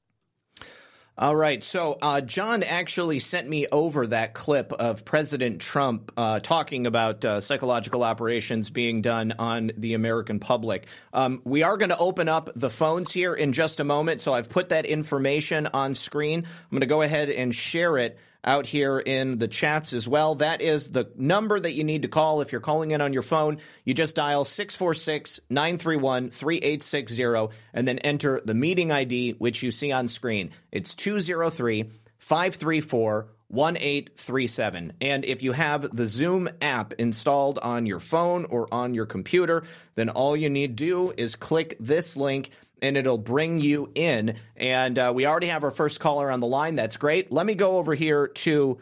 All 1.18 1.36
right. 1.36 1.62
So, 1.62 1.98
uh, 2.00 2.22
John 2.22 2.62
actually 2.62 3.18
sent 3.18 3.46
me 3.46 3.66
over 3.66 4.06
that 4.06 4.32
clip 4.32 4.72
of 4.72 5.04
President 5.04 5.60
Trump 5.60 6.12
uh, 6.16 6.40
talking 6.40 6.86
about 6.86 7.22
uh, 7.26 7.42
psychological 7.42 8.02
operations 8.02 8.70
being 8.70 9.02
done 9.02 9.34
on 9.38 9.70
the 9.76 9.92
American 9.92 10.40
public. 10.40 10.86
Um, 11.12 11.42
we 11.44 11.62
are 11.62 11.76
going 11.76 11.90
to 11.90 11.98
open 11.98 12.30
up 12.30 12.48
the 12.56 12.70
phones 12.70 13.12
here 13.12 13.34
in 13.34 13.52
just 13.52 13.80
a 13.80 13.84
moment. 13.84 14.22
So, 14.22 14.32
I've 14.32 14.48
put 14.48 14.70
that 14.70 14.86
information 14.86 15.66
on 15.66 15.94
screen. 15.94 16.38
I'm 16.38 16.70
going 16.70 16.80
to 16.80 16.86
go 16.86 17.02
ahead 17.02 17.28
and 17.28 17.54
share 17.54 17.98
it 17.98 18.18
out 18.44 18.66
here 18.66 18.98
in 18.98 19.38
the 19.38 19.48
chats 19.48 19.92
as 19.92 20.08
well. 20.08 20.36
That 20.36 20.60
is 20.62 20.88
the 20.88 21.10
number 21.16 21.58
that 21.58 21.72
you 21.72 21.84
need 21.84 22.02
to 22.02 22.08
call 22.08 22.40
if 22.40 22.52
you're 22.52 22.60
calling 22.60 22.90
in 22.90 23.00
on 23.00 23.12
your 23.12 23.22
phone. 23.22 23.58
You 23.84 23.94
just 23.94 24.16
dial 24.16 24.44
646 24.44 25.40
931 25.50 26.30
3860 26.30 27.56
and 27.74 27.86
then 27.86 27.98
enter 27.98 28.40
the 28.44 28.54
meeting 28.54 28.92
ID, 28.92 29.32
which 29.32 29.62
you 29.62 29.70
see 29.70 29.92
on 29.92 30.08
screen. 30.08 30.50
It's 30.72 30.94
203 30.94 31.90
534 32.18 33.28
1837. 33.50 34.92
And 35.00 35.24
if 35.24 35.42
you 35.42 35.52
have 35.52 35.94
the 35.94 36.06
Zoom 36.06 36.48
app 36.62 36.92
installed 36.94 37.58
on 37.58 37.84
your 37.84 37.98
phone 37.98 38.44
or 38.44 38.72
on 38.72 38.94
your 38.94 39.06
computer, 39.06 39.64
then 39.96 40.08
all 40.08 40.36
you 40.36 40.48
need 40.48 40.78
to 40.78 40.84
do 40.84 41.12
is 41.16 41.34
click 41.34 41.76
this 41.80 42.16
link 42.16 42.50
and 42.82 42.96
it'll 42.96 43.18
bring 43.18 43.60
you 43.60 43.90
in. 43.94 44.36
And 44.56 44.98
uh, 44.98 45.12
we 45.14 45.26
already 45.26 45.48
have 45.48 45.64
our 45.64 45.70
first 45.70 46.00
caller 46.00 46.30
on 46.30 46.40
the 46.40 46.46
line. 46.46 46.74
That's 46.74 46.96
great. 46.96 47.30
Let 47.32 47.46
me 47.46 47.54
go 47.54 47.78
over 47.78 47.94
here 47.94 48.28
to 48.28 48.78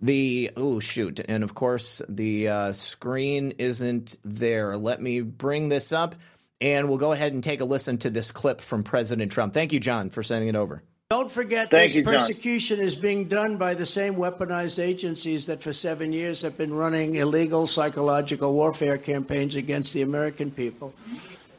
the 0.00 0.50
oh 0.56 0.80
shoot, 0.80 1.20
and 1.20 1.44
of 1.44 1.54
course 1.54 2.00
the 2.08 2.48
uh, 2.48 2.72
screen 2.72 3.52
isn't 3.58 4.16
there. 4.22 4.76
Let 4.76 5.00
me 5.00 5.20
bring 5.20 5.68
this 5.68 5.92
up, 5.92 6.14
and 6.60 6.88
we'll 6.88 6.98
go 6.98 7.12
ahead 7.12 7.32
and 7.32 7.44
take 7.44 7.60
a 7.60 7.66
listen 7.66 7.98
to 7.98 8.10
this 8.10 8.30
clip 8.30 8.60
from 8.60 8.82
President 8.82 9.30
Trump. 9.30 9.52
Thank 9.52 9.72
you, 9.72 9.80
John, 9.80 10.10
for 10.10 10.22
sending 10.22 10.48
it 10.48 10.56
over. 10.56 10.82
Don't 11.10 11.30
forget 11.30 11.72
Thank 11.72 11.88
this 11.88 11.96
you, 11.96 12.04
persecution 12.04 12.78
is 12.78 12.94
being 12.94 13.24
done 13.24 13.56
by 13.56 13.74
the 13.74 13.84
same 13.84 14.14
weaponized 14.14 14.80
agencies 14.80 15.46
that 15.46 15.60
for 15.60 15.72
seven 15.72 16.12
years 16.12 16.42
have 16.42 16.56
been 16.56 16.72
running 16.72 17.16
illegal 17.16 17.66
psychological 17.66 18.54
warfare 18.54 18.96
campaigns 18.96 19.56
against 19.56 19.92
the 19.92 20.02
American 20.02 20.52
people 20.52 20.94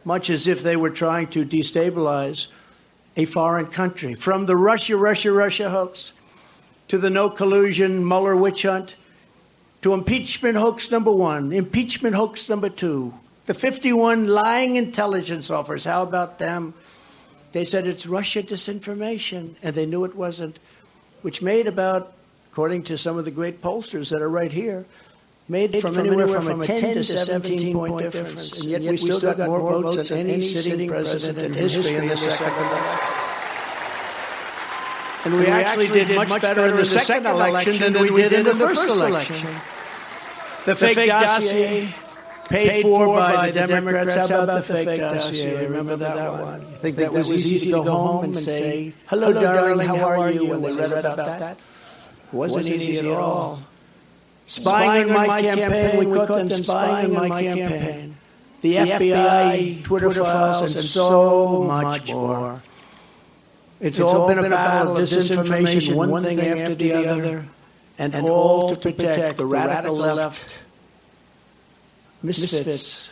much 0.03 0.29
as 0.29 0.47
if 0.47 0.63
they 0.63 0.75
were 0.75 0.89
trying 0.89 1.27
to 1.27 1.45
destabilize 1.45 2.47
a 3.15 3.25
foreign 3.25 3.67
country. 3.67 4.13
From 4.13 4.45
the 4.45 4.55
Russia, 4.55 4.97
Russia, 4.97 5.31
Russia 5.31 5.69
hoax 5.69 6.13
to 6.87 6.97
the 6.97 7.09
no 7.09 7.29
collusion 7.29 8.07
Mueller 8.07 8.35
witch 8.35 8.63
hunt 8.63 8.95
to 9.81 9.93
impeachment 9.93 10.57
hoax 10.57 10.91
number 10.91 11.11
one, 11.11 11.51
impeachment 11.51 12.15
hoax 12.15 12.49
number 12.49 12.69
two, 12.69 13.13
the 13.45 13.53
51 13.53 14.27
lying 14.27 14.75
intelligence 14.75 15.49
offers. 15.49 15.83
How 15.83 16.03
about 16.03 16.37
them? 16.39 16.73
They 17.51 17.65
said 17.65 17.87
it's 17.87 18.05
Russia 18.05 18.43
disinformation, 18.43 19.55
and 19.61 19.75
they 19.75 19.85
knew 19.85 20.05
it 20.05 20.15
wasn't, 20.15 20.59
which 21.21 21.41
made 21.41 21.67
about, 21.67 22.13
according 22.51 22.83
to 22.83 22.97
some 22.97 23.17
of 23.17 23.25
the 23.25 23.31
great 23.31 23.61
pollsters 23.61 24.09
that 24.11 24.21
are 24.21 24.29
right 24.29 24.53
here, 24.53 24.85
made 25.47 25.81
from, 25.81 25.93
from 25.93 26.07
anywhere, 26.07 26.27
from, 26.27 26.45
from 26.45 26.61
a 26.61 26.65
10, 26.65 26.81
10 26.81 26.93
to 26.95 27.03
17, 27.03 27.59
17 27.59 27.75
point, 27.75 28.11
difference. 28.11 28.59
And 28.59 28.69
yet, 28.69 28.81
we, 28.81 28.97
still 28.97 29.19
got, 29.19 29.37
got 29.37 29.47
more 29.47 29.81
votes 29.81 30.09
than 30.09 30.29
any 30.29 30.41
sitting 30.41 30.87
president 30.87 31.39
in 31.39 31.53
history 31.53 31.95
in 31.95 32.07
the 32.07 32.17
second 32.17 32.47
election. 32.47 33.21
And 35.23 35.35
we, 35.35 35.45
actually, 35.47 35.87
did, 35.87 36.07
did 36.07 36.15
much 36.15 36.41
better 36.41 36.65
in 36.67 36.77
the 36.77 36.85
second 36.85 37.25
election 37.27 37.93
than 37.93 38.13
we 38.13 38.21
did 38.21 38.33
in 38.33 38.45
the 38.45 38.55
first 38.55 38.89
election. 38.89 39.47
The 40.65 40.75
fake 40.75 41.07
dossier 41.07 41.93
paid 42.49 42.81
for 42.83 43.07
by 43.07 43.51
the 43.51 43.67
Democrats. 43.67 44.15
How 44.15 44.43
about 44.43 44.67
the 44.67 44.73
fake 44.73 44.99
dossier? 44.99 45.65
Remember 45.65 45.95
that 45.97 46.31
one? 46.31 46.61
I 46.61 46.77
think 46.77 46.95
that 46.97 47.13
was 47.13 47.31
easy 47.31 47.71
to 47.71 47.83
go 47.83 47.91
home 47.91 48.23
and 48.25 48.37
say, 48.37 48.93
hello, 49.07 49.33
darling, 49.33 49.87
how 49.87 50.09
are 50.09 50.31
you? 50.31 50.45
When 50.45 50.61
they 50.61 50.73
read 50.73 51.05
about 51.05 51.17
that. 51.17 51.57
It 51.57 52.33
wasn't 52.33 52.67
easy 52.67 53.09
at 53.09 53.17
all. 53.17 53.59
Spying, 54.51 55.09
on 55.09 55.27
my, 55.27 55.41
campaign, 55.41 55.97
we 55.97 56.13
caught 56.13 56.27
them 56.27 56.49
spying 56.49 57.15
on 57.15 57.29
my 57.29 57.41
campaign. 57.41 58.17
the, 58.59 58.73
the 58.73 58.75
FBI, 58.75 58.99
FBI, 58.99 59.83
Twitter, 59.85 60.05
Twitter 60.07 60.23
files, 60.25 60.61
and 60.61 60.71
so 60.71 61.63
much 61.63 62.11
more. 62.11 62.61
It's, 63.79 63.97
it's 63.97 63.99
all, 64.01 64.23
all 64.23 64.27
been, 64.27 64.41
been 64.41 64.47
a 64.47 64.49
battle 64.49 64.97
of 64.97 65.07
disinformation, 65.07 65.95
one, 65.95 66.09
one 66.09 66.23
thing 66.23 66.41
after 66.41 66.75
the 66.75 66.93
other, 66.93 67.45
and, 67.97 68.13
and 68.13 68.27
all 68.27 68.75
to 68.75 68.91
protect 68.91 69.37
the 69.37 69.45
radical 69.45 69.95
left 69.95 70.59
misfits. 72.21 73.09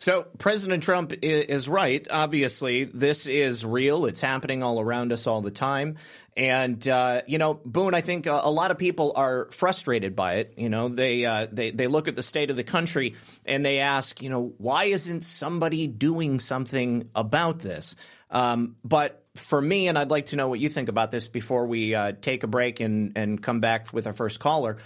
So 0.00 0.26
President 0.38 0.82
Trump 0.82 1.12
is 1.22 1.68
right. 1.68 2.06
Obviously, 2.10 2.84
this 2.84 3.26
is 3.26 3.66
real. 3.66 4.06
It's 4.06 4.20
happening 4.20 4.62
all 4.62 4.80
around 4.80 5.12
us 5.12 5.26
all 5.26 5.42
the 5.42 5.50
time. 5.50 5.96
And 6.36 6.86
uh, 6.86 7.22
you 7.26 7.38
know, 7.38 7.54
Boone, 7.54 7.94
I 7.94 8.00
think 8.00 8.26
a, 8.26 8.40
a, 8.44 8.50
lot 8.50 8.70
of 8.70 8.78
people 8.78 9.12
are 9.16 9.48
frustrated 9.50 10.14
by 10.14 10.34
it. 10.36 10.54
You 10.56 10.68
know, 10.68 10.88
they 10.88 11.24
uh, 11.24 11.48
they 11.50 11.70
they 11.70 11.86
look 11.86 12.08
at 12.08 12.16
the 12.16 12.22
state 12.22 12.50
of 12.50 12.56
the 12.56 12.64
country 12.64 13.16
and 13.44 13.64
they 13.64 13.80
ask, 13.80 14.22
you 14.22 14.30
know, 14.30 14.54
why 14.58 14.84
isn't 14.84 15.22
somebody 15.22 15.86
doing 15.86 16.38
something 16.38 17.10
about 17.14 17.58
this? 17.58 17.96
Um, 18.30 18.76
but 18.84 19.24
for 19.34 19.60
me, 19.60 19.88
and 19.88 19.98
I'd 19.98 20.10
like 20.10 20.26
to 20.26 20.36
know 20.36 20.48
what 20.48 20.60
you 20.60 20.68
think 20.68 20.88
about 20.88 21.10
this 21.10 21.28
before 21.28 21.66
we 21.66 21.94
uh, 21.94 22.12
take 22.20 22.42
a 22.42 22.46
break 22.46 22.80
and, 22.80 23.12
and 23.16 23.42
come 23.42 23.60
back 23.60 23.92
with 23.92 24.06
our 24.06 24.12
first 24.12 24.40
caller. 24.40 24.78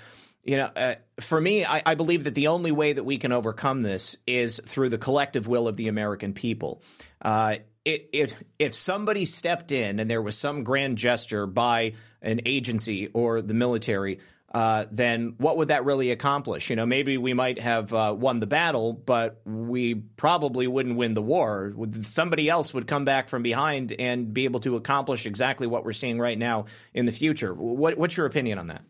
You 0.44 0.58
know, 0.58 0.70
uh, 0.76 0.94
for 1.20 1.40
me, 1.40 1.64
I, 1.64 1.82
I, 1.86 1.94
believe 1.94 2.24
that 2.24 2.34
the 2.34 2.48
only 2.48 2.70
way 2.70 2.92
that 2.92 3.04
we 3.04 3.16
can 3.16 3.32
overcome 3.32 3.80
this 3.80 4.16
is 4.26 4.60
through 4.64 4.90
the 4.90 4.98
collective 4.98 5.46
will 5.46 5.68
of 5.68 5.76
the 5.76 5.88
American 5.88 6.34
people. 6.34 6.82
It, 7.84 8.08
it, 8.12 8.34
if 8.58 8.74
somebody 8.74 9.26
stepped 9.26 9.70
in 9.70 10.00
and 10.00 10.10
there 10.10 10.22
was 10.22 10.38
some 10.38 10.64
grand 10.64 10.96
gesture 10.96 11.46
by 11.46 11.94
an 12.22 12.40
agency 12.46 13.08
or 13.08 13.42
the 13.42 13.52
military 13.54 14.20
uh, 14.54 14.86
then 14.92 15.34
what 15.38 15.56
would 15.56 15.68
that 15.68 15.84
really 15.84 16.12
accomplish? 16.12 16.70
You 16.70 16.76
know, 16.76 16.86
maybe 16.86 17.18
we 17.18 17.34
might 17.34 17.60
have 17.60 17.92
uh, 17.92 18.14
won 18.16 18.38
the 18.38 18.46
battle, 18.46 18.92
but 18.92 19.40
we 19.44 19.94
probably 19.94 20.68
wouldn't 20.68 20.96
win 20.96 21.14
the 21.14 21.22
war. 21.22 21.74
Somebody 22.02 22.48
else 22.48 22.72
would 22.72 22.86
come 22.86 23.04
back 23.04 23.28
from 23.28 23.42
behind 23.42 23.90
and 23.90 24.32
be 24.32 24.44
able 24.44 24.60
to 24.60 24.76
accomplish 24.76 25.26
exactly 25.26 25.66
what 25.66 25.84
we're 25.84 25.92
seeing 25.92 26.20
right 26.20 26.38
now 26.38 26.66
in 26.94 27.04
the 27.04 27.10
future. 27.10 27.52
What, 27.52 27.98
what's 27.98 28.16
your 28.16 28.26
opinion 28.26 28.60
on 28.60 28.68
that? 28.68 28.82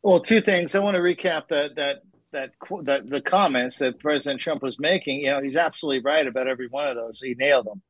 Well, 0.00 0.20
two 0.20 0.40
things. 0.40 0.76
I 0.76 0.78
want 0.78 0.94
to 0.94 1.00
recap 1.00 1.48
that 1.48 1.74
that 1.76 2.02
that 2.32 2.50
that 2.82 3.08
the 3.08 3.20
comments 3.20 3.78
that 3.78 4.00
President 4.00 4.40
Trump 4.40 4.62
was 4.62 4.78
making. 4.78 5.20
You 5.20 5.32
know, 5.32 5.42
he's 5.42 5.56
absolutely 5.56 6.02
right 6.02 6.26
about 6.26 6.48
every 6.48 6.68
one 6.68 6.88
of 6.88 6.96
those. 6.96 7.20
He 7.20 7.34
nailed 7.34 7.66
them. 7.66 7.82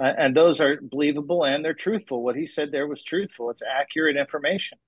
Uh, 0.00 0.12
and 0.16 0.36
those 0.36 0.60
are 0.60 0.78
believable 0.80 1.44
and 1.44 1.64
they're 1.64 1.74
truthful. 1.74 2.22
What 2.22 2.36
he 2.36 2.46
said 2.46 2.72
there 2.72 2.86
was 2.86 3.02
truthful. 3.02 3.50
It's 3.50 3.62
accurate 3.62 4.16
information. 4.16 4.78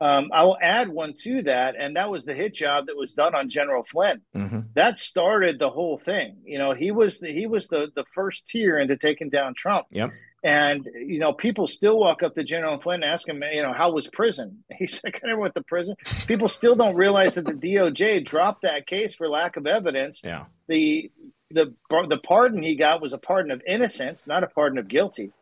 Um, 0.00 0.30
I 0.32 0.42
will 0.42 0.58
add 0.60 0.88
one 0.88 1.14
to 1.22 1.42
that, 1.42 1.74
and 1.78 1.94
that 1.94 2.10
was 2.10 2.24
the 2.24 2.34
hit 2.34 2.54
job 2.54 2.86
that 2.86 2.96
was 2.96 3.14
done 3.14 3.36
on 3.36 3.48
General 3.48 3.84
Flynn. 3.84 4.22
Mm-hmm. 4.34 4.60
That 4.74 4.98
started 4.98 5.60
the 5.60 5.70
whole 5.70 5.96
thing. 5.96 6.38
You 6.44 6.58
know, 6.58 6.72
he 6.72 6.90
was 6.90 7.20
the, 7.20 7.32
he 7.32 7.46
was 7.46 7.68
the 7.68 7.86
the 7.94 8.04
first 8.12 8.48
tier 8.48 8.80
into 8.80 8.96
taking 8.96 9.30
down 9.30 9.54
Trump. 9.54 9.86
Yep. 9.92 10.10
And 10.44 10.88
you 10.94 11.20
know, 11.20 11.32
people 11.32 11.66
still 11.66 11.98
walk 11.98 12.22
up 12.22 12.34
to 12.34 12.42
General 12.42 12.80
Flynn 12.80 13.02
and 13.02 13.12
ask 13.12 13.28
him, 13.28 13.42
you 13.52 13.62
know, 13.62 13.72
how 13.72 13.92
was 13.92 14.08
prison? 14.08 14.64
He's 14.78 15.00
like, 15.04 15.20
I 15.22 15.28
never 15.28 15.40
went 15.40 15.54
to 15.54 15.62
prison. 15.62 15.94
People 16.26 16.48
still 16.48 16.74
don't 16.74 16.96
realize 16.96 17.34
that 17.34 17.46
the 17.46 17.52
DOJ 17.52 18.24
dropped 18.24 18.62
that 18.62 18.86
case 18.86 19.14
for 19.14 19.28
lack 19.28 19.56
of 19.56 19.66
evidence. 19.66 20.20
Yeah. 20.24 20.46
The 20.68 21.10
the 21.50 21.74
the 22.08 22.18
pardon 22.18 22.62
he 22.62 22.76
got 22.76 23.00
was 23.00 23.12
a 23.12 23.18
pardon 23.18 23.52
of 23.52 23.62
innocence, 23.66 24.26
not 24.26 24.42
a 24.42 24.46
pardon 24.46 24.78
of 24.78 24.88
guilty. 24.88 25.32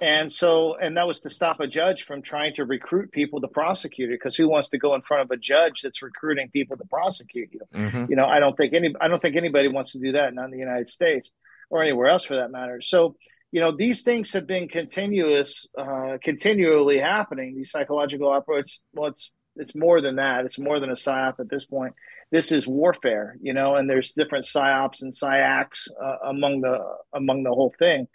And 0.00 0.30
so, 0.30 0.76
and 0.76 0.96
that 0.98 1.06
was 1.06 1.20
to 1.20 1.30
stop 1.30 1.58
a 1.60 1.66
judge 1.66 2.02
from 2.02 2.20
trying 2.20 2.54
to 2.56 2.64
recruit 2.64 3.12
people 3.12 3.40
to 3.40 3.48
prosecute 3.48 4.10
it 4.10 4.20
because 4.20 4.36
who 4.36 4.48
wants 4.48 4.68
to 4.70 4.78
go 4.78 4.94
in 4.94 5.00
front 5.00 5.22
of 5.22 5.30
a 5.30 5.38
judge 5.38 5.80
that's 5.82 6.02
recruiting 6.02 6.50
people 6.50 6.76
to 6.76 6.84
prosecute 6.84 7.48
you? 7.52 7.60
Mm-hmm. 7.74 8.04
You 8.10 8.16
know, 8.16 8.26
I 8.26 8.38
don't 8.38 8.54
think 8.56 8.74
any, 8.74 8.94
I 9.00 9.08
don't 9.08 9.22
think 9.22 9.36
anybody 9.36 9.68
wants 9.68 9.92
to 9.92 9.98
do 9.98 10.12
that, 10.12 10.34
not 10.34 10.46
in 10.46 10.50
the 10.50 10.58
United 10.58 10.90
States 10.90 11.30
or 11.70 11.82
anywhere 11.82 12.08
else 12.08 12.24
for 12.24 12.36
that 12.36 12.50
matter. 12.50 12.82
So, 12.82 13.16
you 13.56 13.62
know, 13.62 13.72
these 13.74 14.02
things 14.02 14.34
have 14.34 14.46
been 14.46 14.68
continuous, 14.68 15.66
uh, 15.78 16.18
continually 16.22 16.98
happening. 16.98 17.54
These 17.56 17.70
psychological 17.70 18.28
operations. 18.28 18.82
Well, 18.92 19.08
it's 19.08 19.30
it's 19.56 19.74
more 19.74 20.02
than 20.02 20.16
that. 20.16 20.44
It's 20.44 20.58
more 20.58 20.78
than 20.78 20.90
a 20.90 21.00
psyop 21.04 21.40
at 21.40 21.48
this 21.48 21.64
point. 21.64 21.94
This 22.30 22.52
is 22.52 22.66
warfare, 22.66 23.38
you 23.40 23.54
know, 23.54 23.76
and 23.76 23.88
there's 23.88 24.12
different 24.12 24.44
psyops 24.44 25.00
and 25.00 25.14
psyacs 25.14 25.88
uh, 26.04 26.28
among 26.28 26.60
the 26.60 26.76
among 27.14 27.44
the 27.44 27.54
whole 27.58 27.72
thing 27.78 28.08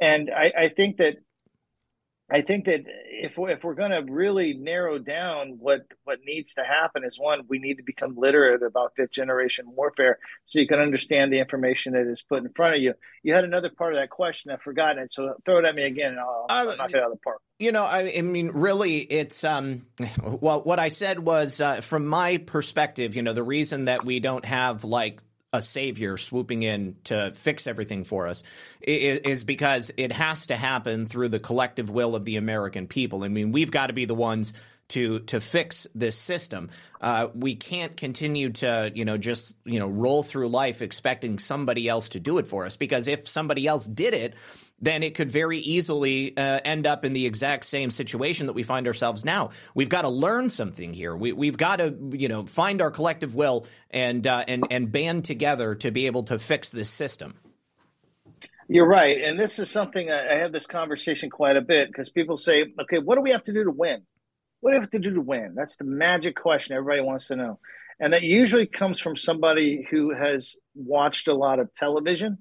and 0.00 0.30
I, 0.30 0.52
I 0.64 0.68
think 0.68 0.98
that 0.98 1.16
I 2.30 2.40
think 2.40 2.64
that 2.64 2.84
if 2.86 3.36
we're, 3.36 3.50
if 3.50 3.62
we're 3.62 3.74
going 3.74 3.90
to 3.90 4.10
really 4.10 4.54
narrow 4.54 4.98
down 4.98 5.56
what 5.58 5.82
what 6.04 6.20
needs 6.24 6.54
to 6.54 6.64
happen 6.64 7.04
is 7.04 7.18
one, 7.18 7.42
we 7.48 7.58
need 7.58 7.76
to 7.76 7.82
become 7.82 8.16
literate 8.16 8.62
about 8.62 8.92
fifth 8.96 9.12
generation 9.12 9.66
warfare, 9.68 10.18
so 10.46 10.58
you 10.58 10.66
can 10.66 10.80
understand 10.80 11.32
the 11.32 11.38
information 11.38 11.92
that 11.92 12.10
is 12.10 12.22
put 12.22 12.42
in 12.42 12.48
front 12.50 12.76
of 12.76 12.82
you. 12.82 12.94
You 13.22 13.34
had 13.34 13.44
another 13.44 13.68
part 13.68 13.92
of 13.92 13.98
that 13.98 14.08
question, 14.08 14.50
I've 14.50 14.62
forgotten 14.62 15.02
it, 15.02 15.12
so 15.12 15.34
throw 15.44 15.58
it 15.58 15.66
at 15.66 15.74
me 15.74 15.82
again, 15.82 16.12
and 16.12 16.20
I'll, 16.20 16.46
I'll 16.48 16.68
uh, 16.70 16.76
knock 16.76 16.90
it 16.90 16.96
out 16.96 17.10
of 17.10 17.12
the 17.12 17.18
park. 17.22 17.42
You 17.58 17.72
know, 17.72 17.84
I, 17.84 18.14
I 18.16 18.22
mean, 18.22 18.50
really, 18.52 18.98
it's 18.98 19.44
um, 19.44 19.86
well, 20.22 20.62
what 20.62 20.78
I 20.78 20.88
said 20.88 21.18
was 21.18 21.60
uh, 21.60 21.82
from 21.82 22.06
my 22.06 22.38
perspective. 22.38 23.16
You 23.16 23.22
know, 23.22 23.34
the 23.34 23.42
reason 23.42 23.84
that 23.84 24.04
we 24.04 24.18
don't 24.18 24.44
have 24.46 24.82
like 24.82 25.20
a 25.54 25.62
savior 25.62 26.16
swooping 26.16 26.64
in 26.64 26.96
to 27.04 27.30
fix 27.32 27.68
everything 27.68 28.02
for 28.02 28.26
us 28.26 28.42
is 28.82 29.44
because 29.44 29.92
it 29.96 30.10
has 30.10 30.48
to 30.48 30.56
happen 30.56 31.06
through 31.06 31.28
the 31.28 31.38
collective 31.38 31.88
will 31.88 32.16
of 32.16 32.24
the 32.24 32.36
American 32.36 32.88
people. 32.88 33.22
I 33.22 33.28
mean, 33.28 33.52
we've 33.52 33.70
got 33.70 33.86
to 33.86 33.92
be 33.92 34.04
the 34.04 34.16
ones 34.16 34.52
to 34.88 35.20
to 35.20 35.40
fix 35.40 35.86
this 35.94 36.18
system. 36.18 36.70
Uh, 37.00 37.28
we 37.34 37.54
can't 37.54 37.96
continue 37.96 38.50
to 38.50 38.90
you 38.94 39.04
know 39.04 39.16
just 39.16 39.56
you 39.64 39.78
know 39.78 39.88
roll 39.88 40.24
through 40.24 40.48
life 40.48 40.82
expecting 40.82 41.38
somebody 41.38 41.88
else 41.88 42.10
to 42.10 42.20
do 42.20 42.38
it 42.38 42.48
for 42.48 42.66
us 42.66 42.76
because 42.76 43.06
if 43.06 43.28
somebody 43.28 43.66
else 43.68 43.86
did 43.86 44.12
it 44.12 44.34
then 44.84 45.02
it 45.02 45.14
could 45.14 45.30
very 45.30 45.58
easily 45.58 46.36
uh, 46.36 46.60
end 46.64 46.86
up 46.86 47.04
in 47.04 47.12
the 47.12 47.26
exact 47.26 47.64
same 47.64 47.90
situation 47.90 48.46
that 48.46 48.52
we 48.52 48.62
find 48.62 48.86
ourselves 48.86 49.24
now. 49.24 49.50
We've 49.74 49.88
got 49.88 50.02
to 50.02 50.10
learn 50.10 50.50
something 50.50 50.92
here. 50.92 51.16
We, 51.16 51.46
have 51.46 51.56
got 51.56 51.76
to, 51.76 51.94
you 52.12 52.28
know, 52.28 52.46
find 52.46 52.82
our 52.82 52.90
collective 52.90 53.34
will 53.34 53.66
and 53.90 54.26
uh, 54.26 54.44
and 54.46 54.64
and 54.70 54.90
band 54.92 55.24
together 55.24 55.74
to 55.76 55.90
be 55.90 56.06
able 56.06 56.24
to 56.24 56.38
fix 56.38 56.70
this 56.70 56.90
system. 56.90 57.34
You're 58.68 58.88
right, 58.88 59.20
and 59.20 59.38
this 59.38 59.58
is 59.58 59.70
something 59.70 60.10
I 60.10 60.34
have 60.34 60.52
this 60.52 60.66
conversation 60.66 61.28
quite 61.28 61.56
a 61.56 61.60
bit 61.60 61.88
because 61.88 62.10
people 62.10 62.36
say, 62.36 62.72
"Okay, 62.82 62.98
what 62.98 63.16
do 63.16 63.20
we 63.20 63.32
have 63.32 63.44
to 63.44 63.52
do 63.52 63.64
to 63.64 63.70
win? 63.70 64.02
What 64.60 64.70
do 64.70 64.78
we 64.78 64.80
have 64.80 64.90
to 64.90 64.98
do 64.98 65.14
to 65.14 65.20
win?" 65.20 65.54
That's 65.54 65.76
the 65.76 65.84
magic 65.84 66.36
question 66.36 66.74
everybody 66.74 67.02
wants 67.02 67.28
to 67.28 67.36
know, 67.36 67.58
and 68.00 68.14
that 68.14 68.22
usually 68.22 68.66
comes 68.66 68.98
from 68.98 69.16
somebody 69.16 69.86
who 69.90 70.14
has 70.14 70.56
watched 70.74 71.28
a 71.28 71.34
lot 71.34 71.58
of 71.58 71.72
television 71.74 72.38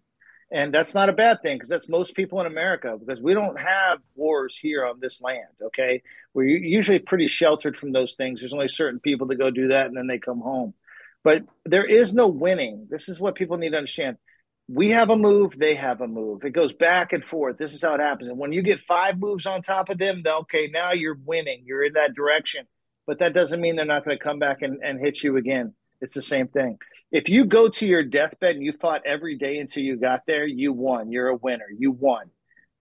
and 0.53 0.71
that's 0.71 0.93
not 0.93 1.09
a 1.09 1.13
bad 1.13 1.41
thing 1.41 1.55
because 1.55 1.67
that's 1.67 1.89
most 1.89 2.13
people 2.13 2.39
in 2.39 2.45
America 2.45 2.95
because 2.99 3.19
we 3.19 3.33
don't 3.33 3.59
have 3.59 3.97
wars 4.15 4.55
here 4.55 4.85
on 4.85 4.99
this 4.99 5.19
land. 5.19 5.47
Okay, 5.59 6.03
we're 6.35 6.45
usually 6.45 6.99
pretty 6.99 7.25
sheltered 7.25 7.75
from 7.75 7.91
those 7.91 8.13
things. 8.13 8.39
There's 8.39 8.53
only 8.53 8.67
certain 8.67 8.99
people 8.99 9.27
that 9.27 9.37
go 9.37 9.49
do 9.49 9.69
that 9.69 9.87
and 9.87 9.97
then 9.97 10.05
they 10.05 10.19
come 10.19 10.41
home. 10.41 10.75
But 11.23 11.41
there 11.65 11.85
is 11.85 12.13
no 12.13 12.27
winning. 12.27 12.87
This 12.87 13.09
is 13.09 13.19
what 13.19 13.33
people 13.33 13.57
need 13.57 13.71
to 13.71 13.77
understand. 13.77 14.17
We 14.69 14.91
have 14.91 15.09
a 15.09 15.17
move, 15.17 15.57
they 15.57 15.73
have 15.73 16.01
a 16.01 16.07
move. 16.07 16.45
It 16.45 16.51
goes 16.51 16.71
back 16.71 17.13
and 17.13 17.25
forth. 17.25 17.57
This 17.57 17.73
is 17.73 17.81
how 17.81 17.95
it 17.95 17.99
happens. 17.99 18.29
And 18.29 18.37
when 18.37 18.53
you 18.53 18.61
get 18.61 18.79
five 18.81 19.17
moves 19.17 19.47
on 19.47 19.63
top 19.63 19.89
of 19.89 19.97
them, 19.97 20.21
okay, 20.25 20.69
now 20.71 20.93
you're 20.93 21.17
winning. 21.25 21.63
You're 21.65 21.83
in 21.83 21.93
that 21.93 22.13
direction. 22.13 22.67
But 23.07 23.19
that 23.19 23.33
doesn't 23.33 23.59
mean 23.59 23.75
they're 23.75 23.85
not 23.85 24.05
going 24.05 24.17
to 24.17 24.23
come 24.23 24.39
back 24.39 24.61
and, 24.61 24.81
and 24.83 24.99
hit 24.99 25.23
you 25.23 25.35
again. 25.35 25.73
It's 25.99 26.13
the 26.13 26.21
same 26.21 26.47
thing 26.47 26.77
if 27.13 27.29
you 27.29 27.45
go 27.45 27.69
to 27.69 27.85
your 27.85 28.03
deathbed 28.03 28.55
and 28.55 28.65
you 28.65 28.73
fought 28.73 29.05
every 29.05 29.37
day 29.37 29.59
until 29.59 29.83
you 29.83 29.97
got 29.97 30.23
there, 30.25 30.47
you 30.47 30.73
won. 30.73 31.11
You're 31.11 31.27
a 31.27 31.35
winner. 31.35 31.67
You 31.77 31.91
won. 31.91 32.31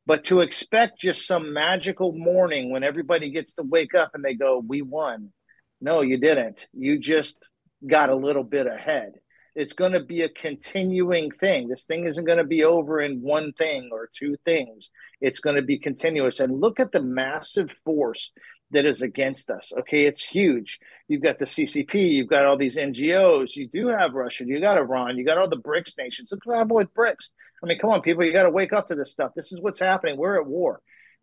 But 0.06 0.24
to 0.24 0.40
expect 0.40 0.98
just 0.98 1.26
some 1.26 1.52
magical 1.52 2.12
morning 2.12 2.72
when 2.72 2.82
everybody 2.82 3.30
gets 3.30 3.54
to 3.54 3.62
wake 3.62 3.94
up 3.94 4.12
and 4.14 4.24
they 4.24 4.34
go, 4.34 4.64
We 4.66 4.80
won. 4.80 5.32
No, 5.82 6.00
you 6.00 6.16
didn't. 6.16 6.66
You 6.72 6.98
just 6.98 7.46
got 7.86 8.08
a 8.08 8.16
little 8.16 8.42
bit 8.42 8.66
ahead. 8.66 9.12
It's 9.54 9.74
going 9.74 9.92
to 9.92 10.00
be 10.00 10.22
a 10.22 10.30
continuing 10.30 11.30
thing. 11.30 11.68
This 11.68 11.84
thing 11.84 12.06
isn't 12.06 12.24
going 12.24 12.38
to 12.38 12.44
be 12.44 12.64
over 12.64 13.02
in 13.02 13.20
one 13.20 13.52
thing 13.52 13.90
or 13.92 14.08
two 14.16 14.36
things. 14.46 14.90
It's 15.20 15.40
going 15.40 15.56
to 15.56 15.62
be 15.62 15.78
continuous. 15.78 16.40
And 16.40 16.58
look 16.58 16.80
at 16.80 16.90
the 16.90 17.02
massive 17.02 17.70
force 17.84 18.32
that 18.72 18.84
is 18.84 19.02
against 19.02 19.50
us. 19.50 19.72
Okay, 19.80 20.04
it's 20.04 20.24
huge. 20.24 20.78
You've 21.08 21.22
got 21.22 21.38
the 21.38 21.44
CCP, 21.44 21.94
you've 21.94 22.28
got 22.28 22.44
all 22.44 22.56
these 22.56 22.76
NGOs, 22.76 23.54
you 23.56 23.68
do 23.68 23.88
have 23.88 24.14
Russia, 24.14 24.44
you 24.46 24.60
got 24.60 24.78
Iran, 24.78 25.16
you 25.16 25.24
got 25.24 25.38
all 25.38 25.48
the 25.48 25.56
BRICS 25.56 25.96
nations. 25.98 26.30
Look 26.32 26.44
what 26.44 26.56
happened 26.56 26.76
with 26.76 26.94
BRICS. 26.94 27.30
I 27.62 27.66
mean, 27.66 27.78
come 27.78 27.90
on, 27.90 28.02
people, 28.02 28.24
you 28.24 28.32
got 28.32 28.44
to 28.44 28.50
wake 28.50 28.72
up 28.72 28.88
to 28.88 28.94
this 28.94 29.12
stuff. 29.12 29.32
This 29.36 29.52
is 29.52 29.60
what's 29.60 29.78
happening. 29.78 30.16
We're 30.16 30.40
at 30.40 30.46
war. 30.46 30.80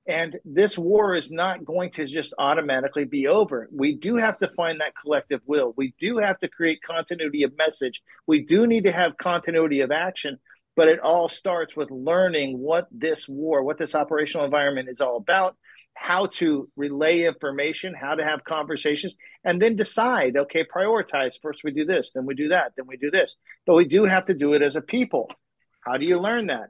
And 0.08 0.38
this 0.46 0.78
war 0.78 1.16
is 1.16 1.30
not 1.30 1.66
going 1.66 1.92
to 1.92 2.06
just 2.06 2.34
automatically 2.40 3.04
be 3.04 3.28
over. 3.28 3.70
We 3.72 3.96
do 3.96 4.16
have 4.16 4.38
to 4.40 4.48
find 4.56 4.80
that 4.80 4.94
collective 5.00 5.42
will. 5.46 5.74
We 5.76 5.94
do 6.00 6.18
have 6.18 6.40
to 6.40 6.48
create 6.48 6.82
continuity 6.82 7.44
of 7.44 7.58
message. 7.58 8.02
We 8.26 8.44
do 8.44 8.66
need 8.66 8.86
to 8.86 8.92
have 8.92 9.18
continuity 9.18 9.82
of 9.82 9.92
action 9.92 10.40
but 10.80 10.88
it 10.88 11.02
all 11.02 11.28
starts 11.28 11.76
with 11.76 11.92
learning 11.92 12.58
what 12.58 12.88
this 12.90 13.28
war, 13.28 13.62
what 13.66 13.78
this 13.78 13.96
operational 13.96 14.46
environment 14.46 14.88
is 14.88 15.02
all 15.02 15.18
about, 15.18 15.58
how 16.00 16.28
to 16.28 16.70
relay 16.76 17.24
information, 17.24 17.94
how 17.94 18.16
to 18.16 18.24
have 18.24 18.44
conversations, 18.44 19.16
and 19.44 19.62
then 19.62 19.76
decide, 19.76 20.38
okay, 20.38 20.64
prioritize. 20.64 21.36
First 21.42 21.64
we 21.64 21.72
do 21.72 21.86
this, 21.86 22.12
then 22.14 22.26
we 22.26 22.36
do 22.36 22.50
that, 22.50 22.74
then 22.78 22.88
we 22.88 22.98
do 22.98 23.12
this. 23.12 23.36
But 23.66 23.76
we 23.76 23.86
do 23.86 24.06
have 24.06 24.26
to 24.26 24.34
do 24.34 24.54
it 24.54 24.62
as 24.62 24.76
a 24.76 24.82
people. 24.82 25.30
How 25.82 25.98
do 25.98 26.06
you 26.06 26.20
learn 26.20 26.48
that? 26.48 26.70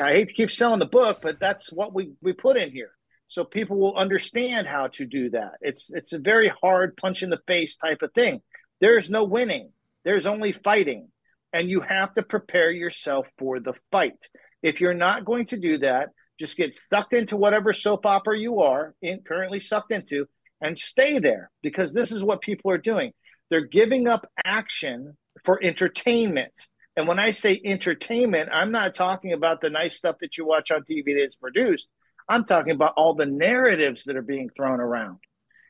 I 0.00 0.12
hate 0.12 0.28
to 0.28 0.34
keep 0.34 0.50
selling 0.50 0.80
the 0.80 0.86
book, 0.86 1.20
but 1.22 1.38
that's 1.38 1.72
what 1.72 1.94
we, 1.94 2.12
we 2.22 2.32
put 2.32 2.56
in 2.56 2.70
here. 2.70 2.92
So 3.28 3.44
people 3.44 3.78
will 3.78 3.96
understand 3.96 4.66
how 4.66 4.88
to 4.94 5.06
do 5.06 5.30
that. 5.30 5.52
It's 5.60 5.88
it's 5.90 6.12
a 6.12 6.18
very 6.18 6.52
hard 6.60 6.96
punch 6.96 7.22
in 7.22 7.30
the 7.30 7.40
face 7.46 7.76
type 7.76 8.02
of 8.02 8.12
thing. 8.12 8.42
There's 8.80 9.08
no 9.08 9.22
winning. 9.22 9.70
There's 10.04 10.26
only 10.26 10.50
fighting 10.50 11.10
and 11.52 11.68
you 11.68 11.80
have 11.80 12.12
to 12.14 12.22
prepare 12.22 12.70
yourself 12.70 13.26
for 13.38 13.60
the 13.60 13.74
fight. 13.90 14.18
If 14.62 14.80
you're 14.80 14.94
not 14.94 15.24
going 15.24 15.46
to 15.46 15.58
do 15.58 15.78
that, 15.78 16.08
just 16.40 16.56
get 16.56 16.76
sucked 16.90 17.12
into 17.12 17.36
whatever 17.36 17.72
soap 17.72 18.06
opera 18.06 18.36
you 18.36 18.60
are 18.60 18.94
in, 19.00 19.20
currently 19.20 19.60
sucked 19.60 19.92
into 19.92 20.26
and 20.60 20.78
stay 20.78 21.18
there 21.18 21.50
because 21.62 21.92
this 21.92 22.10
is 22.10 22.24
what 22.24 22.40
people 22.40 22.70
are 22.70 22.78
doing. 22.78 23.12
They're 23.50 23.66
giving 23.66 24.08
up 24.08 24.26
action 24.44 25.16
for 25.44 25.62
entertainment. 25.62 26.52
And 26.96 27.06
when 27.06 27.18
I 27.18 27.30
say 27.30 27.60
entertainment, 27.64 28.48
I'm 28.52 28.72
not 28.72 28.94
talking 28.94 29.32
about 29.32 29.60
the 29.60 29.70
nice 29.70 29.96
stuff 29.96 30.16
that 30.20 30.36
you 30.36 30.46
watch 30.46 30.70
on 30.70 30.82
TV 30.82 31.18
that's 31.18 31.36
produced. 31.36 31.88
I'm 32.28 32.44
talking 32.44 32.72
about 32.72 32.94
all 32.96 33.14
the 33.14 33.26
narratives 33.26 34.04
that 34.04 34.16
are 34.16 34.22
being 34.22 34.48
thrown 34.48 34.80
around. 34.80 35.18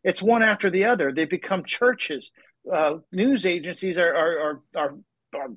It's 0.04 0.22
one 0.22 0.42
after 0.42 0.70
the 0.70 0.84
other. 0.84 1.12
They 1.12 1.24
become 1.24 1.64
churches. 1.64 2.30
Uh, 2.70 2.98
news 3.12 3.44
agencies 3.44 3.98
are, 3.98 4.14
are, 4.14 4.38
are, 4.38 4.60
are, 4.76 4.94
are 5.34 5.48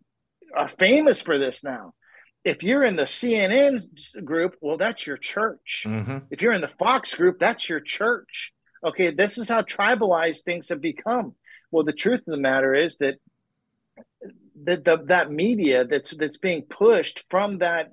are 0.56 0.70
famous 0.70 1.22
for 1.22 1.38
this 1.38 1.64
now. 1.64 1.94
If 2.44 2.64
you're 2.64 2.84
in 2.84 2.96
the 2.96 3.04
CNN 3.04 3.82
group, 4.26 4.56
well, 4.62 4.78
that's 4.78 5.08
your 5.08 5.18
church. 5.18 5.86
Mm-hmm. 5.88 6.18
If 6.30 6.42
you're 6.42 6.54
in 6.54 6.62
the 6.62 6.68
Fox 6.68 7.16
group, 7.16 7.40
that's 7.40 7.70
your 7.70 7.80
church. 7.80 8.54
Okay, 8.84 9.12
this 9.12 9.38
is 9.38 9.48
how 9.48 9.62
tribalized 9.62 10.42
things 10.42 10.70
have 10.70 10.82
become. 10.82 11.36
Well, 11.72 11.86
the 11.86 11.94
truth 11.94 12.20
of 12.20 12.32
the 12.34 12.38
matter 12.38 12.76
is 12.76 12.98
that 12.98 13.16
that 14.66 14.84
the, 14.84 14.98
that 15.06 15.32
media 15.32 15.86
that's 15.86 16.12
that's 16.12 16.38
being 16.38 16.64
pushed 16.64 17.24
from 17.30 17.60
that 17.60 17.92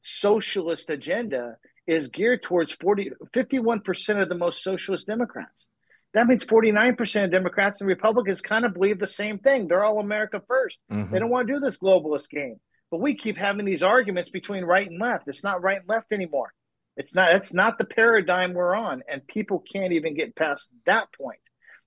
socialist 0.00 0.90
agenda 0.90 1.56
is 1.86 2.08
geared 2.08 2.42
towards 2.42 2.72
40 2.72 3.12
51% 3.32 4.22
of 4.22 4.28
the 4.28 4.34
most 4.34 4.62
socialist 4.62 5.06
democrats 5.06 5.66
that 6.14 6.26
means 6.26 6.44
49% 6.44 7.24
of 7.24 7.30
Democrats 7.30 7.80
and 7.80 7.88
Republicans 7.88 8.40
kind 8.40 8.64
of 8.64 8.74
believe 8.74 8.98
the 8.98 9.06
same 9.06 9.38
thing. 9.38 9.66
They're 9.66 9.82
all 9.82 9.98
America 9.98 10.42
1st 10.46 10.76
mm-hmm. 10.90 11.12
They 11.12 11.18
don't 11.18 11.30
want 11.30 11.48
to 11.48 11.54
do 11.54 11.60
this 11.60 11.78
globalist 11.78 12.28
game. 12.28 12.60
But 12.92 13.00
we 13.00 13.14
keep 13.14 13.38
having 13.38 13.64
these 13.64 13.82
arguments 13.82 14.28
between 14.28 14.64
right 14.64 14.88
and 14.88 15.00
left. 15.00 15.26
It's 15.26 15.42
not 15.42 15.62
right 15.62 15.78
and 15.78 15.88
left 15.88 16.12
anymore. 16.12 16.52
It's 16.94 17.14
not 17.14 17.34
it's 17.34 17.54
not 17.54 17.78
the 17.78 17.86
paradigm 17.86 18.52
we're 18.52 18.74
on 18.76 19.02
and 19.10 19.26
people 19.26 19.64
can't 19.72 19.94
even 19.94 20.14
get 20.14 20.36
past 20.36 20.70
that 20.84 21.08
point. 21.14 21.40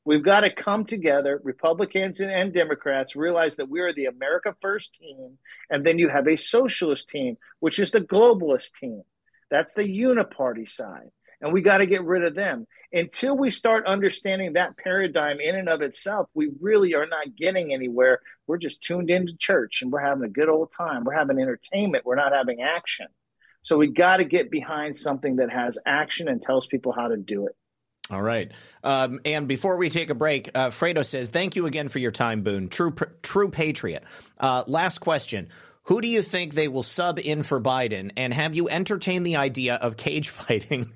We've 0.03 0.23
got 0.23 0.39
to 0.39 0.49
come 0.49 0.83
together, 0.83 1.39
Republicans 1.43 2.21
and, 2.21 2.31
and 2.31 2.51
Democrats, 2.51 3.15
realize 3.15 3.57
that 3.57 3.69
we 3.69 3.81
are 3.81 3.93
the 3.93 4.05
America 4.05 4.55
First 4.61 4.95
team, 4.95 5.37
and 5.69 5.85
then 5.85 5.99
you 5.99 6.09
have 6.09 6.27
a 6.27 6.35
socialist 6.35 7.07
team, 7.07 7.37
which 7.59 7.77
is 7.77 7.91
the 7.91 8.01
globalist 8.01 8.73
team. 8.79 9.03
That's 9.51 9.75
the 9.75 9.83
uniparty 9.83 10.67
side 10.67 11.11
and 11.45 11.53
we 11.53 11.61
got 11.61 11.77
to 11.77 11.85
get 11.85 12.03
rid 12.03 12.23
of 12.23 12.33
them. 12.33 12.65
Until 12.91 13.37
we 13.37 13.51
start 13.51 13.85
understanding 13.85 14.53
that 14.53 14.77
paradigm 14.77 15.39
in 15.39 15.55
and 15.55 15.69
of 15.69 15.83
itself, 15.83 16.27
we 16.33 16.49
really 16.59 16.95
are 16.95 17.05
not 17.05 17.35
getting 17.35 17.71
anywhere. 17.71 18.19
We're 18.47 18.57
just 18.57 18.81
tuned 18.81 19.11
into 19.11 19.37
church 19.37 19.83
and 19.83 19.91
we're 19.91 19.99
having 19.99 20.23
a 20.23 20.29
good 20.29 20.49
old 20.49 20.71
time. 20.75 21.03
We're 21.03 21.13
having 21.13 21.39
entertainment. 21.39 22.03
We're 22.03 22.15
not 22.15 22.33
having 22.33 22.63
action. 22.63 23.05
So 23.61 23.77
we 23.77 23.91
got 23.91 24.17
to 24.17 24.25
get 24.25 24.49
behind 24.49 24.97
something 24.97 25.35
that 25.35 25.51
has 25.51 25.77
action 25.85 26.27
and 26.29 26.41
tells 26.41 26.65
people 26.65 26.93
how 26.93 27.09
to 27.09 27.17
do 27.17 27.45
it. 27.45 27.55
All 28.09 28.21
right. 28.21 28.51
Um, 28.83 29.19
and 29.23 29.47
before 29.47 29.77
we 29.77 29.89
take 29.89 30.09
a 30.09 30.15
break, 30.15 30.49
uh, 30.55 30.69
Fredo 30.69 31.05
says, 31.05 31.29
Thank 31.29 31.55
you 31.55 31.67
again 31.67 31.89
for 31.89 31.99
your 31.99 32.11
time, 32.11 32.41
Boone. 32.41 32.69
True, 32.69 32.95
true 33.21 33.49
patriot. 33.49 34.03
Uh, 34.39 34.63
last 34.65 34.99
question. 34.99 35.49
Who 35.85 36.01
do 36.01 36.07
you 36.07 36.23
think 36.23 36.53
they 36.53 36.67
will 36.67 36.83
sub 36.83 37.19
in 37.19 37.43
for 37.43 37.61
Biden? 37.61 38.11
And 38.17 38.33
have 38.33 38.55
you 38.55 38.67
entertained 38.67 39.25
the 39.25 39.35
idea 39.35 39.75
of 39.75 39.97
cage 39.97 40.29
fighting? 40.29 40.91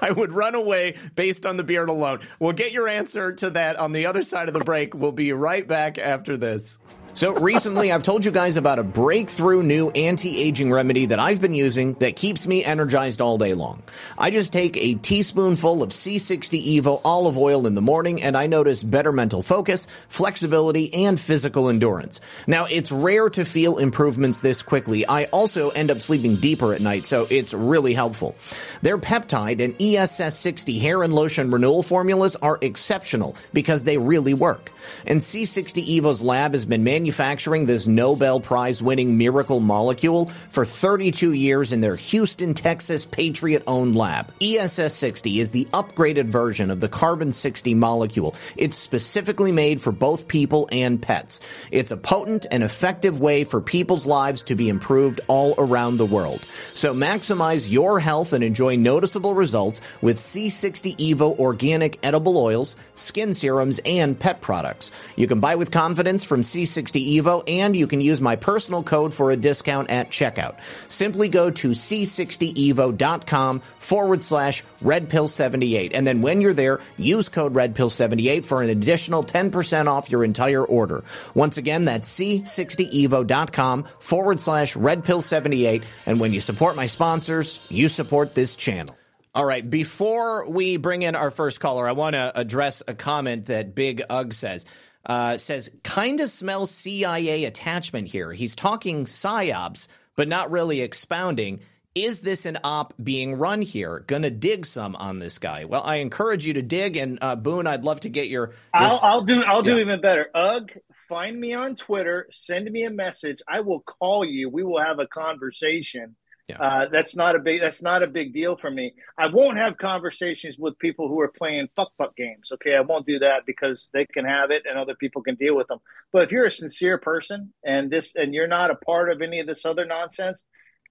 I 0.00 0.12
would 0.12 0.32
run 0.32 0.54
away 0.54 0.96
based 1.16 1.46
on 1.46 1.56
the 1.56 1.64
beard 1.64 1.88
alone. 1.88 2.20
We'll 2.38 2.52
get 2.52 2.72
your 2.72 2.88
answer 2.88 3.32
to 3.32 3.50
that 3.50 3.76
on 3.76 3.92
the 3.92 4.06
other 4.06 4.22
side 4.22 4.48
of 4.48 4.54
the 4.54 4.64
break. 4.64 4.94
We'll 4.94 5.12
be 5.12 5.32
right 5.32 5.66
back 5.66 5.98
after 5.98 6.36
this. 6.36 6.78
So 7.14 7.32
recently, 7.32 7.92
I've 7.92 8.02
told 8.02 8.24
you 8.24 8.32
guys 8.32 8.56
about 8.56 8.80
a 8.80 8.82
breakthrough 8.82 9.62
new 9.62 9.90
anti-aging 9.90 10.72
remedy 10.72 11.06
that 11.06 11.20
I've 11.20 11.40
been 11.40 11.54
using 11.54 11.94
that 11.94 12.16
keeps 12.16 12.44
me 12.44 12.64
energized 12.64 13.20
all 13.20 13.38
day 13.38 13.54
long. 13.54 13.84
I 14.18 14.32
just 14.32 14.52
take 14.52 14.76
a 14.76 14.94
teaspoonful 14.94 15.84
of 15.84 15.90
C60 15.90 16.80
Evo 16.80 17.00
olive 17.04 17.38
oil 17.38 17.68
in 17.68 17.76
the 17.76 17.80
morning 17.80 18.20
and 18.20 18.36
I 18.36 18.48
notice 18.48 18.82
better 18.82 19.12
mental 19.12 19.44
focus, 19.44 19.86
flexibility, 20.08 20.92
and 20.92 21.20
physical 21.20 21.68
endurance. 21.68 22.20
Now, 22.48 22.64
it's 22.64 22.90
rare 22.90 23.30
to 23.30 23.44
feel 23.44 23.78
improvements 23.78 24.40
this 24.40 24.60
quickly. 24.60 25.06
I 25.06 25.26
also 25.26 25.70
end 25.70 25.92
up 25.92 26.00
sleeping 26.00 26.34
deeper 26.34 26.74
at 26.74 26.80
night, 26.80 27.06
so 27.06 27.28
it's 27.30 27.54
really 27.54 27.94
helpful. 27.94 28.34
Their 28.82 28.98
peptide 28.98 29.62
and 29.62 29.78
ESS60 29.78 30.80
hair 30.80 31.04
and 31.04 31.12
lotion 31.12 31.52
renewal 31.52 31.84
formulas 31.84 32.34
are 32.42 32.58
exceptional 32.60 33.36
because 33.52 33.84
they 33.84 33.98
really 33.98 34.34
work. 34.34 34.72
And 35.06 35.20
C60 35.20 35.86
Evo's 36.00 36.20
lab 36.20 36.54
has 36.54 36.64
been 36.64 36.82
manufactured 36.82 37.03
manufacturing 37.04 37.66
this 37.66 37.86
Nobel 37.86 38.40
Prize 38.40 38.82
winning 38.82 39.18
miracle 39.18 39.60
molecule 39.60 40.24
for 40.48 40.64
32 40.64 41.34
years 41.34 41.70
in 41.70 41.82
their 41.82 41.96
Houston, 41.96 42.54
Texas 42.54 43.04
Patriot 43.04 43.62
owned 43.66 43.94
lab. 43.94 44.32
ESS 44.40 44.94
60 44.94 45.38
is 45.38 45.50
the 45.50 45.66
upgraded 45.66 46.28
version 46.28 46.70
of 46.70 46.80
the 46.80 46.88
carbon 46.88 47.30
60 47.30 47.74
molecule. 47.74 48.34
It's 48.56 48.78
specifically 48.78 49.52
made 49.52 49.82
for 49.82 49.92
both 49.92 50.28
people 50.28 50.66
and 50.72 51.02
pets. 51.02 51.40
It's 51.70 51.90
a 51.90 51.98
potent 51.98 52.46
and 52.50 52.62
effective 52.62 53.20
way 53.20 53.44
for 53.44 53.60
people's 53.60 54.06
lives 54.06 54.42
to 54.44 54.54
be 54.54 54.70
improved 54.70 55.20
all 55.28 55.54
around 55.58 55.98
the 55.98 56.06
world. 56.06 56.40
So 56.72 56.94
maximize 56.94 57.70
your 57.70 58.00
health 58.00 58.32
and 58.32 58.42
enjoy 58.42 58.76
noticeable 58.76 59.34
results 59.34 59.82
with 60.00 60.16
C60 60.16 60.96
Evo 60.96 61.38
organic 61.38 61.98
edible 62.02 62.38
oils, 62.38 62.78
skin 62.94 63.34
serums, 63.34 63.78
and 63.84 64.18
pet 64.18 64.40
products. 64.40 64.90
You 65.16 65.26
can 65.26 65.40
buy 65.40 65.56
with 65.56 65.70
confidence 65.70 66.24
from 66.24 66.40
C60 66.40 66.93
Evo, 66.98 67.42
and 67.48 67.76
you 67.76 67.86
can 67.86 68.00
use 68.00 68.20
my 68.20 68.36
personal 68.36 68.82
code 68.82 69.14
for 69.14 69.30
a 69.30 69.36
discount 69.36 69.90
at 69.90 70.10
checkout. 70.10 70.56
Simply 70.88 71.28
go 71.28 71.50
to 71.50 71.70
c60evo.com 71.70 73.60
forward 73.78 74.22
slash 74.22 74.64
redpill78. 74.82 75.90
And 75.94 76.06
then 76.06 76.22
when 76.22 76.40
you're 76.40 76.52
there, 76.52 76.80
use 76.96 77.28
code 77.28 77.54
redpill78 77.54 78.46
for 78.46 78.62
an 78.62 78.68
additional 78.68 79.22
10% 79.22 79.86
off 79.86 80.10
your 80.10 80.24
entire 80.24 80.64
order. 80.64 81.04
Once 81.34 81.56
again, 81.56 81.84
that's 81.84 82.12
c60evo.com 82.18 83.84
forward 83.98 84.40
slash 84.40 84.74
redpill78. 84.74 85.84
And 86.06 86.20
when 86.20 86.32
you 86.32 86.40
support 86.40 86.76
my 86.76 86.86
sponsors, 86.86 87.64
you 87.70 87.88
support 87.88 88.34
this 88.34 88.56
channel. 88.56 88.96
All 89.34 89.44
right. 89.44 89.68
Before 89.68 90.48
we 90.48 90.76
bring 90.76 91.02
in 91.02 91.16
our 91.16 91.32
first 91.32 91.58
caller, 91.58 91.88
I 91.88 91.92
want 91.92 92.14
to 92.14 92.32
address 92.38 92.84
a 92.86 92.94
comment 92.94 93.46
that 93.46 93.74
Big 93.74 94.00
Ugg 94.08 94.32
says 94.32 94.64
uh, 95.06 95.38
says, 95.38 95.70
kind 95.82 96.20
of 96.20 96.30
smells 96.30 96.70
CIA 96.70 97.44
attachment 97.44 98.08
here. 98.08 98.32
He's 98.32 98.56
talking 98.56 99.04
psyops, 99.04 99.88
but 100.16 100.28
not 100.28 100.50
really 100.50 100.80
expounding. 100.80 101.60
Is 101.94 102.20
this 102.20 102.44
an 102.44 102.58
op 102.64 102.92
being 103.02 103.36
run 103.36 103.62
here? 103.62 104.02
Gonna 104.08 104.30
dig 104.30 104.66
some 104.66 104.96
on 104.96 105.20
this 105.20 105.38
guy. 105.38 105.64
Well, 105.64 105.82
I 105.84 105.96
encourage 105.96 106.44
you 106.44 106.54
to 106.54 106.62
dig, 106.62 106.96
and 106.96 107.18
uh, 107.22 107.36
Boone, 107.36 107.68
I'd 107.68 107.84
love 107.84 108.00
to 108.00 108.08
get 108.08 108.28
your. 108.28 108.48
your... 108.48 108.54
I'll, 108.72 108.98
I'll, 109.00 109.22
do. 109.22 109.44
I'll 109.44 109.62
do 109.62 109.78
even 109.78 110.00
better. 110.00 110.28
Ugh, 110.34 110.72
find 111.08 111.38
me 111.38 111.54
on 111.54 111.76
Twitter. 111.76 112.26
Send 112.32 112.68
me 112.68 112.82
a 112.82 112.90
message. 112.90 113.42
I 113.46 113.60
will 113.60 113.80
call 113.80 114.24
you. 114.24 114.50
We 114.50 114.64
will 114.64 114.80
have 114.80 114.98
a 114.98 115.06
conversation 115.06 116.16
yeah. 116.48 116.58
Uh, 116.58 116.88
that's 116.92 117.16
not 117.16 117.36
a 117.36 117.38
big 117.38 117.62
that's 117.62 117.80
not 117.80 118.02
a 118.02 118.06
big 118.06 118.34
deal 118.34 118.56
for 118.56 118.70
me. 118.70 118.92
I 119.16 119.28
won't 119.28 119.56
have 119.56 119.78
conversations 119.78 120.58
with 120.58 120.78
people 120.78 121.08
who 121.08 121.20
are 121.20 121.32
playing 121.34 121.68
fuck 121.74 121.92
fuck 121.96 122.14
games. 122.16 122.52
Okay, 122.52 122.74
I 122.74 122.82
won't 122.82 123.06
do 123.06 123.18
that 123.20 123.46
because 123.46 123.88
they 123.94 124.04
can 124.04 124.26
have 124.26 124.50
it 124.50 124.64
and 124.68 124.78
other 124.78 124.94
people 124.94 125.22
can 125.22 125.36
deal 125.36 125.56
with 125.56 125.68
them. 125.68 125.78
But 126.12 126.24
if 126.24 126.32
you're 126.32 126.44
a 126.44 126.50
sincere 126.50 126.98
person 126.98 127.54
and 127.64 127.90
this 127.90 128.14
and 128.14 128.34
you're 128.34 128.46
not 128.46 128.70
a 128.70 128.74
part 128.74 129.10
of 129.10 129.22
any 129.22 129.40
of 129.40 129.46
this 129.46 129.64
other 129.64 129.86
nonsense, 129.86 130.44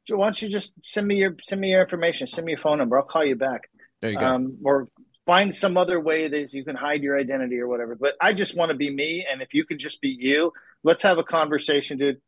why 0.09 0.25
don't 0.25 0.41
you 0.41 0.49
just 0.49 0.73
send 0.83 1.05
me 1.05 1.17
your 1.17 1.35
send 1.43 1.61
me 1.61 1.69
your 1.69 1.81
information, 1.81 2.25
send 2.25 2.45
me 2.45 2.53
your 2.53 2.59
phone 2.59 2.79
number. 2.79 2.97
I'll 2.97 3.05
call 3.05 3.25
you 3.25 3.35
back. 3.35 3.69
There 4.01 4.09
you 4.09 4.17
go. 4.17 4.25
Um, 4.25 4.57
or 4.63 4.87
find 5.27 5.53
some 5.53 5.77
other 5.77 5.99
way 5.99 6.27
that 6.29 6.51
you 6.51 6.65
can 6.65 6.75
hide 6.75 7.03
your 7.03 7.17
identity 7.17 7.59
or 7.59 7.67
whatever. 7.67 7.95
But 7.95 8.13
I 8.19 8.33
just 8.33 8.57
want 8.57 8.71
to 8.71 8.75
be 8.75 8.89
me, 8.89 9.23
and 9.31 9.43
if 9.43 9.53
you 9.53 9.65
can 9.65 9.77
just 9.77 10.01
be 10.01 10.17
you, 10.19 10.51
let's 10.83 11.03
have 11.03 11.19
a 11.19 11.23
conversation, 11.23 11.99
dude 11.99 12.21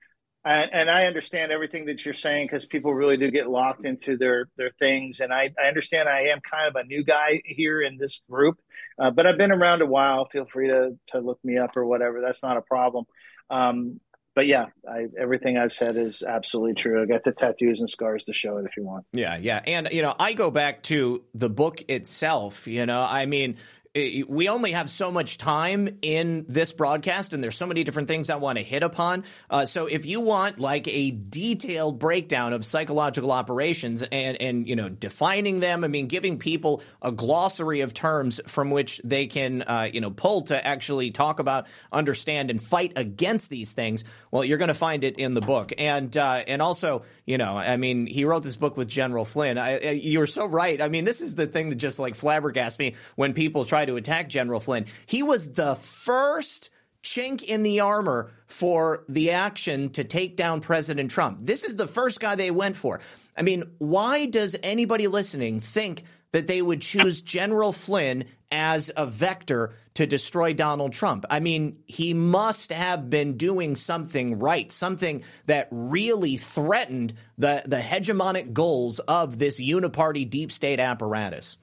and, 0.45 0.69
and 0.73 0.89
I 0.91 1.07
understand 1.07 1.51
everything 1.51 1.85
that 1.85 2.05
you're 2.05 2.13
saying 2.13 2.45
because 2.47 2.65
people 2.67 2.93
really 2.93 3.17
do 3.17 3.31
get 3.31 3.49
locked 3.49 3.83
into 3.83 4.15
their 4.15 4.47
their 4.57 4.71
things. 4.77 5.19
And 5.19 5.33
I, 5.33 5.49
I 5.61 5.67
understand 5.67 6.07
I 6.07 6.27
am 6.27 6.39
kind 6.49 6.67
of 6.67 6.75
a 6.75 6.85
new 6.85 7.03
guy 7.03 7.41
here 7.43 7.81
in 7.81 7.97
this 7.97 8.21
group, 8.29 8.59
uh, 8.99 9.09
but 9.09 9.25
I've 9.25 9.37
been 9.37 9.51
around 9.51 9.81
a 9.81 9.87
while. 9.87 10.25
Feel 10.25 10.45
free 10.45 10.67
to 10.67 10.97
to 11.07 11.19
look 11.19 11.39
me 11.43 11.57
up 11.57 11.75
or 11.75 11.85
whatever. 11.85 12.21
That's 12.21 12.43
not 12.43 12.57
a 12.57 12.61
problem. 12.61 13.05
Um, 13.49 13.99
but 14.35 14.47
yeah, 14.47 14.65
I, 14.87 15.07
everything 15.17 15.57
I've 15.57 15.71
said 15.71 15.95
is 15.95 16.21
absolutely 16.21 16.73
true. 16.73 17.01
I 17.01 17.05
got 17.05 17.23
the 17.23 17.31
tattoos 17.31 17.79
and 17.79 17.89
scars 17.89 18.25
to 18.25 18.33
show 18.33 18.57
it 18.57 18.65
if 18.65 18.75
you 18.75 18.83
want. 18.83 19.05
Yeah, 19.13 19.37
yeah, 19.37 19.61
and 19.65 19.89
you 19.91 20.01
know, 20.01 20.13
I 20.19 20.33
go 20.33 20.51
back 20.51 20.83
to 20.83 21.23
the 21.33 21.49
book 21.49 21.83
itself. 21.87 22.67
You 22.67 22.85
know, 22.85 22.99
I 22.99 23.25
mean, 23.25 23.55
we 23.95 24.49
only 24.49 24.71
have 24.71 24.89
so 24.89 25.09
much 25.09 25.37
time 25.37 25.99
in 26.01 26.45
this 26.49 26.73
broadcast, 26.73 27.31
and 27.31 27.41
there's 27.41 27.55
so 27.55 27.65
many 27.65 27.85
different 27.85 28.09
things 28.09 28.29
I 28.29 28.35
want 28.35 28.57
to 28.57 28.63
hit 28.63 28.83
upon. 28.83 29.23
Uh, 29.49 29.65
so 29.65 29.85
if 29.85 30.05
you 30.05 30.19
want 30.19 30.59
like 30.59 30.85
a 30.89 31.11
detailed 31.11 31.97
breakdown 31.97 32.51
of 32.51 32.65
psychological 32.65 33.31
operations 33.31 34.03
and 34.03 34.41
and 34.41 34.67
you 34.67 34.75
know 34.75 34.89
defining 34.89 35.61
them, 35.61 35.85
I 35.85 35.87
mean, 35.87 36.07
giving 36.07 36.39
people 36.39 36.81
a 37.01 37.13
glossary 37.13 37.81
of 37.81 37.93
terms 37.93 38.41
from 38.47 38.69
which 38.69 38.99
they 39.05 39.27
can 39.27 39.61
uh, 39.61 39.89
you 39.91 40.01
know 40.01 40.11
pull 40.11 40.41
to 40.43 40.65
actually 40.67 41.11
talk 41.11 41.39
about, 41.39 41.67
understand, 41.91 42.49
and 42.49 42.61
fight 42.61 42.93
against 42.97 43.49
these 43.49 43.71
things. 43.71 44.03
Well, 44.29 44.43
you're 44.43 44.57
going 44.57 44.67
to 44.67 44.73
find 44.73 45.05
it 45.05 45.17
in 45.17 45.35
the 45.35 45.41
book, 45.41 45.71
and 45.77 46.15
uh, 46.17 46.43
and 46.45 46.61
also 46.61 47.03
you 47.25 47.39
know, 47.39 47.57
I 47.57 47.77
mean, 47.77 48.05
he 48.05 48.23
wrote 48.23 48.43
this 48.43 48.55
book 48.55 48.77
with 48.77 48.87
General 48.87 49.25
Flynn. 49.25 49.57
I, 49.57 49.79
I, 49.79 49.91
you 49.91 50.19
were 50.19 50.27
so 50.27 50.45
right. 50.45 50.79
I 50.79 50.89
mean, 50.89 51.05
this 51.05 51.21
is 51.21 51.33
the 51.33 51.47
thing 51.47 51.69
that 51.69 51.77
just 51.77 51.97
like 51.97 52.13
flabbergasts 52.13 52.77
me 52.77 52.95
when 53.15 53.33
people 53.33 53.65
try 53.65 53.84
to 53.85 53.95
attack 53.95 54.29
General 54.29 54.59
Flynn. 54.59 54.85
He 55.05 55.23
was 55.23 55.53
the 55.53 55.75
first 55.75 56.69
chink 57.03 57.43
in 57.43 57.63
the 57.63 57.81
armor 57.81 58.31
for 58.47 59.03
the 59.07 59.31
action 59.31 59.89
to 59.91 60.03
take 60.03 60.35
down 60.35 60.61
President 60.61 61.11
Trump. 61.11 61.39
This 61.41 61.63
is 61.63 61.75
the 61.75 61.87
first 61.87 62.19
guy 62.19 62.35
they 62.35 62.51
went 62.51 62.75
for. 62.75 62.99
I 63.37 63.41
mean, 63.41 63.63
why 63.77 64.25
does 64.25 64.55
anybody 64.63 65.07
listening 65.07 65.59
think 65.59 66.03
that 66.31 66.47
they 66.47 66.61
would 66.61 66.81
choose 66.81 67.21
General 67.21 67.71
Flynn 67.71 68.25
as 68.51 68.91
a 68.95 69.05
vector 69.05 69.73
to 69.95 70.05
destroy 70.05 70.53
Donald 70.53 70.93
Trump. 70.93 71.25
I 71.29 71.39
mean, 71.39 71.79
he 71.87 72.13
must 72.13 72.71
have 72.71 73.09
been 73.09 73.37
doing 73.37 73.75
something 73.75 74.39
right, 74.39 74.71
something 74.71 75.23
that 75.45 75.67
really 75.71 76.37
threatened 76.37 77.13
the, 77.37 77.63
the 77.65 77.79
hegemonic 77.79 78.53
goals 78.53 78.99
of 78.99 79.39
this 79.39 79.59
uniparty 79.59 80.29
deep 80.29 80.51
state 80.51 80.79
apparatus. 80.79 81.57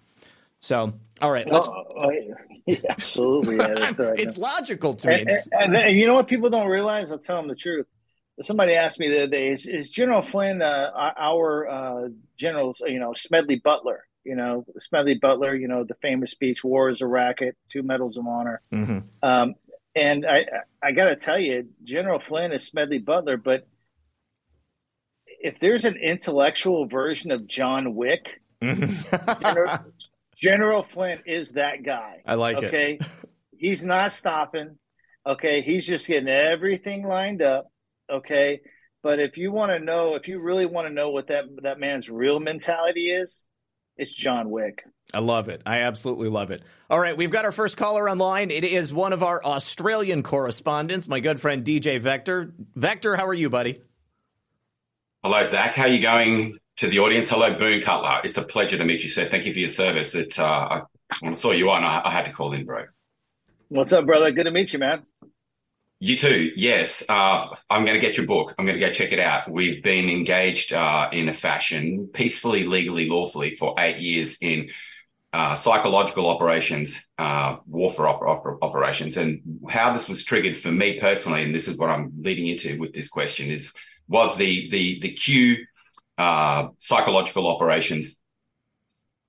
So, 0.62 0.92
all 1.20 1.30
right, 1.30 1.46
let's. 1.50 1.68
Oh, 1.68 1.84
oh, 1.96 2.10
yeah, 2.66 2.76
absolutely, 2.88 3.56
yeah, 3.56 3.92
it's 4.16 4.38
logical 4.38 4.94
to 4.94 5.08
me. 5.08 5.14
And, 5.20 5.30
and, 5.52 5.76
and, 5.76 5.94
you 5.94 6.06
know 6.06 6.14
what 6.14 6.28
people 6.28 6.48
don't 6.48 6.68
realize? 6.68 7.10
I'll 7.10 7.18
tell 7.18 7.36
them 7.36 7.48
the 7.48 7.54
truth. 7.54 7.86
Somebody 8.42 8.74
asked 8.74 8.98
me 8.98 9.08
the 9.08 9.24
other 9.24 9.26
day: 9.26 9.50
Is, 9.50 9.66
is 9.66 9.90
General 9.90 10.22
Flynn 10.22 10.62
uh, 10.62 10.90
our 11.18 11.68
uh, 11.68 12.08
general? 12.38 12.74
You 12.86 12.98
know, 12.98 13.12
Smedley 13.14 13.56
Butler 13.56 14.06
you 14.24 14.36
know, 14.36 14.64
Smedley 14.78 15.14
Butler, 15.14 15.54
you 15.54 15.68
know, 15.68 15.84
the 15.84 15.94
famous 15.94 16.30
speech, 16.30 16.62
"War 16.62 16.88
is 16.88 17.00
a 17.00 17.06
racket," 17.06 17.56
two 17.70 17.82
medals 17.82 18.16
of 18.16 18.26
honor. 18.26 18.60
Mm-hmm. 18.72 18.98
Um, 19.22 19.54
and 19.94 20.24
I, 20.26 20.46
I 20.82 20.92
got 20.92 21.06
to 21.06 21.16
tell 21.16 21.38
you, 21.38 21.68
General 21.84 22.18
Flynn 22.18 22.52
is 22.52 22.66
Smedley 22.66 22.98
Butler, 22.98 23.36
but 23.36 23.66
if 25.26 25.58
there's 25.58 25.84
an 25.84 25.96
intellectual 25.96 26.86
version 26.86 27.30
of 27.30 27.46
John 27.46 27.94
Wick, 27.94 28.40
mm-hmm. 28.62 29.42
General, 29.42 29.78
General 30.42 30.82
Flynn 30.82 31.20
is 31.24 31.52
that 31.52 31.84
guy. 31.84 32.20
I 32.26 32.34
like 32.34 32.56
okay? 32.56 32.66
it. 32.66 33.02
Okay, 33.02 33.28
he's 33.56 33.84
not 33.84 34.12
stopping. 34.12 34.76
Okay, 35.24 35.62
he's 35.62 35.86
just 35.86 36.08
getting 36.08 36.28
everything 36.28 37.06
lined 37.06 37.42
up. 37.42 37.68
Okay, 38.10 38.60
but 39.04 39.20
if 39.20 39.38
you 39.38 39.52
want 39.52 39.70
to 39.70 39.78
know, 39.78 40.16
if 40.16 40.26
you 40.26 40.40
really 40.40 40.66
want 40.66 40.88
to 40.88 40.92
know 40.92 41.10
what 41.10 41.28
that 41.28 41.44
that 41.62 41.78
man's 41.78 42.10
real 42.10 42.40
mentality 42.40 43.12
is, 43.12 43.46
it's 43.96 44.12
John 44.12 44.50
Wick. 44.50 44.82
I 45.14 45.20
love 45.20 45.48
it. 45.48 45.62
I 45.64 45.82
absolutely 45.82 46.28
love 46.28 46.50
it. 46.50 46.62
All 46.90 46.98
right, 46.98 47.16
we've 47.16 47.30
got 47.30 47.44
our 47.44 47.52
first 47.52 47.76
caller 47.76 48.10
online. 48.10 48.50
It 48.50 48.64
is 48.64 48.92
one 48.92 49.12
of 49.12 49.22
our 49.22 49.40
Australian 49.44 50.24
correspondents, 50.24 51.06
my 51.06 51.20
good 51.20 51.40
friend 51.40 51.64
DJ 51.64 52.00
Vector. 52.00 52.52
Vector, 52.74 53.14
how 53.14 53.28
are 53.28 53.34
you, 53.34 53.48
buddy? 53.48 53.80
Hello, 55.22 55.44
Zak. 55.44 55.74
How 55.76 55.84
are 55.84 55.88
you 55.88 56.02
going 56.02 56.58
to 56.76 56.88
the 56.88 56.98
audience? 57.00 57.30
Hello, 57.30 57.54
Boone 57.54 57.80
Cutler. 57.80 58.20
It's 58.24 58.38
a 58.38 58.42
pleasure 58.42 58.78
to 58.78 58.84
meet 58.84 59.02
you, 59.02 59.10
sir. 59.10 59.26
Thank 59.26 59.46
you 59.46 59.52
for 59.52 59.58
your 59.58 59.68
service. 59.68 60.14
It, 60.14 60.38
uh, 60.38 60.82
I, 61.22 61.32
saw 61.34 61.52
you 61.52 61.70
on, 61.70 61.84
I, 61.84 62.02
I 62.04 62.10
had 62.10 62.26
to 62.26 62.32
call 62.32 62.52
in, 62.52 62.64
bro. 62.64 62.86
What's 63.68 63.92
up, 63.92 64.06
brother? 64.06 64.30
Good 64.30 64.44
to 64.44 64.50
meet 64.50 64.72
you, 64.72 64.78
man. 64.78 65.02
You 66.00 66.16
too. 66.16 66.50
Yes. 66.56 67.04
Uh, 67.08 67.54
I'm 67.70 67.84
going 67.84 67.94
to 67.94 68.00
get 68.00 68.16
your 68.16 68.26
book. 68.26 68.54
I'm 68.58 68.66
going 68.66 68.78
to 68.78 68.84
go 68.84 68.92
check 68.92 69.12
it 69.12 69.20
out. 69.20 69.50
We've 69.50 69.82
been 69.82 70.08
engaged 70.08 70.72
uh, 70.72 71.08
in 71.12 71.28
a 71.28 71.32
fashion, 71.32 72.08
peacefully, 72.12 72.64
legally, 72.64 73.08
lawfully, 73.08 73.54
for 73.54 73.76
eight 73.78 73.98
years 73.98 74.36
in 74.40 74.70
uh, 75.32 75.54
psychological 75.54 76.28
operations, 76.28 77.06
uh, 77.18 77.56
warfare 77.66 78.08
op- 78.08 78.22
op- 78.22 78.58
operations. 78.62 79.16
And 79.16 79.60
how 79.70 79.92
this 79.92 80.08
was 80.08 80.24
triggered 80.24 80.56
for 80.56 80.72
me 80.72 80.98
personally, 80.98 81.44
and 81.44 81.54
this 81.54 81.68
is 81.68 81.76
what 81.76 81.88
I'm 81.88 82.12
leading 82.18 82.48
into 82.48 82.78
with 82.80 82.92
this 82.92 83.08
question, 83.08 83.50
is 83.50 83.72
was 84.08 84.36
the 84.36 84.68
the 84.70 85.00
the 85.00 85.12
Q 85.12 85.64
uh, 86.18 86.68
psychological 86.78 87.46
operations 87.48 88.18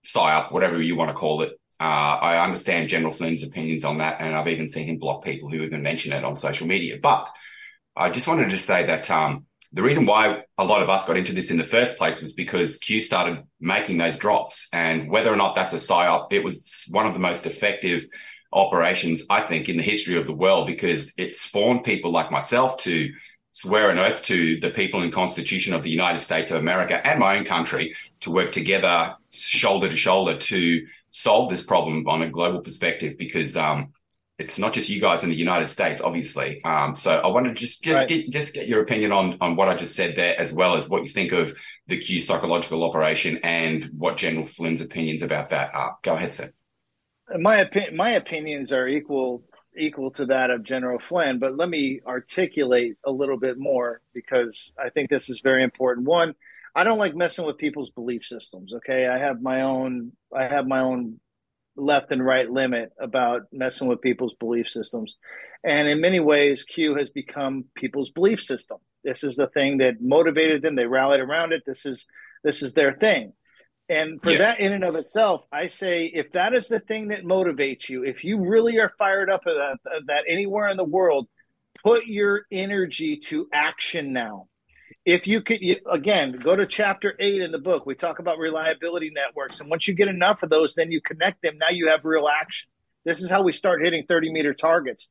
psyop, 0.06 0.52
whatever 0.52 0.82
you 0.82 0.96
want 0.96 1.10
to 1.10 1.16
call 1.16 1.42
it, 1.42 1.54
uh, 1.80 1.84
I 1.84 2.44
understand 2.44 2.90
General 2.90 3.12
Flynn's 3.12 3.44
opinions 3.44 3.84
on 3.84 3.98
that, 3.98 4.22
and 4.22 4.36
I've 4.36 4.48
even 4.48 4.70
seen 4.70 4.88
him 4.88 4.98
block 4.98 5.24
people 5.24 5.50
who 5.50 5.64
even 5.64 5.84
mention 5.84 6.14
it 6.14 6.24
on 6.24 6.36
social 6.36 6.68
media. 6.68 6.98
But 7.02 7.30
I 7.96 8.10
just 8.10 8.28
wanted 8.28 8.52
to 8.52 8.58
say 8.58 8.84
that 8.84 9.10
um, 9.12 9.46
the 9.74 9.82
reason 9.82 10.06
why 10.06 10.44
a 10.58 10.64
lot 10.64 10.82
of 10.82 10.90
us 10.90 11.06
got 11.06 11.18
into 11.18 11.34
this 11.34 11.52
in 11.52 11.58
the 11.58 11.64
first 11.64 11.98
place 11.98 12.22
was 12.22 12.34
because 12.34 12.78
Q 12.78 13.02
started 13.02 13.44
making 13.60 13.98
those 13.98 14.18
drops, 14.18 14.68
and 14.72 15.10
whether 15.10 15.32
or 15.32 15.36
not 15.36 15.56
that's 15.56 15.74
a 15.74 15.78
psyop, 15.78 16.32
it 16.32 16.44
was 16.44 16.86
one 16.90 17.06
of 17.06 17.14
the 17.14 17.20
most 17.20 17.46
effective 17.46 18.06
operations 18.54 19.24
I 19.30 19.42
think 19.42 19.68
in 19.68 19.78
the 19.78 19.84
history 19.84 20.16
of 20.16 20.28
the 20.28 20.34
world 20.34 20.68
because 20.68 21.12
it 21.18 21.36
spawned 21.36 21.84
people 21.84 22.12
like 22.12 22.32
myself 22.32 22.78
to 22.84 23.12
swear 23.54 23.92
an 23.92 24.00
oath 24.00 24.24
to 24.24 24.60
the 24.60 24.72
people 24.72 25.02
and 25.02 25.14
constitution 25.14 25.74
of 25.74 25.84
the 25.84 25.90
United 25.90 26.20
States 26.20 26.50
of 26.52 26.58
America 26.58 27.06
and 27.06 27.20
my 27.20 27.38
own 27.38 27.46
country 27.46 27.96
to 28.20 28.32
work 28.32 28.52
together 28.52 29.16
shoulder 29.32 29.88
to 29.88 29.96
shoulder 29.96 30.36
to 30.36 30.86
solve 31.12 31.50
this 31.50 31.62
problem 31.62 32.08
on 32.08 32.24
a 32.24 32.30
global 32.30 32.62
perspective 32.62 33.16
because 33.18 33.56
um, 33.56 33.94
it's 34.40 34.58
not 34.58 34.74
just 34.74 34.90
you 34.90 35.00
guys 35.00 35.24
in 35.24 35.30
the 35.30 35.36
United 35.36 35.70
States, 35.70 36.02
obviously. 36.02 36.64
Um, 36.64 36.96
so 36.96 37.12
I 37.20 37.28
wanted 37.28 37.50
to 37.50 37.56
just 37.56 37.84
just 37.84 38.02
right. 38.02 38.10
get 38.10 38.30
just 38.32 38.54
get 38.56 38.68
your 38.68 38.82
opinion 38.82 39.12
on 39.12 39.38
on 39.40 39.56
what 39.56 39.70
I 39.70 39.76
just 39.76 39.96
said 39.96 40.16
there, 40.16 40.40
as 40.40 40.52
well 40.52 40.76
as 40.76 40.90
what 40.90 41.04
you 41.04 41.10
think 41.10 41.32
of 41.32 41.56
the 41.86 41.98
Q 41.98 42.20
psychological 42.20 42.84
operation 42.84 43.40
and 43.44 43.86
what 43.96 44.18
General 44.18 44.46
Flynn's 44.46 44.82
opinions 44.82 45.22
about 45.22 45.52
that 45.52 45.76
are. 45.76 45.98
Go 46.02 46.16
ahead, 46.16 46.34
sir. 46.34 46.52
My 47.38 47.64
opi- 47.64 47.94
my 47.94 48.12
opinions 48.12 48.74
are 48.74 48.88
equal 48.88 49.44
equal 49.78 50.12
to 50.12 50.28
that 50.28 50.50
of 50.50 50.64
General 50.64 51.00
Flynn, 51.00 51.40
but 51.40 51.58
let 51.58 51.70
me 51.70 52.02
articulate 52.06 52.98
a 53.06 53.12
little 53.12 53.38
bit 53.38 53.58
more 53.58 54.02
because 54.14 54.72
I 54.78 54.90
think 54.90 55.10
this 55.10 55.30
is 55.30 55.42
very 55.42 55.64
important. 55.64 56.08
One, 56.08 56.36
I 56.76 56.84
don't 56.84 56.98
like 56.98 57.16
messing 57.16 57.46
with 57.46 57.58
people's 57.58 57.90
belief 57.90 58.26
systems. 58.26 58.74
Okay, 58.74 59.08
I 59.08 59.20
have 59.20 59.42
my 59.42 59.62
own. 59.62 60.12
I 60.36 60.48
have 60.48 60.66
my 60.66 60.80
own 60.80 61.20
left 61.76 62.12
and 62.12 62.24
right 62.24 62.50
limit 62.50 62.92
about 63.00 63.44
messing 63.52 63.88
with 63.88 64.02
people's 64.02 64.36
belief 64.36 64.70
systems, 64.70 65.16
and 65.64 65.88
in 65.88 66.02
many 66.02 66.20
ways, 66.20 66.64
Q 66.64 66.96
has 66.96 67.10
become 67.10 67.66
people's 67.76 68.10
belief 68.10 68.42
system. 68.42 68.78
This 69.04 69.24
is 69.24 69.36
the 69.36 69.48
thing 69.48 69.80
that 69.80 70.02
motivated 70.02 70.62
them. 70.62 70.76
They 70.76 70.86
rallied 70.86 71.20
around 71.20 71.54
it. 71.54 71.64
This 71.66 71.86
is 71.86 72.06
this 72.44 72.64
is 72.64 72.74
their 72.74 72.94
thing. 72.94 73.34
And 73.90 74.22
for 74.22 74.32
yeah. 74.32 74.38
that 74.40 74.60
in 74.60 74.72
and 74.72 74.84
of 74.84 74.96
itself, 74.96 75.46
I 75.52 75.68
say 75.68 76.06
if 76.06 76.32
that 76.32 76.54
is 76.54 76.68
the 76.68 76.80
thing 76.80 77.10
that 77.10 77.24
motivates 77.24 77.90
you, 77.90 78.04
if 78.04 78.24
you 78.24 78.40
really 78.40 78.80
are 78.80 78.94
fired 78.98 79.30
up 79.30 79.42
at 79.46 79.56
that, 79.56 80.02
that 80.08 80.24
anywhere 80.28 80.70
in 80.70 80.78
the 80.78 80.86
world, 80.86 81.28
put 81.84 82.06
your 82.06 82.46
energy 82.52 83.18
to 83.18 83.48
action 83.54 84.14
now. 84.14 84.48
If 85.06 85.28
you 85.28 85.42
could 85.42 85.60
you, 85.60 85.78
again 85.92 86.40
go 86.42 86.56
to 86.56 86.66
chapter 86.66 87.14
8 87.20 87.42
in 87.42 87.52
the 87.52 87.60
book. 87.60 87.86
We 87.86 87.96
talk 87.96 88.20
about 88.20 88.38
reliability 88.38 89.12
networks. 89.14 89.60
And 89.60 89.70
once 89.70 89.86
you 89.88 89.94
get 89.94 90.08
enough 90.08 90.44
of 90.44 90.50
those 90.50 90.76
then 90.76 90.92
you 90.92 91.02
connect 91.02 91.42
them. 91.42 91.58
Now 91.58 91.70
you 91.72 91.90
have 91.90 92.06
real 92.06 92.28
action. 92.30 92.70
This 93.04 93.22
is 93.22 93.30
how 93.30 93.42
we 93.42 93.52
start 93.52 93.84
hitting 93.84 94.06
30 94.08 94.32
meter 94.32 94.54
targets. 94.54 95.10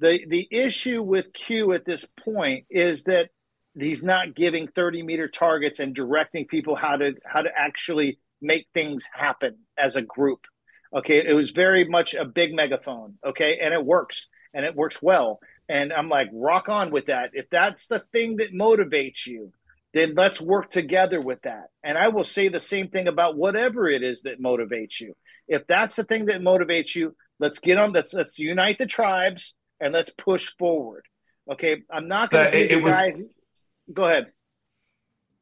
The 0.00 0.24
the 0.26 0.48
issue 0.50 1.02
with 1.02 1.34
q 1.34 1.72
at 1.72 1.84
this 1.84 2.06
point 2.24 2.64
is 2.70 3.04
that 3.04 3.28
he's 3.78 4.02
not 4.02 4.34
giving 4.34 4.68
30 4.68 5.02
meter 5.02 5.28
targets 5.28 5.80
and 5.80 5.94
directing 5.94 6.46
people 6.46 6.76
how 6.76 6.96
to 6.96 7.14
how 7.24 7.42
to 7.42 7.50
actually 7.56 8.18
make 8.40 8.66
things 8.74 9.04
happen 9.12 9.56
as 9.78 9.96
a 9.96 10.02
group 10.02 10.40
okay 10.94 11.24
it 11.26 11.34
was 11.34 11.50
very 11.50 11.84
much 11.84 12.14
a 12.14 12.24
big 12.24 12.54
megaphone 12.54 13.14
okay 13.24 13.58
and 13.62 13.72
it 13.72 13.84
works 13.84 14.28
and 14.52 14.64
it 14.64 14.76
works 14.76 15.00
well 15.02 15.40
and 15.68 15.92
I'm 15.92 16.08
like, 16.08 16.28
rock 16.32 16.68
on 16.68 16.90
with 16.90 17.06
that. 17.06 17.30
If 17.32 17.48
that's 17.50 17.86
the 17.86 18.00
thing 18.12 18.36
that 18.36 18.52
motivates 18.52 19.26
you, 19.26 19.52
then 19.92 20.14
let's 20.14 20.40
work 20.40 20.70
together 20.70 21.20
with 21.20 21.40
that. 21.42 21.68
And 21.82 21.96
I 21.96 22.08
will 22.08 22.24
say 22.24 22.48
the 22.48 22.60
same 22.60 22.88
thing 22.88 23.08
about 23.08 23.36
whatever 23.36 23.88
it 23.88 24.02
is 24.02 24.22
that 24.22 24.42
motivates 24.42 25.00
you. 25.00 25.14
If 25.48 25.66
that's 25.66 25.96
the 25.96 26.04
thing 26.04 26.26
that 26.26 26.40
motivates 26.40 26.94
you, 26.94 27.14
let's 27.38 27.60
get 27.60 27.78
on. 27.78 27.92
Let's 27.92 28.12
let's 28.12 28.38
unite 28.38 28.78
the 28.78 28.86
tribes 28.86 29.54
and 29.80 29.92
let's 29.92 30.10
push 30.10 30.50
forward. 30.58 31.04
Okay, 31.50 31.82
I'm 31.90 32.08
not 32.08 32.30
so 32.30 32.38
going 32.38 32.52
to 32.52 32.68
be 32.68 32.74
the 32.74 32.80
was, 32.80 32.92
guy. 32.92 33.14
Go 33.92 34.04
ahead. 34.04 34.32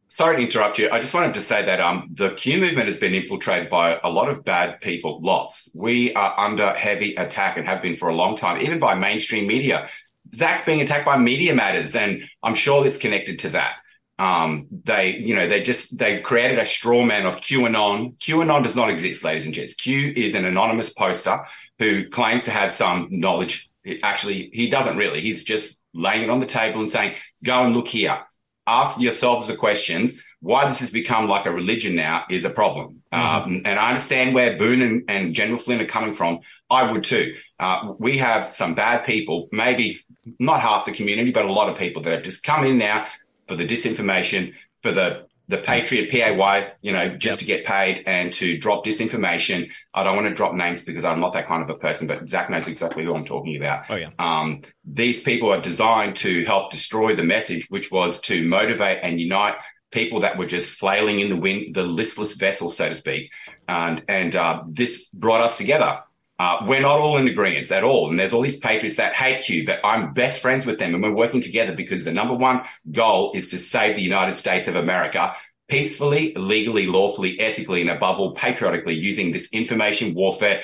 Sorry 0.08 0.36
to 0.36 0.42
interrupt 0.42 0.78
you. 0.78 0.90
I 0.90 1.00
just 1.00 1.14
wanted 1.14 1.32
to 1.34 1.40
say 1.40 1.64
that 1.64 1.80
um, 1.80 2.10
the 2.12 2.30
Q 2.30 2.58
movement 2.58 2.86
has 2.86 2.98
been 2.98 3.14
infiltrated 3.14 3.70
by 3.70 3.98
a 4.04 4.10
lot 4.10 4.28
of 4.28 4.44
bad 4.44 4.80
people. 4.82 5.22
Lots. 5.22 5.70
We 5.74 6.12
are 6.14 6.38
under 6.38 6.74
heavy 6.74 7.14
attack 7.14 7.56
and 7.56 7.66
have 7.66 7.80
been 7.80 7.96
for 7.96 8.08
a 8.08 8.14
long 8.14 8.36
time, 8.36 8.60
even 8.60 8.78
by 8.78 8.94
mainstream 8.94 9.46
media 9.46 9.88
Zak's 10.34 10.64
being 10.64 10.80
attacked 10.80 11.04
by 11.04 11.18
Media 11.18 11.54
Matters, 11.54 11.94
and 11.94 12.28
I'm 12.42 12.54
sure 12.54 12.86
it's 12.86 12.98
connected 12.98 13.40
to 13.40 13.50
that. 13.50 13.74
Um, 14.18 14.66
they, 14.84 15.16
you 15.16 15.34
know, 15.34 15.48
they 15.48 15.62
just 15.62 15.98
they 15.98 16.20
created 16.20 16.58
a 16.58 16.64
straw 16.64 17.04
man 17.04 17.26
of 17.26 17.40
QAnon. 17.40 18.16
QAnon 18.18 18.62
does 18.62 18.76
not 18.76 18.88
exist, 18.88 19.24
ladies 19.24 19.44
and 19.44 19.54
gents. 19.54 19.74
Q 19.74 20.12
is 20.14 20.34
an 20.34 20.44
anonymous 20.44 20.90
poster 20.90 21.40
who 21.78 22.08
claims 22.08 22.44
to 22.44 22.50
have 22.50 22.72
some 22.72 23.08
knowledge. 23.10 23.70
Actually, 24.02 24.50
he 24.52 24.70
doesn't 24.70 24.96
really. 24.96 25.20
He's 25.20 25.44
just 25.44 25.78
laying 25.92 26.22
it 26.22 26.30
on 26.30 26.40
the 26.40 26.46
table 26.46 26.80
and 26.80 26.90
saying, 26.90 27.14
"Go 27.44 27.64
and 27.64 27.74
look 27.74 27.88
here. 27.88 28.20
Ask 28.66 29.00
yourselves 29.00 29.46
the 29.46 29.56
questions." 29.56 30.22
Why 30.40 30.66
this 30.66 30.80
has 30.80 30.90
become 30.90 31.28
like 31.28 31.46
a 31.46 31.52
religion 31.52 31.94
now 31.94 32.24
is 32.28 32.44
a 32.44 32.50
problem. 32.50 33.02
Mm-hmm. 33.12 33.52
Um, 33.52 33.62
and 33.64 33.78
I 33.78 33.90
understand 33.90 34.34
where 34.34 34.58
Boone 34.58 34.82
and, 34.82 35.04
and, 35.08 35.34
General 35.36 35.56
Flynn 35.56 35.80
are 35.80 35.86
coming 35.86 36.12
from. 36.12 36.40
I 36.68 36.90
would 36.90 37.04
too. 37.04 37.36
Uh, 37.60 37.92
we 38.00 38.18
have 38.18 38.50
some 38.50 38.74
bad 38.74 39.04
people, 39.04 39.48
maybe 39.52 40.00
not 40.40 40.60
half 40.60 40.84
the 40.84 40.90
community, 40.90 41.30
but 41.30 41.44
a 41.44 41.52
lot 41.52 41.68
of 41.68 41.78
people 41.78 42.02
that 42.02 42.12
have 42.12 42.24
just 42.24 42.42
come 42.42 42.64
in 42.64 42.76
now 42.76 43.06
for 43.46 43.54
the 43.54 43.64
disinformation, 43.64 44.54
for 44.80 44.90
the 44.90 45.26
the 45.52 45.58
Patriot 45.58 46.08
PAY, 46.08 46.72
you 46.80 46.92
know, 46.92 47.10
just 47.10 47.24
yep. 47.24 47.38
to 47.38 47.44
get 47.44 47.64
paid 47.66 48.04
and 48.06 48.32
to 48.32 48.56
drop 48.56 48.86
disinformation. 48.86 49.70
I 49.92 50.02
don't 50.02 50.16
want 50.16 50.26
to 50.26 50.34
drop 50.34 50.54
names 50.54 50.80
because 50.80 51.04
I'm 51.04 51.20
not 51.20 51.34
that 51.34 51.46
kind 51.46 51.62
of 51.62 51.68
a 51.68 51.74
person, 51.74 52.06
but 52.06 52.26
Zak 52.26 52.48
knows 52.48 52.66
exactly 52.66 53.04
who 53.04 53.14
I'm 53.14 53.26
talking 53.26 53.56
about. 53.56 53.84
Oh, 53.90 53.96
yeah. 53.96 54.08
Um, 54.18 54.62
these 54.82 55.22
people 55.22 55.52
are 55.52 55.60
designed 55.60 56.16
to 56.16 56.46
help 56.46 56.70
destroy 56.70 57.14
the 57.14 57.22
message, 57.22 57.66
which 57.68 57.92
was 57.92 58.22
to 58.22 58.42
motivate 58.48 59.00
and 59.02 59.20
unite 59.20 59.56
people 59.90 60.20
that 60.20 60.38
were 60.38 60.46
just 60.46 60.70
flailing 60.70 61.20
in 61.20 61.28
the 61.28 61.36
wind, 61.36 61.74
the 61.74 61.82
listless 61.82 62.32
vessel, 62.32 62.70
so 62.70 62.88
to 62.88 62.94
speak. 62.94 63.30
And, 63.68 64.02
and 64.08 64.34
uh, 64.34 64.62
this 64.66 65.10
brought 65.10 65.42
us 65.42 65.58
together. 65.58 66.00
Uh, 66.38 66.64
we're 66.66 66.80
not 66.80 66.98
all 66.98 67.18
in 67.18 67.28
agreement 67.28 67.70
at 67.70 67.84
all. 67.84 68.10
And 68.10 68.18
there's 68.18 68.32
all 68.32 68.42
these 68.42 68.56
patriots 68.56 68.96
that 68.96 69.12
hate 69.14 69.48
you, 69.48 69.64
but 69.64 69.80
I'm 69.84 70.12
best 70.12 70.40
friends 70.40 70.66
with 70.66 70.78
them 70.78 70.94
and 70.94 71.02
we're 71.02 71.14
working 71.14 71.40
together 71.40 71.74
because 71.74 72.04
the 72.04 72.12
number 72.12 72.34
one 72.34 72.62
goal 72.90 73.32
is 73.34 73.50
to 73.50 73.58
save 73.58 73.96
the 73.96 74.02
United 74.02 74.34
States 74.34 74.66
of 74.66 74.74
America 74.74 75.36
peacefully, 75.68 76.34
legally, 76.34 76.86
lawfully, 76.86 77.38
ethically, 77.40 77.80
and 77.80 77.90
above 77.90 78.18
all, 78.18 78.34
patriotically 78.34 78.94
using 78.94 79.32
this 79.32 79.48
information 79.52 80.14
warfare 80.14 80.62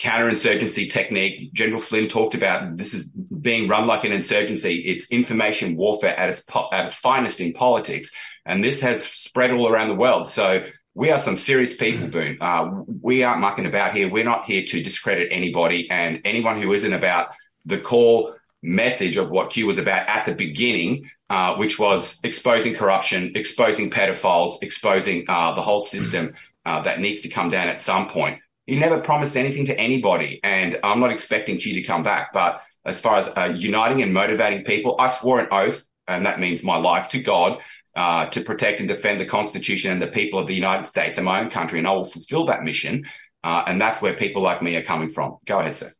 counterinsurgency 0.00 0.90
technique. 0.90 1.52
General 1.52 1.80
Flynn 1.80 2.08
talked 2.08 2.34
about 2.34 2.76
this 2.76 2.94
is 2.94 3.04
being 3.08 3.68
run 3.68 3.86
like 3.86 4.04
an 4.04 4.12
insurgency. 4.12 4.76
It's 4.80 5.06
information 5.10 5.76
warfare 5.76 6.18
at 6.18 6.30
its 6.30 6.40
po- 6.40 6.68
at 6.72 6.86
its 6.86 6.94
finest 6.94 7.40
in 7.40 7.52
politics, 7.52 8.10
and 8.46 8.64
this 8.64 8.80
has 8.80 9.04
spread 9.04 9.50
all 9.50 9.68
around 9.68 9.88
the 9.88 9.94
world. 9.94 10.26
So 10.26 10.64
we 10.94 11.10
are 11.10 11.18
some 11.18 11.36
serious 11.36 11.76
people, 11.76 12.08
Boone. 12.08 12.38
Uh, 12.40 12.82
we 13.00 13.22
aren't 13.22 13.40
mucking 13.40 13.66
about 13.66 13.94
here. 13.94 14.08
We're 14.08 14.24
not 14.24 14.44
here 14.44 14.64
to 14.64 14.82
discredit 14.82 15.28
anybody 15.30 15.90
and 15.90 16.20
anyone 16.24 16.60
who 16.60 16.72
isn't 16.72 16.92
about 16.92 17.28
the 17.64 17.78
core 17.78 18.40
message 18.62 19.16
of 19.16 19.30
what 19.30 19.50
Q 19.50 19.66
was 19.66 19.78
about 19.78 20.08
at 20.08 20.26
the 20.26 20.34
beginning, 20.34 21.08
uh, 21.30 21.54
which 21.56 21.78
was 21.78 22.18
exposing 22.24 22.74
corruption, 22.74 23.32
exposing 23.36 23.90
pedophiles, 23.90 24.62
exposing 24.62 25.24
uh, 25.28 25.54
the 25.54 25.62
whole 25.62 25.80
system 25.80 26.34
uh, 26.66 26.82
that 26.82 27.00
needs 27.00 27.20
to 27.22 27.28
come 27.28 27.50
down 27.50 27.68
at 27.68 27.80
some 27.80 28.08
point. 28.08 28.40
He 28.66 28.76
never 28.76 29.00
promised 29.00 29.36
anything 29.36 29.66
to 29.66 29.78
anybody, 29.78 30.40
and 30.42 30.78
I'm 30.82 31.00
not 31.00 31.12
expecting 31.12 31.58
Q 31.58 31.74
to 31.74 31.82
come 31.82 32.02
back. 32.02 32.32
But 32.32 32.62
as 32.84 33.00
far 33.00 33.16
as 33.16 33.28
uh, 33.28 33.52
uniting 33.56 34.02
and 34.02 34.12
motivating 34.12 34.64
people, 34.64 34.96
I 34.98 35.08
swore 35.08 35.40
an 35.40 35.48
oath, 35.50 35.84
and 36.08 36.26
that 36.26 36.40
means 36.40 36.64
my 36.64 36.76
life 36.76 37.08
to 37.10 37.20
God, 37.20 37.60
uh, 37.96 38.26
to 38.26 38.40
protect 38.40 38.80
and 38.80 38.88
defend 38.88 39.20
the 39.20 39.26
Constitution 39.26 39.92
and 39.92 40.00
the 40.00 40.06
people 40.06 40.38
of 40.38 40.46
the 40.46 40.54
United 40.54 40.86
States 40.86 41.18
and 41.18 41.24
my 41.24 41.40
own 41.40 41.50
country, 41.50 41.78
and 41.78 41.88
I 41.88 41.92
will 41.92 42.04
fulfill 42.04 42.46
that 42.46 42.64
mission. 42.64 43.06
Uh, 43.42 43.64
and 43.66 43.80
that's 43.80 44.02
where 44.02 44.14
people 44.14 44.42
like 44.42 44.62
me 44.62 44.76
are 44.76 44.82
coming 44.82 45.10
from. 45.10 45.38
Go 45.46 45.58
ahead, 45.58 45.74
sir. 45.74 45.92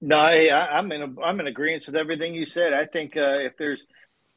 No, 0.00 0.18
I, 0.18 0.78
am 0.78 0.92
in 0.92 1.02
a, 1.02 1.20
I'm 1.22 1.40
in 1.40 1.46
agreement 1.46 1.86
with 1.86 1.96
everything 1.96 2.34
you 2.34 2.44
said. 2.44 2.72
I 2.72 2.84
think 2.84 3.16
uh, 3.16 3.38
if 3.40 3.56
there's, 3.56 3.86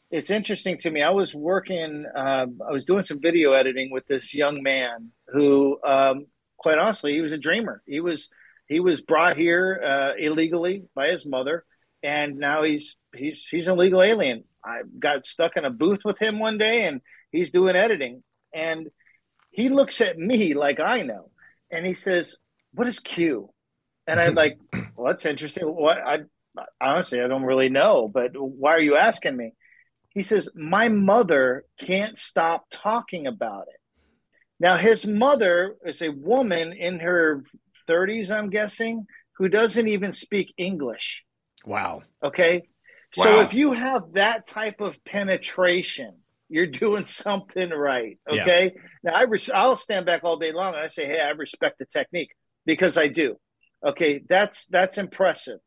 it's 0.09 0.29
interesting 0.29 0.77
to 0.79 0.89
me. 0.89 1.03
I 1.03 1.11
was 1.11 1.35
working, 1.35 2.05
uh, 2.15 2.45
I 2.67 2.71
was 2.71 2.85
doing 2.85 3.03
some 3.03 3.21
video 3.21 3.51
editing 3.51 3.91
with 3.91 4.07
this 4.07 4.33
young 4.33 4.63
man 4.63 5.11
who, 5.27 5.77
um, 5.83 6.25
quite 6.57 6.77
honestly, 6.77 7.13
he 7.13 7.21
was 7.21 7.31
a 7.31 7.37
dreamer. 7.37 7.83
He 7.85 7.99
was 7.99 8.29
he 8.67 8.79
was 8.79 9.01
brought 9.01 9.35
here 9.35 9.81
uh, 9.85 10.17
illegally 10.17 10.85
by 10.95 11.09
his 11.09 11.25
mother, 11.25 11.65
and 12.01 12.37
now 12.37 12.63
he's 12.63 12.95
he's 13.13 13.45
he's 13.45 13.67
an 13.67 13.73
illegal 13.73 14.01
alien. 14.01 14.45
I 14.63 14.81
got 14.99 15.25
stuck 15.25 15.57
in 15.57 15.65
a 15.65 15.71
booth 15.71 16.01
with 16.05 16.19
him 16.19 16.39
one 16.39 16.57
day 16.57 16.85
and 16.85 17.01
he's 17.31 17.51
doing 17.51 17.75
editing 17.75 18.23
and 18.53 18.89
he 19.49 19.69
looks 19.69 20.01
at 20.01 20.17
me 20.17 20.53
like 20.53 20.79
I 20.79 21.01
know 21.01 21.31
and 21.71 21.85
he 21.85 21.93
says, 21.93 22.37
"What 22.73 22.87
is 22.87 22.99
Q?" 22.99 23.53
And 24.07 24.19
I'm 24.19 24.35
like, 24.35 24.57
"Well, 24.95 25.07
that's 25.07 25.25
interesting. 25.25 25.65
What 25.65 25.97
I 26.05 26.19
honestly 26.79 27.21
I 27.21 27.27
don't 27.27 27.43
really 27.43 27.69
know, 27.69 28.07
but 28.07 28.31
why 28.35 28.71
are 28.71 28.81
you 28.81 28.95
asking 28.95 29.35
me?" 29.35 29.53
He 30.09 30.23
says, 30.23 30.49
"My 30.55 30.89
mother 30.89 31.65
can't 31.79 32.17
stop 32.17 32.65
talking 32.69 33.27
about 33.27 33.67
it." 33.73 33.79
Now, 34.59 34.77
his 34.77 35.07
mother 35.07 35.75
is 35.83 36.03
a 36.03 36.09
woman 36.09 36.71
in 36.71 36.99
her 36.99 37.43
30s, 37.89 38.29
I'm 38.29 38.51
guessing, 38.51 39.07
who 39.37 39.49
doesn't 39.49 39.87
even 39.87 40.13
speak 40.13 40.53
English. 40.55 41.23
Wow. 41.65 42.03
Okay. 42.23 42.69
Wow. 43.17 43.23
So 43.23 43.41
if 43.41 43.53
you 43.53 43.73
have 43.73 44.13
that 44.13 44.47
type 44.47 44.81
of 44.81 45.03
penetration, 45.03 46.15
you're 46.49 46.67
doing 46.67 47.03
something 47.03 47.69
right. 47.69 48.19
Okay. 48.29 48.73
Yeah. 48.75 48.81
Now 49.03 49.13
I 49.13 49.23
res- 49.23 49.49
I'll 49.49 49.75
stand 49.75 50.05
back 50.05 50.23
all 50.23 50.37
day 50.37 50.51
long 50.51 50.73
and 50.73 50.83
I 50.83 50.87
say, 50.87 51.05
hey, 51.05 51.19
I 51.19 51.29
respect 51.29 51.79
the 51.79 51.85
technique 51.85 52.31
because 52.65 52.97
I 52.97 53.07
do. 53.07 53.37
Okay, 53.83 54.21
that's 54.27 54.67
that's 54.67 54.97
impressive 54.97 55.59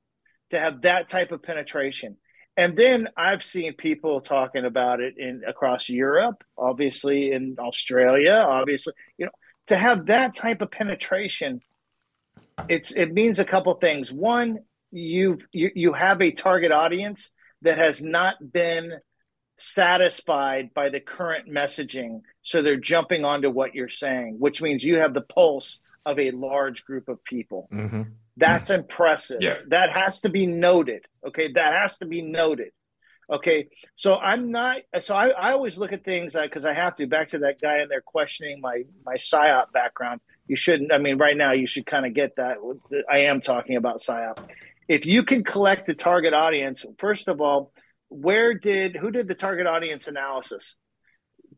to 0.51 0.59
have 0.59 0.83
that 0.83 1.09
type 1.09 1.33
of 1.33 1.43
penetration. 1.43 2.17
And 2.57 2.77
then 2.77 3.09
I've 3.17 3.43
seen 3.43 3.75
people 3.75 4.21
talking 4.21 4.65
about 4.65 5.01
it 5.01 5.15
in 5.19 5.43
across 5.47 5.89
Europe, 5.89 6.45
obviously 6.57 7.33
in 7.33 7.57
Australia, 7.59 8.45
obviously, 8.47 8.93
you 9.19 9.27
know, 9.27 9.33
to 9.67 9.77
have 9.77 10.07
that 10.07 10.37
type 10.37 10.63
of 10.63 10.71
penetration, 10.71 11.61
it's 12.69 12.93
it 12.93 13.13
means 13.13 13.41
a 13.41 13.45
couple 13.45 13.75
things. 13.75 14.13
One, 14.13 14.61
you 14.93 15.39
you 15.51 15.71
you 15.75 15.93
have 15.93 16.23
a 16.23 16.31
target 16.31 16.71
audience 16.71 17.33
that 17.65 17.79
has 17.79 18.03
not 18.03 18.37
been 18.53 18.93
satisfied 19.57 20.73
by 20.75 20.89
the 20.89 21.01
current 21.01 21.49
messaging. 21.49 22.21
So 22.43 22.63
they're 22.63 22.77
jumping 22.77 23.25
onto 23.25 23.51
what 23.51 23.75
you're 23.75 23.89
saying 23.89 24.37
which 24.39 24.61
means 24.63 24.85
you 24.85 25.01
have 25.01 25.15
the 25.15 25.21
pulse 25.21 25.79
of 26.07 26.19
a 26.19 26.31
large 26.33 26.85
group 26.85 27.09
of 27.09 27.23
people. 27.25 27.69
Mm-hmm. 27.73 28.03
that's 28.37 28.71
impressive. 28.71 29.39
Yeah. 29.41 29.59
that 29.69 29.91
has 29.91 30.21
to 30.23 30.29
be 30.29 30.47
noted 30.47 31.07
okay? 31.27 31.53
That 31.53 31.75
has 31.75 31.99
to 31.99 32.07
be 32.07 32.23
noted 32.23 32.73
okay? 33.33 33.69
So 33.97 34.17
i'm 34.17 34.51
not 34.51 34.79
so 35.01 35.15
i, 35.15 35.29
I 35.29 35.53
always 35.53 35.79
look 35.79 35.93
at 35.93 36.05
things 36.05 36.35
because 36.35 36.65
I, 36.65 36.71
I 36.71 36.75
have 36.75 36.97
to 36.97 37.07
back 37.07 37.31
to 37.31 37.39
that 37.39 37.61
guy 37.61 37.81
in 37.81 37.89
there 37.89 38.03
questioning 38.03 38.61
my 38.61 38.83
my 39.05 39.15
psyop 39.15 39.73
background. 39.73 40.21
You 40.47 40.57
shouldn't 40.57 40.93
i 40.93 40.99
mean 40.99 41.17
right 41.17 41.37
now 41.37 41.53
you 41.53 41.67
should 41.67 41.87
kind 41.87 42.05
of 42.05 42.13
get 42.13 42.37
that 42.37 42.59
i 43.11 43.19
am 43.31 43.41
talking 43.41 43.77
about 43.77 44.03
psyop 44.03 44.39
if 44.89 45.07
you 45.07 45.23
can 45.25 45.45
collect 45.45 45.87
the 45.87 45.95
target 45.95 46.35
audience, 46.35 46.85
first 46.99 47.29
of 47.29 47.41
all, 47.41 47.73
where 48.09 48.55
did 48.55 48.97
who 48.97 49.11
did 49.11 49.29
the 49.29 49.35
target 49.35 49.67
audience 49.67 50.07
analysis? 50.07 50.77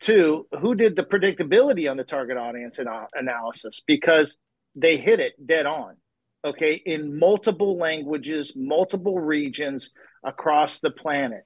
Two, 0.00 0.46
who 0.60 0.74
did 0.74 0.96
the 0.96 1.04
predictability 1.04 1.90
on 1.90 1.96
the 1.96 2.04
target 2.04 2.36
audience 2.36 2.78
analysis? 2.78 3.80
Because 3.86 4.36
they 4.74 4.96
hit 4.96 5.20
it 5.20 5.32
dead 5.44 5.66
on. 5.66 5.96
Okay, 6.44 6.74
in 6.74 7.18
multiple 7.18 7.76
languages, 7.76 8.52
multiple 8.54 9.18
regions 9.18 9.90
across 10.22 10.80
the 10.80 10.90
planet. 10.90 11.44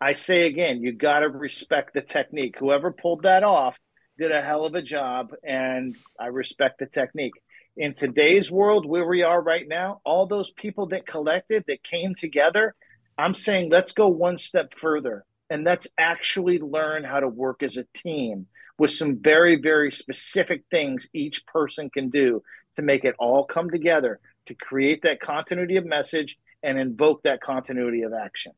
I 0.00 0.12
say 0.12 0.46
again, 0.46 0.82
you 0.82 0.92
got 0.92 1.20
to 1.20 1.28
respect 1.28 1.94
the 1.94 2.02
technique. 2.02 2.56
Whoever 2.58 2.92
pulled 2.92 3.22
that 3.22 3.42
off 3.42 3.78
did 4.18 4.32
a 4.32 4.42
hell 4.42 4.66
of 4.66 4.74
a 4.74 4.82
job, 4.82 5.32
and 5.42 5.96
I 6.20 6.26
respect 6.26 6.78
the 6.78 6.86
technique 6.86 7.32
in 7.76 7.94
today's 7.94 8.50
world 8.50 8.86
where 8.86 9.06
we 9.06 9.22
are 9.22 9.40
right 9.40 9.66
now, 9.66 10.00
all 10.04 10.26
those 10.26 10.50
people 10.52 10.86
that 10.86 11.06
collected, 11.06 11.64
that 11.66 11.82
came 11.82 12.14
together, 12.14 12.74
I'm 13.18 13.34
saying 13.34 13.70
let's 13.70 13.92
go 13.92 14.08
one 14.08 14.38
step 14.38 14.74
further 14.76 15.24
and 15.50 15.64
let's 15.64 15.88
actually 15.98 16.58
learn 16.58 17.04
how 17.04 17.20
to 17.20 17.28
work 17.28 17.62
as 17.62 17.76
a 17.76 17.86
team 17.94 18.46
with 18.78 18.90
some 18.90 19.18
very, 19.20 19.56
very 19.60 19.90
specific 19.90 20.64
things 20.70 21.08
each 21.12 21.46
person 21.46 21.90
can 21.90 22.10
do 22.10 22.42
to 22.76 22.82
make 22.82 23.04
it 23.04 23.14
all 23.18 23.44
come 23.44 23.70
together 23.70 24.20
to 24.46 24.54
create 24.54 25.02
that 25.02 25.20
continuity 25.20 25.76
of 25.76 25.86
message 25.86 26.38
and 26.62 26.78
invoke 26.78 27.22
that 27.22 27.40
continuity 27.40 28.02
of 28.02 28.12
action. 28.12 28.52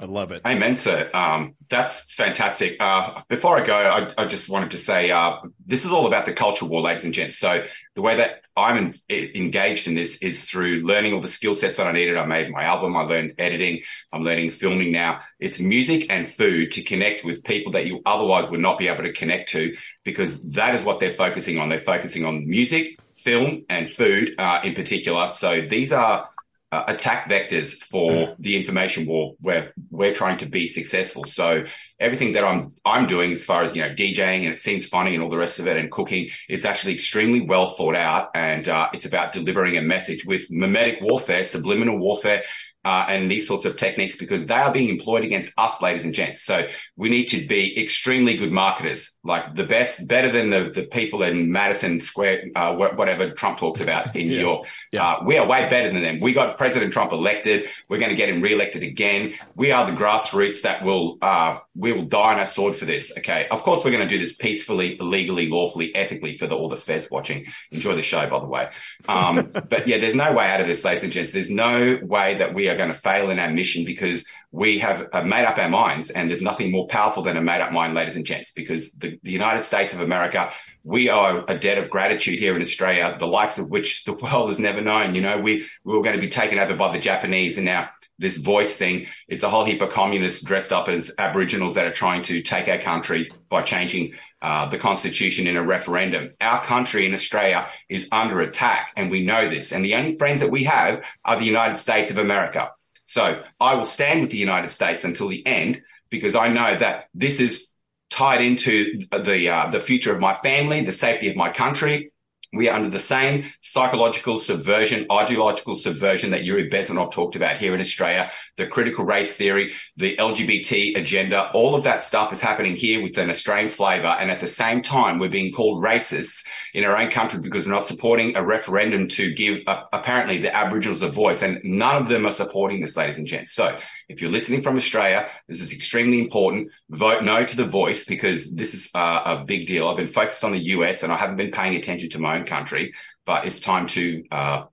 I 0.00 0.04
love 0.04 0.30
it. 0.30 0.42
Amen, 0.46 0.76
sir. 0.76 1.10
Um, 1.12 1.56
that's 1.68 2.12
fantastic. 2.14 2.76
Uh, 2.80 3.22
before 3.28 3.58
I 3.58 3.66
go, 3.66 3.74
I, 3.74 4.22
I, 4.22 4.26
just 4.26 4.48
wanted 4.48 4.70
to 4.70 4.76
say 4.76 5.10
uh, 5.10 5.38
this 5.66 5.84
is 5.84 5.90
all 5.90 6.06
about 6.06 6.24
the 6.24 6.32
culture 6.32 6.66
war, 6.66 6.82
ladies 6.82 7.04
and 7.04 7.12
gents. 7.12 7.36
So 7.36 7.66
the 7.96 8.02
way 8.02 8.16
that 8.18 8.44
I'm 8.56 8.92
in, 9.08 9.30
engaged 9.34 9.88
in 9.88 9.96
this 9.96 10.18
is 10.18 10.44
through 10.44 10.86
learning 10.86 11.14
all 11.14 11.20
the 11.20 11.26
skill 11.26 11.52
sets 11.52 11.78
that 11.78 11.88
I 11.88 11.92
needed. 11.92 12.16
I 12.16 12.26
made 12.26 12.48
my 12.48 12.62
album. 12.62 12.96
I 12.96 13.00
learned 13.00 13.34
editing. 13.38 13.82
I'm 14.12 14.22
learning 14.22 14.52
filming 14.52 14.92
now. 14.92 15.22
It's 15.40 15.58
music 15.58 16.06
and 16.10 16.28
food 16.28 16.70
to 16.72 16.82
connect 16.82 17.24
with 17.24 17.42
people 17.42 17.72
that 17.72 17.86
you 17.86 18.00
otherwise 18.06 18.48
would 18.50 18.60
not 18.60 18.78
be 18.78 18.86
able 18.86 19.02
to 19.02 19.12
connect 19.12 19.48
to 19.50 19.74
because 20.04 20.52
that 20.52 20.76
is 20.76 20.84
what 20.84 21.00
they're 21.00 21.10
focusing 21.10 21.58
on. 21.58 21.70
They're 21.70 21.80
focusing 21.80 22.24
on 22.24 22.48
music, 22.48 23.00
film, 23.14 23.64
and 23.68 23.90
food 23.90 24.36
uh, 24.38 24.60
in 24.62 24.76
particular. 24.76 25.28
So 25.28 25.60
these 25.60 25.90
are 25.90 26.28
uh, 26.70 26.84
attack 26.86 27.28
vectors 27.28 27.72
for 27.72 28.34
the 28.38 28.56
information 28.56 29.06
war 29.06 29.34
where 29.40 29.72
we're 29.90 30.14
trying 30.14 30.36
to 30.38 30.46
be 30.46 30.66
successful. 30.66 31.24
So 31.24 31.64
everything 31.98 32.32
that 32.32 32.44
I'm 32.44 32.74
I'm 32.84 33.06
doing 33.06 33.32
as 33.32 33.42
far 33.42 33.62
as 33.62 33.74
you 33.74 33.82
know 33.82 33.94
DJing 33.94 34.44
and 34.44 34.54
it 34.54 34.60
seems 34.60 34.86
funny 34.86 35.14
and 35.14 35.22
all 35.22 35.30
the 35.30 35.38
rest 35.38 35.58
of 35.58 35.66
it 35.66 35.76
and 35.76 35.90
cooking, 35.90 36.28
it's 36.48 36.64
actually 36.64 36.92
extremely 36.92 37.40
well 37.40 37.68
thought 37.68 37.96
out 37.96 38.30
and 38.34 38.68
uh, 38.68 38.90
it's 38.92 39.06
about 39.06 39.32
delivering 39.32 39.76
a 39.76 39.82
message 39.82 40.26
with 40.26 40.50
memetic 40.50 41.00
warfare, 41.00 41.44
subliminal 41.44 41.98
warfare 41.98 42.42
uh, 42.84 43.06
and 43.08 43.30
these 43.30 43.46
sorts 43.46 43.64
of 43.64 43.76
techniques 43.76 44.16
because 44.16 44.46
they 44.46 44.54
are 44.54 44.72
being 44.72 44.88
employed 44.88 45.24
against 45.24 45.52
us, 45.58 45.82
ladies 45.82 46.04
and 46.04 46.14
gents. 46.14 46.42
So 46.42 46.68
we 46.96 47.08
need 47.08 47.26
to 47.26 47.46
be 47.46 47.78
extremely 47.80 48.36
good 48.36 48.52
marketers, 48.52 49.10
like 49.28 49.54
the 49.54 49.62
best, 49.62 50.08
better 50.08 50.32
than 50.32 50.48
the, 50.48 50.70
the 50.70 50.84
people 50.84 51.22
in 51.22 51.52
Madison 51.52 52.00
Square, 52.00 52.46
uh, 52.56 52.74
whatever 52.74 53.30
Trump 53.30 53.58
talks 53.58 53.78
about 53.78 54.16
in 54.16 54.26
New 54.26 54.36
yeah. 54.36 54.40
York. 54.40 54.66
Yeah. 54.90 55.06
Uh, 55.06 55.24
we 55.24 55.36
are 55.36 55.46
way 55.46 55.68
better 55.68 55.92
than 55.92 56.02
them. 56.02 56.18
We 56.18 56.32
got 56.32 56.56
President 56.56 56.94
Trump 56.94 57.12
elected. 57.12 57.68
We're 57.90 57.98
going 57.98 58.10
to 58.10 58.16
get 58.16 58.30
him 58.30 58.40
reelected 58.40 58.82
again. 58.82 59.34
We 59.54 59.70
are 59.70 59.88
the 59.88 59.96
grassroots 59.96 60.62
that 60.62 60.82
will, 60.82 61.18
uh, 61.20 61.58
we 61.76 61.92
will 61.92 62.06
die 62.06 62.32
on 62.32 62.38
our 62.38 62.46
sword 62.46 62.74
for 62.74 62.86
this. 62.86 63.12
Okay. 63.18 63.46
Of 63.50 63.62
course, 63.62 63.84
we're 63.84 63.90
going 63.90 64.08
to 64.08 64.12
do 64.12 64.18
this 64.18 64.34
peacefully, 64.34 64.96
legally, 64.98 65.48
lawfully, 65.50 65.94
ethically 65.94 66.38
for 66.38 66.46
the, 66.46 66.56
all 66.56 66.70
the 66.70 66.76
feds 66.76 67.10
watching. 67.10 67.46
Enjoy 67.70 67.94
the 67.94 68.02
show, 68.02 68.26
by 68.30 68.40
the 68.40 68.46
way. 68.46 68.70
Um, 69.06 69.50
but 69.68 69.86
yeah, 69.86 69.98
there's 69.98 70.16
no 70.16 70.32
way 70.32 70.46
out 70.46 70.62
of 70.62 70.66
this, 70.66 70.84
ladies 70.86 71.04
and 71.04 71.12
gents. 71.12 71.32
There's 71.32 71.50
no 71.50 72.00
way 72.02 72.38
that 72.38 72.54
we 72.54 72.70
are 72.70 72.76
going 72.76 72.88
to 72.88 72.94
fail 72.94 73.28
in 73.28 73.38
our 73.38 73.50
mission 73.50 73.84
because 73.84 74.24
we 74.50 74.78
have 74.78 75.08
made 75.26 75.44
up 75.44 75.58
our 75.58 75.68
minds 75.68 76.10
and 76.10 76.30
there's 76.30 76.42
nothing 76.42 76.70
more 76.70 76.86
powerful 76.88 77.22
than 77.22 77.36
a 77.36 77.42
made 77.42 77.60
up 77.60 77.72
mind, 77.72 77.94
ladies 77.94 78.16
and 78.16 78.24
gents, 78.24 78.52
because 78.52 78.92
the, 78.92 79.18
the 79.22 79.32
United 79.32 79.62
States 79.62 79.92
of 79.92 80.00
America, 80.00 80.50
we 80.84 81.10
owe 81.10 81.44
a 81.48 81.58
debt 81.58 81.76
of 81.76 81.90
gratitude 81.90 82.38
here 82.38 82.56
in 82.56 82.62
Australia, 82.62 83.14
the 83.18 83.26
likes 83.26 83.58
of 83.58 83.70
which 83.70 84.04
the 84.04 84.12
world 84.22 84.48
has 84.48 84.58
never 84.58 84.80
known. 84.80 85.14
You 85.14 85.20
know, 85.20 85.38
we, 85.38 85.66
we 85.84 85.94
were 85.94 86.02
going 86.02 86.16
to 86.16 86.20
be 86.20 86.30
taken 86.30 86.58
over 86.58 86.74
by 86.74 86.92
the 86.92 86.98
Japanese 86.98 87.56
and 87.56 87.66
now 87.66 87.90
this 88.18 88.36
voice 88.36 88.76
thing, 88.76 89.06
it's 89.28 89.44
a 89.44 89.48
whole 89.48 89.64
heap 89.64 89.80
of 89.80 89.90
communists 89.90 90.42
dressed 90.42 90.72
up 90.72 90.88
as 90.88 91.12
Aboriginals 91.18 91.76
that 91.76 91.86
are 91.86 91.92
trying 91.92 92.22
to 92.22 92.42
take 92.42 92.66
our 92.66 92.78
country 92.78 93.30
by 93.48 93.62
changing 93.62 94.14
uh, 94.42 94.66
the 94.68 94.78
constitution 94.78 95.46
in 95.46 95.56
a 95.56 95.62
referendum. 95.62 96.30
Our 96.40 96.64
country 96.64 97.06
in 97.06 97.14
Australia 97.14 97.68
is 97.88 98.08
under 98.10 98.40
attack 98.40 98.92
and 98.96 99.10
we 99.10 99.24
know 99.24 99.48
this. 99.48 99.72
And 99.72 99.84
the 99.84 99.94
only 99.94 100.16
friends 100.16 100.40
that 100.40 100.50
we 100.50 100.64
have 100.64 101.02
are 101.24 101.36
the 101.36 101.44
United 101.44 101.76
States 101.76 102.10
of 102.10 102.18
America. 102.18 102.72
So 103.08 103.42
I 103.58 103.74
will 103.74 103.86
stand 103.86 104.20
with 104.20 104.30
the 104.30 104.36
United 104.36 104.68
States 104.68 105.02
until 105.02 105.28
the 105.28 105.44
end 105.46 105.80
because 106.10 106.34
I 106.34 106.48
know 106.48 106.76
that 106.76 107.06
this 107.14 107.40
is 107.40 107.72
tied 108.10 108.42
into 108.42 109.00
the 109.10 109.48
uh, 109.48 109.70
the 109.70 109.80
future 109.80 110.14
of 110.14 110.20
my 110.20 110.34
family, 110.34 110.82
the 110.82 110.92
safety 110.92 111.30
of 111.30 111.34
my 111.34 111.50
country, 111.50 112.12
we 112.52 112.68
are 112.68 112.76
under 112.76 112.88
the 112.88 112.98
same 112.98 113.44
psychological 113.60 114.38
subversion, 114.38 115.06
ideological 115.12 115.76
subversion 115.76 116.30
that 116.30 116.44
Yuri 116.44 116.70
Bezmenov 116.70 117.12
talked 117.12 117.36
about 117.36 117.58
here 117.58 117.74
in 117.74 117.80
Australia, 117.80 118.30
the 118.56 118.66
critical 118.66 119.04
race 119.04 119.36
theory, 119.36 119.72
the 119.96 120.16
LGBT 120.16 120.96
agenda, 120.96 121.50
all 121.52 121.74
of 121.74 121.84
that 121.84 122.02
stuff 122.04 122.32
is 122.32 122.40
happening 122.40 122.74
here 122.74 123.02
with 123.02 123.18
an 123.18 123.28
Australian 123.28 123.68
flavour. 123.68 124.06
And 124.06 124.30
at 124.30 124.40
the 124.40 124.46
same 124.46 124.82
time, 124.82 125.18
we're 125.18 125.28
being 125.28 125.52
called 125.52 125.84
racists 125.84 126.42
in 126.72 126.84
our 126.84 126.96
own 126.96 127.10
country 127.10 127.40
because 127.40 127.66
we're 127.66 127.74
not 127.74 127.86
supporting 127.86 128.34
a 128.36 128.42
referendum 128.42 129.08
to 129.08 129.34
give 129.34 129.60
uh, 129.66 129.82
apparently 129.92 130.38
the 130.38 130.54
Aboriginals 130.54 131.02
a 131.02 131.10
voice. 131.10 131.42
And 131.42 131.60
none 131.64 132.00
of 132.00 132.08
them 132.08 132.26
are 132.26 132.32
supporting 132.32 132.80
this, 132.80 132.96
ladies 132.96 133.18
and 133.18 133.26
gents. 133.26 133.52
So 133.52 133.76
if 134.08 134.22
you're 134.22 134.30
listening 134.30 134.62
from 134.62 134.76
Australia, 134.76 135.28
this 135.48 135.60
is 135.60 135.72
extremely 135.72 136.18
important. 136.18 136.70
Vote 136.88 137.22
no 137.22 137.44
to 137.44 137.56
the 137.56 137.66
voice 137.66 138.04
because 138.04 138.54
this 138.54 138.72
is 138.72 138.90
uh, 138.94 139.22
a 139.24 139.44
big 139.44 139.66
deal. 139.66 139.88
I've 139.88 139.96
been 139.96 140.06
focused 140.06 140.44
on 140.44 140.52
the 140.52 140.58
US 140.58 141.02
and 141.02 141.12
I 141.12 141.16
haven't 141.16 141.36
been 141.36 141.50
paying 141.50 141.76
attention 141.76 142.08
to 142.10 142.18
my 142.18 142.38
own 142.38 142.44
country, 142.44 142.94
but 143.26 143.46
it's 143.46 143.60
time 143.60 143.86
to 143.88 144.24
uh, 144.30 144.64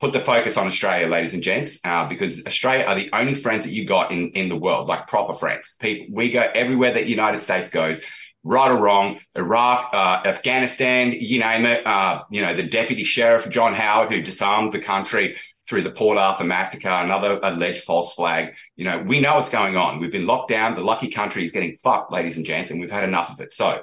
put 0.00 0.12
the 0.12 0.20
focus 0.20 0.56
on 0.56 0.66
Australia, 0.66 1.06
ladies 1.06 1.34
and 1.34 1.42
gents, 1.42 1.80
uh, 1.84 2.08
because 2.08 2.44
Australia 2.46 2.86
are 2.86 2.94
the 2.94 3.10
only 3.12 3.34
friends 3.34 3.64
that 3.64 3.72
you 3.72 3.84
got 3.84 4.10
in, 4.10 4.30
in 4.30 4.48
the 4.48 4.56
world, 4.56 4.88
like 4.88 5.06
proper 5.06 5.34
friends. 5.34 5.76
People, 5.78 6.06
we 6.14 6.30
go 6.30 6.40
everywhere 6.40 6.92
that 6.92 7.04
the 7.04 7.10
United 7.10 7.42
States 7.42 7.68
goes 7.68 8.00
right 8.44 8.70
or 8.70 8.76
wrong, 8.76 9.18
Iraq, 9.34 9.90
uh, 9.92 10.22
Afghanistan, 10.24 11.12
you 11.12 11.40
name 11.40 11.66
it. 11.66 11.86
Uh, 11.86 12.22
you 12.30 12.40
know, 12.40 12.54
the 12.54 12.62
deputy 12.62 13.04
sheriff, 13.04 13.50
John 13.50 13.74
Howard, 13.74 14.10
who 14.10 14.22
disarmed 14.22 14.72
the 14.72 14.78
country 14.78 15.36
through 15.68 15.82
the 15.82 15.90
Port 15.90 16.16
Arthur 16.16 16.44
massacre, 16.44 16.88
another 16.88 17.38
alleged 17.42 17.82
false 17.82 18.14
flag. 18.14 18.54
You 18.76 18.84
know, 18.84 18.98
we 18.98 19.20
know 19.20 19.34
what's 19.34 19.50
going 19.50 19.76
on. 19.76 20.00
We've 20.00 20.10
been 20.10 20.26
locked 20.26 20.48
down. 20.48 20.74
The 20.74 20.80
lucky 20.80 21.08
country 21.08 21.44
is 21.44 21.52
getting 21.52 21.76
fucked, 21.76 22.10
ladies 22.10 22.36
and 22.38 22.46
gents, 22.46 22.70
and 22.70 22.80
we've 22.80 22.90
had 22.90 23.04
enough 23.04 23.30
of 23.30 23.40
it. 23.40 23.52
So 23.52 23.82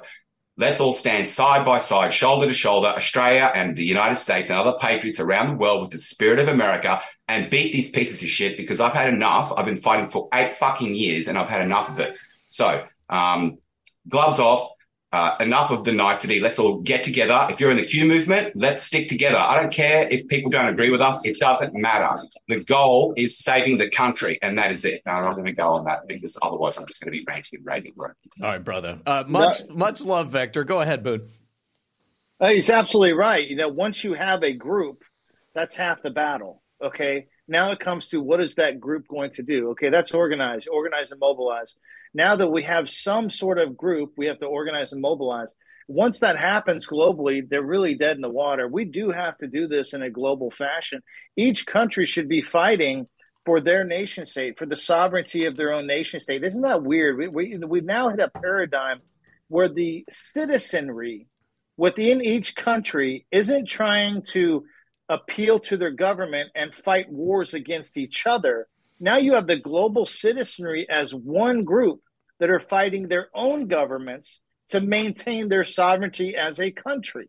let's 0.56 0.80
all 0.80 0.92
stand 0.92 1.28
side 1.28 1.64
by 1.64 1.78
side, 1.78 2.12
shoulder 2.12 2.46
to 2.46 2.54
shoulder, 2.54 2.88
Australia 2.88 3.52
and 3.54 3.76
the 3.76 3.84
United 3.84 4.16
States 4.16 4.50
and 4.50 4.58
other 4.58 4.76
patriots 4.80 5.20
around 5.20 5.48
the 5.48 5.56
world 5.56 5.82
with 5.82 5.90
the 5.90 5.98
spirit 5.98 6.40
of 6.40 6.48
America 6.48 7.00
and 7.28 7.50
beat 7.50 7.72
these 7.72 7.90
pieces 7.90 8.22
of 8.22 8.28
shit 8.28 8.56
because 8.56 8.80
I've 8.80 8.94
had 8.94 9.12
enough. 9.12 9.52
I've 9.56 9.66
been 9.66 9.76
fighting 9.76 10.08
for 10.08 10.28
eight 10.34 10.56
fucking 10.56 10.94
years 10.94 11.28
and 11.28 11.38
I've 11.38 11.48
had 11.48 11.62
enough 11.62 11.90
of 11.90 12.00
it. 12.00 12.16
So, 12.48 12.84
um, 13.08 13.58
gloves 14.08 14.40
off 14.40 14.70
uh, 15.12 15.36
enough 15.40 15.70
of 15.70 15.84
the 15.84 15.92
nicety. 15.92 16.40
Let's 16.40 16.58
all 16.58 16.80
get 16.80 17.02
together. 17.02 17.46
If 17.50 17.60
you're 17.60 17.70
in 17.70 17.76
the 17.76 17.86
Q 17.86 18.04
movement, 18.04 18.54
let's 18.56 18.82
stick 18.82 19.08
together. 19.08 19.38
I 19.38 19.60
don't 19.60 19.72
care 19.72 20.08
if 20.08 20.26
people 20.28 20.50
don't 20.50 20.68
agree 20.68 20.90
with 20.90 21.00
us. 21.00 21.20
It 21.24 21.38
doesn't 21.38 21.74
matter. 21.74 22.20
The 22.48 22.64
goal 22.64 23.14
is 23.16 23.38
saving 23.38 23.78
the 23.78 23.88
country, 23.88 24.38
and 24.42 24.58
that 24.58 24.72
is 24.72 24.84
it. 24.84 25.02
I'm 25.06 25.24
not 25.24 25.34
going 25.34 25.46
to 25.46 25.52
go 25.52 25.74
on 25.74 25.84
that 25.84 26.06
because 26.08 26.36
otherwise 26.42 26.76
I'm 26.76 26.86
just 26.86 27.00
going 27.00 27.12
to 27.12 27.18
be 27.18 27.24
ranting 27.26 27.58
and 27.58 27.66
raving. 27.66 27.94
All 27.98 28.06
right, 28.42 28.62
brother. 28.62 28.98
Uh, 29.06 29.24
much 29.26 29.64
no. 29.68 29.74
much 29.74 30.02
love, 30.02 30.30
Vector. 30.30 30.64
Go 30.64 30.80
ahead, 30.80 31.02
Boone. 31.02 31.28
Uh, 32.38 32.48
he's 32.48 32.68
absolutely 32.68 33.14
right. 33.14 33.46
You 33.46 33.56
know, 33.56 33.68
once 33.68 34.04
you 34.04 34.14
have 34.14 34.42
a 34.42 34.52
group, 34.52 35.02
that's 35.54 35.74
half 35.74 36.02
the 36.02 36.10
battle. 36.10 36.62
Okay. 36.82 37.26
Now 37.48 37.70
it 37.70 37.78
comes 37.78 38.08
to 38.08 38.20
what 38.20 38.40
is 38.40 38.56
that 38.56 38.80
group 38.80 39.06
going 39.08 39.30
to 39.32 39.42
do? 39.42 39.70
Okay, 39.70 39.88
that's 39.88 40.12
organize, 40.12 40.66
organize 40.66 41.12
and 41.12 41.20
mobilize. 41.20 41.76
Now 42.16 42.34
that 42.34 42.48
we 42.48 42.62
have 42.62 42.88
some 42.88 43.28
sort 43.28 43.58
of 43.58 43.76
group, 43.76 44.14
we 44.16 44.28
have 44.28 44.38
to 44.38 44.46
organize 44.46 44.90
and 44.92 45.02
mobilize. 45.02 45.54
Once 45.86 46.20
that 46.20 46.38
happens 46.38 46.86
globally, 46.86 47.46
they're 47.46 47.60
really 47.60 47.94
dead 47.94 48.16
in 48.16 48.22
the 48.22 48.30
water. 48.30 48.66
We 48.66 48.86
do 48.86 49.10
have 49.10 49.36
to 49.36 49.46
do 49.46 49.68
this 49.68 49.92
in 49.92 50.00
a 50.00 50.08
global 50.08 50.50
fashion. 50.50 51.02
Each 51.36 51.66
country 51.66 52.06
should 52.06 52.26
be 52.26 52.40
fighting 52.40 53.06
for 53.44 53.60
their 53.60 53.84
nation 53.84 54.24
state, 54.24 54.58
for 54.58 54.64
the 54.64 54.78
sovereignty 54.78 55.44
of 55.44 55.58
their 55.58 55.74
own 55.74 55.86
nation 55.86 56.18
state. 56.18 56.42
Isn't 56.42 56.62
that 56.62 56.82
weird? 56.82 57.18
We, 57.18 57.28
we, 57.28 57.58
we've 57.58 57.84
now 57.84 58.08
hit 58.08 58.18
a 58.18 58.30
paradigm 58.30 59.02
where 59.48 59.68
the 59.68 60.06
citizenry 60.08 61.28
within 61.76 62.22
each 62.22 62.56
country 62.56 63.26
isn't 63.30 63.68
trying 63.68 64.22
to 64.30 64.64
appeal 65.10 65.58
to 65.58 65.76
their 65.76 65.90
government 65.90 66.48
and 66.54 66.74
fight 66.74 67.12
wars 67.12 67.52
against 67.52 67.98
each 67.98 68.26
other. 68.26 68.68
Now 68.98 69.18
you 69.18 69.34
have 69.34 69.46
the 69.46 69.60
global 69.60 70.06
citizenry 70.06 70.88
as 70.88 71.14
one 71.14 71.62
group 71.62 72.00
that 72.40 72.50
are 72.50 72.60
fighting 72.60 73.08
their 73.08 73.28
own 73.34 73.66
governments 73.66 74.40
to 74.68 74.80
maintain 74.80 75.48
their 75.48 75.64
sovereignty 75.64 76.36
as 76.36 76.58
a 76.58 76.70
country. 76.70 77.28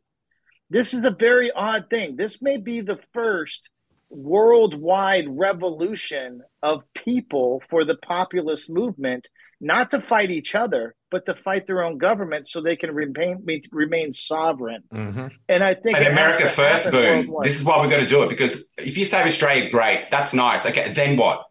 This 0.69 0.93
is 0.93 1.03
a 1.03 1.11
very 1.11 1.51
odd 1.51 1.89
thing. 1.89 2.15
This 2.15 2.41
may 2.41 2.57
be 2.57 2.81
the 2.81 2.99
first 3.13 3.69
worldwide 4.09 5.25
revolution 5.29 6.41
of 6.61 6.83
people 6.93 7.61
for 7.69 7.85
the 7.85 7.95
populist 7.95 8.69
movement, 8.69 9.27
not 9.61 9.91
to 9.91 10.01
fight 10.01 10.31
each 10.31 10.55
other, 10.55 10.95
but 11.09 11.25
to 11.25 11.33
fight 11.33 11.67
their 11.67 11.83
own 11.83 11.97
government 11.97 12.47
so 12.47 12.61
they 12.61 12.75
can 12.75 12.91
remain 12.93 13.45
remain 13.71 14.11
sovereign. 14.11 14.83
Mm-hmm. 14.93 15.27
And 15.47 15.63
I 15.63 15.73
think 15.73 15.97
and 15.97 16.07
America 16.07 16.47
first, 16.47 16.91
boom. 16.91 17.33
This 17.43 17.59
is 17.59 17.63
why 17.63 17.81
we're 17.81 17.89
going 17.89 18.03
to 18.03 18.09
do 18.09 18.23
it 18.23 18.29
because 18.29 18.65
if 18.77 18.97
you 18.97 19.05
save 19.05 19.25
Australia, 19.25 19.69
great, 19.69 20.09
that's 20.09 20.33
nice. 20.33 20.65
Okay, 20.65 20.91
then 20.91 21.17
what? 21.17 21.43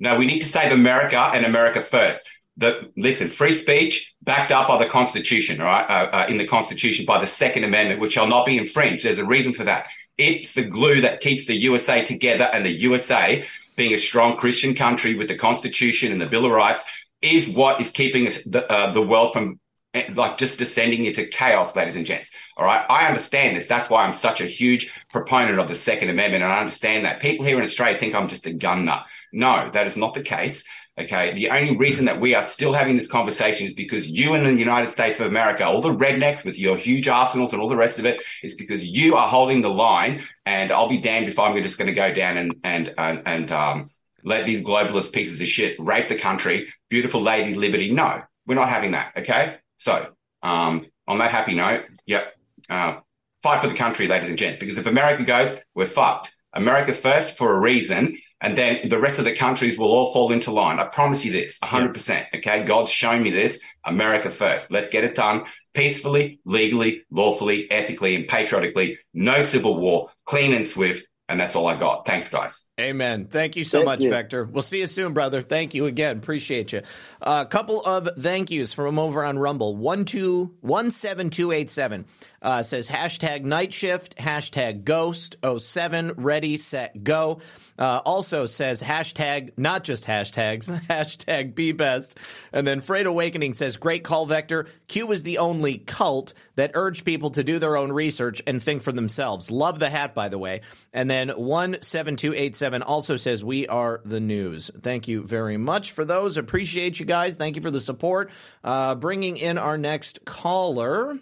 No, 0.00 0.16
we 0.16 0.26
need 0.26 0.40
to 0.40 0.48
save 0.48 0.72
America 0.72 1.18
and 1.18 1.44
America 1.44 1.80
first 1.80 2.26
the 2.56 2.90
listen, 2.96 3.28
free 3.28 3.52
speech 3.52 4.14
backed 4.22 4.52
up 4.52 4.68
by 4.68 4.78
the 4.78 4.90
Constitution, 4.90 5.60
right? 5.60 5.84
Uh, 5.84 6.10
uh, 6.12 6.26
in 6.28 6.36
the 6.36 6.46
Constitution 6.46 7.06
by 7.06 7.20
the 7.20 7.26
Second 7.26 7.64
Amendment, 7.64 8.00
which 8.00 8.12
shall 8.12 8.26
not 8.26 8.46
be 8.46 8.58
infringed. 8.58 9.04
There's 9.04 9.18
a 9.18 9.24
reason 9.24 9.52
for 9.52 9.64
that. 9.64 9.86
It's 10.18 10.54
the 10.54 10.64
glue 10.64 11.00
that 11.00 11.20
keeps 11.20 11.46
the 11.46 11.54
USA 11.54 12.04
together, 12.04 12.44
and 12.44 12.64
the 12.64 12.72
USA, 12.72 13.44
being 13.76 13.94
a 13.94 13.98
strong 13.98 14.36
Christian 14.36 14.74
country 14.74 15.14
with 15.14 15.28
the 15.28 15.36
Constitution 15.36 16.12
and 16.12 16.20
the 16.20 16.26
Bill 16.26 16.44
of 16.44 16.52
Rights, 16.52 16.84
is 17.22 17.48
what 17.48 17.80
is 17.80 17.90
keeping 17.90 18.24
the, 18.46 18.66
uh, 18.70 18.92
the 18.92 19.00
world 19.00 19.32
from 19.32 19.58
eh, 19.94 20.10
like 20.14 20.36
just 20.36 20.58
descending 20.58 21.06
into 21.06 21.24
chaos, 21.24 21.74
ladies 21.74 21.96
and 21.96 22.04
gents. 22.04 22.32
All 22.56 22.66
right. 22.66 22.84
I 22.90 23.06
understand 23.06 23.56
this. 23.56 23.66
That's 23.66 23.88
why 23.88 24.04
I'm 24.04 24.12
such 24.12 24.40
a 24.40 24.46
huge 24.46 24.92
proponent 25.10 25.58
of 25.58 25.68
the 25.68 25.74
Second 25.74 26.10
Amendment. 26.10 26.44
And 26.44 26.52
I 26.52 26.58
understand 26.58 27.06
that. 27.06 27.20
People 27.20 27.46
here 27.46 27.56
in 27.56 27.62
Australia 27.62 27.98
think 27.98 28.14
I'm 28.14 28.28
just 28.28 28.46
a 28.46 28.52
gun 28.52 28.84
nut. 28.84 29.06
No, 29.32 29.70
that 29.72 29.86
is 29.86 29.96
not 29.96 30.12
the 30.12 30.22
case. 30.22 30.64
Okay. 31.00 31.32
The 31.32 31.48
only 31.48 31.76
reason 31.76 32.04
that 32.04 32.20
we 32.20 32.34
are 32.34 32.42
still 32.42 32.74
having 32.74 32.96
this 32.96 33.08
conversation 33.08 33.66
is 33.66 33.74
because 33.74 34.08
you 34.10 34.34
in 34.34 34.44
the 34.44 34.52
United 34.52 34.90
States 34.90 35.18
of 35.18 35.26
America, 35.26 35.64
all 35.64 35.80
the 35.80 35.94
rednecks 35.94 36.44
with 36.44 36.58
your 36.58 36.76
huge 36.76 37.08
arsenals 37.08 37.52
and 37.52 37.62
all 37.62 37.68
the 37.68 37.76
rest 37.76 37.98
of 37.98 38.04
it, 38.04 38.22
it's 38.42 38.54
because 38.54 38.84
you 38.84 39.16
are 39.16 39.28
holding 39.28 39.62
the 39.62 39.70
line. 39.70 40.22
And 40.44 40.70
I'll 40.70 40.88
be 40.88 40.98
damned 40.98 41.28
if 41.28 41.38
I'm 41.38 41.60
just 41.62 41.78
going 41.78 41.88
to 41.88 41.94
go 41.94 42.12
down 42.12 42.36
and, 42.36 42.54
and, 42.62 42.94
and, 42.98 43.22
and 43.24 43.52
um, 43.52 43.90
let 44.22 44.44
these 44.44 44.62
globalist 44.62 45.12
pieces 45.12 45.40
of 45.40 45.48
shit 45.48 45.80
rape 45.80 46.08
the 46.08 46.16
country. 46.16 46.68
Beautiful 46.90 47.22
lady 47.22 47.54
liberty. 47.54 47.90
No, 47.90 48.22
we're 48.46 48.54
not 48.54 48.68
having 48.68 48.90
that. 48.90 49.12
Okay. 49.16 49.56
So, 49.78 50.12
um, 50.42 50.86
on 51.08 51.18
that 51.18 51.30
happy 51.30 51.54
note, 51.54 51.84
yep. 52.06 52.34
Uh, 52.68 53.00
fight 53.42 53.60
for 53.60 53.68
the 53.68 53.74
country, 53.74 54.06
ladies 54.06 54.28
and 54.28 54.38
gents, 54.38 54.58
because 54.58 54.78
if 54.78 54.86
America 54.86 55.24
goes, 55.24 55.56
we're 55.74 55.86
fucked. 55.86 56.34
America 56.54 56.92
first 56.92 57.36
for 57.36 57.54
a 57.54 57.58
reason, 57.58 58.18
and 58.42 58.58
then 58.58 58.88
the 58.88 58.98
rest 58.98 59.20
of 59.20 59.24
the 59.24 59.34
countries 59.34 59.78
will 59.78 59.92
all 59.92 60.12
fall 60.12 60.32
into 60.32 60.50
line. 60.50 60.80
I 60.80 60.84
promise 60.84 61.24
you 61.24 61.30
this, 61.30 61.58
100%. 61.60 62.26
Okay. 62.36 62.64
God's 62.64 62.90
shown 62.90 63.22
me 63.22 63.30
this. 63.30 63.60
America 63.84 64.30
first. 64.30 64.72
Let's 64.72 64.90
get 64.90 65.04
it 65.04 65.14
done 65.14 65.44
peacefully, 65.74 66.40
legally, 66.44 67.04
lawfully, 67.10 67.70
ethically, 67.70 68.16
and 68.16 68.26
patriotically. 68.26 68.98
No 69.14 69.42
civil 69.42 69.78
war, 69.78 70.10
clean 70.26 70.52
and 70.52 70.66
swift. 70.66 71.06
And 71.28 71.40
that's 71.40 71.56
all 71.56 71.66
I 71.68 71.76
got. 71.76 72.04
Thanks, 72.04 72.28
guys. 72.28 72.66
Amen. 72.78 73.26
Thank 73.26 73.56
you 73.56 73.64
so 73.64 73.78
thank 73.78 73.86
much, 73.86 74.00
you. 74.00 74.10
Vector. 74.10 74.44
We'll 74.44 74.60
see 74.60 74.80
you 74.80 74.86
soon, 74.86 75.14
brother. 75.14 75.40
Thank 75.40 75.72
you 75.72 75.86
again. 75.86 76.18
Appreciate 76.18 76.72
you. 76.72 76.82
A 77.22 77.26
uh, 77.26 77.44
couple 77.46 77.80
of 77.80 78.08
thank 78.18 78.50
yous 78.50 78.74
from 78.74 78.98
over 78.98 79.24
on 79.24 79.38
Rumble. 79.38 79.74
One 79.76 80.04
two 80.04 80.56
one 80.60 80.90
seven 80.90 81.30
two 81.30 81.52
eight 81.52 81.70
seven 81.70 82.04
uh, 82.42 82.62
says 82.62 82.88
hashtag 82.88 83.44
night 83.44 83.72
shift, 83.72 84.16
hashtag 84.16 84.84
ghost 84.84 85.36
07, 85.58 86.12
ready, 86.16 86.56
set, 86.56 87.02
go. 87.02 87.40
Uh, 87.78 88.00
also 88.04 88.46
says 88.46 88.82
hashtag, 88.82 89.52
not 89.56 89.84
just 89.84 90.04
hashtags, 90.04 90.68
hashtag 90.88 91.54
be 91.54 91.72
best. 91.72 92.18
And 92.52 92.66
then 92.66 92.80
Freight 92.80 93.06
Awakening 93.06 93.54
says, 93.54 93.76
great 93.76 94.04
call 94.04 94.26
vector. 94.26 94.66
Q 94.88 95.10
is 95.12 95.22
the 95.22 95.38
only 95.38 95.78
cult 95.78 96.34
that 96.56 96.72
urged 96.74 97.04
people 97.04 97.30
to 97.30 97.42
do 97.42 97.58
their 97.58 97.76
own 97.76 97.92
research 97.92 98.42
and 98.46 98.62
think 98.62 98.82
for 98.82 98.92
themselves. 98.92 99.50
Love 99.50 99.78
the 99.78 99.88
hat, 99.88 100.14
by 100.14 100.28
the 100.28 100.38
way. 100.38 100.60
And 100.92 101.10
then 101.10 101.28
17287 101.28 102.82
also 102.82 103.16
says, 103.16 103.42
we 103.42 103.66
are 103.68 104.00
the 104.04 104.20
news. 104.20 104.70
Thank 104.80 105.08
you 105.08 105.22
very 105.22 105.56
much 105.56 105.92
for 105.92 106.04
those. 106.04 106.36
Appreciate 106.36 107.00
you 107.00 107.06
guys. 107.06 107.36
Thank 107.36 107.56
you 107.56 107.62
for 107.62 107.70
the 107.70 107.80
support. 107.80 108.30
Uh, 108.62 108.94
bringing 108.96 109.38
in 109.38 109.58
our 109.58 109.78
next 109.78 110.24
caller. 110.24 111.18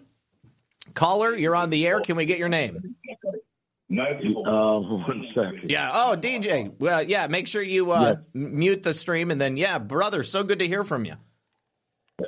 Caller, 0.94 1.36
you're 1.36 1.56
on 1.56 1.70
the 1.70 1.86
air. 1.86 2.00
Can 2.00 2.16
we 2.16 2.26
get 2.26 2.38
your 2.38 2.48
name? 2.48 2.96
No, 3.88 4.04
uh, 4.04 4.80
one 4.80 5.26
second. 5.34 5.70
Yeah. 5.70 5.90
Oh, 5.92 6.16
DJ. 6.16 6.72
Well, 6.78 7.02
yeah. 7.02 7.26
Make 7.26 7.48
sure 7.48 7.62
you 7.62 7.90
uh, 7.90 8.16
mute 8.32 8.84
the 8.84 8.94
stream, 8.94 9.30
and 9.30 9.40
then 9.40 9.56
yeah, 9.56 9.78
brother. 9.78 10.22
So 10.22 10.44
good 10.44 10.60
to 10.60 10.68
hear 10.68 10.84
from 10.84 11.04
you. 11.04 11.14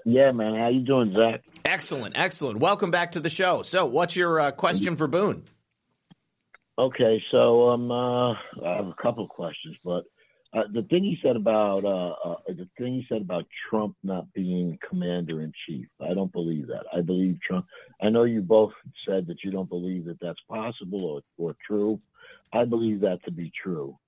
Yeah, 0.04 0.32
man. 0.32 0.54
How 0.54 0.68
you 0.68 0.80
doing, 0.80 1.14
Zak? 1.14 1.42
Excellent, 1.64 2.18
excellent. 2.18 2.58
Welcome 2.58 2.90
back 2.90 3.12
to 3.12 3.20
the 3.20 3.30
show. 3.30 3.62
So, 3.62 3.86
what's 3.86 4.16
your 4.16 4.40
uh, 4.40 4.50
question 4.50 4.96
for 4.96 5.06
Boone? 5.06 5.44
Okay, 6.78 7.22
so 7.30 7.68
um, 7.70 7.90
uh, 7.90 8.32
I 8.32 8.76
have 8.76 8.86
a 8.86 8.94
couple 9.00 9.24
of 9.24 9.30
questions, 9.30 9.76
but 9.84 10.04
uh, 10.54 10.64
the 10.72 10.82
thing 10.82 11.02
he 11.02 11.18
said 11.22 11.34
about 11.34 11.84
uh, 11.84 12.14
uh, 12.24 12.36
the 12.48 12.68
thing 12.76 12.94
he 12.94 13.06
said 13.08 13.22
about 13.22 13.46
Trump 13.70 13.96
not 14.02 14.30
being 14.34 14.78
commander 14.86 15.40
in 15.40 15.52
chief, 15.66 15.86
I 16.00 16.12
don't 16.12 16.32
believe 16.32 16.66
that. 16.66 16.84
I 16.92 17.00
believe 17.00 17.38
Trump. 17.40 17.66
I 18.02 18.10
know 18.10 18.24
you 18.24 18.42
both 18.42 18.72
said 19.08 19.26
that 19.28 19.42
you 19.42 19.50
don't 19.50 19.68
believe 19.68 20.04
that 20.06 20.20
that's 20.20 20.40
possible 20.48 21.06
or, 21.06 21.22
or 21.38 21.56
true. 21.66 21.98
I 22.52 22.64
believe 22.64 23.00
that 23.00 23.24
to 23.24 23.30
be 23.30 23.50
true. 23.62 23.98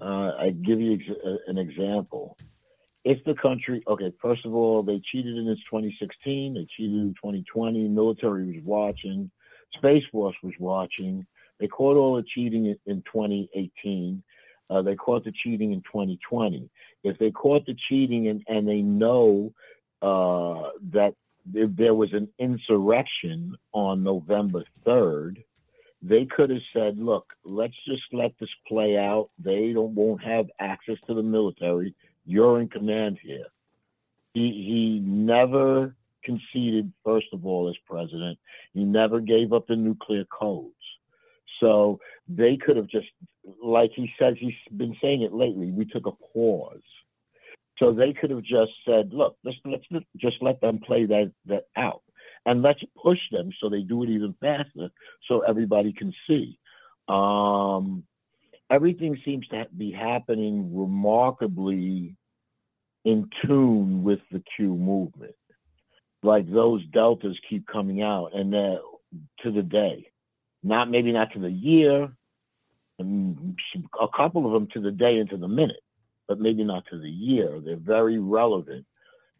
Uh, 0.00 0.32
I 0.38 0.50
give 0.50 0.80
you 0.80 0.94
ex- 0.94 1.20
uh, 1.24 1.36
an 1.46 1.58
example. 1.58 2.38
If 3.04 3.22
the 3.24 3.34
country, 3.34 3.82
okay, 3.86 4.12
first 4.22 4.46
of 4.46 4.54
all, 4.54 4.82
they 4.82 5.02
cheated 5.10 5.36
in 5.36 5.46
its 5.48 5.60
2016, 5.70 6.54
they 6.54 6.66
cheated 6.76 7.00
in 7.00 7.14
2020. 7.14 7.88
Military 7.88 8.46
was 8.46 8.64
watching, 8.64 9.30
Space 9.74 10.04
Force 10.10 10.36
was 10.42 10.54
watching. 10.58 11.26
They 11.60 11.66
caught 11.66 11.96
all 11.96 12.16
the 12.16 12.24
cheating 12.34 12.66
in, 12.66 12.78
in 12.86 13.02
2018 13.02 14.22
uh, 14.72 14.82
they 14.82 14.94
caught 14.94 15.24
the 15.24 15.32
cheating 15.42 15.72
in 15.72 15.80
2020. 15.82 16.68
If 17.04 17.18
they 17.18 17.30
caught 17.30 17.66
the 17.66 17.76
cheating 17.88 18.28
and, 18.28 18.42
and 18.48 18.66
they 18.66 18.80
know 18.80 19.52
uh, 20.00 20.70
that 20.92 21.14
there 21.44 21.94
was 21.94 22.12
an 22.12 22.28
insurrection 22.38 23.56
on 23.72 24.02
November 24.02 24.64
3rd, 24.86 25.42
they 26.00 26.24
could 26.24 26.50
have 26.50 26.62
said, 26.72 26.98
look, 26.98 27.32
let's 27.44 27.76
just 27.86 28.02
let 28.12 28.32
this 28.40 28.48
play 28.66 28.96
out. 28.96 29.30
They 29.38 29.72
don't 29.72 29.94
won't 29.94 30.22
have 30.24 30.46
access 30.58 30.96
to 31.06 31.14
the 31.14 31.22
military. 31.22 31.94
You're 32.24 32.60
in 32.60 32.68
command 32.68 33.18
here. 33.22 33.46
He 34.34 34.40
he 34.40 35.00
never 35.04 35.94
conceded, 36.24 36.92
first 37.04 37.26
of 37.32 37.46
all, 37.46 37.68
as 37.68 37.76
president. 37.86 38.38
He 38.74 38.84
never 38.84 39.20
gave 39.20 39.52
up 39.52 39.66
the 39.66 39.76
nuclear 39.76 40.24
codes. 40.24 40.74
So 41.62 42.00
they 42.28 42.56
could 42.56 42.76
have 42.76 42.88
just, 42.88 43.06
like 43.62 43.92
he 43.94 44.10
says, 44.18 44.34
he's 44.38 44.52
been 44.76 44.96
saying 45.00 45.22
it 45.22 45.32
lately. 45.32 45.70
We 45.70 45.86
took 45.86 46.06
a 46.06 46.12
pause. 46.34 46.82
So 47.78 47.92
they 47.92 48.12
could 48.12 48.30
have 48.30 48.42
just 48.42 48.72
said, 48.86 49.12
"Look, 49.12 49.36
let's 49.44 49.56
let's 49.64 49.84
just 50.16 50.36
let 50.42 50.60
them 50.60 50.80
play 50.80 51.06
that 51.06 51.32
that 51.46 51.64
out, 51.76 52.02
and 52.44 52.62
let's 52.62 52.82
push 53.02 53.18
them 53.30 53.50
so 53.60 53.68
they 53.68 53.80
do 53.80 54.02
it 54.02 54.10
even 54.10 54.34
faster, 54.40 54.90
so 55.26 55.40
everybody 55.40 55.92
can 55.92 56.12
see." 56.28 56.58
Um, 57.08 58.04
everything 58.70 59.18
seems 59.24 59.46
to 59.48 59.66
be 59.76 59.90
happening 59.90 60.76
remarkably 60.76 62.14
in 63.04 63.28
tune 63.44 64.04
with 64.04 64.20
the 64.30 64.42
Q 64.56 64.76
movement. 64.76 65.34
Like 66.22 66.48
those 66.52 66.84
deltas 66.92 67.38
keep 67.48 67.66
coming 67.66 68.02
out, 68.02 68.30
and 68.34 68.52
to 68.52 69.50
the 69.50 69.62
day. 69.62 70.11
Not 70.62 70.90
maybe 70.90 71.12
not 71.12 71.32
to 71.32 71.40
the 71.40 71.50
year, 71.50 72.12
a 73.00 74.08
couple 74.16 74.46
of 74.46 74.52
them 74.52 74.68
to 74.74 74.80
the 74.80 74.92
day 74.92 75.18
and 75.18 75.28
to 75.30 75.36
the 75.36 75.48
minute, 75.48 75.82
but 76.28 76.40
maybe 76.40 76.64
not 76.64 76.84
to 76.90 76.98
the 76.98 77.10
year. 77.10 77.60
They're 77.64 77.76
very 77.76 78.18
relevant, 78.18 78.86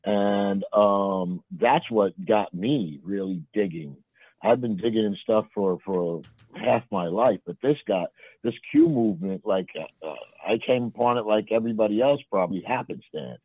and 0.05 0.65
um, 0.73 1.43
that's 1.61 1.89
what 1.91 2.13
got 2.25 2.53
me 2.53 3.01
really 3.05 3.43
digging. 3.55 3.97
I've 4.43 4.61
been 4.61 4.77
digging 4.77 5.05
in 5.05 5.17
stuff 5.23 5.47
for 5.55 5.79
for 5.85 6.23
half 6.57 6.83
my 6.91 7.07
life, 7.07 7.39
but 7.47 7.57
this 7.63 7.77
got 7.87 8.09
this 8.43 8.55
Q 8.71 8.89
movement. 8.89 9.43
Like 9.45 9.69
uh, 9.79 10.11
I 10.47 10.59
came 10.67 10.85
upon 10.85 11.19
it 11.19 11.27
like 11.27 11.53
everybody 11.53 12.01
else, 12.01 12.21
probably 12.31 12.63
happenstance. 12.67 13.41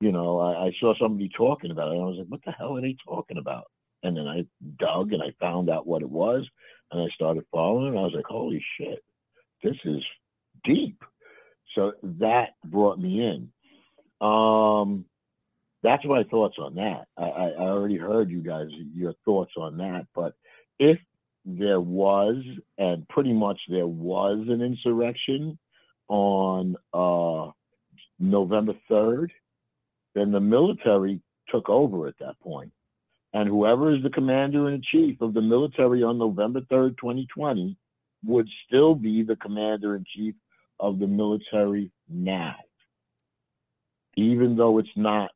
You 0.00 0.12
know, 0.12 0.38
I, 0.38 0.66
I 0.66 0.72
saw 0.80 0.94
somebody 0.98 1.30
talking 1.36 1.70
about 1.70 1.88
it, 1.88 1.94
and 1.94 2.02
I 2.02 2.06
was 2.06 2.18
like, 2.18 2.28
"What 2.28 2.44
the 2.44 2.52
hell 2.52 2.76
are 2.76 2.80
they 2.80 2.96
talking 3.06 3.38
about?" 3.38 3.66
And 4.06 4.16
then 4.16 4.28
I 4.28 4.46
dug 4.78 5.12
and 5.12 5.22
I 5.22 5.34
found 5.40 5.68
out 5.68 5.86
what 5.86 6.02
it 6.02 6.10
was, 6.10 6.46
and 6.92 7.00
I 7.00 7.06
started 7.14 7.44
following. 7.52 7.88
And 7.88 7.98
I 7.98 8.02
was 8.02 8.12
like, 8.14 8.26
holy 8.26 8.64
shit, 8.78 9.02
this 9.62 9.76
is 9.84 10.02
deep. 10.64 11.02
So 11.74 11.92
that 12.02 12.50
brought 12.64 12.98
me 12.98 13.20
in. 13.20 14.26
Um, 14.26 15.04
that's 15.82 16.04
my 16.04 16.22
thoughts 16.24 16.56
on 16.58 16.76
that. 16.76 17.06
I, 17.16 17.24
I, 17.24 17.52
already 17.58 17.98
heard 17.98 18.30
you 18.30 18.42
guys 18.42 18.68
your 18.94 19.12
thoughts 19.24 19.52
on 19.56 19.76
that. 19.78 20.06
But 20.14 20.34
if 20.78 20.98
there 21.44 21.80
was, 21.80 22.42
and 22.78 23.06
pretty 23.08 23.32
much 23.32 23.60
there 23.68 23.86
was 23.86 24.46
an 24.48 24.62
insurrection 24.62 25.58
on 26.08 26.76
uh, 26.94 27.50
November 28.18 28.72
third, 28.88 29.32
then 30.14 30.32
the 30.32 30.40
military 30.40 31.20
took 31.50 31.68
over 31.68 32.08
at 32.08 32.18
that 32.20 32.40
point. 32.40 32.72
And 33.36 33.50
whoever 33.50 33.94
is 33.94 34.02
the 34.02 34.08
commander 34.08 34.70
in 34.70 34.80
chief 34.80 35.20
of 35.20 35.34
the 35.34 35.42
military 35.42 36.02
on 36.02 36.16
November 36.16 36.62
3rd, 36.62 36.96
2020, 36.96 37.76
would 38.24 38.48
still 38.66 38.94
be 38.94 39.24
the 39.24 39.36
commander 39.36 39.94
in 39.94 40.06
chief 40.06 40.34
of 40.80 40.98
the 40.98 41.06
military 41.06 41.92
now, 42.08 42.56
even 44.16 44.56
though 44.56 44.78
it's 44.78 44.96
not. 44.96 45.32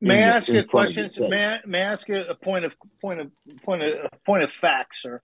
May 0.00 0.24
I 0.24 0.26
ask 0.26 0.48
you 0.48 0.58
a 0.58 0.64
question? 0.64 1.08
May 1.30 1.46
I, 1.46 1.60
may 1.64 1.82
I 1.82 1.92
ask 1.92 2.08
you 2.08 2.22
a 2.22 2.34
point 2.34 2.64
of 2.64 2.76
point 3.00 3.20
of 3.20 3.30
point 3.64 3.84
of 3.84 4.10
point 4.26 4.42
of 4.42 4.50
fact, 4.50 4.96
sir? 4.96 5.22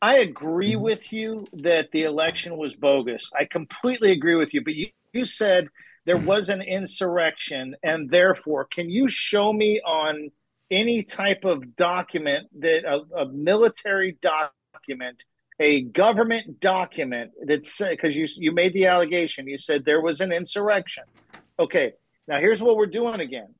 I 0.00 0.20
agree 0.20 0.72
mm-hmm. 0.72 0.84
with 0.84 1.12
you 1.12 1.46
that 1.52 1.90
the 1.92 2.04
election 2.04 2.56
was 2.56 2.74
bogus. 2.74 3.28
I 3.38 3.44
completely 3.44 4.10
agree 4.10 4.36
with 4.36 4.54
you. 4.54 4.64
But 4.64 4.74
you, 4.74 4.88
you 5.12 5.26
said 5.26 5.68
there 6.06 6.16
was 6.16 6.48
an 6.48 6.62
insurrection, 6.62 7.76
and 7.82 8.08
therefore, 8.08 8.64
can 8.64 8.88
you 8.88 9.06
show 9.06 9.52
me 9.52 9.82
on 9.82 10.30
any 10.70 11.02
type 11.02 11.44
of 11.44 11.76
document 11.76 12.48
that 12.60 12.84
a, 12.84 13.22
a 13.22 13.28
military 13.28 14.18
document, 14.20 15.24
a 15.60 15.82
government 15.82 16.60
document 16.60 17.32
that 17.46 17.66
said 17.66 17.90
because 17.90 18.16
you 18.16 18.26
you 18.36 18.52
made 18.52 18.72
the 18.72 18.86
allegation, 18.86 19.46
you 19.46 19.58
said 19.58 19.84
there 19.84 20.00
was 20.00 20.20
an 20.20 20.32
insurrection. 20.32 21.04
Okay, 21.58 21.92
now 22.28 22.38
here's 22.38 22.60
what 22.60 22.76
we're 22.76 22.86
doing 22.86 23.20
again. 23.20 23.54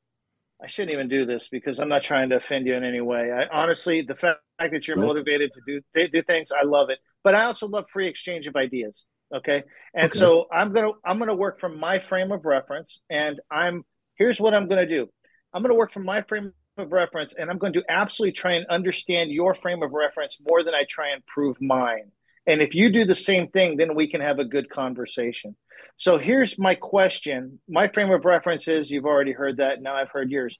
I 0.61 0.67
shouldn't 0.67 0.91
even 0.91 1.07
do 1.07 1.25
this 1.25 1.49
because 1.49 1.79
I'm 1.79 1.89
not 1.89 2.03
trying 2.03 2.29
to 2.29 2.37
offend 2.37 2.65
you 2.65 2.73
in 2.75 2.83
any 2.83 3.01
way. 3.01 3.31
I 3.31 3.45
honestly, 3.51 4.01
the 4.01 4.15
fact 4.15 4.41
that 4.59 4.87
you're 4.87 4.97
motivated 4.97 5.51
to 5.53 5.61
do 5.65 6.07
do 6.07 6.21
things, 6.21 6.51
I 6.51 6.65
love 6.65 6.89
it. 6.89 6.99
But 7.23 7.35
I 7.35 7.43
also 7.43 7.67
love 7.67 7.85
free 7.91 8.07
exchange 8.07 8.47
of 8.47 8.55
ideas. 8.55 9.05
Okay, 9.33 9.63
and 9.93 10.09
okay. 10.09 10.19
so 10.19 10.47
I'm 10.51 10.73
gonna 10.73 10.91
I'm 11.05 11.19
gonna 11.19 11.35
work 11.35 11.59
from 11.59 11.79
my 11.79 11.99
frame 11.99 12.31
of 12.31 12.45
reference, 12.45 13.01
and 13.09 13.39
I'm 13.51 13.83
here's 14.15 14.39
what 14.39 14.53
I'm 14.53 14.67
gonna 14.67 14.87
do. 14.87 15.07
I'm 15.53 15.61
gonna 15.61 15.75
work 15.75 15.91
from 15.91 16.05
my 16.05 16.21
frame 16.21 16.53
of 16.77 16.91
reference 16.91 17.33
and 17.33 17.49
I'm 17.49 17.57
going 17.57 17.73
to 17.73 17.83
absolutely 17.89 18.33
try 18.33 18.53
and 18.53 18.65
understand 18.67 19.31
your 19.31 19.53
frame 19.53 19.83
of 19.83 19.91
reference 19.93 20.37
more 20.47 20.63
than 20.63 20.73
I 20.75 20.83
try 20.87 21.09
and 21.09 21.25
prove 21.25 21.61
mine. 21.61 22.11
And 22.45 22.61
if 22.61 22.75
you 22.75 22.89
do 22.89 23.05
the 23.05 23.15
same 23.15 23.47
thing, 23.49 23.77
then 23.77 23.95
we 23.95 24.07
can 24.07 24.21
have 24.21 24.39
a 24.39 24.45
good 24.45 24.69
conversation. 24.69 25.55
So 25.97 26.17
here's 26.17 26.57
my 26.57 26.75
question. 26.75 27.59
My 27.67 27.87
frame 27.87 28.11
of 28.11 28.25
reference 28.25 28.67
is 28.67 28.89
you've 28.89 29.05
already 29.05 29.33
heard 29.33 29.57
that. 29.57 29.81
Now 29.81 29.95
I've 29.95 30.09
heard 30.09 30.31
yours. 30.31 30.59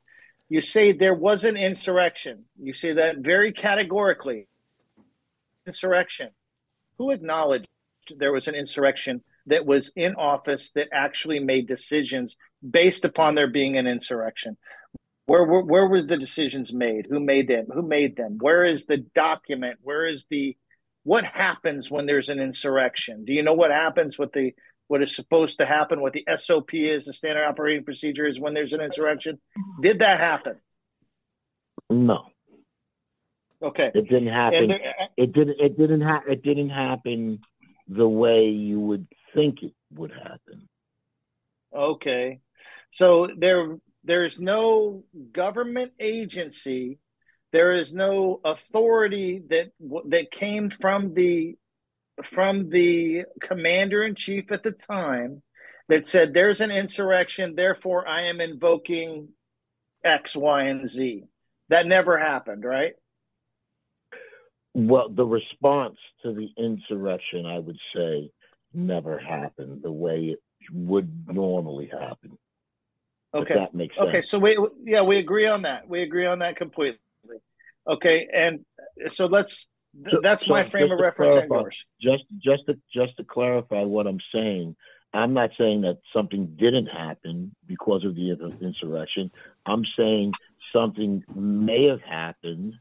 You 0.49 0.61
say 0.61 0.91
there 0.91 1.14
was 1.14 1.44
an 1.44 1.56
insurrection. 1.57 2.45
You 2.61 2.73
say 2.73 2.94
that 2.94 3.19
very 3.19 3.53
categorically. 3.53 4.48
Insurrection. 5.65 6.30
Who 6.98 7.11
acknowledged 7.11 7.68
there 8.18 8.34
was 8.34 8.48
an 8.48 8.56
insurrection 8.56 9.23
that 9.48 9.65
was 9.65 9.91
in 9.95 10.15
office 10.15 10.72
that 10.72 10.89
actually 10.91 11.39
made 11.39 11.68
decisions 11.68 12.35
based 12.69 13.06
upon 13.06 13.35
there 13.35 13.48
being 13.48 13.77
an 13.77 13.88
insurrection. 13.88 14.57
Where, 15.27 15.43
where, 15.43 15.61
where 15.61 15.87
were 15.87 16.01
the 16.01 16.17
decisions 16.17 16.73
made? 16.73 17.05
Who 17.09 17.19
made 17.19 17.49
them? 17.49 17.67
Who 17.71 17.81
made 17.81 18.15
them? 18.15 18.37
Where 18.39 18.63
is 18.63 18.85
the 18.85 18.97
document? 18.97 19.79
Where 19.83 20.05
is 20.05 20.25
the 20.29 20.57
what 21.03 21.25
happens 21.25 21.91
when 21.91 22.05
there's 22.05 22.29
an 22.29 22.39
insurrection? 22.39 23.25
Do 23.25 23.33
you 23.33 23.43
know 23.43 23.53
what 23.53 23.71
happens 23.71 24.17
with 24.17 24.31
the 24.31 24.53
what 24.87 25.03
is 25.03 25.13
supposed 25.13 25.57
to 25.57 25.65
happen? 25.65 26.01
What 26.01 26.13
the 26.13 26.25
SOP 26.37 26.73
is, 26.73 27.05
the 27.05 27.13
standard 27.13 27.45
operating 27.45 27.83
procedure 27.83 28.25
is 28.25 28.39
when 28.39 28.53
there's 28.53 28.71
an 28.71 28.81
insurrection? 28.81 29.39
Did 29.81 29.99
that 29.99 30.19
happen? 30.19 30.55
No. 31.89 32.27
Okay. 33.61 33.91
It 33.93 34.07
didn't 34.07 34.27
happen. 34.27 34.69
There, 34.69 34.93
uh, 35.01 35.05
it 35.17 35.33
didn't. 35.33 35.59
It 35.59 35.77
didn't. 35.77 36.01
Ha- 36.01 36.23
it 36.29 36.41
didn't 36.41 36.69
happen 36.69 37.39
the 37.89 38.07
way 38.07 38.45
you 38.45 38.79
would 38.79 39.07
think 39.33 39.61
it 39.61 39.73
would 39.93 40.11
happen. 40.11 40.69
Okay. 41.75 42.39
So 42.91 43.29
there 43.37 43.77
there's 44.07 44.39
no 44.39 45.03
government 45.31 45.91
agency, 45.99 46.99
there 47.51 47.73
is 47.73 47.93
no 47.93 48.39
authority 48.43 49.43
that 49.49 49.71
that 50.09 50.31
came 50.31 50.69
from 50.69 51.13
the 51.13 51.55
from 52.23 52.69
the 52.69 53.25
commander 53.41 54.03
in 54.03 54.15
chief 54.15 54.51
at 54.51 54.63
the 54.63 54.71
time 54.71 55.43
that 55.89 56.05
said 56.05 56.34
there's 56.34 56.61
an 56.61 56.71
insurrection, 56.71 57.55
therefore 57.55 58.07
I 58.07 58.23
am 58.23 58.41
invoking 58.41 59.29
X, 60.03 60.35
Y, 60.35 60.63
and 60.63 60.88
Z. 60.88 61.23
That 61.69 61.85
never 61.85 62.17
happened, 62.17 62.63
right? 62.63 62.93
Well, 64.73 65.09
the 65.09 65.25
response 65.25 65.97
to 66.23 66.34
the 66.34 66.49
insurrection, 66.57 67.45
I 67.45 67.59
would 67.59 67.79
say, 67.95 68.31
never 68.73 69.17
happened 69.17 69.81
the 69.84 69.91
way 69.91 70.35
it 70.35 70.39
would 70.71 71.27
normally 71.27 71.89
happen. 71.91 72.38
Okay, 73.33 73.53
that 73.55 73.73
makes 73.73 73.95
sense. 73.95 74.07
Okay, 74.07 74.21
so 74.21 74.39
we 74.39 74.57
yeah 74.83 75.01
we 75.01 75.17
agree 75.17 75.47
on 75.47 75.63
that. 75.63 75.87
We 75.87 76.01
agree 76.01 76.25
on 76.25 76.39
that 76.39 76.55
completely. 76.55 76.99
Okay, 77.87 78.27
and 78.33 78.65
so 79.09 79.27
let's 79.27 79.67
so, 80.09 80.19
that's 80.21 80.45
so 80.45 80.53
my 80.53 80.69
frame 80.69 80.91
of 80.91 80.99
reference 80.99 81.33
clarify, 81.33 81.55
and 81.55 81.63
yours. 81.63 81.85
Just 82.01 82.23
just 82.39 82.65
to 82.67 82.79
just 82.93 83.17
to 83.17 83.23
clarify 83.23 83.83
what 83.83 84.07
I'm 84.07 84.19
saying, 84.33 84.75
I'm 85.13 85.33
not 85.33 85.51
saying 85.57 85.81
that 85.81 85.99
something 86.13 86.55
didn't 86.57 86.87
happen 86.87 87.55
because 87.65 88.05
of 88.05 88.15
the 88.15 88.31
insurrection. 88.61 89.31
I'm 89.65 89.83
saying 89.97 90.33
something 90.73 91.23
may 91.33 91.85
have 91.85 92.01
happened 92.01 92.75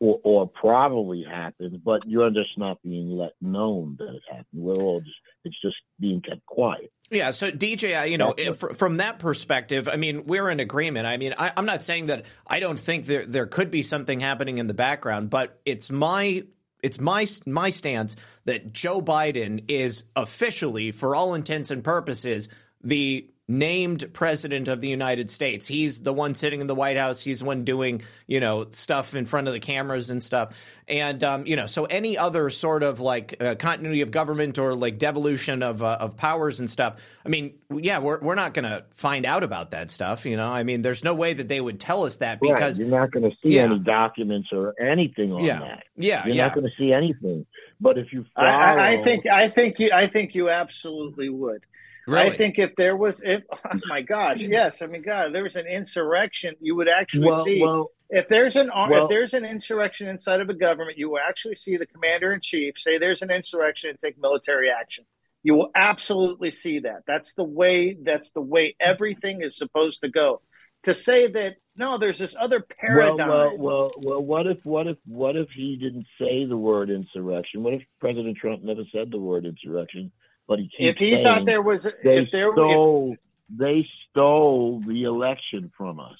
or, 0.00 0.20
or 0.22 0.48
probably 0.48 1.22
happened, 1.22 1.82
but 1.84 2.06
you're 2.06 2.30
just 2.30 2.58
not 2.58 2.82
being 2.82 3.10
let 3.10 3.32
known 3.40 3.96
that 3.98 4.08
it 4.08 4.22
happened. 4.28 4.46
We're 4.52 4.74
all 4.74 5.00
just 5.00 5.16
it's 5.44 5.60
just 5.62 5.76
being 6.00 6.20
kept 6.20 6.44
quiet. 6.46 6.92
Yeah. 7.10 7.30
So 7.32 7.50
DJ, 7.50 8.00
uh, 8.00 8.04
you 8.04 8.18
know, 8.18 8.34
if, 8.36 8.58
from 8.58 8.96
that 8.96 9.18
perspective, 9.18 9.88
I 9.88 9.96
mean, 9.96 10.24
we're 10.26 10.50
in 10.50 10.58
agreement. 10.60 11.06
I 11.06 11.16
mean, 11.16 11.34
I, 11.36 11.52
am 11.56 11.66
not 11.66 11.82
saying 11.82 12.06
that 12.06 12.24
I 12.46 12.60
don't 12.60 12.78
think 12.78 13.06
there 13.06 13.26
there 13.26 13.46
could 13.46 13.70
be 13.70 13.82
something 13.82 14.20
happening 14.20 14.58
in 14.58 14.66
the 14.66 14.74
background, 14.74 15.30
but 15.30 15.60
it's 15.66 15.90
my 15.90 16.44
it's 16.82 16.98
my 16.98 17.26
my 17.46 17.70
stance 17.70 18.16
that 18.46 18.72
Joe 18.72 19.00
Biden 19.00 19.64
is 19.68 20.04
officially, 20.16 20.92
for 20.92 21.14
all 21.14 21.34
intents 21.34 21.70
and 21.70 21.84
purposes, 21.84 22.48
the 22.82 23.28
named 23.46 24.10
president 24.14 24.68
of 24.68 24.80
the 24.80 24.88
United 24.88 25.28
States. 25.28 25.66
He's 25.66 26.00
the 26.00 26.14
one 26.14 26.34
sitting 26.34 26.62
in 26.62 26.66
the 26.66 26.74
White 26.74 26.96
House. 26.96 27.20
He's 27.20 27.40
the 27.40 27.44
one 27.44 27.64
doing, 27.64 28.00
you 28.26 28.40
know, 28.40 28.66
stuff 28.70 29.14
in 29.14 29.26
front 29.26 29.48
of 29.48 29.52
the 29.52 29.60
cameras 29.60 30.08
and 30.08 30.22
stuff. 30.22 30.58
And, 30.88 31.22
um, 31.22 31.46
you 31.46 31.54
know, 31.54 31.66
so 31.66 31.84
any 31.84 32.16
other 32.16 32.48
sort 32.48 32.82
of 32.82 33.00
like 33.00 33.36
uh, 33.40 33.54
continuity 33.56 34.00
of 34.00 34.10
government 34.10 34.58
or 34.58 34.74
like 34.74 34.98
devolution 34.98 35.62
of, 35.62 35.82
uh, 35.82 35.98
of 36.00 36.16
powers 36.16 36.58
and 36.58 36.70
stuff, 36.70 37.06
I 37.24 37.28
mean, 37.28 37.54
yeah, 37.70 37.98
we're, 37.98 38.18
we're 38.20 38.34
not 38.34 38.54
going 38.54 38.64
to 38.64 38.84
find 38.94 39.26
out 39.26 39.42
about 39.42 39.72
that 39.72 39.90
stuff. 39.90 40.24
You 40.24 40.38
know, 40.38 40.48
I 40.48 40.62
mean, 40.62 40.80
there's 40.80 41.04
no 41.04 41.14
way 41.14 41.34
that 41.34 41.48
they 41.48 41.60
would 41.60 41.78
tell 41.78 42.04
us 42.04 42.18
that 42.18 42.40
because 42.40 42.78
right. 42.78 42.86
you're 42.86 42.98
not 42.98 43.10
going 43.10 43.30
to 43.30 43.36
see 43.42 43.56
yeah. 43.56 43.64
any 43.64 43.78
documents 43.78 44.48
or 44.52 44.74
anything 44.80 45.32
on 45.32 45.44
yeah. 45.44 45.58
that. 45.58 45.84
Yeah. 45.96 46.26
You're 46.26 46.36
yeah. 46.36 46.46
not 46.46 46.54
going 46.54 46.66
to 46.66 46.72
see 46.78 46.94
anything. 46.94 47.44
But 47.78 47.98
if 47.98 48.10
you 48.10 48.24
follow, 48.34 48.48
I, 48.48 48.92
I 48.92 49.02
think, 49.02 49.26
I 49.26 49.48
think 49.48 49.78
you, 49.78 49.90
I 49.92 50.06
think 50.06 50.34
you 50.34 50.48
absolutely 50.48 51.28
would. 51.28 51.62
Really? 52.06 52.30
I 52.30 52.36
think 52.36 52.58
if 52.58 52.74
there 52.76 52.96
was, 52.96 53.22
if 53.24 53.42
oh 53.52 53.80
my 53.86 54.02
gosh, 54.02 54.40
yes, 54.40 54.82
I 54.82 54.86
mean, 54.86 55.02
God, 55.02 55.34
there 55.34 55.42
was 55.42 55.56
an 55.56 55.66
insurrection, 55.66 56.54
you 56.60 56.76
would 56.76 56.88
actually 56.88 57.28
well, 57.28 57.44
see. 57.44 57.62
Well, 57.62 57.90
if 58.10 58.28
there's 58.28 58.56
an 58.56 58.70
well, 58.74 59.04
if 59.04 59.08
there's 59.08 59.34
an 59.34 59.44
insurrection 59.44 60.08
inside 60.08 60.40
of 60.40 60.48
a 60.48 60.54
government, 60.54 60.98
you 60.98 61.10
will 61.10 61.20
actually 61.26 61.54
see 61.54 61.76
the 61.76 61.86
commander 61.86 62.32
in 62.32 62.40
chief 62.40 62.78
say 62.78 62.98
there's 62.98 63.22
an 63.22 63.30
insurrection 63.30 63.90
and 63.90 63.98
take 63.98 64.20
military 64.20 64.70
action. 64.70 65.04
You 65.42 65.54
will 65.54 65.70
absolutely 65.74 66.50
see 66.50 66.80
that. 66.80 67.02
That's 67.06 67.34
the 67.34 67.44
way. 67.44 67.96
That's 68.00 68.30
the 68.30 68.40
way 68.40 68.76
everything 68.80 69.42
is 69.42 69.56
supposed 69.56 70.00
to 70.02 70.08
go. 70.08 70.40
To 70.84 70.94
say 70.94 71.30
that 71.32 71.56
no, 71.76 71.98
there's 71.98 72.18
this 72.18 72.36
other 72.38 72.60
paradigm. 72.60 73.28
Well, 73.28 73.28
well, 73.28 73.56
well, 73.58 73.90
well, 74.02 74.24
what 74.24 74.46
if, 74.46 74.64
what 74.64 74.86
if, 74.86 74.96
what 75.06 75.34
if 75.34 75.48
he 75.50 75.76
didn't 75.76 76.06
say 76.20 76.44
the 76.44 76.56
word 76.56 76.88
insurrection? 76.88 77.62
What 77.62 77.74
if 77.74 77.82
President 78.00 78.36
Trump 78.36 78.62
never 78.62 78.82
said 78.92 79.10
the 79.10 79.18
word 79.18 79.44
insurrection? 79.44 80.12
But 80.46 80.58
he 80.58 80.70
if 80.78 80.98
he 80.98 81.22
thought 81.22 81.46
there 81.46 81.62
was, 81.62 81.84
they 82.02 82.18
if 82.18 82.30
there 82.30 82.52
stole, 82.52 83.12
if, 83.12 83.18
they 83.58 83.88
stole 84.10 84.80
the 84.80 85.04
election 85.04 85.72
from 85.76 86.00
us. 86.00 86.18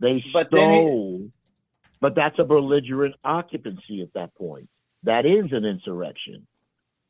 They 0.00 0.24
but 0.32 0.48
stole, 0.48 1.18
he, 1.18 1.30
but 2.00 2.14
that's 2.14 2.38
a 2.38 2.44
belligerent 2.44 3.14
occupancy 3.24 4.02
at 4.02 4.12
that 4.14 4.34
point. 4.34 4.68
That 5.04 5.24
is 5.24 5.52
an 5.52 5.64
insurrection. 5.64 6.46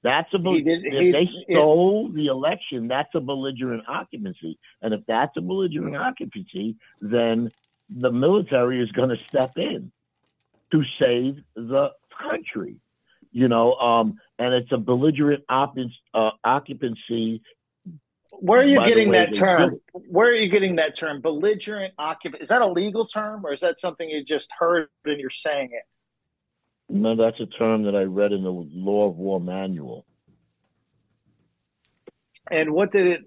That's 0.03 0.33
a 0.35 0.39
did, 0.39 0.85
if 0.85 1.01
he, 1.01 1.12
they 1.12 1.29
stole 1.51 2.09
it, 2.11 2.15
the 2.15 2.27
election, 2.27 2.89
that's 2.89 3.15
a 3.15 3.21
belligerent 3.21 3.85
occupancy. 3.89 4.59
And 4.83 4.93
if 4.93 5.01
that's 5.07 5.35
a 5.39 5.41
belligerent 5.41 5.97
occupancy, 5.97 6.77
then 7.01 7.51
the 7.89 8.12
military 8.12 8.83
is 8.83 8.93
going 8.93 9.09
to 9.09 9.16
step 9.16 9.53
in 9.57 9.91
to 10.73 10.83
save 11.01 11.43
the 11.57 11.93
country 12.21 12.77
you 13.35 13.48
know, 13.48 13.74
um, 13.74 14.19
and 14.39 14.55
it's 14.55 14.70
a 14.70 14.78
belligerent 14.78 15.43
op- 15.48 15.77
uh, 16.15 16.31
occupancy. 16.44 17.43
Where 18.31 18.61
are 18.61 18.65
you 18.65 18.85
getting 18.86 19.11
that 19.11 19.35
term? 19.35 19.81
Where 19.93 20.28
are 20.28 20.35
you 20.35 20.48
getting 20.48 20.77
that 20.77 20.97
term? 20.97 21.20
Belligerent 21.20 21.94
occupant. 21.98 22.43
Is 22.43 22.48
that 22.48 22.62
a 22.62 22.66
legal 22.66 23.06
term 23.06 23.44
or 23.44 23.52
is 23.52 23.61
that 23.61 23.81
something 23.81 24.09
you 24.09 24.24
just 24.24 24.51
heard 24.56 24.89
and 25.05 25.20
you're 25.20 25.31
saying 25.31 25.70
it? 25.73 25.82
No, 26.89 27.16
that's 27.16 27.40
a 27.40 27.47
term 27.47 27.85
that 27.85 27.97
I 27.97 28.02
read 28.02 28.32
in 28.32 28.44
the 28.44 28.51
Law 28.51 29.09
of 29.09 29.16
War 29.16 29.40
manual. 29.40 30.06
And 32.51 32.73
what 32.73 32.93
did 32.93 33.06
it 33.06 33.20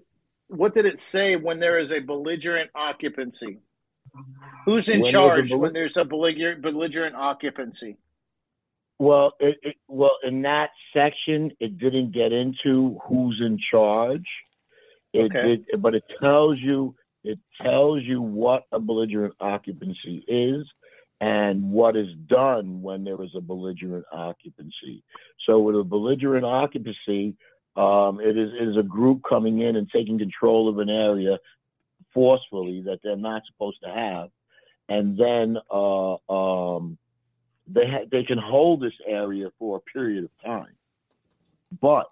what 0.46 0.72
did 0.72 0.86
it 0.86 0.98
say 0.98 1.36
when 1.36 1.60
there 1.60 1.76
is 1.76 1.92
a 1.92 2.00
belligerent 2.00 2.70
occupancy? 2.74 3.58
Who's 4.64 4.88
in 4.88 5.02
when 5.02 5.12
charge 5.12 5.50
there's 5.50 5.60
when 5.60 5.72
there's 5.74 5.96
a 5.98 6.04
belligerent, 6.04 6.62
belligerent 6.62 7.14
occupancy? 7.14 7.98
Well, 8.98 9.32
it, 9.38 9.58
it, 9.62 9.76
well, 9.86 10.16
in 10.24 10.42
that 10.42 10.70
section, 10.92 11.52
it 11.60 11.78
didn't 11.78 12.12
get 12.12 12.32
into 12.32 12.98
who's 13.06 13.40
in 13.44 13.58
charge. 13.70 14.26
It 15.12 15.30
okay. 15.34 15.62
Did, 15.70 15.80
but 15.80 15.94
it 15.94 16.04
tells 16.20 16.58
you 16.60 16.94
it 17.24 17.38
tells 17.60 18.02
you 18.02 18.22
what 18.22 18.64
a 18.72 18.78
belligerent 18.78 19.34
occupancy 19.40 20.24
is 20.28 20.66
and 21.20 21.70
what 21.72 21.96
is 21.96 22.08
done 22.26 22.80
when 22.80 23.04
there 23.04 23.20
is 23.22 23.30
a 23.36 23.40
belligerent 23.40 24.04
occupancy. 24.12 25.02
So 25.46 25.58
with 25.58 25.76
a 25.76 25.84
belligerent 25.84 26.44
occupancy, 26.44 27.34
um, 27.76 28.20
it, 28.20 28.36
is, 28.38 28.50
it 28.58 28.68
is 28.68 28.76
a 28.76 28.82
group 28.82 29.22
coming 29.28 29.60
in 29.60 29.76
and 29.76 29.88
taking 29.90 30.18
control 30.18 30.68
of 30.68 30.78
an 30.78 30.88
area 30.88 31.38
forcefully 32.14 32.82
that 32.82 33.00
they're 33.02 33.16
not 33.16 33.42
supposed 33.46 33.78
to 33.82 33.90
have, 33.90 34.30
and 34.88 35.18
then 35.18 35.58
uh, 35.70 36.14
um, 36.32 36.98
they 37.68 37.86
ha- 37.86 38.06
they 38.10 38.24
can 38.24 38.38
hold 38.38 38.80
this 38.80 38.98
area 39.06 39.50
for 39.58 39.76
a 39.76 39.80
period 39.80 40.24
of 40.24 40.30
time. 40.44 40.74
But 41.80 42.06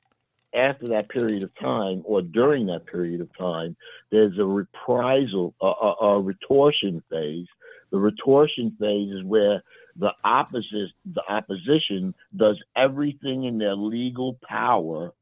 after 0.55 0.89
that 0.89 1.09
period 1.09 1.43
of 1.43 1.55
time, 1.59 2.03
or 2.05 2.23
during 2.23 2.67
that 2.67 2.87
period 2.87 3.21
of 3.21 3.29
time, 3.37 3.77
there's 4.11 4.39
a 4.39 4.45
reprisal, 4.45 5.55
a, 5.61 5.67
a, 5.67 5.95
a 6.07 6.21
retortion 6.21 7.03
phase. 7.11 7.47
The 7.91 7.99
retortion 7.99 8.77
phase 8.79 9.13
is 9.13 9.25
where 9.25 9.63
the 9.97 10.13
opposite, 10.25 10.91
the 11.05 11.23
opposition, 11.29 12.15
does 12.35 12.59
everything 12.77 13.45
in 13.45 13.59
their 13.59 13.75
legal 13.75 14.39
power 14.47 15.13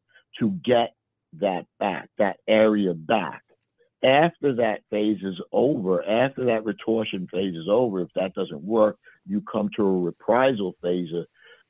to 0.41 0.51
get 0.65 0.95
that 1.41 1.67
back, 1.79 2.09
that 2.19 2.39
area 2.49 2.95
back. 2.95 3.44
After 4.05 4.55
that 4.57 4.81
phase 4.91 5.19
is 5.23 5.41
over, 5.51 6.05
after 6.05 6.45
that 6.45 6.65
retortion 6.65 7.27
phase 7.33 7.55
is 7.55 7.69
over, 7.71 8.03
if 8.03 8.11
that 8.15 8.35
doesn't 8.35 8.63
work, 8.63 8.99
you 9.27 9.43
come 9.51 9.71
to 9.77 9.83
a 9.83 10.01
reprisal 10.01 10.77
phase 10.83 11.09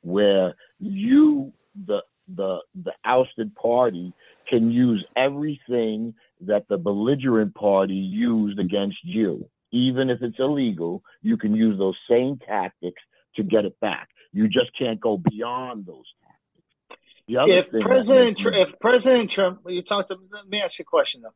where 0.01 0.53
you, 0.79 1.53
the 1.87 2.01
the 2.27 2.59
the 2.83 2.91
ousted 3.05 3.55
party, 3.55 4.11
can 4.49 4.71
use 4.71 5.05
everything 5.15 6.13
that 6.41 6.67
the 6.67 6.77
belligerent 6.77 7.55
party 7.55 7.93
used 7.93 8.59
against 8.59 8.97
you. 9.03 9.47
Even 9.71 10.09
if 10.09 10.21
it's 10.21 10.39
illegal, 10.39 11.03
you 11.21 11.37
can 11.37 11.55
use 11.55 11.77
those 11.77 11.97
same 12.09 12.37
tactics 12.45 13.01
to 13.35 13.43
get 13.43 13.65
it 13.65 13.79
back. 13.79 14.09
You 14.33 14.47
just 14.47 14.71
can't 14.77 14.99
go 14.99 15.17
beyond 15.17 15.85
those 15.85 16.05
tactics. 16.21 17.01
if 17.45 17.69
President 17.81 18.37
Tr- 18.37 18.53
if 18.53 18.79
President 18.79 19.31
Trump, 19.31 19.61
you 19.67 19.81
talked 19.81 20.09
to. 20.09 20.17
Let 20.31 20.47
me 20.47 20.61
ask 20.61 20.77
you 20.79 20.83
a 20.83 20.85
question 20.85 21.21
though. 21.21 21.33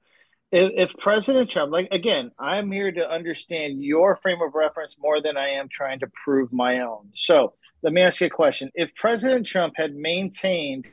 If, 0.52 0.72
if 0.76 0.98
President 0.98 1.50
Trump, 1.50 1.72
like 1.72 1.90
again, 1.92 2.32
I'm 2.40 2.72
here 2.72 2.92
to 2.92 3.10
understand 3.10 3.84
your 3.84 4.16
frame 4.16 4.42
of 4.42 4.56
reference 4.56 4.98
more 5.00 5.22
than 5.22 5.38
I 5.38 5.50
am 5.60 5.70
trying 5.70 6.00
to 6.00 6.08
prove 6.08 6.52
my 6.52 6.80
own. 6.80 7.10
So 7.14 7.54
let 7.84 7.94
me 7.94 8.02
ask 8.02 8.20
you 8.22 8.28
a 8.28 8.32
question. 8.32 8.72
If 8.74 8.96
President 8.96 9.46
Trump 9.46 9.76
had 9.78 9.96
maintained 9.96 10.88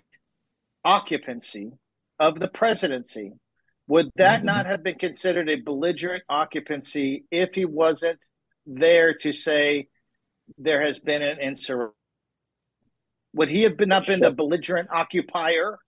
occupancy 0.85 1.73
of 2.19 2.39
the 2.39 2.49
presidency, 2.49 3.33
would 3.89 4.11
that 4.16 4.39
mm-hmm. 4.39 4.47
not 4.47 4.66
have 4.66 4.83
been 4.83 4.99
considered 4.99 5.49
a 5.49 5.57
belligerent 5.57 6.24
occupancy 6.28 7.24
if 7.31 7.55
he 7.55 7.65
wasn't 7.65 8.19
there 8.66 9.15
to 9.15 9.33
say 9.33 9.89
there 10.59 10.83
has 10.83 10.99
been 10.99 11.23
an 11.23 11.39
insurrection? 11.41 11.95
Would 13.35 13.51
he 13.51 13.62
have 13.62 13.77
been 13.77 13.91
not 13.91 14.07
been 14.07 14.20
the 14.20 14.31
belligerent 14.31 14.89
occupier? 14.91 15.78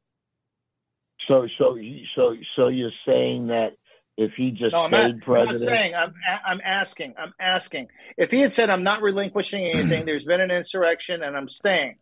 So, 1.29 1.47
so, 1.59 1.79
so, 2.17 2.35
so 2.57 2.69
you're 2.69 2.91
saying 3.07 3.49
that 3.49 3.75
if 4.17 4.33
he 4.33 4.51
just 4.51 4.73
no, 4.73 4.81
I'm 4.83 4.91
not, 4.91 5.21
president? 5.21 5.49
I'm 5.49 5.61
not 5.61 5.61
saying. 5.61 5.95
I'm, 5.95 6.15
I'm 6.45 6.61
asking. 6.65 7.15
I'm 7.17 7.33
asking. 7.39 7.89
If 8.17 8.33
he 8.33 8.41
had 8.41 8.51
said, 8.51 8.71
"I'm 8.71 8.83
not 8.83 9.01
relinquishing 9.01 9.65
anything," 9.65 10.05
there's 10.07 10.25
been 10.25 10.41
an 10.41 10.51
insurrection, 10.51 11.23
and 11.23 11.37
I'm 11.37 11.47
staying. 11.47 11.99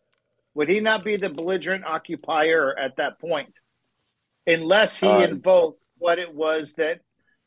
Would 0.54 0.70
he 0.70 0.80
not 0.80 1.04
be 1.04 1.16
the 1.16 1.28
belligerent 1.28 1.84
occupier 1.84 2.74
at 2.78 2.96
that 2.96 3.18
point, 3.18 3.58
unless 4.46 4.96
he 4.96 5.06
uh, 5.06 5.18
invoked 5.18 5.82
what 5.98 6.18
it 6.18 6.34
was 6.34 6.72
that 6.74 7.00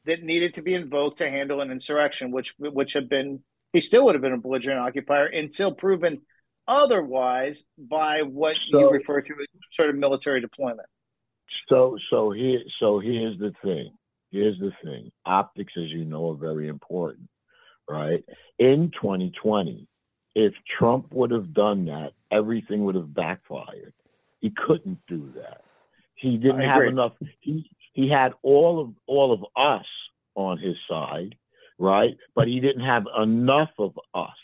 that 0.05 0.21
needed 0.21 0.53
to 0.55 0.61
be 0.61 0.75
invoked 0.75 1.17
to 1.17 1.29
handle 1.29 1.61
an 1.61 1.71
insurrection, 1.71 2.29
which 2.29 2.53
which 2.59 2.93
had 2.93 3.09
been 3.09 3.41
he 3.73 3.79
still 3.79 4.05
would 4.05 4.15
have 4.15 4.21
been 4.21 4.33
a 4.33 4.37
belligerent 4.37 4.79
occupier 4.79 5.25
until 5.25 5.71
proven 5.71 6.21
otherwise 6.67 7.63
by 7.77 8.21
what 8.21 8.55
so, 8.71 8.79
you 8.79 8.89
refer 8.91 9.21
to 9.21 9.33
as 9.33 9.47
sort 9.71 9.89
of 9.89 9.95
military 9.95 10.41
deployment. 10.41 10.87
So 11.67 11.97
so 12.09 12.31
here 12.31 12.59
so 12.79 12.99
here's 12.99 13.37
the 13.39 13.53
thing. 13.63 13.91
Here's 14.31 14.59
the 14.59 14.71
thing. 14.83 15.11
Optics, 15.25 15.73
as 15.77 15.89
you 15.89 16.05
know, 16.05 16.31
are 16.31 16.35
very 16.35 16.67
important, 16.67 17.29
right? 17.89 18.23
In 18.59 18.91
2020, 18.91 19.87
if 20.35 20.53
Trump 20.77 21.11
would 21.11 21.31
have 21.31 21.53
done 21.53 21.85
that, 21.85 22.13
everything 22.31 22.83
would 22.85 22.95
have 22.95 23.13
backfired. 23.13 23.93
He 24.39 24.51
couldn't 24.51 24.99
do 25.07 25.31
that. 25.35 25.61
He 26.15 26.37
didn't 26.37 26.61
have 26.61 26.83
enough. 26.83 27.13
He 27.39 27.69
he 27.93 28.09
had 28.09 28.33
all 28.43 28.81
of 28.81 28.93
all 29.07 29.33
of 29.33 29.43
us 29.55 29.85
on 30.35 30.57
his 30.57 30.75
side, 30.89 31.35
right? 31.77 32.15
But 32.35 32.47
he 32.47 32.59
didn't 32.59 32.85
have 32.85 33.05
enough 33.21 33.71
of 33.79 33.97
us, 34.13 34.37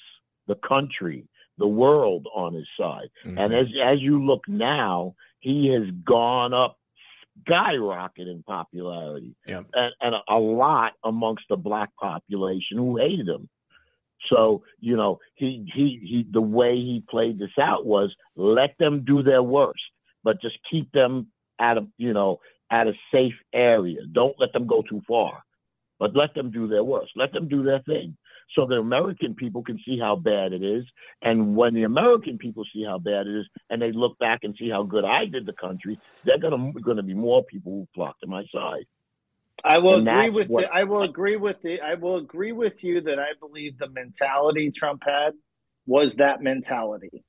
the 0.48 0.56
country, 0.56 1.28
the 1.58 1.68
world 1.68 2.28
on 2.34 2.54
his 2.54 2.68
side. 2.80 3.10
Mm-hmm. 3.26 3.38
And 3.38 3.54
as 3.54 3.68
as 3.84 4.02
you 4.02 4.24
look 4.24 4.48
now, 4.48 5.16
he 5.40 5.68
has 5.74 5.90
gone 6.04 6.54
up 6.54 6.78
skyrocket 7.42 8.28
in 8.28 8.44
popularity 8.44 9.36
yep. 9.46 9.66
and, 9.74 9.94
and 10.02 10.16
a, 10.16 10.34
a, 10.34 10.40
lot 10.40 10.94
amongst 11.04 11.44
the 11.50 11.58
black 11.58 11.90
population 12.00 12.78
who 12.78 12.98
hated 12.98 13.28
him. 13.28 13.50
So, 14.30 14.64
you 14.80 14.96
know, 14.96 15.20
he, 15.36 15.70
he, 15.74 16.00
he, 16.02 16.26
the 16.32 16.42
way 16.42 16.76
he 16.76 17.04
played 17.10 17.38
this 17.38 17.58
out 17.62 17.86
was 17.86 18.16
let 18.36 18.76
them 18.80 19.04
do 19.06 19.22
their 19.22 19.44
worst, 19.44 19.84
but 20.24 20.42
just 20.42 20.58
keep 20.70 20.92
them 20.92 21.28
at 21.60 21.78
a, 21.78 21.88
you 21.98 22.14
know, 22.14 22.40
at 22.72 22.88
a 22.88 22.94
safe 23.14 23.36
area. 23.54 24.00
Don't 24.12 24.36
let 24.40 24.52
them 24.54 24.66
go 24.66 24.82
too 24.82 25.02
far, 25.08 25.44
but 26.00 26.16
let 26.16 26.34
them 26.34 26.50
do 26.50 26.68
their 26.68 26.84
worst. 26.84 27.12
Let 27.16 27.34
them 27.34 27.48
do 27.48 27.64
their 27.64 27.82
thing 27.82 28.18
so 28.54 28.66
the 28.66 28.76
American 28.76 29.36
people 29.36 29.64
can 29.64 29.80
see 29.86 29.98
how 30.00 30.16
bad 30.16 30.54
it 30.54 30.64
is. 30.64 30.86
And 31.22 31.56
when 31.56 31.74
the 31.74 31.84
American 31.84 32.38
people 32.38 32.64
see 32.74 32.84
how 32.84 33.00
bad 33.00 33.28
it 33.28 33.40
is, 33.40 33.48
and 33.70 33.82
they 33.82 33.92
look 33.92 34.18
back 34.20 34.40
and 34.44 34.56
see 34.58 34.70
how 34.70 34.84
good 34.84 35.04
I 35.04 35.26
did 35.26 35.46
the 35.46 35.54
country, 35.54 36.00
they're 36.26 36.40
gonna 36.40 36.72
going 36.74 36.98
to 36.98 37.04
be 37.04 37.14
more 37.14 37.44
people 37.44 37.72
who 37.72 37.88
flock 37.94 38.20
to 38.20 38.28
my 38.28 38.44
side. 38.54 38.86
I 39.64 39.80
will 39.80 39.96
and 39.96 40.08
agree 40.08 40.30
with 40.30 40.50
what, 40.50 40.66
the, 40.66 40.74
I 40.74 40.84
will 40.84 41.02
agree 41.02 41.38
with 41.38 41.62
the 41.62 41.82
I 41.82 41.96
will 41.96 42.18
agree 42.18 42.52
with 42.52 42.84
you 42.84 43.02
that 43.02 43.20
I 43.20 43.30
believe 43.40 43.78
the 43.78 43.90
mentality 43.90 44.72
Trump 44.72 45.04
had 45.06 45.34
was 45.86 46.16
that 46.16 46.42
mentality. 46.42 47.24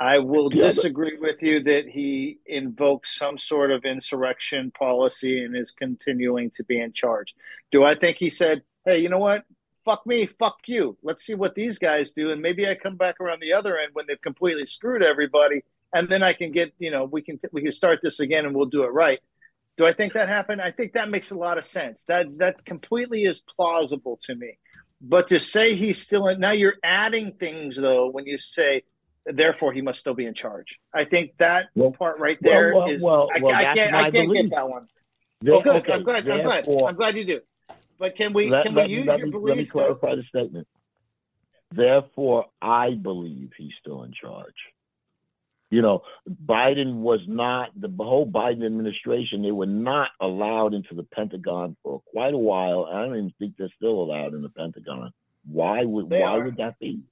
I 0.00 0.18
will 0.18 0.48
disagree 0.48 1.16
with 1.16 1.42
you 1.42 1.62
that 1.62 1.86
he 1.86 2.38
invoked 2.44 3.06
some 3.06 3.38
sort 3.38 3.70
of 3.70 3.84
insurrection 3.84 4.72
policy 4.76 5.44
and 5.44 5.56
is 5.56 5.70
continuing 5.70 6.50
to 6.56 6.64
be 6.64 6.80
in 6.80 6.92
charge. 6.92 7.36
Do 7.70 7.84
I 7.84 7.94
think 7.94 8.16
he 8.16 8.28
said, 8.28 8.62
"Hey, 8.84 8.98
you 8.98 9.08
know 9.08 9.18
what? 9.18 9.44
Fuck 9.84 10.06
me, 10.06 10.26
fuck 10.26 10.58
you. 10.66 10.96
Let's 11.02 11.24
see 11.24 11.34
what 11.34 11.54
these 11.54 11.78
guys 11.78 12.12
do, 12.12 12.30
and 12.30 12.40
maybe 12.40 12.66
I 12.66 12.74
come 12.74 12.96
back 12.96 13.20
around 13.20 13.40
the 13.40 13.52
other 13.52 13.78
end 13.78 13.90
when 13.92 14.06
they've 14.06 14.20
completely 14.20 14.66
screwed 14.66 15.02
everybody, 15.02 15.64
and 15.92 16.08
then 16.08 16.22
I 16.22 16.32
can 16.32 16.52
get 16.52 16.72
you 16.78 16.90
know 16.90 17.04
we 17.04 17.22
can 17.22 17.38
we 17.52 17.62
can 17.62 17.72
start 17.72 18.00
this 18.02 18.20
again 18.20 18.46
and 18.46 18.54
we'll 18.54 18.66
do 18.66 18.84
it 18.84 18.88
right. 18.88 19.20
Do 19.78 19.86
I 19.86 19.92
think 19.92 20.12
that 20.12 20.28
happened? 20.28 20.60
I 20.60 20.70
think 20.70 20.92
that 20.92 21.08
makes 21.08 21.30
a 21.30 21.36
lot 21.36 21.58
of 21.58 21.64
sense. 21.64 22.04
That 22.04 22.36
that 22.38 22.64
completely 22.64 23.24
is 23.24 23.40
plausible 23.40 24.18
to 24.24 24.34
me. 24.34 24.58
But 25.00 25.28
to 25.28 25.40
say 25.40 25.74
he's 25.74 26.00
still 26.00 26.28
in 26.28 26.40
now, 26.40 26.52
you're 26.52 26.76
adding 26.84 27.32
things 27.32 27.76
though 27.76 28.08
when 28.08 28.26
you 28.26 28.38
say 28.38 28.82
therefore 29.24 29.72
he 29.72 29.80
must 29.80 30.00
still 30.00 30.14
be 30.14 30.26
in 30.26 30.34
charge. 30.34 30.78
I 30.94 31.04
think 31.04 31.36
that 31.38 31.66
well, 31.74 31.90
part 31.90 32.18
right 32.18 32.38
there 32.40 32.74
well, 32.74 32.88
well, 33.00 33.28
is, 33.34 33.42
I, 33.42 33.46
I, 33.46 33.74
can't 33.74 33.94
I 33.94 34.10
can't 34.10 34.32
get 34.32 34.50
that 34.50 34.68
one. 34.68 34.88
Well, 35.42 35.56
oh, 35.56 35.62
good. 35.62 35.76
Okay, 35.76 35.92
I'm 35.92 36.02
glad. 36.04 36.28
I'm 36.28 36.42
glad. 36.42 36.68
I'm 36.68 36.94
glad 36.94 37.16
you 37.16 37.24
do. 37.24 37.40
But 38.02 38.16
can 38.16 38.32
we 38.32 38.50
let, 38.50 38.64
can 38.64 38.74
we 38.74 38.86
use 38.86 39.06
let 39.06 39.20
your 39.20 39.28
me, 39.28 39.30
belief? 39.30 39.48
Let 39.48 39.58
me 39.58 39.64
clarify 39.64 40.10
to... 40.10 40.16
the 40.16 40.24
statement. 40.24 40.66
Therefore, 41.70 42.46
I 42.60 42.94
believe 42.94 43.52
he's 43.56 43.70
still 43.80 44.02
in 44.02 44.12
charge. 44.12 44.56
You 45.70 45.82
know, 45.82 46.02
Biden 46.44 46.96
was 46.96 47.20
not 47.28 47.70
the 47.80 47.88
whole 48.00 48.26
Biden 48.26 48.66
administration. 48.66 49.42
They 49.42 49.52
were 49.52 49.66
not 49.66 50.10
allowed 50.20 50.74
into 50.74 50.96
the 50.96 51.04
Pentagon 51.04 51.76
for 51.84 52.02
quite 52.10 52.34
a 52.34 52.38
while. 52.38 52.88
I 52.92 53.04
don't 53.04 53.16
even 53.16 53.34
think 53.38 53.54
they're 53.56 53.70
still 53.76 54.02
allowed 54.02 54.34
in 54.34 54.42
the 54.42 54.48
Pentagon. 54.48 55.12
Why 55.46 55.84
would 55.84 56.10
they 56.10 56.22
why 56.22 56.38
are. 56.38 56.44
would 56.44 56.56
that 56.56 56.80
be? 56.80 57.02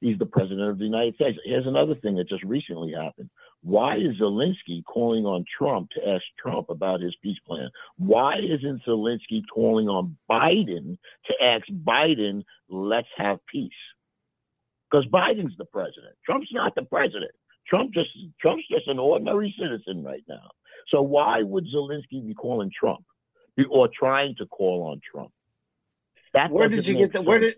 He's 0.00 0.18
the 0.18 0.26
president 0.26 0.68
of 0.68 0.78
the 0.78 0.84
United 0.84 1.14
States. 1.14 1.38
Here's 1.44 1.68
another 1.68 1.94
thing 1.94 2.16
that 2.16 2.28
just 2.28 2.42
recently 2.42 2.92
happened. 2.92 3.30
Why 3.64 3.96
is 3.96 4.20
Zelensky 4.20 4.84
calling 4.84 5.24
on 5.24 5.46
Trump 5.58 5.88
to 5.92 6.06
ask 6.06 6.22
Trump 6.38 6.68
about 6.68 7.00
his 7.00 7.16
peace 7.22 7.38
plan? 7.46 7.70
Why 7.96 8.34
isn't 8.36 8.82
Zelensky 8.86 9.40
calling 9.52 9.88
on 9.88 10.18
Biden 10.30 10.98
to 11.26 11.34
ask 11.42 11.66
Biden, 11.72 12.42
let's 12.68 13.08
have 13.16 13.38
peace? 13.50 13.72
Because 14.90 15.06
Biden's 15.06 15.56
the 15.56 15.64
president. 15.64 16.14
Trump's 16.26 16.50
not 16.52 16.74
the 16.74 16.82
president. 16.82 17.30
Trump 17.66 17.94
just 17.94 18.10
Trump's 18.38 18.64
just 18.70 18.86
an 18.86 18.98
ordinary 18.98 19.54
citizen 19.58 20.04
right 20.04 20.24
now. 20.28 20.50
So 20.88 21.00
why 21.00 21.40
would 21.42 21.64
Zelensky 21.74 22.24
be 22.24 22.34
calling 22.34 22.70
Trump 22.78 23.04
or 23.70 23.88
trying 23.88 24.34
to 24.36 24.46
call 24.46 24.90
on 24.92 25.00
Trump? 25.10 25.32
That 26.34 26.50
where 26.50 26.68
did 26.68 26.86
you 26.86 26.98
get 26.98 27.14
that? 27.14 27.24
Where 27.24 27.38
did 27.38 27.54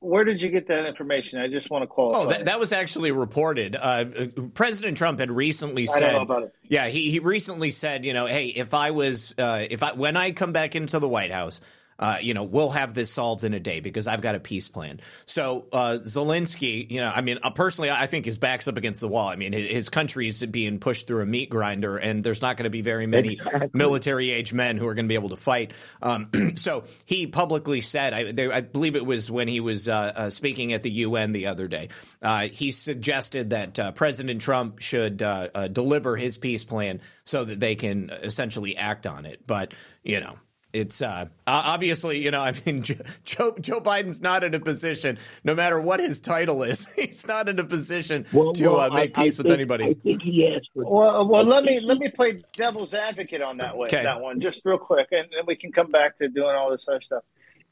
where 0.00 0.24
did 0.24 0.40
you 0.40 0.48
get 0.48 0.66
that 0.68 0.86
information? 0.86 1.38
I 1.40 1.48
just 1.48 1.70
want 1.70 1.82
to 1.82 1.86
qualify. 1.86 2.18
Oh, 2.18 2.28
that, 2.28 2.46
that 2.46 2.58
was 2.58 2.72
actually 2.72 3.12
reported. 3.12 3.76
Uh, 3.78 4.06
President 4.54 4.96
Trump 4.96 5.20
had 5.20 5.30
recently 5.30 5.86
said, 5.86 6.26
"Yeah, 6.62 6.88
he 6.88 7.10
he 7.10 7.18
recently 7.18 7.70
said, 7.70 8.04
you 8.04 8.14
know, 8.14 8.26
hey, 8.26 8.46
if 8.46 8.72
I 8.72 8.90
was, 8.90 9.34
uh, 9.36 9.66
if 9.68 9.82
I 9.82 9.92
when 9.92 10.16
I 10.16 10.32
come 10.32 10.52
back 10.52 10.74
into 10.74 10.98
the 10.98 11.08
White 11.08 11.32
House, 11.32 11.60
uh, 12.00 12.16
you 12.20 12.32
know, 12.32 12.42
we'll 12.42 12.70
have 12.70 12.94
this 12.94 13.12
solved 13.12 13.44
in 13.44 13.52
a 13.52 13.60
day 13.60 13.80
because 13.80 14.06
I've 14.06 14.22
got 14.22 14.34
a 14.34 14.40
peace 14.40 14.68
plan. 14.68 15.00
So 15.26 15.66
uh, 15.70 15.98
Zelensky, 16.02 16.90
you 16.90 17.00
know, 17.00 17.12
I 17.14 17.20
mean, 17.20 17.38
uh, 17.42 17.50
personally, 17.50 17.90
I 17.90 18.06
think 18.06 18.24
his 18.24 18.38
back's 18.38 18.66
up 18.66 18.78
against 18.78 19.02
the 19.02 19.08
wall. 19.08 19.28
I 19.28 19.36
mean, 19.36 19.52
his 19.52 19.90
country 19.90 20.26
is 20.26 20.44
being 20.46 20.80
pushed 20.80 21.06
through 21.06 21.22
a 21.22 21.26
meat 21.26 21.50
grinder, 21.50 21.98
and 21.98 22.24
there's 22.24 22.40
not 22.40 22.56
going 22.56 22.64
to 22.64 22.70
be 22.70 22.80
very 22.80 23.06
many 23.06 23.34
exactly. 23.34 23.68
military 23.74 24.30
age 24.30 24.54
men 24.54 24.78
who 24.78 24.88
are 24.88 24.94
going 24.94 25.04
to 25.04 25.08
be 25.08 25.14
able 25.14 25.28
to 25.28 25.36
fight. 25.36 25.72
Um, 26.00 26.30
so 26.56 26.84
he 27.04 27.26
publicly 27.26 27.82
said, 27.82 28.14
I, 28.14 28.32
they, 28.32 28.50
I, 28.50 28.62
believe 28.62 28.96
it 28.96 29.04
was 29.04 29.30
when 29.30 29.46
he 29.46 29.60
was 29.60 29.86
uh, 29.86 29.92
uh, 29.92 30.30
speaking 30.30 30.72
at 30.72 30.82
the 30.82 30.90
UN 30.90 31.32
the 31.32 31.48
other 31.48 31.68
day, 31.68 31.90
uh, 32.22 32.48
he 32.48 32.70
suggested 32.70 33.50
that 33.50 33.94
President 33.94 34.40
Trump 34.40 34.80
should 34.80 35.18
deliver 35.18 36.16
his 36.16 36.38
peace 36.38 36.64
plan 36.64 37.02
so 37.24 37.44
that 37.44 37.60
they 37.60 37.74
can 37.74 38.08
essentially 38.10 38.76
act 38.76 39.06
on 39.06 39.26
it. 39.26 39.46
But 39.46 39.74
you 40.02 40.20
know 40.20 40.36
it's 40.72 41.02
uh, 41.02 41.26
obviously, 41.46 42.22
you 42.22 42.30
know, 42.30 42.40
I 42.40 42.54
mean, 42.64 42.82
Joe, 43.24 43.56
Joe 43.60 43.80
Biden's 43.80 44.20
not 44.20 44.44
in 44.44 44.54
a 44.54 44.60
position, 44.60 45.18
no 45.42 45.54
matter 45.54 45.80
what 45.80 46.00
his 46.00 46.20
title 46.20 46.62
is, 46.62 46.86
he's 46.96 47.26
not 47.26 47.48
in 47.48 47.58
a 47.58 47.64
position 47.64 48.26
well, 48.32 48.52
to 48.52 48.68
well, 48.68 48.80
uh, 48.80 48.90
make 48.90 49.16
I, 49.18 49.24
peace 49.24 49.38
I 49.38 49.42
with 49.42 49.46
think, 49.48 49.58
anybody. 49.58 49.84
I 49.84 49.94
think 49.94 50.22
he 50.22 50.54
asked. 50.54 50.70
For, 50.74 50.84
well, 50.84 51.26
well, 51.26 51.44
let 51.44 51.64
me 51.64 51.80
let 51.80 51.98
me 51.98 52.08
play 52.08 52.42
devil's 52.52 52.94
advocate 52.94 53.42
on 53.42 53.58
that 53.58 53.76
way, 53.76 53.88
okay. 53.88 54.02
that 54.02 54.20
one, 54.20 54.40
just 54.40 54.62
real 54.64 54.78
quick, 54.78 55.08
and 55.12 55.28
then 55.30 55.44
we 55.46 55.56
can 55.56 55.72
come 55.72 55.90
back 55.90 56.16
to 56.16 56.28
doing 56.28 56.54
all 56.54 56.70
this 56.70 56.88
other 56.88 57.00
stuff. 57.00 57.24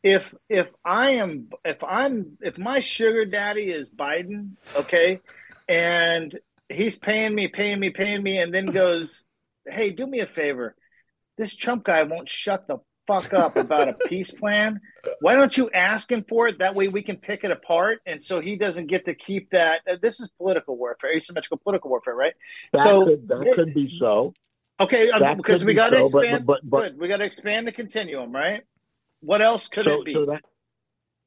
If 0.03 0.35
if 0.49 0.71
I 0.85 1.13
am 1.13 1.49
if 1.65 1.83
I'm 1.85 2.39
if 2.41 2.59
my 2.59 2.81
sugar 2.81 3.25
daddy 3.25 3.71
is 3.71 3.91
Biden, 3.91 4.53
okay, 4.77 5.21
and 5.69 6.39
he's 6.69 6.97
paying 6.97 7.35
me, 7.35 7.49
paying 7.49 7.81
me, 7.81 7.91
paying 7.91 8.23
me, 8.23 8.39
and 8.39 8.53
then 8.53 8.67
goes, 8.67 9.25
"Hey, 9.67 9.91
do 9.91 10.07
me 10.07 10.21
a 10.21 10.27
favor." 10.27 10.75
This 11.39 11.57
Trump 11.57 11.85
guy 11.85 12.03
won't 12.03 12.29
shut 12.29 12.67
the 12.67 12.79
fuck 13.09 13.33
up 13.33 13.57
about 13.57 13.89
a 13.89 13.95
peace 13.95 14.31
plan, 14.31 14.81
why 15.21 15.35
don't 15.35 15.57
you 15.57 15.71
ask 15.71 16.13
him 16.13 16.25
for 16.29 16.47
it? 16.47 16.59
That 16.59 16.75
way 16.75 16.89
we 16.89 17.03
can 17.03 17.17
pick 17.17 17.43
it 17.43 17.51
apart, 17.51 18.01
and 18.07 18.23
so 18.23 18.41
he 18.41 18.57
doesn't 18.57 18.87
get 18.87 19.07
to 19.07 19.15
keep 19.15 19.51
that. 19.51 19.81
Uh, 19.91 19.97
this 20.01 20.21
is 20.21 20.29
political 20.37 20.77
warfare, 20.77 21.17
asymmetrical 21.17 21.57
political 21.57 21.91
warfare, 21.91 22.15
right? 22.15 22.35
That 22.73 22.83
so 22.83 23.07
could, 23.07 23.29
that 23.29 23.43
it, 23.43 23.55
could 23.57 23.75
be 23.75 23.97
so. 23.99 24.35
Okay, 24.79 25.11
um, 25.11 25.39
because 25.39 25.65
we 25.65 25.75
got 25.75 25.91
to 25.91 26.07
so, 26.07 26.21
expand. 26.21 26.47
But, 26.47 26.61
but, 26.63 26.71
but, 26.71 26.83
good. 26.91 26.99
We 27.01 27.09
got 27.09 27.17
to 27.17 27.25
expand 27.25 27.67
the 27.67 27.73
continuum, 27.73 28.31
right? 28.31 28.63
What 29.21 29.43
else 29.43 29.67
could 29.69 29.87
so, 29.87 30.01
it 30.01 30.05
be? 30.05 30.15
So 30.15 30.27
that 30.27 30.43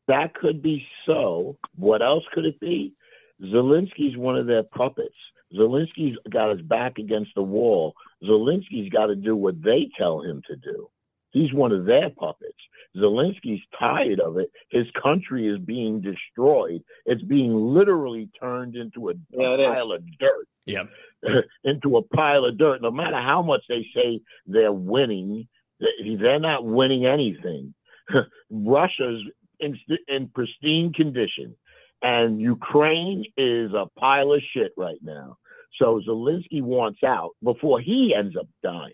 that 0.08 0.34
could 0.36 0.62
be 0.62 0.86
so. 1.06 1.58
What 1.76 2.02
else 2.02 2.24
could 2.34 2.46
it 2.46 2.60
be? 2.60 2.94
Zelensky's 3.42 4.16
one 4.16 4.38
of 4.38 4.46
their 4.46 4.64
puppets. 4.64 5.16
Zelensky's 5.54 6.18
got 6.30 6.56
his 6.56 6.62
back 6.62 7.00
against 7.00 7.32
the 7.36 7.42
wall. 7.42 7.96
Zelensky's 8.24 8.90
got 8.90 9.08
to 9.08 9.16
do 9.16 9.36
what 9.36 9.62
they 9.62 9.90
tell 9.98 10.22
him 10.22 10.42
to 10.48 10.56
do. 10.56 10.90
He's 11.32 11.54
one 11.54 11.72
of 11.72 11.86
their 11.86 12.10
puppets. 12.10 12.58
Zelensky's 12.96 13.62
tired 13.80 14.20
of 14.20 14.38
it. 14.38 14.52
His 14.70 14.86
country 15.02 15.48
is 15.48 15.60
being 15.60 16.02
destroyed. 16.02 16.84
It's 17.06 17.24
being 17.24 17.54
literally 17.56 18.30
turned 18.40 18.76
into 18.76 19.10
a, 19.10 19.14
yeah, 19.32 19.54
a 19.54 19.74
pile 19.74 19.94
of 19.94 20.04
dirt. 20.20 20.48
Yep. 20.66 20.90
into 21.64 21.98
a 21.98 22.02
pile 22.02 22.46
of 22.46 22.58
dirt. 22.58 22.82
No 22.82 22.92
matter 22.92 23.16
how 23.16 23.42
much 23.42 23.62
they 23.70 23.86
say 23.96 24.20
they're 24.46 24.74
winning, 24.74 25.48
they're 25.80 26.40
not 26.40 26.66
winning 26.66 27.06
anything. 27.06 27.74
Russia's 28.52 29.22
in, 29.60 29.78
in 30.08 30.30
pristine 30.34 30.92
condition, 30.94 31.56
and 32.02 32.42
Ukraine 32.42 33.24
is 33.38 33.72
a 33.74 33.86
pile 33.98 34.34
of 34.34 34.42
shit 34.54 34.74
right 34.78 35.00
now. 35.02 35.38
So 35.80 36.02
Zelensky 36.08 36.62
wants 36.62 37.00
out 37.04 37.32
before 37.44 37.80
he 37.80 38.14
ends 38.18 38.36
up 38.38 38.48
dying. 38.64 38.94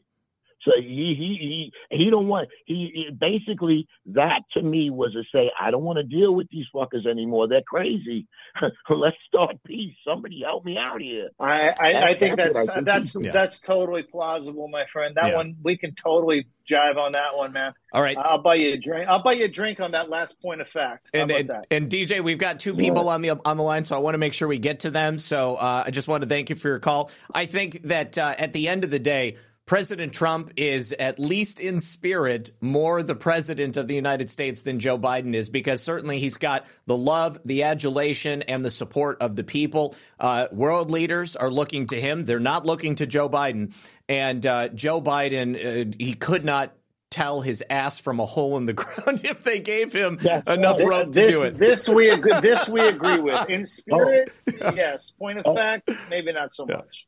So 0.64 0.72
he 0.80 1.16
he 1.18 1.72
he 1.90 1.98
he 1.98 2.10
don't 2.10 2.28
want 2.28 2.50
he, 2.66 2.92
he 2.94 3.12
basically 3.12 3.88
that 4.08 4.42
to 4.54 4.62
me 4.62 4.90
was 4.90 5.14
to 5.14 5.24
say 5.34 5.52
I 5.60 5.72
don't 5.72 5.84
want 5.84 5.98
to 5.98 6.04
deal 6.04 6.34
with 6.34 6.50
these 6.50 6.66
fuckers 6.74 7.06
anymore. 7.06 7.48
They're 7.48 7.62
crazy. 7.62 8.28
Let's 8.90 9.18
start 9.28 9.58
peace. 9.66 9.96
Somebody 10.06 10.42
help 10.44 10.66
me 10.66 10.78
out 10.78 11.02
here. 11.02 11.30
I 11.40 11.70
I, 11.80 12.10
I 12.10 12.14
think 12.16 12.38
that's 12.38 12.56
that's 12.56 12.74
think 12.74 12.86
that's, 12.86 13.16
yeah. 13.20 13.32
that's 13.32 13.60
totally 13.60 14.04
plausible, 14.04 14.68
my 14.68 14.86
friend. 14.88 15.16
That 15.16 15.30
yeah. 15.30 15.38
one 15.38 15.56
we 15.64 15.78
can 15.78 15.94
totally 15.96 16.48
jive 16.68 16.98
on 16.98 17.14
that 17.14 17.36
one, 17.36 17.54
man. 17.54 17.74
All 17.94 18.02
right, 18.02 18.18
I'll 18.18 18.42
buy 18.42 18.56
you 18.56 18.74
a 18.74 18.78
drink. 18.78 19.08
I'll 19.10 19.22
buy 19.22 19.34
you 19.34 19.46
a 19.46 19.50
drink 19.50 19.80
on 19.80 19.92
that 19.92 20.10
last 20.10 20.42
point 20.42 20.62
of 20.62 20.68
fact. 20.68 21.10
and 21.14 21.32
and, 21.32 21.52
and, 21.72 21.90
DJ, 21.90 22.22
we've 22.22 22.38
got 22.38 22.60
two 22.60 22.76
people 22.76 23.06
yeah. 23.06 23.12
on 23.12 23.22
the 23.22 23.30
on 23.46 23.58
the 23.58 23.64
line, 23.64 23.86
so 23.86 23.96
I 23.96 24.00
want 24.00 24.16
to 24.16 24.20
make 24.20 24.34
sure 24.34 24.48
we 24.48 24.60
get 24.60 24.82
to 24.82 24.92
them. 24.92 25.20
So 25.20 25.56
uh, 25.56 25.84
I 25.86 25.92
just 25.92 26.08
want 26.08 26.24
to 26.24 26.30
thank 26.30 26.50
you 26.50 26.56
for 26.56 26.68
your 26.68 26.80
call. 26.80 27.12
I 27.34 27.46
think 27.46 27.84
that 27.84 28.18
uh, 28.18 28.36
at 28.38 28.54
the 28.54 28.68
end 28.68 28.84
of 28.84 28.92
the 28.92 29.00
day 29.00 29.38
President 29.68 30.14
Trump 30.14 30.53
is, 30.56 30.94
at 30.94 31.19
least 31.19 31.60
in 31.60 31.81
spirit, 31.81 32.52
more 32.61 33.03
the 33.03 33.15
president 33.15 33.76
of 33.76 33.89
the 33.89 33.95
United 33.95 34.31
States 34.31 34.61
than 34.61 34.80
Joe 34.80 34.98
Biden 34.98 35.35
is, 35.35 35.49
because 35.49 35.84
certainly 35.84 36.19
he's 36.19 36.38
got 36.38 36.65
the 36.85 36.95
love, 36.95 37.38
the 37.44 37.64
adulation, 37.64 38.44
and 38.44 38.64
the 38.64 38.72
support 38.72 39.18
of 39.22 39.35
the 39.35 39.44
people. 39.44 39.94
Uh, 40.18 40.48
world 40.53 40.89
leaders 40.89 41.35
are 41.35 41.52
looking 41.52 41.85
to 41.88 41.99
him. 41.99 42.23
They're 42.23 42.39
not 42.39 42.65
looking 42.65 42.95
to 42.95 43.06
Joe 43.06 43.27
Biden. 43.27 43.73
And 44.07 44.45
uh, 44.45 44.69
Joe 44.69 45.02
Biden, 45.02 45.56
uh, 45.56 45.94
he 45.99 46.14
could 46.14 46.45
not 46.45 46.73
tell 47.10 47.41
his 47.41 47.61
ass 47.69 47.99
from 47.99 48.22
a 48.22 48.26
hole 48.26 48.56
in 48.56 48.68
the 48.68 48.73
ground 48.73 49.22
if 49.26 49.44
they 49.44 49.60
gave 49.60 49.91
him 49.91 50.18
yeah. 50.22 50.44
enough 50.48 50.77
this, 50.77 50.88
rope 50.88 51.11
to 51.11 51.27
do 51.30 51.41
it. 51.41 51.57
This 51.57 51.89
we 51.89 52.07
agree, 52.07 52.39
this 52.39 52.69
we 52.69 52.81
agree 52.88 53.19
with. 53.19 53.49
In 53.49 53.65
spirit, 53.65 54.31
oh. 54.61 54.73
yes. 54.73 55.11
Point 55.19 55.39
of 55.39 55.44
oh. 55.45 55.56
fact, 55.56 55.91
maybe 56.10 56.31
not 56.31 56.53
so 56.53 56.65
yeah. 56.69 56.77
much. 56.77 57.06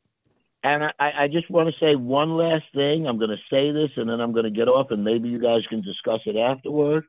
And 0.62 0.84
I, 0.84 0.92
I 0.98 1.28
just 1.28 1.50
want 1.50 1.68
to 1.68 1.74
say 1.80 1.96
one 1.96 2.36
last 2.36 2.64
thing. 2.74 3.06
I'm 3.06 3.18
going 3.18 3.30
to 3.30 3.36
say 3.50 3.72
this 3.72 3.90
and 3.96 4.08
then 4.08 4.20
I'm 4.20 4.32
going 4.32 4.44
to 4.44 4.50
get 4.50 4.68
off, 4.68 4.90
and 4.90 5.04
maybe 5.04 5.28
you 5.28 5.40
guys 5.40 5.62
can 5.68 5.80
discuss 5.80 6.20
it 6.26 6.36
afterward. 6.36 7.04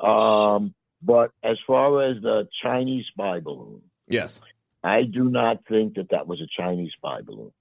Um, 0.00 0.74
but 1.02 1.30
as 1.42 1.58
far 1.66 2.02
as 2.02 2.22
the 2.22 2.48
Chinese 2.62 3.04
spy 3.10 3.40
balloon, 3.40 3.82
yes, 4.08 4.40
I 4.82 5.02
do 5.02 5.28
not 5.28 5.58
think 5.68 5.96
that 5.96 6.10
that 6.10 6.26
was 6.26 6.40
a 6.40 6.48
Chinese 6.60 6.92
spy 6.96 7.20
balloon. 7.20 7.52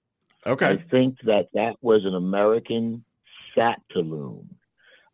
Okay. 0.46 0.68
I 0.68 0.78
think 0.90 1.18
that 1.24 1.50
that 1.54 1.76
was 1.82 2.06
an 2.06 2.16
American 2.16 3.04
sat 3.56 3.82
balloon. 3.94 4.56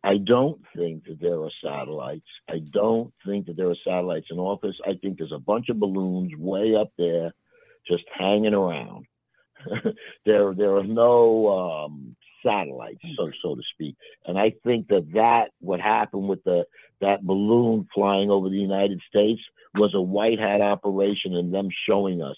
I 0.04 0.18
don't 0.18 0.60
think 0.76 1.04
that 1.04 1.20
there 1.20 1.40
are 1.40 1.50
satellites. 1.62 2.26
I 2.48 2.58
don't 2.58 3.12
think 3.24 3.46
that 3.46 3.56
there 3.56 3.70
are 3.70 3.76
satellites 3.84 4.26
in 4.30 4.38
office. 4.38 4.76
I 4.84 4.94
think 4.94 5.18
there's 5.18 5.32
a 5.32 5.38
bunch 5.38 5.68
of 5.68 5.78
balloons 5.78 6.32
way 6.36 6.74
up 6.74 6.92
there 6.98 7.32
just 7.86 8.04
hanging 8.12 8.54
around. 8.54 9.06
there 10.26 10.54
there 10.54 10.76
are 10.76 10.84
no 10.84 11.48
um, 11.48 12.16
satellites, 12.44 13.00
so 13.16 13.30
so 13.42 13.54
to 13.54 13.62
speak. 13.74 13.96
And 14.26 14.38
I 14.38 14.52
think 14.64 14.88
that 14.88 15.06
that 15.14 15.50
what 15.60 15.80
happened 15.80 16.28
with 16.28 16.42
the 16.44 16.64
that 17.00 17.22
balloon 17.24 17.88
flying 17.94 18.30
over 18.30 18.48
the 18.48 18.56
United 18.56 19.00
States 19.08 19.40
was 19.74 19.94
a 19.94 20.00
white 20.00 20.38
hat 20.38 20.60
operation, 20.60 21.36
and 21.36 21.52
them 21.52 21.68
showing 21.88 22.22
us 22.22 22.36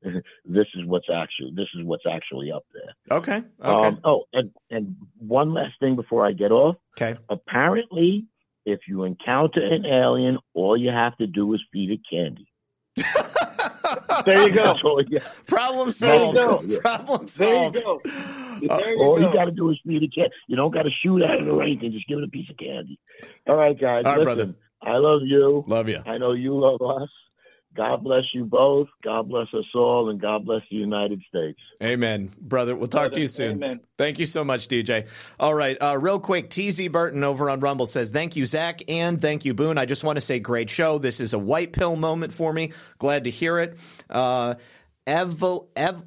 this 0.44 0.66
is 0.74 0.84
what's 0.84 1.08
actually 1.12 1.52
this 1.54 1.68
is 1.74 1.84
what's 1.84 2.04
actually 2.10 2.52
up 2.52 2.64
there. 2.72 3.18
Okay. 3.18 3.42
Okay. 3.64 3.86
Um, 3.88 4.00
oh, 4.04 4.24
and 4.32 4.50
and 4.70 4.96
one 5.18 5.54
last 5.54 5.74
thing 5.80 5.96
before 5.96 6.26
I 6.26 6.32
get 6.32 6.52
off. 6.52 6.76
Okay. 6.96 7.18
Apparently, 7.28 8.26
if 8.64 8.80
you 8.86 9.04
encounter 9.04 9.60
an 9.60 9.86
alien, 9.86 10.38
all 10.54 10.76
you 10.76 10.90
have 10.90 11.16
to 11.16 11.26
do 11.26 11.52
is 11.54 11.62
feed 11.72 11.90
it 11.90 12.00
candy. 12.10 12.46
there 14.24 14.48
you 14.48 14.54
go. 14.54 14.74
Problem 15.46 15.90
solved. 15.90 16.80
Problem 16.80 17.28
solved. 17.28 17.76
There 17.76 17.82
you 17.82 17.84
go. 17.84 18.00
There 18.04 18.72
uh, 18.72 18.88
you 18.88 19.02
all 19.02 19.18
go. 19.18 19.28
you 19.28 19.32
got 19.32 19.44
to 19.44 19.50
do 19.50 19.70
is 19.70 19.78
feed 19.86 20.02
a 20.02 20.08
cat. 20.08 20.30
You 20.46 20.56
don't 20.56 20.72
got 20.72 20.82
to 20.82 20.90
shoot 21.02 21.22
at 21.22 21.40
it 21.40 21.48
or 21.48 21.62
anything. 21.62 21.92
Just 21.92 22.08
give 22.08 22.18
it 22.18 22.24
a 22.24 22.28
piece 22.28 22.50
of 22.50 22.56
candy. 22.56 22.98
All 23.46 23.56
right, 23.56 23.78
guys. 23.78 24.04
All 24.04 24.16
right, 24.16 24.18
listen, 24.18 24.24
brother. 24.24 24.54
I 24.82 24.96
love 24.98 25.20
you. 25.24 25.64
Love 25.66 25.88
you. 25.88 26.02
I 26.04 26.18
know 26.18 26.32
you 26.32 26.58
love 26.58 26.80
us. 26.82 27.08
God 27.78 28.02
bless 28.02 28.24
you 28.34 28.44
both. 28.44 28.88
God 29.04 29.28
bless 29.28 29.46
us 29.54 29.64
all, 29.72 30.10
and 30.10 30.20
God 30.20 30.44
bless 30.44 30.62
the 30.68 30.74
United 30.74 31.22
States. 31.28 31.60
Amen, 31.80 32.32
brother. 32.40 32.74
We'll 32.74 32.88
talk 32.88 33.02
brother, 33.02 33.14
to 33.14 33.20
you 33.20 33.26
soon. 33.28 33.52
Amen. 33.52 33.80
Thank 33.96 34.18
you 34.18 34.26
so 34.26 34.42
much, 34.42 34.66
DJ. 34.66 35.06
All 35.38 35.54
right, 35.54 35.80
uh, 35.80 35.96
real 35.96 36.18
quick, 36.18 36.50
TZ 36.50 36.88
Burton 36.88 37.22
over 37.22 37.48
on 37.48 37.60
Rumble 37.60 37.86
says, 37.86 38.10
"Thank 38.10 38.34
you, 38.34 38.46
Zak, 38.46 38.82
and 38.88 39.22
thank 39.22 39.44
you, 39.44 39.54
Boone. 39.54 39.78
I 39.78 39.86
just 39.86 40.02
want 40.02 40.16
to 40.16 40.20
say, 40.20 40.40
great 40.40 40.68
show. 40.68 40.98
This 40.98 41.20
is 41.20 41.34
a 41.34 41.38
white 41.38 41.72
pill 41.72 41.94
moment 41.94 42.32
for 42.32 42.52
me. 42.52 42.72
Glad 42.98 43.24
to 43.24 43.30
hear 43.30 43.60
it." 43.60 43.78
Uh, 44.10 44.56
Ev- 45.06 45.40
Ev- 45.76 46.04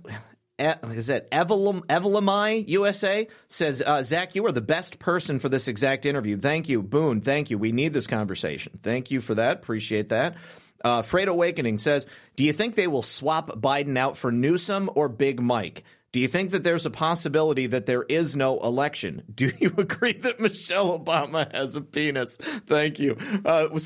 is 0.60 1.08
that 1.08 1.32
Evelum 1.32 1.86
Evelami 1.86 2.68
USA 2.68 3.30
says 3.48 3.82
uh, 3.82 4.04
Zak, 4.04 4.36
you 4.36 4.46
are 4.46 4.52
the 4.52 4.60
best 4.60 5.00
person 5.00 5.40
for 5.40 5.48
this 5.48 5.70
exact 5.70 6.06
interview. 6.06 6.38
Thank 6.38 6.68
you, 6.68 6.84
Boone. 6.84 7.22
Thank 7.22 7.50
you. 7.50 7.58
We 7.58 7.72
need 7.72 7.94
this 7.94 8.08
conversation. 8.08 8.78
Thank 8.84 9.10
you 9.10 9.22
for 9.22 9.36
that. 9.36 9.58
Appreciate 9.60 10.10
that. 10.10 10.36
Uh, 10.84 11.02
Freight 11.02 11.28
Awakening 11.28 11.80
says, 11.80 12.08
Do 12.36 12.44
you 12.44 12.54
think 12.54 12.76
they 12.76 12.88
will 12.88 13.04
swap 13.04 13.50
Biden 13.50 13.98
out 13.98 14.18
for 14.18 14.32
Newsom 14.32 14.90
or 14.96 15.10
Big 15.10 15.42
Mike? 15.42 15.84
Do 16.12 16.20
you 16.20 16.28
think 16.28 16.52
that 16.52 16.64
there's 16.64 16.86
a 16.86 16.90
possibility 16.90 17.68
that 17.68 17.86
there 17.86 18.04
is 18.04 18.36
no 18.36 18.60
election? 18.60 19.24
Do 19.34 19.52
you 19.60 19.74
agree 19.78 20.14
that 20.14 20.40
Michelle 20.40 21.00
Obama 21.00 21.52
has 21.54 21.76
a 21.76 21.82
penis? 21.82 22.38
Thank 22.38 23.00
you. 23.00 23.18
Uh, 23.46 23.70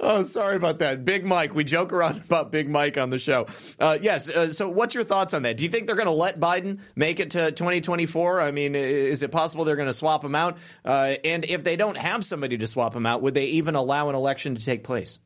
oh, 0.00 0.22
sorry 0.24 0.56
about 0.56 0.78
that. 0.80 1.04
Big 1.04 1.24
Mike. 1.24 1.54
We 1.54 1.64
joke 1.64 1.92
around 1.92 2.16
about 2.24 2.52
Big 2.52 2.68
Mike 2.68 2.98
on 2.98 3.10
the 3.10 3.18
show. 3.18 3.46
Uh, 3.78 3.98
yes. 4.00 4.28
Uh, 4.28 4.52
so, 4.52 4.68
what's 4.68 4.94
your 4.94 5.04
thoughts 5.04 5.34
on 5.34 5.42
that? 5.42 5.56
Do 5.56 5.64
you 5.64 5.70
think 5.70 5.86
they're 5.86 5.96
going 5.96 6.06
to 6.06 6.12
let 6.12 6.38
Biden 6.38 6.80
make 6.96 7.20
it 7.20 7.30
to 7.32 7.52
2024? 7.52 8.40
I 8.40 8.50
mean, 8.50 8.74
is 8.74 9.22
it 9.22 9.30
possible 9.30 9.64
they're 9.64 9.76
going 9.76 9.86
to 9.86 9.92
swap 9.92 10.24
him 10.24 10.34
out? 10.34 10.58
Uh, 10.84 11.14
and 11.24 11.44
if 11.44 11.64
they 11.64 11.76
don't 11.76 11.96
have 11.96 12.24
somebody 12.24 12.58
to 12.58 12.66
swap 12.66 12.94
him 12.94 13.06
out, 13.06 13.22
would 13.22 13.34
they 13.34 13.46
even 13.46 13.74
allow 13.74 14.08
an 14.08 14.14
election 14.14 14.54
to 14.54 14.64
take 14.64 14.84
place? 14.84 15.18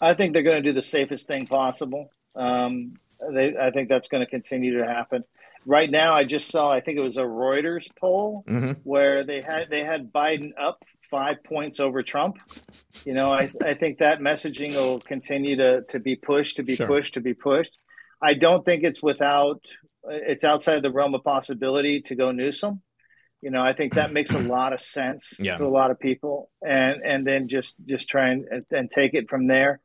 I 0.00 0.14
think 0.14 0.34
they're 0.34 0.42
going 0.42 0.62
to 0.62 0.68
do 0.68 0.74
the 0.74 0.82
safest 0.82 1.26
thing 1.26 1.46
possible. 1.46 2.10
Um, 2.34 2.94
they, 3.32 3.56
I 3.56 3.70
think 3.70 3.88
that's 3.88 4.08
going 4.08 4.24
to 4.24 4.30
continue 4.30 4.78
to 4.78 4.86
happen. 4.86 5.24
Right 5.64 5.90
now, 5.90 6.14
I 6.14 6.24
just 6.24 6.48
saw. 6.48 6.70
I 6.70 6.80
think 6.80 6.98
it 6.98 7.02
was 7.02 7.16
a 7.16 7.22
Reuters 7.22 7.88
poll 7.98 8.44
mm-hmm. 8.46 8.72
where 8.84 9.24
they 9.24 9.40
had 9.40 9.68
they 9.68 9.82
had 9.82 10.12
Biden 10.12 10.52
up 10.56 10.84
five 11.10 11.42
points 11.44 11.80
over 11.80 12.02
Trump. 12.02 12.38
You 13.04 13.14
know, 13.14 13.32
I, 13.32 13.50
I 13.62 13.74
think 13.74 13.98
that 13.98 14.20
messaging 14.20 14.74
will 14.74 15.00
continue 15.00 15.56
to, 15.56 15.82
to 15.90 15.98
be 15.98 16.16
pushed, 16.16 16.56
to 16.56 16.62
be 16.62 16.76
sure. 16.76 16.86
pushed, 16.86 17.14
to 17.14 17.20
be 17.20 17.34
pushed. 17.34 17.76
I 18.20 18.34
don't 18.34 18.64
think 18.64 18.82
it's 18.84 19.02
without, 19.02 19.64
it's 20.04 20.44
outside 20.44 20.82
the 20.82 20.90
realm 20.90 21.14
of 21.14 21.24
possibility 21.24 22.00
to 22.02 22.14
go 22.14 22.32
Newsom. 22.32 22.82
You 23.42 23.50
know, 23.50 23.62
I 23.62 23.74
think 23.74 23.94
that 23.94 24.12
makes 24.12 24.30
a 24.30 24.38
lot 24.38 24.72
of 24.72 24.80
sense 24.80 25.34
yeah. 25.38 25.58
to 25.58 25.66
a 25.66 25.68
lot 25.68 25.90
of 25.90 26.00
people, 26.00 26.50
and 26.62 27.02
and 27.04 27.26
then 27.26 27.48
just 27.48 27.76
just 27.84 28.08
try 28.08 28.30
and 28.30 28.64
and 28.70 28.90
take 28.90 29.14
it 29.14 29.28
from 29.28 29.46
there. 29.46 29.80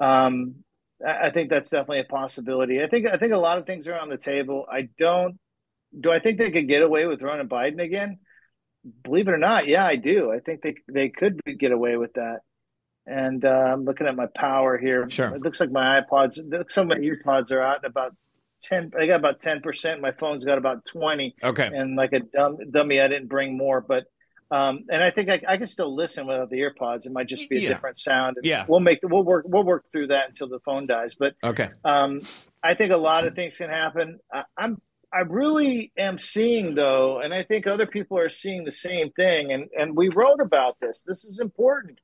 Um, 0.00 0.64
I 1.06 1.30
think 1.30 1.50
that's 1.50 1.68
definitely 1.68 2.00
a 2.00 2.04
possibility. 2.04 2.82
I 2.82 2.88
think 2.88 3.06
I 3.06 3.18
think 3.18 3.32
a 3.32 3.38
lot 3.38 3.58
of 3.58 3.66
things 3.66 3.86
are 3.86 3.98
on 3.98 4.08
the 4.08 4.16
table. 4.16 4.66
I 4.70 4.88
don't. 4.98 5.38
Do 5.98 6.10
I 6.10 6.18
think 6.18 6.38
they 6.38 6.50
could 6.50 6.68
get 6.68 6.82
away 6.82 7.06
with 7.06 7.22
running 7.22 7.48
Biden 7.48 7.82
again? 7.82 8.18
Believe 9.02 9.28
it 9.28 9.32
or 9.32 9.38
not, 9.38 9.68
yeah, 9.68 9.84
I 9.84 9.96
do. 9.96 10.32
I 10.32 10.40
think 10.40 10.62
they 10.62 10.76
they 10.88 11.08
could 11.08 11.40
get 11.58 11.72
away 11.72 11.96
with 11.96 12.14
that. 12.14 12.40
And 13.06 13.44
uh, 13.44 13.48
I'm 13.48 13.84
looking 13.84 14.06
at 14.06 14.16
my 14.16 14.26
power 14.26 14.76
here. 14.76 15.08
Sure. 15.08 15.28
It 15.28 15.40
looks 15.40 15.60
like 15.60 15.70
my 15.70 16.00
iPods, 16.00 16.38
looks 16.50 16.76
like 16.76 16.86
my 16.88 16.96
earpods 16.96 17.52
are 17.52 17.62
out 17.62 17.84
about 17.84 18.16
ten. 18.60 18.90
I 18.98 19.06
got 19.06 19.16
about 19.16 19.38
ten 19.38 19.60
percent. 19.60 20.00
My 20.00 20.12
phone's 20.12 20.44
got 20.44 20.58
about 20.58 20.84
twenty. 20.84 21.34
Okay. 21.42 21.70
And 21.72 21.96
like 21.96 22.12
a 22.12 22.20
dumb, 22.20 22.58
dummy, 22.70 23.00
I 23.00 23.08
didn't 23.08 23.28
bring 23.28 23.56
more, 23.56 23.80
but 23.80 24.04
um, 24.50 24.84
and 24.88 25.02
I 25.02 25.10
think 25.10 25.28
I, 25.28 25.40
I, 25.48 25.56
can 25.56 25.66
still 25.66 25.92
listen 25.92 26.26
without 26.26 26.50
the 26.50 26.58
earpods. 26.58 27.04
It 27.04 27.12
might 27.12 27.26
just 27.26 27.50
be 27.50 27.56
a 27.56 27.60
yeah. 27.60 27.68
different 27.70 27.98
sound. 27.98 28.36
Yeah, 28.44 28.64
we'll 28.68 28.78
make 28.78 29.00
we'll 29.02 29.24
work 29.24 29.44
we'll 29.48 29.64
work 29.64 29.86
through 29.90 30.08
that 30.08 30.28
until 30.28 30.48
the 30.48 30.60
phone 30.60 30.86
dies. 30.86 31.16
But 31.18 31.34
okay, 31.42 31.70
um, 31.84 32.22
I 32.62 32.74
think 32.74 32.92
a 32.92 32.96
lot 32.96 33.26
of 33.26 33.34
things 33.34 33.56
can 33.56 33.70
happen. 33.70 34.20
I, 34.32 34.44
I'm 34.56 34.80
I 35.16 35.20
really 35.20 35.92
am 35.96 36.18
seeing 36.18 36.74
though, 36.74 37.20
and 37.20 37.32
I 37.32 37.42
think 37.42 37.66
other 37.66 37.86
people 37.86 38.18
are 38.18 38.28
seeing 38.28 38.64
the 38.64 38.72
same 38.72 39.10
thing. 39.12 39.52
And 39.52 39.68
and 39.78 39.96
we 39.96 40.08
wrote 40.08 40.40
about 40.40 40.76
this. 40.80 41.04
This 41.06 41.24
is 41.24 41.40
important. 41.40 41.98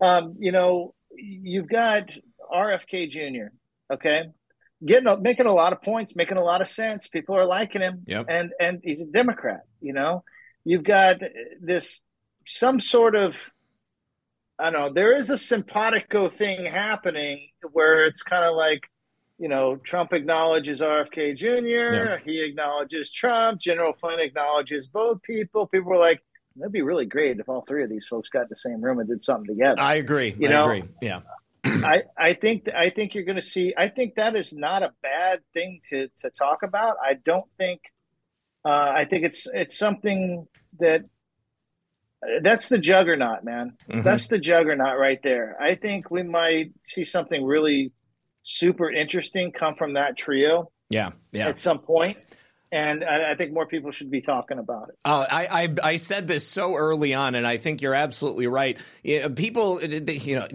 Um, 0.00 0.36
you 0.38 0.52
know, 0.52 0.94
you've 1.14 1.68
got 1.68 2.10
RFK 2.52 3.08
Jr. 3.08 3.54
Okay, 3.92 4.24
getting 4.84 5.22
making 5.22 5.46
a 5.46 5.54
lot 5.54 5.72
of 5.72 5.82
points, 5.82 6.16
making 6.16 6.36
a 6.36 6.44
lot 6.44 6.60
of 6.60 6.68
sense. 6.68 7.08
People 7.08 7.36
are 7.36 7.46
liking 7.46 7.80
him. 7.80 8.04
Yep. 8.06 8.26
and 8.28 8.52
and 8.60 8.80
he's 8.82 9.00
a 9.00 9.06
Democrat. 9.06 9.62
You 9.80 9.92
know 9.92 10.24
you've 10.64 10.84
got 10.84 11.20
this 11.60 12.00
some 12.46 12.80
sort 12.80 13.14
of 13.14 13.38
I 14.58 14.70
don't 14.70 14.80
know. 14.80 14.92
There 14.92 15.16
is 15.16 15.28
a 15.28 15.38
simpatico 15.38 16.28
thing 16.28 16.66
happening 16.66 17.48
where 17.72 18.06
it's 18.06 18.22
kind 18.22 18.44
of 18.44 18.54
like, 18.54 18.82
you 19.42 19.48
know, 19.48 19.74
Trump 19.74 20.12
acknowledges 20.12 20.80
RFK 20.80 21.36
Jr. 21.36 21.48
Yeah. 21.66 22.16
He 22.24 22.44
acknowledges 22.44 23.10
Trump. 23.10 23.60
General 23.60 23.92
Flynn 23.92 24.20
acknowledges 24.20 24.86
both 24.86 25.20
people. 25.22 25.66
People 25.66 25.90
were 25.90 25.98
like, 25.98 26.22
"That'd 26.54 26.70
be 26.70 26.82
really 26.82 27.06
great 27.06 27.40
if 27.40 27.48
all 27.48 27.62
three 27.62 27.82
of 27.82 27.90
these 27.90 28.06
folks 28.06 28.28
got 28.28 28.42
in 28.42 28.46
the 28.50 28.54
same 28.54 28.80
room 28.80 29.00
and 29.00 29.08
did 29.08 29.24
something 29.24 29.52
together." 29.52 29.80
I 29.80 29.96
agree. 29.96 30.32
You 30.38 30.46
I 30.46 30.50
know, 30.52 30.70
agree. 30.70 30.84
Yeah. 31.02 31.20
I, 31.64 32.02
I 32.16 32.34
think 32.34 32.68
I 32.72 32.90
think 32.90 33.16
you're 33.16 33.24
going 33.24 33.34
to 33.34 33.42
see. 33.42 33.74
I 33.76 33.88
think 33.88 34.14
that 34.14 34.36
is 34.36 34.52
not 34.52 34.84
a 34.84 34.92
bad 35.02 35.40
thing 35.52 35.80
to 35.90 36.06
to 36.18 36.30
talk 36.30 36.62
about. 36.62 36.98
I 37.04 37.14
don't 37.14 37.50
think 37.58 37.80
uh, 38.64 38.92
I 38.94 39.06
think 39.06 39.24
it's 39.24 39.48
it's 39.52 39.76
something 39.76 40.46
that 40.78 41.02
that's 42.42 42.68
the 42.68 42.78
juggernaut, 42.78 43.42
man. 43.42 43.76
Mm-hmm. 43.90 44.02
That's 44.02 44.28
the 44.28 44.38
juggernaut 44.38 45.00
right 45.00 45.20
there. 45.20 45.56
I 45.60 45.74
think 45.74 46.12
we 46.12 46.22
might 46.22 46.74
see 46.84 47.04
something 47.04 47.44
really 47.44 47.90
super 48.42 48.90
interesting 48.90 49.52
come 49.52 49.74
from 49.74 49.94
that 49.94 50.16
trio. 50.16 50.70
Yeah, 50.90 51.10
yeah. 51.32 51.48
At 51.48 51.58
some 51.58 51.78
point 51.78 52.18
and 52.72 53.04
I, 53.04 53.34
think 53.34 53.52
more 53.52 53.66
people 53.66 53.90
should 53.90 54.10
be 54.10 54.22
talking 54.22 54.58
about 54.58 54.88
it. 54.88 54.94
Uh, 55.04 55.26
I, 55.30 55.64
I, 55.64 55.74
I 55.82 55.96
said 55.96 56.26
this 56.26 56.48
so 56.48 56.74
early 56.74 57.12
on, 57.12 57.34
and 57.34 57.46
I 57.46 57.58
think 57.58 57.82
you're 57.82 57.94
absolutely 57.94 58.46
right. 58.46 58.78
people, 59.36 59.82
you 59.82 60.36
know, 60.36 60.48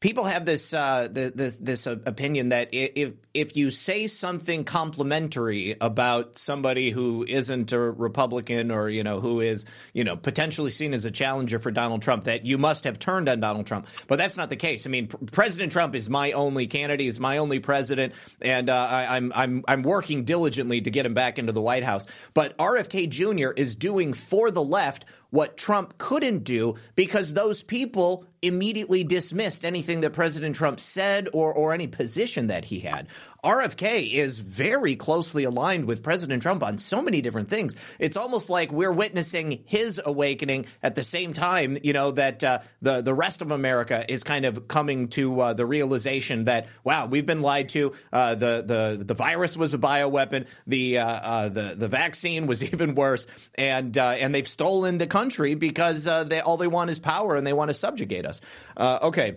people 0.00 0.24
have 0.24 0.46
this 0.46 0.72
uh, 0.72 1.08
this 1.10 1.58
this 1.58 1.86
opinion 1.86 2.48
that 2.48 2.70
if 2.72 3.12
if 3.34 3.56
you 3.56 3.70
say 3.70 4.06
something 4.06 4.64
complimentary 4.64 5.76
about 5.80 6.38
somebody 6.38 6.90
who 6.90 7.24
isn't 7.28 7.70
a 7.72 7.78
Republican 7.78 8.70
or 8.70 8.88
you 8.88 9.04
know 9.04 9.20
who 9.20 9.40
is 9.40 9.66
you 9.92 10.02
know 10.02 10.16
potentially 10.16 10.70
seen 10.70 10.94
as 10.94 11.04
a 11.04 11.10
challenger 11.10 11.58
for 11.58 11.70
Donald 11.70 12.02
Trump, 12.02 12.24
that 12.24 12.46
you 12.46 12.58
must 12.58 12.84
have 12.84 12.98
turned 12.98 13.28
on 13.28 13.40
Donald 13.40 13.66
Trump. 13.66 13.86
But 14.08 14.16
that's 14.16 14.36
not 14.36 14.48
the 14.48 14.56
case. 14.56 14.86
I 14.86 14.90
mean, 14.90 15.06
President 15.06 15.70
Trump 15.70 15.94
is 15.94 16.08
my 16.08 16.32
only 16.32 16.66
candidate, 16.66 17.06
is 17.06 17.20
my 17.20 17.36
only 17.36 17.60
president, 17.60 18.14
and 18.40 18.70
uh, 18.70 18.74
I, 18.74 19.16
I'm 19.16 19.32
I'm 19.34 19.64
I'm 19.68 19.82
working 19.82 20.24
diligently 20.24 20.80
to 20.80 20.90
get 20.90 21.04
him 21.06 21.14
back 21.14 21.38
into 21.38 21.52
the 21.52 21.62
White 21.62 21.84
House. 21.84 22.06
But 22.34 22.56
RFK 22.56 23.08
Jr. 23.10 23.50
is 23.50 23.76
doing 23.76 24.14
for 24.14 24.50
the 24.50 24.62
left 24.62 25.04
what 25.30 25.56
Trump 25.56 25.96
couldn't 25.98 26.42
do 26.44 26.74
because 26.96 27.32
those 27.32 27.62
people 27.62 28.24
immediately 28.42 29.04
dismissed 29.04 29.64
anything 29.64 30.00
that 30.00 30.12
President 30.12 30.56
Trump 30.56 30.80
said 30.80 31.28
or, 31.32 31.52
or 31.52 31.72
any 31.72 31.86
position 31.86 32.46
that 32.48 32.64
he 32.64 32.80
had. 32.80 33.06
RFK 33.44 34.12
is 34.12 34.38
very 34.38 34.96
closely 34.96 35.44
aligned 35.44 35.86
with 35.86 36.02
President 36.02 36.42
Trump 36.42 36.62
on 36.62 36.78
so 36.78 37.00
many 37.00 37.20
different 37.22 37.48
things. 37.48 37.74
It's 37.98 38.16
almost 38.16 38.50
like 38.50 38.70
we're 38.70 38.92
witnessing 38.92 39.62
his 39.66 40.00
awakening 40.04 40.66
at 40.82 40.94
the 40.94 41.02
same 41.02 41.32
time, 41.32 41.78
you 41.82 41.92
know, 41.92 42.10
that 42.12 42.44
uh, 42.44 42.60
the 42.82 43.00
the 43.00 43.14
rest 43.14 43.40
of 43.42 43.50
America 43.50 44.04
is 44.08 44.24
kind 44.24 44.44
of 44.44 44.68
coming 44.68 45.08
to 45.08 45.40
uh, 45.40 45.52
the 45.54 45.64
realization 45.64 46.44
that 46.44 46.68
wow, 46.84 47.06
we've 47.06 47.26
been 47.26 47.42
lied 47.42 47.70
to. 47.70 47.92
Uh, 48.12 48.34
the 48.34 48.62
the 48.66 49.04
the 49.04 49.14
virus 49.14 49.56
was 49.56 49.72
a 49.72 49.78
bioweapon. 49.78 50.46
The 50.66 50.98
uh, 50.98 51.06
uh, 51.06 51.48
the 51.48 51.74
the 51.76 51.88
vaccine 51.88 52.46
was 52.46 52.62
even 52.72 52.94
worse, 52.94 53.26
and 53.54 53.96
uh, 53.96 54.10
and 54.10 54.34
they've 54.34 54.48
stolen 54.48 54.98
the 54.98 55.06
country 55.06 55.54
because 55.54 56.04
they 56.04 56.40
all 56.40 56.56
they 56.58 56.68
want 56.68 56.90
is 56.90 56.98
power 56.98 57.36
and 57.36 57.46
they 57.46 57.52
want 57.54 57.70
to 57.70 57.74
subjugate 57.74 58.26
us. 58.26 58.29
Uh, 58.76 58.98
okay. 59.02 59.36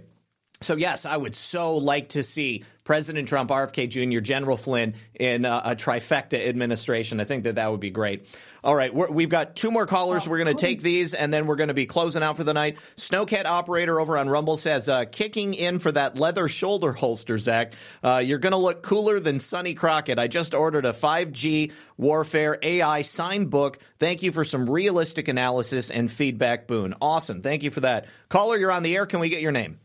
So 0.62 0.76
yes, 0.76 1.06
I 1.06 1.18
would 1.18 1.36
so 1.36 1.78
like 1.78 2.10
to 2.10 2.24
see 2.24 2.64
President 2.84 3.28
Trump, 3.28 3.50
RFK 3.50 3.90
Jr., 3.90 4.20
General 4.20 4.58
Flynn 4.58 4.96
in 5.14 5.46
a, 5.46 5.62
a 5.66 5.76
trifecta 5.76 6.48
administration. 6.48 7.20
I 7.20 7.26
think 7.26 7.44
that 7.44 7.56
that 7.56 7.70
would 7.70 7.80
be 7.80 7.92
great. 7.92 8.28
All 8.64 8.74
right, 8.74 8.94
we've 8.94 9.28
got 9.28 9.58
two 9.58 9.72
more 9.72 9.86
callers. 9.86 10.26
We're 10.26 10.38
going 10.38 10.56
to 10.56 10.62
take 10.62 10.82
these, 10.82 11.14
and 11.14 11.34
then 11.34 11.48
we're 11.48 11.58
going 11.58 11.68
to 11.68 11.74
be 11.74 11.86
closing 11.86 12.24
out 12.24 12.38
for 12.38 12.46
the 12.46 12.54
night. 12.54 12.78
Snowcat 12.96 13.44
operator 13.46 14.00
over 14.00 14.18
on 14.18 14.30
Rumble 14.30 14.56
says, 14.56 14.88
uh, 14.88 15.04
"Kicking 15.04 15.54
in 15.54 15.80
for 15.80 15.92
that 15.92 16.16
leather 16.18 16.48
shoulder 16.48 16.94
holster, 16.94 17.38
Zak. 17.38 17.74
Uh, 18.02 18.22
you're 18.24 18.40
going 18.40 18.52
to 18.52 18.58
look 18.58 18.82
cooler 18.82 19.20
than 19.20 19.42
Sonny 19.42 19.74
Crockett. 19.74 20.18
I 20.18 20.30
just 20.30 20.54
ordered 20.54 20.86
a 20.86 20.94
5G 20.94 21.74
warfare 21.98 22.58
AI 22.62 23.02
sign 23.02 23.48
book. 23.48 23.80
Thank 24.00 24.24
you 24.24 24.32
for 24.32 24.46
some 24.46 24.70
realistic 24.70 25.28
analysis 25.28 25.92
and 25.92 26.10
feedback, 26.10 26.66
Boone. 26.66 26.94
Awesome. 27.02 27.42
Thank 27.42 27.64
you 27.64 27.70
for 27.70 27.82
that. 27.82 28.06
Caller, 28.30 28.56
you're 28.56 28.72
on 28.72 28.84
the 28.84 28.96
air. 28.96 29.06
Can 29.06 29.20
we 29.20 29.28
get 29.28 29.42
your 29.42 29.52
name?" 29.52 29.80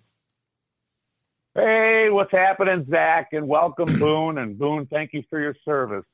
Hey, 1.57 2.07
what's 2.11 2.31
happening, 2.31 2.87
Zak? 2.89 3.31
And 3.33 3.49
welcome, 3.49 3.87
Boone. 3.99 4.39
And 4.39 4.57
Boone, 4.57 4.87
thank 4.87 5.13
you 5.15 5.25
for 5.29 5.41
your 5.41 5.57
service. 5.65 6.05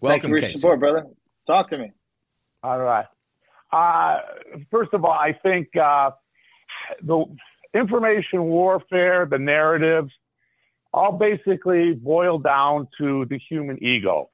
Welcome, 0.00 0.10
thank 0.10 0.22
you 0.24 0.28
for 0.28 0.38
your 0.38 0.50
support, 0.50 0.80
brother. 0.80 1.06
Talk 1.46 1.70
to 1.70 1.78
me. 1.78 1.92
All 2.62 2.78
right. 2.78 3.06
Uh, 3.72 4.18
first 4.70 4.92
of 4.92 5.04
all, 5.04 5.12
I 5.12 5.32
think 5.42 5.68
uh, 5.76 6.10
the 7.02 7.24
information 7.74 8.44
warfare, 8.44 9.26
the 9.30 9.38
narratives, 9.38 10.12
all 10.92 11.12
basically 11.12 11.92
boil 11.92 12.38
down 12.38 12.88
to 12.98 13.26
the 13.28 13.38
human 13.48 13.82
ego. 13.82 14.30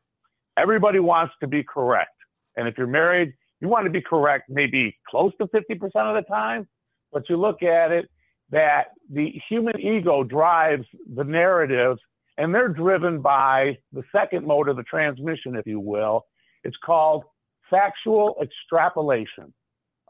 Everybody 0.57 1.01
wants 1.01 1.35
to 1.41 1.47
be 1.47 1.63
correct. 1.63 2.15
And 2.57 2.69
if 2.69 2.77
you're 2.77 2.87
married, 2.87 3.33
you 3.61 3.69
want 3.69 3.85
to 3.87 3.91
be 3.91 4.03
correct 4.03 4.49
maybe 4.49 4.97
close 5.09 5.33
to 5.41 5.47
50% 5.47 5.81
of 5.83 5.91
the 5.93 6.25
time, 6.29 6.69
but 7.13 7.29
you 7.29 7.37
look 7.37 7.63
at 7.63 7.91
it 7.91 8.11
that 8.51 8.89
the 9.11 9.33
human 9.49 9.81
ego 9.81 10.23
drives 10.23 10.85
the 11.15 11.25
narratives 11.25 12.01
and 12.39 12.55
they're 12.55 12.69
driven 12.69 13.21
by 13.21 13.79
the 13.93 14.03
second 14.15 14.47
mode 14.47 14.69
of 14.69 14.77
the 14.77 14.83
transmission, 14.83 15.57
if 15.57 15.67
you 15.67 15.81
will. 15.81 16.27
It's 16.65 16.77
called 16.85 17.25
factual 17.71 18.37
extrapolation. 18.43 19.53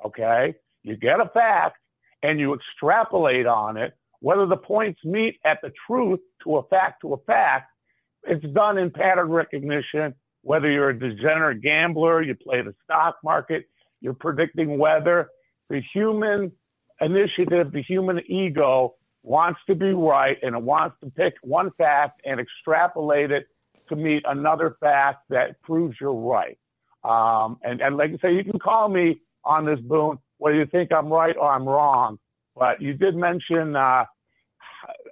Okay? 0.05 0.55
You 0.83 0.97
get 0.97 1.21
a 1.21 1.29
fact 1.29 1.79
and 2.23 2.39
you 2.39 2.55
extrapolate 2.55 3.47
on 3.47 3.77
it. 3.77 3.95
Whether 4.21 4.47
the 4.47 4.57
points 4.57 5.01
meet 5.05 5.39
at 5.45 5.59
the 5.63 5.73
truth 5.87 6.21
to 6.45 6.57
a 6.57 6.63
fact 6.69 7.03
to 7.03 7.15
a 7.15 7.19
fact, 7.19 7.71
it's 8.25 8.45
done 8.53 8.79
in 8.79 8.91
pattern 8.91 9.31
recognition. 9.31 10.15
Whether 10.43 10.71
you're 10.71 10.91
a 10.91 10.99
degenerate 10.99 11.63
gambler, 11.63 12.23
you 12.23 12.35
play 12.35 12.63
the 12.63 12.75
stock 12.85 13.17
market, 13.25 13.65
you're 14.01 14.15
predicting 14.15 14.79
weather, 14.79 15.29
the 15.71 15.81
human 15.93 16.53
initiative, 17.01 17.73
the 17.73 17.83
human 17.83 18.21
ego 18.31 18.95
wants 19.23 19.61
to 19.69 19.75
be 19.75 19.93
right 19.93 20.37
and 20.43 20.57
it 20.57 20.63
wants 20.63 20.97
to 21.03 21.11
pick 21.11 21.35
one 21.43 21.71
fact 21.79 22.21
and 22.25 22.41
extrapolate 22.41 23.31
it 23.31 23.47
to 23.95 24.03
meet 24.03 24.25
another 24.27 24.77
fact 24.81 25.25
that 25.31 25.61
proves 25.63 25.97
you're 26.01 26.13
right. 26.13 26.59
Um, 27.05 27.59
and, 27.63 27.81
and 27.81 27.97
like 27.97 28.11
I 28.13 28.19
say, 28.19 28.35
you 28.35 28.45
can 28.45 28.59
call 28.59 28.89
me 28.89 29.21
on 29.45 29.67
this, 29.67 29.81
Boone, 29.81 30.19
whether 30.39 30.57
you 30.57 30.67
think 30.67 30.93
I'm 30.93 31.09
right 31.09 31.37
or 31.37 31.51
I'm 31.51 31.69
wrong. 31.69 32.19
But 32.57 32.81
you 32.81 32.95
did 32.95 33.17
mention, 33.17 33.75
uh, 33.75 34.05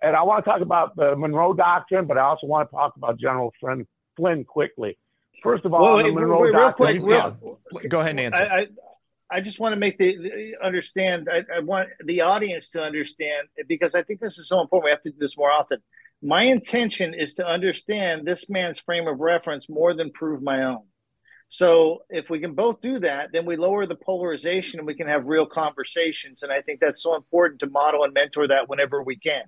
and 0.02 0.14
I 0.14 0.22
want 0.22 0.44
to 0.44 0.50
talk 0.50 0.60
about 0.60 0.94
the 0.96 1.16
Monroe 1.16 1.54
Doctrine, 1.54 2.06
but 2.06 2.18
I 2.18 2.22
also 2.22 2.46
want 2.46 2.68
to 2.70 2.76
talk 2.76 2.96
about 2.96 3.18
General 3.18 3.52
Flynn, 3.60 3.86
Flynn 4.16 4.44
quickly. 4.44 4.98
First 5.42 5.64
of 5.64 5.72
all, 5.72 5.82
well, 5.82 5.96
wait, 5.96 6.06
the 6.06 6.12
Monroe 6.12 6.42
wait, 6.42 6.52
Doctrine. 6.52 7.02
Real 7.02 7.32
quick, 7.32 7.42
real, 7.42 7.58
yeah. 7.82 7.88
Go 7.88 8.00
ahead 8.00 8.10
and 8.10 8.20
answer. 8.20 8.42
I, 8.42 8.58
I, 8.58 8.68
I 9.30 9.40
just 9.40 9.60
want 9.60 9.72
to 9.72 9.78
make 9.78 9.96
the, 9.96 10.16
the 10.16 10.54
understand. 10.62 11.28
I, 11.32 11.44
I, 11.56 11.60
want 11.60 11.88
the 12.04 12.22
audience 12.22 12.68
to 12.70 12.82
understand 12.82 13.48
because 13.68 13.94
I 13.94 14.02
think 14.02 14.20
this 14.20 14.38
is 14.38 14.48
so 14.48 14.60
important. 14.60 14.86
We 14.86 14.90
have 14.90 15.00
to 15.02 15.10
do 15.10 15.16
this 15.18 15.36
more 15.36 15.50
often. 15.50 15.78
My 16.22 16.44
intention 16.44 17.14
is 17.14 17.34
to 17.34 17.46
understand 17.46 18.26
this 18.26 18.48
man's 18.50 18.78
frame 18.78 19.08
of 19.08 19.20
reference 19.20 19.68
more 19.68 19.94
than 19.94 20.12
prove 20.12 20.42
my 20.42 20.64
own. 20.64 20.84
So 21.48 22.04
if 22.10 22.30
we 22.30 22.40
can 22.40 22.54
both 22.54 22.80
do 22.80 23.00
that, 23.00 23.30
then 23.32 23.44
we 23.44 23.56
lower 23.56 23.86
the 23.86 23.96
polarization 23.96 24.78
and 24.78 24.86
we 24.86 24.94
can 24.94 25.08
have 25.08 25.26
real 25.26 25.46
conversations. 25.46 26.42
And 26.42 26.52
I 26.52 26.60
think 26.60 26.80
that's 26.80 27.02
so 27.02 27.16
important 27.16 27.60
to 27.60 27.70
model 27.70 28.04
and 28.04 28.14
mentor 28.14 28.48
that 28.48 28.68
whenever 28.68 29.02
we 29.02 29.16
can. 29.16 29.42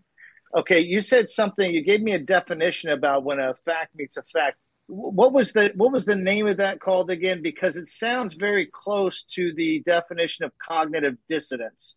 Okay, 0.57 0.81
you 0.81 1.01
said 1.01 1.29
something. 1.29 1.71
You 1.71 1.85
gave 1.85 2.03
me 2.03 2.13
a 2.13 2.19
definition 2.19 2.91
about 2.91 3.25
when 3.25 3.39
a 3.39 3.55
fact 3.65 3.95
meets 3.95 4.17
a 4.17 4.23
fact 4.23 4.57
what 4.93 5.33
was 5.33 5.53
the 5.53 5.73
what 5.75 5.93
was 5.93 6.05
the 6.05 6.17
name 6.17 6.47
of 6.47 6.59
that 6.59 6.81
called 6.81 7.11
again? 7.11 7.41
Because 7.43 7.77
it 7.77 7.89
sounds 7.89 8.35
very 8.35 8.67
close 8.67 9.25
to 9.35 9.53
the 9.55 9.81
definition 9.87 10.45
of 10.45 10.53
cognitive 10.59 11.17
dissonance. 11.29 11.97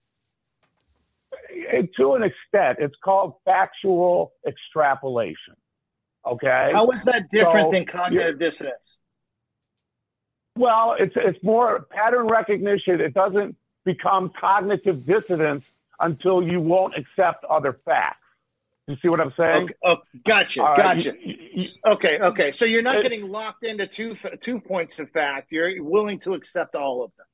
To 1.97 2.13
an 2.13 2.23
extent, 2.23 2.77
it's 2.79 2.95
called 3.03 3.35
factual 3.45 4.33
extrapolation. 4.47 5.55
Okay. 6.25 6.71
How 6.73 6.89
is 6.89 7.03
that 7.03 7.29
different 7.29 7.67
so, 7.67 7.71
than 7.71 7.85
cognitive 7.85 8.39
dissonance? 8.39 8.99
Well, 10.57 10.95
it's 10.97 11.13
it's 11.15 11.41
more 11.43 11.85
pattern 11.91 12.27
recognition. 12.27 13.01
It 13.01 13.13
doesn't 13.13 13.55
become 13.83 14.31
cognitive 14.39 15.05
dissonance 15.05 15.63
until 15.99 16.41
you 16.41 16.59
won't 16.61 16.93
accept 16.97 17.45
other 17.45 17.79
facts. 17.85 18.19
You 18.87 18.95
see 19.01 19.07
what 19.07 19.19
I'm 19.19 19.33
saying? 19.35 19.63
Okay, 19.63 19.73
oh, 19.83 19.97
gotcha, 20.23 20.63
uh, 20.63 20.77
gotcha. 20.77 21.13
You, 21.19 21.35
you, 21.55 21.67
okay, 21.85 22.19
okay. 22.19 22.51
So 22.51 22.65
you're 22.65 22.83
not 22.83 22.97
it, 22.97 23.03
getting 23.03 23.29
locked 23.29 23.63
into 23.63 23.87
two 23.87 24.15
two 24.39 24.59
points 24.59 24.99
of 24.99 25.09
fact. 25.09 25.51
You're 25.51 25.83
willing 25.83 26.19
to 26.19 26.33
accept 26.33 26.75
all 26.75 27.03
of 27.03 27.11
them. 27.17 27.25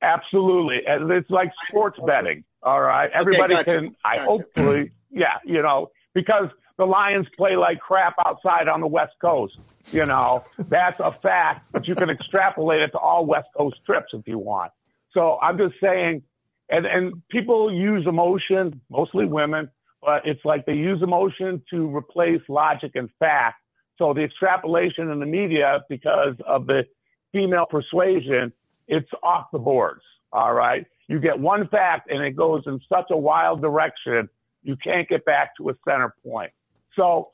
Absolutely, 0.00 0.80
and 0.86 1.10
it's 1.10 1.30
like 1.30 1.50
sports 1.68 1.98
betting. 2.06 2.44
All 2.62 2.80
right, 2.80 3.10
everybody 3.12 3.54
okay, 3.54 3.64
gotcha, 3.64 3.78
can. 3.78 3.96
I 4.04 4.16
gotcha. 4.16 4.30
hopefully, 4.30 4.90
yeah, 5.10 5.38
you 5.44 5.62
know, 5.62 5.90
because 6.14 6.48
the 6.78 6.84
Lions 6.84 7.26
play 7.36 7.56
like 7.56 7.80
crap 7.80 8.14
outside 8.24 8.68
on 8.68 8.80
the 8.80 8.86
West 8.86 9.14
Coast. 9.20 9.54
You 9.90 10.06
know, 10.06 10.44
that's 10.68 11.00
a 11.00 11.12
fact, 11.12 11.66
but 11.72 11.88
you 11.88 11.94
can 11.94 12.08
extrapolate 12.08 12.82
it 12.82 12.90
to 12.92 12.98
all 12.98 13.26
West 13.26 13.48
Coast 13.56 13.76
trips 13.84 14.10
if 14.12 14.26
you 14.26 14.38
want. 14.38 14.72
So 15.12 15.38
I'm 15.42 15.58
just 15.58 15.74
saying, 15.80 16.22
and, 16.70 16.86
and 16.86 17.22
people 17.28 17.72
use 17.72 18.06
emotion, 18.06 18.80
mostly 18.90 19.26
women, 19.26 19.68
but 20.00 20.22
it's 20.24 20.44
like 20.44 20.66
they 20.66 20.74
use 20.74 21.02
emotion 21.02 21.62
to 21.70 21.94
replace 21.94 22.40
logic 22.48 22.92
and 22.94 23.10
fact. 23.18 23.56
So 23.98 24.14
the 24.14 24.22
extrapolation 24.22 25.10
in 25.10 25.20
the 25.20 25.26
media, 25.26 25.84
because 25.88 26.34
of 26.46 26.66
the 26.66 26.84
female 27.32 27.66
persuasion, 27.66 28.52
it's 28.88 29.10
off 29.22 29.46
the 29.52 29.58
boards. 29.58 30.02
All 30.32 30.54
right. 30.54 30.86
You 31.08 31.20
get 31.20 31.38
one 31.38 31.68
fact 31.68 32.10
and 32.10 32.22
it 32.22 32.36
goes 32.36 32.62
in 32.66 32.80
such 32.88 33.06
a 33.10 33.16
wild 33.16 33.60
direction, 33.60 34.28
you 34.62 34.76
can't 34.76 35.08
get 35.08 35.24
back 35.24 35.56
to 35.56 35.70
a 35.70 35.74
center 35.84 36.14
point. 36.24 36.52
So, 36.96 37.30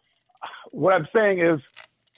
what 0.70 0.94
I'm 0.94 1.08
saying 1.14 1.40
is, 1.40 1.60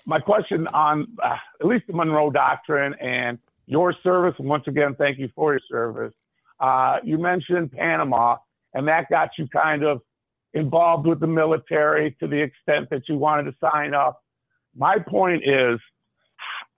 my 0.07 0.19
question 0.19 0.67
on 0.75 1.07
uh, 1.23 1.37
at 1.61 1.67
least 1.67 1.87
the 1.87 1.93
Monroe 1.93 2.31
Doctrine 2.31 2.95
and 2.95 3.39
your 3.67 3.95
service, 4.03 4.35
and 4.39 4.49
once 4.49 4.65
again, 4.67 4.95
thank 4.97 5.19
you 5.19 5.31
for 5.35 5.53
your 5.53 5.61
service. 5.71 6.13
Uh, 6.59 6.99
you 7.05 7.19
mentioned 7.19 7.73
Panama, 7.73 8.37
and 8.75 8.89
that 8.89 9.09
got 9.09 9.31
you 9.39 9.47
kind 9.49 9.85
of 9.85 10.03
involved 10.53 11.07
with 11.07 11.21
the 11.21 11.27
military 11.27 12.17
to 12.21 12.27
the 12.27 12.41
extent 12.41 12.91
that 12.91 13.09
you 13.09 13.17
wanted 13.17 13.45
to 13.45 13.55
sign 13.61 13.95
up. 13.95 14.23
My 14.77 14.99
point 14.99 15.43
is, 15.45 15.79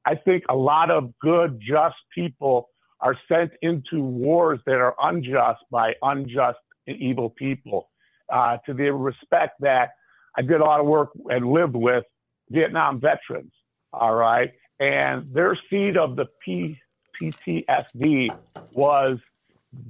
I 0.04 0.14
think 0.16 0.44
a 0.48 0.54
lot 0.54 0.90
of 0.90 1.18
good, 1.20 1.60
just 1.60 1.96
people 2.14 2.68
are 3.02 3.16
sent 3.28 3.50
into 3.60 4.00
wars 4.00 4.60
that 4.64 4.76
are 4.76 4.94
unjust 5.02 5.60
by 5.70 5.94
unjust 6.02 6.58
and 6.86 6.96
evil 6.96 7.28
people. 7.30 7.88
Uh, 8.32 8.56
to 8.64 8.72
the 8.72 8.90
respect 8.90 9.60
that 9.60 9.90
I 10.36 10.42
did 10.42 10.60
a 10.60 10.64
lot 10.64 10.80
of 10.80 10.86
work 10.86 11.10
and 11.28 11.52
lived 11.52 11.76
with 11.76 12.04
Vietnam 12.48 12.98
veterans, 13.00 13.52
all 13.92 14.14
right? 14.14 14.52
And 14.80 15.32
their 15.34 15.58
seed 15.68 15.98
of 15.98 16.16
the 16.16 16.26
P- 16.42 16.78
PTSD 17.20 18.36
was 18.70 19.18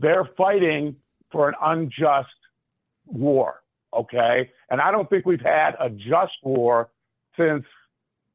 they're 0.01 0.28
fighting 0.36 0.97
for 1.30 1.48
an 1.48 1.55
unjust 1.62 2.28
war, 3.06 3.62
okay? 3.94 4.51
And 4.70 4.80
I 4.80 4.90
don't 4.90 5.09
think 5.09 5.24
we've 5.24 5.40
had 5.40 5.76
a 5.78 5.89
just 5.89 6.32
war 6.43 6.90
since 7.39 7.64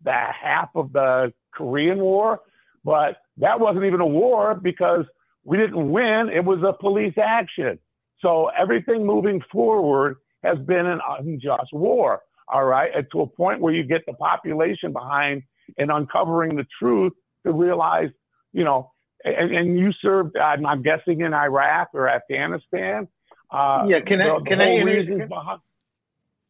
the 0.03 0.13
half 0.13 0.69
of 0.75 0.93
the 0.93 1.33
Korean 1.53 1.99
War, 1.99 2.39
but 2.87 3.17
that 3.35 3.59
wasn't 3.59 3.83
even 3.83 3.99
a 3.99 4.07
war 4.07 4.55
because 4.55 5.03
we 5.43 5.57
didn't 5.57 5.91
win. 5.91 6.29
It 6.33 6.45
was 6.45 6.59
a 6.65 6.71
police 6.71 7.15
action. 7.21 7.79
So 8.21 8.49
everything 8.57 9.05
moving 9.05 9.41
forward 9.51 10.15
has 10.41 10.57
been 10.59 10.85
an 10.85 11.01
unjust 11.19 11.73
war. 11.73 12.21
All 12.47 12.63
right. 12.63 12.89
And 12.95 13.05
to 13.11 13.21
a 13.23 13.27
point 13.27 13.59
where 13.59 13.73
you 13.73 13.83
get 13.83 14.05
the 14.05 14.13
population 14.13 14.93
behind 14.93 15.43
and 15.77 15.91
uncovering 15.91 16.55
the 16.55 16.65
truth 16.79 17.11
to 17.45 17.51
realize, 17.51 18.07
you 18.53 18.63
know, 18.63 18.93
and, 19.25 19.53
and 19.53 19.77
you 19.77 19.91
served, 20.01 20.37
I'm, 20.37 20.65
I'm, 20.65 20.81
guessing 20.81 21.19
in 21.19 21.33
Iraq 21.33 21.89
or 21.93 22.07
Afghanistan. 22.07 23.09
Uh, 23.51 23.85
yeah. 23.89 23.99
Can 23.99 24.21
I, 24.21 24.39
can 24.45 24.61
I, 24.61 24.81
behind, 25.25 25.59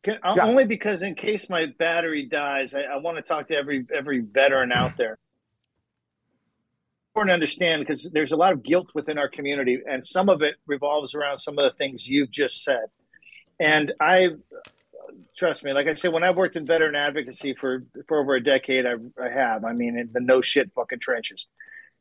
can, 0.04 0.20
yeah. 0.24 0.46
only 0.46 0.66
because 0.66 1.02
in 1.02 1.16
case 1.16 1.50
my 1.50 1.66
battery 1.66 2.28
dies, 2.28 2.76
I, 2.76 2.82
I 2.82 2.98
want 2.98 3.18
to 3.18 3.24
talk 3.24 3.48
to 3.48 3.56
every, 3.56 3.88
every 3.92 4.20
veteran 4.20 4.72
out 4.72 4.98
there 4.98 5.18
important 7.18 7.32
to 7.32 7.34
understand 7.34 7.82
because 7.82 8.04
there's 8.12 8.32
a 8.32 8.36
lot 8.36 8.54
of 8.54 8.62
guilt 8.62 8.92
within 8.94 9.18
our 9.18 9.28
community, 9.28 9.82
and 9.90 10.06
some 10.06 10.30
of 10.30 10.44
it 10.44 10.56
revolves 10.68 11.16
around 11.16 11.38
some 11.38 11.58
of 11.58 11.64
the 11.64 11.76
things 11.76 12.08
you've 12.08 12.30
just 12.30 12.64
said. 12.64 12.86
And 13.60 13.92
I, 14.00 14.30
trust 15.36 15.64
me, 15.64 15.74
like 15.74 15.88
I 15.88 15.96
said, 15.96 16.14
when 16.14 16.24
I've 16.24 16.38
worked 16.38 16.56
in 16.56 16.66
veteran 16.68 16.96
advocacy 16.96 17.56
for 17.56 17.84
for 18.08 18.20
over 18.20 18.36
a 18.36 18.44
decade, 18.44 18.86
I, 18.86 18.94
I 19.20 19.30
have. 19.30 19.66
I 19.66 19.74
mean, 19.74 19.98
in 19.98 20.10
the 20.14 20.20
no 20.20 20.42
shit 20.42 20.72
fucking 20.76 21.00
trenches. 21.00 21.48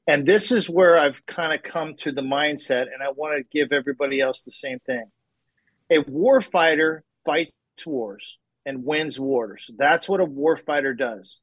And 0.06 0.26
this 0.26 0.52
is 0.52 0.68
where 0.68 0.98
I've 0.98 1.24
kind 1.24 1.55
of 1.55 1.62
come 1.62 1.94
to 2.01 2.12
the 2.12 2.20
mindset, 2.20 2.82
and 2.93 3.02
I 3.02 3.10
want 3.10 3.38
to 3.38 3.44
give 3.51 3.72
everybody 3.72 4.20
else 4.20 4.43
the 4.43 4.52
same 4.52 4.80
thing. 4.80 5.06
A 5.90 6.01
war 6.01 6.43
fighter 6.43 7.05
fights 7.24 7.52
wars 7.86 8.38
and 8.66 8.84
wins 8.84 9.18
wars. 9.18 9.70
That's 9.78 10.09
what 10.09 10.20
a 10.20 10.26
war 10.26 10.59
fighter 10.59 10.93
does. 10.93 11.40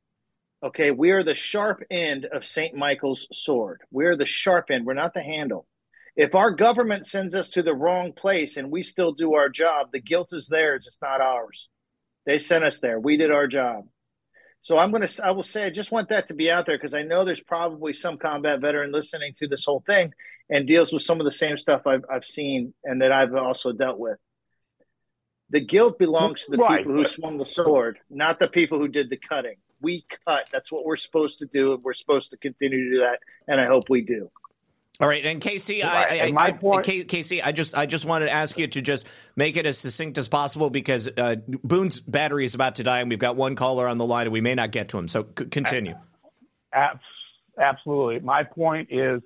Okay, 0.64 0.92
we 0.92 1.12
are 1.12 1.24
the 1.24 1.36
sharp 1.36 1.84
end 1.92 2.24
of 2.24 2.46
St. 2.46 2.74
Michael's 2.74 3.28
sword. 3.34 3.82
We're 3.92 4.16
the 4.16 4.26
sharp 4.26 4.72
end. 4.72 4.86
We're 4.86 4.94
not 4.94 5.14
the 5.14 5.22
handle. 5.22 5.68
If 6.16 6.36
our 6.36 6.52
government 6.52 7.06
sends 7.06 7.36
us 7.36 7.50
to 7.50 7.64
the 7.64 7.74
wrong 7.74 8.14
place 8.14 8.56
and 8.56 8.72
we 8.72 8.82
still 8.82 9.12
do 9.12 9.34
our 9.34 9.50
job, 9.50 9.88
the 9.92 10.00
guilt 10.00 10.30
is 10.32 10.48
theirs. 10.48 10.86
It's 10.88 11.00
not 11.02 11.20
ours. 11.20 11.68
They 12.26 12.40
sent 12.40 12.64
us 12.64 12.80
there. 12.80 12.98
We 12.98 13.18
did 13.18 13.30
our 13.30 13.46
job. 13.46 13.88
So 14.62 14.78
I'm 14.78 14.92
going 14.92 15.06
to, 15.06 15.26
I 15.26 15.32
will 15.32 15.44
say, 15.44 15.66
I 15.66 15.70
just 15.70 15.92
want 15.92 16.10
that 16.10 16.30
to 16.30 16.34
be 16.34 16.50
out 16.50 16.66
there 16.66 16.78
because 16.78 16.94
I 16.94 17.02
know 17.02 17.26
there's 17.26 17.44
probably 17.44 17.92
some 17.92 18.18
combat 18.18 18.62
veteran 18.62 18.94
listening 18.94 19.34
to 19.40 19.50
this 19.50 19.66
whole 19.66 19.84
thing 19.86 20.14
and 20.50 20.66
deals 20.66 20.94
with 20.94 21.02
some 21.02 21.20
of 21.20 21.26
the 21.26 21.32
same 21.32 21.58
stuff 21.58 21.86
I've, 21.86 22.06
I've 22.10 22.24
seen 22.24 22.74
and 22.86 23.02
that 23.02 23.12
I've 23.12 23.36
also 23.36 23.74
dealt 23.74 24.00
with. 24.00 24.18
The 25.50 25.60
guilt 25.60 26.00
belongs 26.00 26.46
to 26.46 26.52
the 26.52 26.58
right. 26.58 26.78
people 26.78 26.94
who 26.94 27.04
swung 27.04 27.38
the 27.38 27.46
sword, 27.46 28.00
not 28.10 28.40
the 28.40 28.48
people 28.48 28.80
who 28.80 28.88
did 28.88 29.10
the 29.10 29.18
cutting 29.18 29.58
we 29.84 30.06
cut. 30.26 30.48
That's 30.52 30.72
what 30.72 30.86
we're 30.86 30.96
supposed 30.96 31.40
to 31.40 31.46
do, 31.46 31.74
and 31.74 31.84
we're 31.84 31.94
supposed 31.94 32.32
to 32.32 32.38
continue 32.38 32.86
to 32.86 32.92
do 32.92 33.00
that. 33.02 33.20
And 33.48 33.62
I 33.62 33.68
hope 33.68 33.90
we 33.90 34.02
do. 34.02 34.32
All 35.00 35.08
right, 35.08 35.26
and 35.26 35.42
Casey, 35.42 35.82
I, 35.82 36.28
I, 36.28 36.32
my 36.32 36.46
I, 36.46 36.52
point, 36.52 36.86
Casey, 36.86 37.42
I 37.42 37.52
just, 37.52 37.76
I 37.76 37.88
just 37.88 38.06
wanted 38.06 38.26
to 38.26 38.32
ask 38.32 38.60
you 38.60 38.68
to 38.68 38.82
just 38.82 39.08
make 39.36 39.58
it 39.58 39.66
as 39.66 39.80
succinct 39.80 40.20
as 40.20 40.30
possible 40.30 40.70
because 40.70 41.10
uh, 41.18 41.36
Boone's 41.64 42.00
battery 42.00 42.46
is 42.46 42.54
about 42.54 42.76
to 42.76 42.84
die, 42.84 43.02
and 43.02 43.10
we've 43.10 43.18
got 43.18 43.36
one 43.36 43.56
caller 43.56 43.88
on 43.88 43.98
the 43.98 44.06
line, 44.06 44.28
and 44.28 44.34
we 44.34 44.40
may 44.40 44.54
not 44.54 44.72
get 44.72 44.90
to 44.90 45.00
him. 45.00 45.08
So 45.08 45.26
c- 45.38 45.46
continue. 45.46 45.96
Absolutely, 47.58 48.20
my 48.20 48.44
point 48.44 48.90
is, 48.92 49.22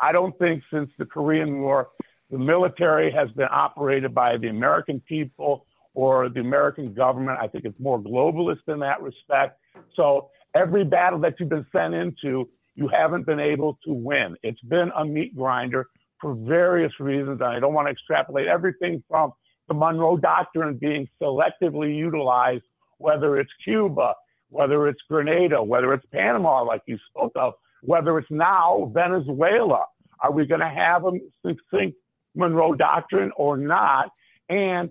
I 0.00 0.12
don't 0.12 0.36
think 0.38 0.62
since 0.72 0.90
the 0.98 1.04
Korean 1.04 1.60
War, 1.60 1.90
the 2.30 2.38
military 2.38 3.12
has 3.12 3.30
been 3.32 3.48
operated 3.50 4.14
by 4.14 4.38
the 4.38 4.48
American 4.48 5.00
people 5.00 5.66
or 5.92 6.30
the 6.30 6.40
American 6.40 6.94
government. 6.94 7.38
I 7.40 7.46
think 7.46 7.66
it's 7.66 7.78
more 7.78 8.00
globalist 8.00 8.68
in 8.68 8.78
that 8.80 9.02
respect. 9.02 9.59
So 9.94 10.30
every 10.54 10.84
battle 10.84 11.18
that 11.20 11.34
you've 11.38 11.48
been 11.48 11.66
sent 11.72 11.94
into, 11.94 12.48
you 12.74 12.88
haven't 12.88 13.26
been 13.26 13.40
able 13.40 13.78
to 13.84 13.92
win. 13.92 14.36
It's 14.42 14.60
been 14.62 14.90
a 14.96 15.04
meat 15.04 15.36
grinder 15.36 15.88
for 16.20 16.34
various 16.34 16.92
reasons. 17.00 17.40
And 17.40 17.50
I 17.50 17.60
don't 17.60 17.74
want 17.74 17.86
to 17.88 17.92
extrapolate 17.92 18.46
everything 18.46 19.02
from 19.08 19.32
the 19.68 19.74
Monroe 19.74 20.16
Doctrine 20.16 20.76
being 20.76 21.08
selectively 21.20 21.96
utilized, 21.96 22.64
whether 22.98 23.38
it's 23.38 23.50
Cuba, 23.64 24.14
whether 24.48 24.88
it's 24.88 25.00
Grenada, 25.08 25.62
whether 25.62 25.92
it's 25.94 26.04
Panama, 26.12 26.62
like 26.62 26.82
you 26.86 26.98
spoke 27.08 27.32
of, 27.36 27.54
whether 27.82 28.18
it's 28.18 28.30
now 28.30 28.90
Venezuela. 28.92 29.84
Are 30.22 30.32
we 30.32 30.46
going 30.46 30.60
to 30.60 30.68
have 30.68 31.04
a 31.06 31.12
succinct 31.46 31.96
Monroe 32.34 32.74
Doctrine 32.74 33.30
or 33.36 33.56
not? 33.56 34.10
And 34.48 34.90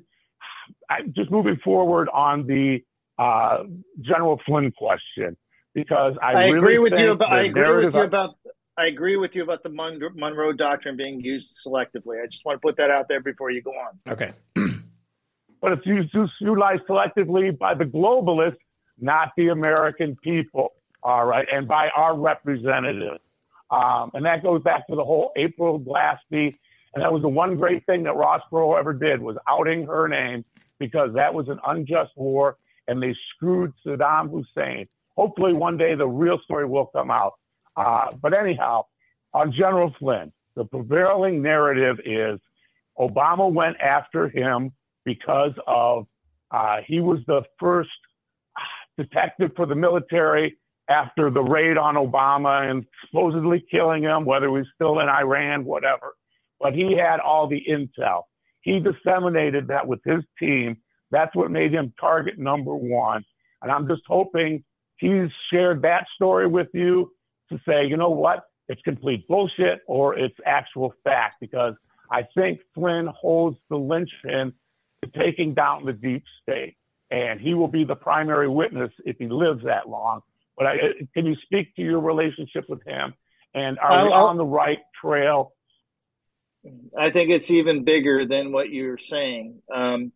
just 1.12 1.30
moving 1.30 1.58
forward 1.64 2.10
on 2.10 2.48
the 2.48 2.84
uh, 3.20 3.64
General 4.02 4.40
Flynn 4.46 4.72
question 4.72 5.36
because 5.74 6.16
I, 6.24 6.32
I 6.32 6.46
really 6.46 6.58
agree 6.58 6.80
with 6.80 7.00
you 7.00 7.12
about 7.12 7.32
I 7.32 7.42
agree 7.42 7.86
with 7.86 7.94
you 7.94 8.02
about 8.02 8.36
I 8.78 8.86
agree 8.86 9.18
with 9.18 9.36
you 9.36 9.44
about 9.44 9.62
the 9.62 9.70
Monroe 9.70 10.54
Doctrine 10.54 10.96
being 10.96 11.20
used 11.20 11.60
selectively. 11.66 12.24
I 12.24 12.28
just 12.28 12.46
want 12.46 12.62
to 12.62 12.66
put 12.66 12.78
that 12.78 12.90
out 12.90 13.10
there 13.10 13.20
before 13.20 13.52
you 13.52 13.62
go 13.62 13.72
on. 13.72 14.00
Okay. 14.08 14.32
but 15.62 15.74
it's 15.74 15.86
used, 15.86 16.16
utilized 16.40 16.84
selectively 16.84 17.58
by 17.58 17.74
the 17.74 17.84
globalists, 17.84 18.56
not 18.98 19.34
the 19.36 19.50
American 19.50 20.16
people. 20.24 20.72
All 21.04 21.26
right, 21.26 21.48
and 21.52 21.68
by 21.68 21.90
our 21.96 22.18
representatives. 22.18 23.20
Um, 23.72 24.12
and 24.14 24.26
that 24.26 24.44
goes 24.44 24.62
back 24.64 24.88
to 24.88 24.96
the 24.96 25.04
whole 25.04 25.32
April 25.36 25.80
Glaspie. 25.80 26.56
And 26.94 27.04
that 27.04 27.14
was 27.14 27.22
the 27.22 27.30
one 27.30 27.56
great 27.56 27.86
thing 27.86 28.04
that 28.04 28.16
Ross 28.16 28.42
Perot 28.52 28.80
ever 28.80 28.94
did 28.94 29.22
was 29.22 29.38
outing 29.48 29.86
her 29.86 30.08
name 30.08 30.44
because 30.80 31.14
that 31.14 31.34
was 31.34 31.48
an 31.50 31.60
unjust 31.68 32.12
war 32.16 32.58
and 32.90 33.02
they 33.02 33.16
screwed 33.36 33.74
Saddam 33.86 34.30
Hussein. 34.32 34.88
Hopefully, 35.16 35.54
one 35.54 35.78
day 35.78 35.96
the 35.96 36.08
real 36.08 36.40
story 36.44 36.66
will 36.66 36.88
come 36.88 37.12
out. 37.12 37.34
Uh, 37.76 38.08
but 38.22 38.34
anyhow, 38.34 38.86
on 39.34 39.52
General 39.52 39.94
Flynn, 40.00 40.32
the 40.56 40.66
prevailing 40.66 41.42
narrative 41.42 41.98
is 42.06 42.40
Obama 43.00 43.52
went 43.52 43.78
after 43.80 44.28
him 44.28 44.72
because 45.06 45.54
of 45.68 46.08
uh, 46.52 46.78
he 46.86 47.00
was 47.00 47.20
the 47.28 47.44
first 47.60 47.90
detective 48.98 49.52
for 49.56 49.66
the 49.66 49.76
military 49.76 50.58
after 50.90 51.30
the 51.30 51.42
raid 51.42 51.78
on 51.78 51.96
Osama 51.96 52.70
and 52.70 52.86
supposedly 53.06 53.64
killing 53.72 54.04
him, 54.04 54.26
whether 54.26 54.48
he 54.48 54.52
was 54.52 54.68
still 54.74 55.00
in 55.00 55.08
Iran, 55.08 55.64
whatever. 55.64 56.16
But 56.60 56.74
he 56.74 56.98
had 56.98 57.20
all 57.20 57.48
the 57.48 57.64
intel. 57.70 58.24
He 58.62 58.80
disseminated 58.80 59.68
that 59.68 59.88
with 59.88 60.00
his 60.04 60.24
team. 60.40 60.78
That's 61.12 61.36
what 61.36 61.52
made 61.52 61.74
him 61.74 61.94
target 62.00 62.38
number 62.38 62.76
one. 62.76 63.24
And 63.62 63.72
I'm 63.72 63.88
just 63.88 64.04
hoping 64.08 64.64
he's 64.98 65.30
shared 65.52 65.82
that 65.84 66.06
story 66.16 66.48
with 66.48 66.68
you 66.74 67.12
to 67.50 67.60
say, 67.68 67.86
you 67.86 67.98
know 67.98 68.12
what, 68.12 68.46
it's 68.68 68.82
complete 68.84 69.28
bullshit 69.28 69.82
or 69.88 70.18
it's 70.18 70.36
actual 70.46 70.94
fact, 71.04 71.36
because 71.42 71.74
I 72.12 72.28
think 72.36 72.60
Flynn 72.76 73.08
holds 73.08 73.58
the 73.70 73.78
linchpin 73.78 74.54
to 75.04 75.10
taking 75.20 75.54
down 75.54 75.86
the 75.86 75.94
deep 75.94 76.24
state. 76.44 76.76
And 77.12 77.42
he 77.42 77.56
will 77.56 77.68
be 77.68 77.86
the 77.86 77.96
primary 77.96 78.48
witness 78.48 78.92
if 79.04 79.18
he 79.18 79.28
lives 79.28 79.64
that 79.64 79.90
long. 79.90 80.22
But 80.56 80.68
I, 80.68 80.76
can 81.16 81.26
you 81.26 81.36
speak 81.44 81.76
to 81.76 81.82
your 81.82 82.00
relationship 82.00 82.66
with 82.70 82.86
him? 82.86 83.16
And 83.56 83.80
are 83.80 83.92
I'll, 83.92 84.06
we 84.06 84.12
on 84.12 84.38
the 84.38 84.46
right 84.46 84.80
trail? 85.02 85.54
I 86.96 87.10
think 87.10 87.32
it's 87.32 87.50
even 87.50 87.84
bigger 87.84 88.28
than 88.28 88.52
what 88.52 88.70
you're 88.70 89.00
saying. 89.00 89.62
Um, 89.74 90.12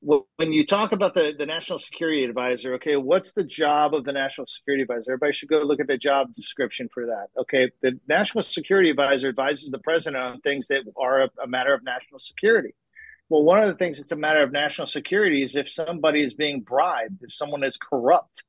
when 0.00 0.52
you 0.52 0.64
talk 0.64 0.92
about 0.92 1.14
the, 1.14 1.34
the 1.38 1.44
national 1.44 1.78
security 1.78 2.24
advisor, 2.24 2.74
okay, 2.74 2.96
what's 2.96 3.32
the 3.32 3.44
job 3.44 3.94
of 3.94 4.04
the 4.04 4.12
national 4.12 4.46
security 4.46 4.82
advisor? 4.82 5.12
Everybody 5.12 5.32
should 5.32 5.50
go 5.50 5.58
look 5.58 5.80
at 5.80 5.88
the 5.88 5.98
job 5.98 6.32
description 6.32 6.88
for 6.92 7.06
that. 7.06 7.26
Okay, 7.38 7.70
the 7.82 8.00
national 8.08 8.44
security 8.44 8.90
advisor 8.90 9.28
advises 9.28 9.70
the 9.70 9.78
president 9.78 10.22
on 10.22 10.40
things 10.40 10.68
that 10.68 10.82
are 10.96 11.24
a, 11.24 11.30
a 11.44 11.46
matter 11.46 11.74
of 11.74 11.84
national 11.84 12.18
security. 12.18 12.74
Well, 13.28 13.42
one 13.42 13.60
of 13.60 13.68
the 13.68 13.74
things 13.74 13.98
that's 13.98 14.10
a 14.10 14.16
matter 14.16 14.42
of 14.42 14.52
national 14.52 14.86
security 14.86 15.42
is 15.42 15.54
if 15.54 15.68
somebody 15.68 16.22
is 16.22 16.34
being 16.34 16.62
bribed, 16.62 17.22
if 17.22 17.32
someone 17.32 17.62
is 17.62 17.76
corrupt. 17.76 18.42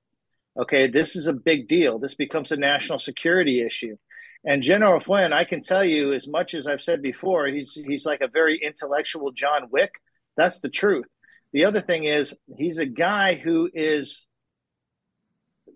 Okay, 0.58 0.88
this 0.88 1.16
is 1.16 1.28
a 1.28 1.34
big 1.34 1.68
deal. 1.68 2.00
This 2.00 2.16
becomes 2.16 2.52
a 2.52 2.58
national 2.58 3.00
security 3.00 3.66
issue. 3.66 3.98
And 4.44 4.62
General 4.62 5.00
Flynn, 5.00 5.34
I 5.34 5.44
can 5.44 5.62
tell 5.62 5.84
you, 5.84 6.14
as 6.14 6.28
much 6.28 6.56
as 6.56 6.66
I've 6.66 6.82
said 6.82 7.02
before, 7.02 7.48
he's 7.48 7.74
he's 7.74 8.06
like 8.06 8.22
a 8.22 8.28
very 8.28 8.60
intellectual 8.62 9.32
John 9.32 9.68
Wick. 9.70 9.92
That's 10.36 10.62
the 10.62 10.70
truth. 10.70 11.06
The 11.54 11.66
other 11.66 11.82
thing 11.82 12.06
is 12.06 12.34
he's 12.58 12.78
a 12.78 12.86
guy 12.86 13.36
who 13.36 13.70
is 13.74 14.26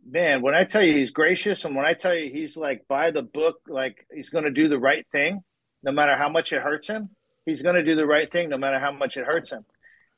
man, 0.08 0.42
when 0.42 0.54
I 0.54 0.64
tell 0.64 0.84
you 0.84 0.94
he's 0.94 1.12
gracious 1.12 1.66
and 1.66 1.76
when 1.76 1.86
I 1.86 1.94
tell 1.94 2.14
you 2.14 2.30
he's 2.30 2.56
like 2.56 2.88
by 2.88 3.12
the 3.12 3.24
book, 3.24 3.58
like 3.68 4.06
he's 4.14 4.30
going 4.30 4.44
to 4.44 4.52
do 4.52 4.68
the 4.68 4.80
right 4.80 5.06
thing, 5.12 5.44
no 5.84 5.92
matter 5.92 6.16
how 6.16 6.30
much 6.30 6.54
it 6.54 6.62
hurts 6.62 6.88
him, 6.88 7.10
he's 7.46 7.62
going 7.62 7.76
to 7.76 7.84
do 7.84 7.96
the 7.96 8.06
right 8.06 8.32
thing 8.32 8.50
no 8.50 8.58
matter 8.58 8.80
how 8.80 8.92
much 8.92 9.18
it 9.18 9.26
hurts 9.26 9.52
him. 9.52 9.66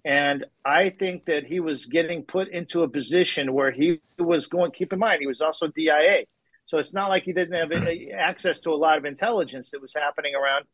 And 0.06 0.46
I 0.64 0.90
think 0.90 1.26
that 1.26 1.46
he 1.46 1.60
was 1.60 1.86
getting 1.86 2.24
put 2.24 2.50
into 2.50 2.84
a 2.84 2.90
position 2.90 3.54
where 3.54 3.72
he 3.72 4.00
was 4.18 4.48
going, 4.48 4.72
keep 4.72 4.94
in 4.94 5.00
mind, 5.00 5.20
he 5.22 5.28
was 5.28 5.42
also 5.42 5.68
DIA. 5.68 6.26
So 6.66 6.78
it's 6.78 6.94
not 6.94 7.10
like 7.10 7.24
he 7.24 7.34
didn't 7.34 7.56
have 7.56 7.72
access 8.14 8.62
to 8.62 8.72
a 8.72 8.76
lot 8.76 8.98
of 8.98 9.06
intelligence 9.06 9.72
that 9.72 9.82
was 9.82 9.94
happening 9.94 10.34
around 10.36 10.66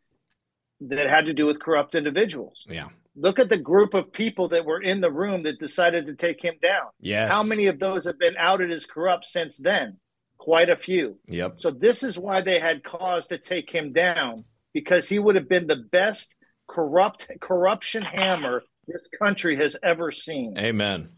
that 0.81 1.07
had 1.07 1.26
to 1.26 1.34
do 1.34 1.45
with 1.45 1.60
corrupt 1.60 1.95
individuals. 1.95 2.65
Yeah. 2.68 2.89
Look 3.15 3.38
at 3.38 3.49
the 3.49 3.57
group 3.57 3.94
of 3.94 4.11
people 4.11 4.49
that 4.49 4.65
were 4.65 4.81
in 4.81 4.99
the 4.99 5.11
room 5.11 5.44
that 5.44 5.60
decided 5.60 6.07
to 6.07 6.15
take 6.15 6.44
him 6.44 6.56
down. 6.61 6.88
Yes. 6.99 7.31
How 7.31 7.44
many 7.44 7.68
of 7.68 7.80
those 7.80 8.06
have 8.06 8.18
been 8.18 8.35
outed 8.38 8.72
as 8.72 8.85
corrupt 8.85 9.26
since 9.26 9.57
then? 9.57 9.98
Quite 10.38 10.69
a 10.69 10.76
few. 10.76 11.18
Yep. 11.27 11.60
So 11.60 11.72
this 11.72 12.02
is 12.03 12.18
why 12.18 12.41
they 12.41 12.60
had 12.60 12.84
cause 12.84 13.27
to 13.27 13.38
take 13.38 13.69
him 13.69 13.94
down 13.94 14.44
because 14.73 15.07
he 15.07 15.19
would 15.19 15.35
have 15.35 15.48
been 15.48 15.68
the 15.68 15.84
best 15.91 16.35
corrupt 16.68 17.30
corruption 17.40 18.02
hammer 18.02 18.64
this 18.88 19.07
country 19.19 19.57
has 19.57 19.77
ever 19.84 20.11
seen. 20.11 20.57
Amen. 20.57 21.10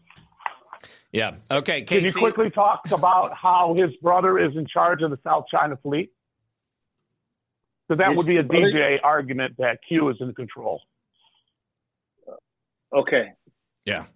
Yeah. 1.12 1.36
Okay. 1.50 1.82
Casey. 1.82 2.02
Can 2.02 2.04
you 2.04 2.12
quickly 2.12 2.50
talk 2.50 2.90
about 2.92 3.34
how 3.34 3.74
his 3.76 3.96
brother 4.02 4.38
is 4.38 4.54
in 4.54 4.66
charge 4.66 5.02
of 5.02 5.10
the 5.10 5.18
South 5.24 5.46
China 5.50 5.76
Fleet? 5.82 6.10
So 7.88 7.96
that 7.96 8.14
would 8.14 8.26
be 8.26 8.36
a 8.36 8.42
DJ 8.42 8.98
argument 9.02 9.54
that 9.58 9.78
Q 9.88 10.10
is 10.10 10.16
in 10.20 10.34
control. 10.34 10.82
Okay. 12.96 13.32
Yeah. 13.84 14.06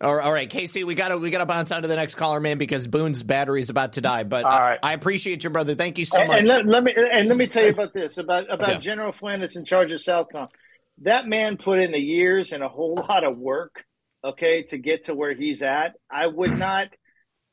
All 0.00 0.14
right, 0.14 0.48
Casey, 0.48 0.84
we 0.84 0.94
got 0.94 1.08
to 1.08 1.18
we 1.18 1.30
got 1.30 1.38
to 1.38 1.46
bounce 1.46 1.72
on 1.72 1.82
to 1.82 1.88
the 1.88 1.96
next 1.96 2.14
caller, 2.14 2.38
man, 2.38 2.56
because 2.56 2.86
Boone's 2.86 3.24
battery 3.24 3.60
is 3.60 3.68
about 3.68 3.94
to 3.94 4.00
die. 4.00 4.22
But 4.22 4.44
I, 4.44 4.78
I, 4.80 4.92
appreciate 4.92 5.42
you, 5.42 5.50
brother. 5.50 5.74
Thank 5.74 5.98
you 5.98 6.04
so 6.04 6.24
much. 6.24 6.38
And 6.38 6.46
let, 6.46 6.66
let, 6.66 6.84
me 6.84 6.94
and 6.96 7.28
let 7.28 7.36
me 7.36 7.48
tell 7.48 7.64
you 7.64 7.70
about 7.70 7.92
this 7.92 8.16
about 8.16 8.46
about 8.48 8.68
yeah. 8.68 8.78
General 8.78 9.10
Flynn 9.10 9.40
that's 9.40 9.56
in 9.56 9.64
charge 9.64 9.90
of 9.90 9.98
Southcom. 9.98 10.50
That 10.98 11.26
man 11.26 11.56
put 11.56 11.80
in 11.80 11.90
the 11.90 12.00
years 12.00 12.52
and 12.52 12.62
a 12.62 12.68
whole 12.68 12.94
lot 13.08 13.24
of 13.24 13.36
work, 13.38 13.82
okay, 14.22 14.62
to 14.64 14.78
get 14.78 15.06
to 15.06 15.16
where 15.16 15.34
he's 15.34 15.62
at. 15.62 15.94
I 16.08 16.28
would 16.28 16.56
not, 16.58 16.90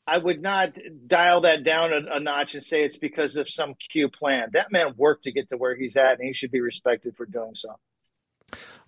I 0.06 0.20
would 0.20 0.40
not 0.40 0.78
dial 1.08 1.42
that 1.42 1.64
down 1.64 1.94
a, 1.94 2.18
a 2.18 2.20
notch 2.20 2.54
and 2.54 2.64
say 2.64 2.84
it's 2.84 2.98
because 2.98 3.38
of 3.38 3.50
some 3.50 3.74
Q 3.90 4.10
plan. 4.10 4.50
That 4.54 4.72
man 4.72 4.94
worked 4.96 5.24
to 5.24 5.32
get 5.32 5.50
to 5.50 5.58
where 5.58 5.76
he's 5.76 5.98
at, 5.98 6.20
and 6.20 6.28
he 6.28 6.34
should 6.34 6.52
be 6.52 6.62
respected 6.62 7.16
for 7.18 7.26
doing 7.26 7.56
so. 7.56 7.70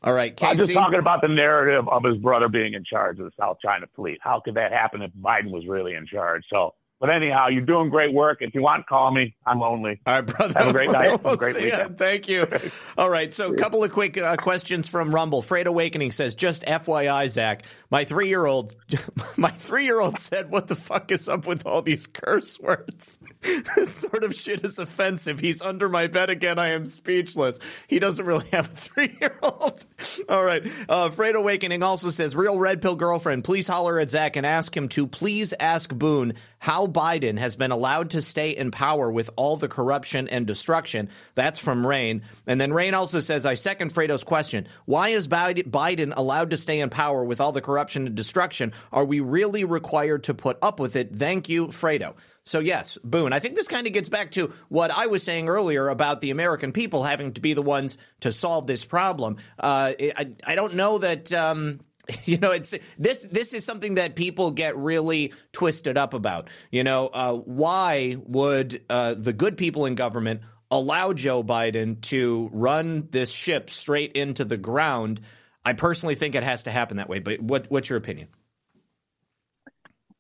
All 0.03 0.13
right, 0.13 0.35
Casey. 0.35 0.49
I'm 0.49 0.57
just 0.57 0.73
talking 0.73 0.99
about 0.99 1.21
the 1.21 1.27
narrative 1.27 1.88
of 1.89 2.03
his 2.03 2.17
brother 2.17 2.47
being 2.47 2.73
in 2.73 2.84
charge 2.84 3.19
of 3.19 3.25
the 3.25 3.31
South 3.38 3.57
China 3.63 3.88
Fleet. 3.95 4.19
How 4.21 4.39
could 4.39 4.53
that 4.55 4.71
happen 4.71 5.01
if 5.01 5.11
Biden 5.11 5.51
was 5.51 5.65
really 5.67 5.95
in 5.95 6.05
charge? 6.05 6.43
So 6.51 6.75
but 6.99 7.10
anyhow, 7.10 7.48
you're 7.48 7.65
doing 7.65 7.90
great 7.90 8.14
work. 8.14 8.40
If 8.41 8.56
you 8.56 8.61
want, 8.61 8.88
call 8.88 9.11
me. 9.11 9.36
I'm 9.45 9.60
lonely. 9.60 9.99
All 10.06 10.14
right, 10.15 10.22
brother. 10.26 10.53
Have 10.57 10.68
a 10.69 10.74
great 10.74 10.91
night. 10.91 11.24
We'll 11.24 11.36
great 11.36 11.56
weekend. 11.56 11.98
Thank 11.98 12.28
you. 12.28 12.48
All 12.98 13.10
right. 13.10 13.34
So, 13.34 13.53
a 13.53 13.56
couple 13.56 13.84
of 13.84 13.91
quick 13.91 14.18
uh, 14.18 14.36
questions 14.38 14.88
from 14.88 15.14
Rumble. 15.14 15.41
Freight 15.41 15.68
Awakening 15.68 16.11
says, 16.11 16.36
"Just 16.36 16.64
FYI, 16.65 17.30
Zak, 17.30 17.64
my 17.90 18.03
three 18.03 18.28
year 18.28 18.45
old, 18.45 18.76
my 19.38 19.49
three 19.49 19.86
year 19.86 19.99
old 19.99 20.19
said, 20.19 20.52
what 20.52 20.68
the 20.68 20.76
fuck 20.76 21.11
is 21.11 21.30
up 21.30 21.48
with 21.48 21.65
all 21.65 21.82
these 21.82 22.07
curse 22.07 22.60
words? 22.60 23.19
this 23.41 23.95
sort 23.95 24.24
of 24.24 24.36
shit 24.36 24.64
is 24.64 24.80
offensive. 24.80 25.40
He's 25.40 25.61
under 25.61 25.88
my 25.88 26.07
bed 26.07 26.30
again. 26.30 26.60
I 26.60 26.69
am 26.69 26.86
speechless. 26.86 27.60
He 27.88 27.99
doesn't 27.99 28.26
really 28.26 28.48
have 28.49 28.68
a 28.68 28.69
three 28.74 29.15
year 29.22 29.38
old. 29.41 29.86
All 30.28 30.44
right. 30.44 30.65
Uh, 30.90 31.10
Freight 31.10 31.36
Awakening 31.36 31.84
also 31.84 32.10
says, 32.10 32.36
real 32.36 32.60
red 32.60 32.82
pill 32.82 32.95
girlfriend, 32.95 33.44
please 33.44 33.68
holler 33.68 33.99
at 33.99 34.10
Zak 34.10 34.36
and 34.36 34.45
ask 34.45 34.76
him 34.76 34.90
to 34.90 35.07
please 35.07 35.53
ask 35.60 35.94
Boone 35.94 36.34
how 36.59 36.88
Biden 36.88 37.38
has 37.38 37.55
been 37.55 37.71
allowed 37.71 38.11
to 38.11 38.21
stay 38.21 38.51
in 38.51 38.71
power 38.71 39.11
with 39.11 39.29
all 39.35 39.55
the 39.57 39.67
corruption 39.67 40.27
and 40.27 40.45
destruction. 40.45 41.09
That's 41.35 41.59
from 41.59 41.85
Rain. 41.85 42.23
And 42.45 42.59
then 42.59 42.73
Rain 42.73 42.93
also 42.93 43.19
says, 43.19 43.45
I 43.45 43.53
second 43.53 43.93
Fredo's 43.93 44.23
question. 44.23 44.67
Why 44.85 45.09
is 45.09 45.27
Biden 45.27 46.13
allowed 46.15 46.51
to 46.51 46.57
stay 46.57 46.79
in 46.79 46.89
power 46.89 47.23
with 47.23 47.41
all 47.41 47.51
the 47.51 47.61
corruption 47.61 48.07
and 48.07 48.15
destruction? 48.15 48.73
Are 48.91 49.05
we 49.05 49.19
really 49.19 49.63
required 49.63 50.23
to 50.25 50.34
put 50.34 50.57
up 50.61 50.79
with 50.79 50.95
it? 50.95 51.15
Thank 51.15 51.49
you, 51.49 51.67
Fredo. 51.67 52.15
So, 52.43 52.59
yes, 52.59 52.97
Boone, 53.03 53.34
I 53.34 53.39
think 53.39 53.55
this 53.55 53.67
kind 53.67 53.88
of 53.88 53.93
gets 53.93 54.07
back 54.07 54.31
to 54.31 54.53
what 54.69 54.89
I 54.89 55.07
was 55.07 55.21
saying 55.21 55.49
earlier 55.49 55.89
about 55.89 56.21
the 56.21 56.31
American 56.31 56.71
people 56.71 57.03
having 57.03 57.34
to 57.34 57.41
be 57.41 57.53
the 57.53 57.61
ones 57.61 57.97
to 58.21 58.31
solve 58.31 58.67
this 58.67 58.85
problem. 58.85 59.35
Uh, 59.59 59.91
I, 59.99 60.31
I 60.45 60.55
don't 60.55 60.75
know 60.75 60.97
that. 60.97 61.31
Um, 61.34 61.81
you 62.25 62.38
know 62.38 62.51
it's 62.51 62.73
this 62.97 63.23
this 63.23 63.53
is 63.53 63.65
something 63.65 63.95
that 63.95 64.15
people 64.15 64.51
get 64.51 64.77
really 64.77 65.34
twisted 65.51 65.97
up 65.97 66.13
about. 66.13 66.49
You 66.71 66.84
know 66.84 67.07
uh, 67.07 67.34
why 67.34 68.17
would 68.25 68.84
uh, 68.89 69.15
the 69.15 69.34
good 69.34 69.57
people 69.57 69.85
in 69.85 69.95
government 69.95 70.41
allow 70.69 71.13
joe 71.13 71.43
biden 71.43 72.01
to 72.01 72.49
run 72.51 73.07
this 73.11 73.31
ship 73.31 73.69
straight 73.69 74.13
into 74.13 74.45
the 74.45 74.57
ground? 74.57 75.21
I 75.65 75.73
personally 75.73 76.15
think 76.15 76.35
it 76.35 76.43
has 76.43 76.63
to 76.63 76.71
happen 76.71 76.97
that 76.97 77.09
way 77.09 77.19
but 77.19 77.41
what, 77.41 77.69
what's 77.69 77.89
your 77.89 77.97
opinion? 77.97 78.29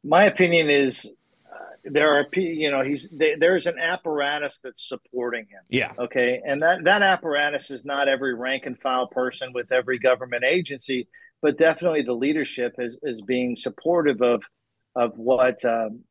My 0.03 0.25
opinion 0.25 0.69
is 0.69 1.09
uh, 1.51 1.57
there 1.85 2.17
are 2.17 2.25
you 2.33 2.71
know 2.71 2.83
he's 2.83 3.07
there's 3.11 3.65
an 3.65 3.79
apparatus 3.79 4.59
that's 4.63 4.87
supporting 4.87 5.43
him. 5.43 5.61
Yeah. 5.69 5.93
Okay? 5.97 6.41
And 6.45 6.61
that 6.61 6.83
that 6.83 7.01
apparatus 7.01 7.71
is 7.71 7.85
not 7.85 8.09
every 8.09 8.33
rank 8.33 8.65
and 8.65 8.77
file 8.77 9.07
person 9.07 9.53
with 9.53 9.71
every 9.71 9.99
government 9.99 10.43
agency 10.43 11.07
but 11.41 11.57
definitely 11.57 12.01
the 12.01 12.13
leadership 12.13 12.75
is 12.77 12.99
is 13.03 13.21
being 13.21 13.55
supportive 13.55 14.21
of 14.21 14.43
of 14.95 15.17
what 15.17 15.63
um, 15.65 16.03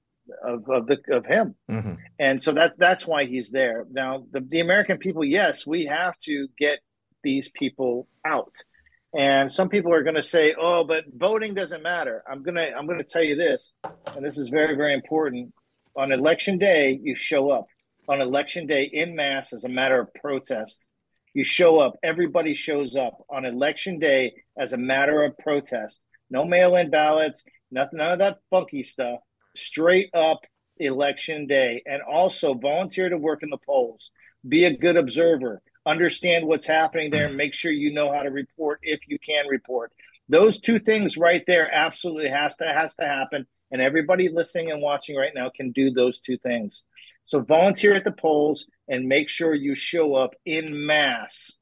of 0.45 0.69
of 0.69 0.87
the 0.87 0.99
of 1.11 1.27
him, 1.27 1.55
mm-hmm. 1.71 1.95
and 2.19 2.43
so 2.43 2.53
that's 2.53 2.79
that's 2.79 3.07
why 3.07 3.27
he's 3.27 3.51
there. 3.51 3.85
Now, 3.91 4.25
the, 4.31 4.41
the 4.41 4.61
American 4.61 4.99
people, 4.99 5.25
yes, 5.25 5.67
we 5.67 5.87
have 5.87 6.19
to 6.21 6.49
get 6.59 6.79
these 7.23 7.51
people 7.51 8.07
out, 8.25 8.55
and 9.17 9.51
some 9.51 9.69
people 9.69 9.93
are 9.93 10.03
going 10.03 10.17
to 10.17 10.23
say, 10.23 10.55
"Oh, 10.59 10.85
but 10.85 11.05
voting 11.13 11.55
doesn't 11.55 11.83
matter." 11.83 12.23
I'm 12.31 12.43
gonna 12.43 12.71
I'm 12.77 12.87
gonna 12.87 13.05
tell 13.05 13.23
you 13.23 13.37
this, 13.37 13.73
and 14.15 14.25
this 14.25 14.39
is 14.39 14.49
very 14.49 14.77
very 14.77 14.95
important. 14.95 15.53
On 15.97 16.13
election 16.13 16.59
day, 16.59 16.99
you 17.03 17.15
show 17.15 17.51
up 17.51 17.67
on 18.09 18.21
election 18.21 18.67
day 18.67 18.85
in 18.85 19.17
mass 19.17 19.53
as 19.53 19.65
a 19.65 19.69
matter 19.69 20.01
of 20.01 20.13
protest 20.15 20.87
you 21.37 21.45
show 21.45 21.81
up. 21.81 21.99
Everybody 22.03 22.55
shows 22.55 22.97
up 22.97 23.23
on 23.29 23.45
election 23.45 23.99
day 23.99 24.33
as 24.59 24.73
a 24.73 24.79
matter 24.79 25.23
of 25.23 25.37
protest. 25.37 26.01
No 26.31 26.47
mail-in 26.47 26.89
ballots, 26.89 27.45
nothing, 27.71 27.99
none 27.99 28.13
of 28.13 28.19
that 28.21 28.39
funky 28.49 28.83
stuff. 28.83 29.21
Straight 29.55 30.09
up 30.15 30.41
election 30.79 31.47
day, 31.47 31.83
and 31.85 32.01
also 32.01 32.55
volunteer 32.55 33.11
to 33.11 33.19
work 33.19 33.43
in 33.43 33.51
the 33.51 33.59
polls. 33.67 34.11
Be 34.49 34.65
a 34.65 34.75
good 34.75 34.97
observer. 34.97 35.61
Understand 35.85 36.47
what's 36.47 36.67
happening 36.67 37.11
there. 37.11 37.29
Make 37.29 37.53
sure 37.53 37.71
you 37.71 37.93
know 37.93 38.11
how 38.11 38.23
to 38.23 38.31
report 38.31 38.81
if 38.83 39.01
you 39.07 39.19
can 39.19 39.47
report. 39.47 39.93
Those 40.31 40.59
two 40.59 40.79
things 40.79 41.19
right 41.19 41.45
there 41.47 41.71
absolutely 41.71 42.31
has 42.31 42.57
to 42.57 42.65
has 42.65 42.97
to 42.97 43.05
happen. 43.05 43.47
And 43.71 43.83
everybody 43.83 44.31
listening 44.31 44.71
and 44.71 44.81
watching 44.81 45.17
right 45.17 45.33
now 45.35 45.51
can 45.55 45.73
do 45.73 45.91
those 45.91 46.19
two 46.19 46.39
things. 46.39 46.83
So 47.27 47.41
volunteer 47.41 47.95
at 47.95 48.05
the 48.05 48.13
polls 48.13 48.67
and 48.89 49.07
make 49.07 49.29
sure 49.29 49.55
you 49.55 49.75
show 49.75 50.15
up 50.15 50.35
in 50.45 50.87
mass 50.87 51.53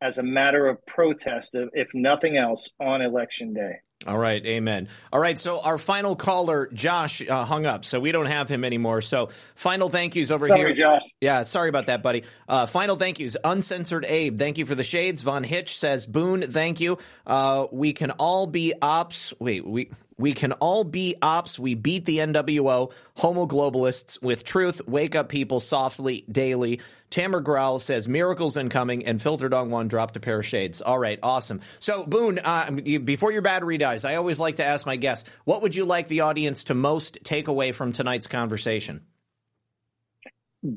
as 0.00 0.18
a 0.18 0.22
matter 0.22 0.66
of 0.66 0.84
protest, 0.84 1.56
if 1.72 1.88
nothing 1.94 2.36
else, 2.36 2.70
on 2.80 3.02
election 3.02 3.54
day. 3.54 3.76
All 4.04 4.18
right, 4.18 4.44
amen. 4.44 4.88
All 5.12 5.20
right, 5.20 5.38
so 5.38 5.60
our 5.60 5.78
final 5.78 6.16
caller, 6.16 6.68
Josh, 6.72 7.26
uh, 7.26 7.44
hung 7.44 7.66
up, 7.66 7.84
so 7.84 8.00
we 8.00 8.10
don't 8.10 8.26
have 8.26 8.48
him 8.48 8.64
anymore. 8.64 9.00
So, 9.00 9.28
final 9.54 9.90
thank 9.90 10.16
yous 10.16 10.32
over 10.32 10.48
sorry, 10.48 10.58
here. 10.58 10.72
Josh. 10.72 11.02
Yeah, 11.20 11.44
sorry 11.44 11.68
about 11.68 11.86
that, 11.86 12.02
buddy. 12.02 12.24
Uh, 12.48 12.66
final 12.66 12.96
thank 12.96 13.20
yous. 13.20 13.36
Uncensored 13.44 14.04
Abe, 14.04 14.36
thank 14.36 14.58
you 14.58 14.66
for 14.66 14.74
the 14.74 14.82
shades. 14.82 15.22
Von 15.22 15.44
Hitch 15.44 15.78
says, 15.78 16.06
Boone, 16.06 16.42
thank 16.42 16.80
you. 16.80 16.98
Uh, 17.24 17.66
we 17.70 17.92
can 17.92 18.10
all 18.10 18.48
be 18.48 18.74
ops. 18.82 19.32
Wait, 19.38 19.64
we 19.64 19.90
we 20.18 20.32
can 20.32 20.52
all 20.52 20.84
be 20.84 21.16
ops. 21.22 21.58
We 21.58 21.74
beat 21.74 22.04
the 22.04 22.18
NWO, 22.18 22.92
homo 23.16 23.46
globalists 23.46 24.20
with 24.22 24.44
truth. 24.44 24.80
Wake 24.86 25.14
up 25.14 25.28
people 25.28 25.60
softly 25.60 26.24
daily. 26.30 26.80
Tamer 27.10 27.40
Growl 27.40 27.78
says 27.78 28.08
miracles 28.08 28.56
incoming, 28.56 29.04
and 29.04 29.20
Filter 29.20 29.48
Dong 29.48 29.70
One 29.70 29.88
dropped 29.88 30.16
a 30.16 30.20
pair 30.20 30.38
of 30.38 30.46
shades. 30.46 30.80
All 30.80 30.98
right, 30.98 31.18
awesome. 31.22 31.60
So 31.78 32.06
Boone, 32.06 32.38
uh, 32.38 32.70
before 32.70 33.32
your 33.32 33.42
battery 33.42 33.78
dies, 33.78 34.04
I 34.04 34.14
always 34.14 34.40
like 34.40 34.56
to 34.56 34.64
ask 34.64 34.86
my 34.86 34.96
guests, 34.96 35.28
what 35.44 35.62
would 35.62 35.76
you 35.76 35.84
like 35.84 36.08
the 36.08 36.20
audience 36.20 36.64
to 36.64 36.74
most 36.74 37.18
take 37.24 37.48
away 37.48 37.72
from 37.72 37.92
tonight's 37.92 38.26
conversation? 38.26 39.02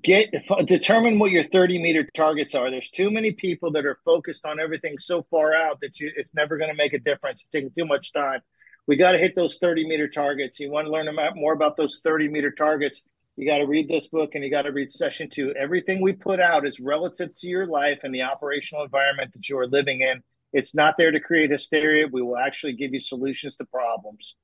Get 0.01 0.31
determine 0.65 1.19
what 1.19 1.29
your 1.29 1.43
30 1.43 1.77
meter 1.77 2.03
targets 2.15 2.55
are. 2.55 2.71
There's 2.71 2.89
too 2.89 3.11
many 3.11 3.31
people 3.31 3.71
that 3.73 3.85
are 3.85 3.99
focused 4.03 4.43
on 4.43 4.59
everything 4.59 4.97
so 4.97 5.21
far 5.29 5.53
out 5.53 5.79
that 5.81 5.99
you, 5.99 6.11
it's 6.15 6.33
never 6.33 6.57
going 6.57 6.71
to 6.71 6.75
make 6.75 6.93
a 6.93 6.99
difference. 6.99 7.43
You're 7.43 7.61
taking 7.61 7.71
too 7.71 7.87
much 7.87 8.11
time 8.11 8.41
we 8.87 8.95
got 8.95 9.13
to 9.13 9.17
hit 9.17 9.35
those 9.35 9.57
30 9.57 9.87
meter 9.87 10.07
targets. 10.07 10.59
You 10.59 10.71
want 10.71 10.85
to 10.87 10.91
learn 10.91 11.07
about, 11.07 11.35
more 11.35 11.53
about 11.53 11.75
those 11.77 12.01
30 12.03 12.27
meter 12.27 12.51
targets. 12.51 13.01
You 13.35 13.47
got 13.47 13.57
to 13.57 13.67
read 13.67 13.89
this 13.89 14.07
book 14.07 14.35
and 14.35 14.43
you 14.43 14.49
got 14.49 14.63
to 14.63 14.71
read 14.71 14.91
session 14.91 15.29
two. 15.29 15.53
Everything 15.59 16.01
we 16.01 16.13
put 16.13 16.39
out 16.39 16.65
is 16.65 16.79
relative 16.79 17.35
to 17.35 17.47
your 17.47 17.67
life 17.67 17.99
and 18.03 18.13
the 18.13 18.21
operational 18.21 18.83
environment 18.83 19.33
that 19.33 19.49
you 19.49 19.57
are 19.57 19.67
living 19.67 20.01
in. 20.01 20.21
It's 20.53 20.73
not 20.73 20.95
there 20.97 21.11
to 21.11 21.19
create 21.19 21.51
hysteria. 21.51 22.07
We 22.09 22.21
will 22.21 22.37
actually 22.37 22.73
give 22.73 22.93
you 22.93 22.99
solutions 23.01 23.57
to 23.57 23.65
problems. 23.65 24.35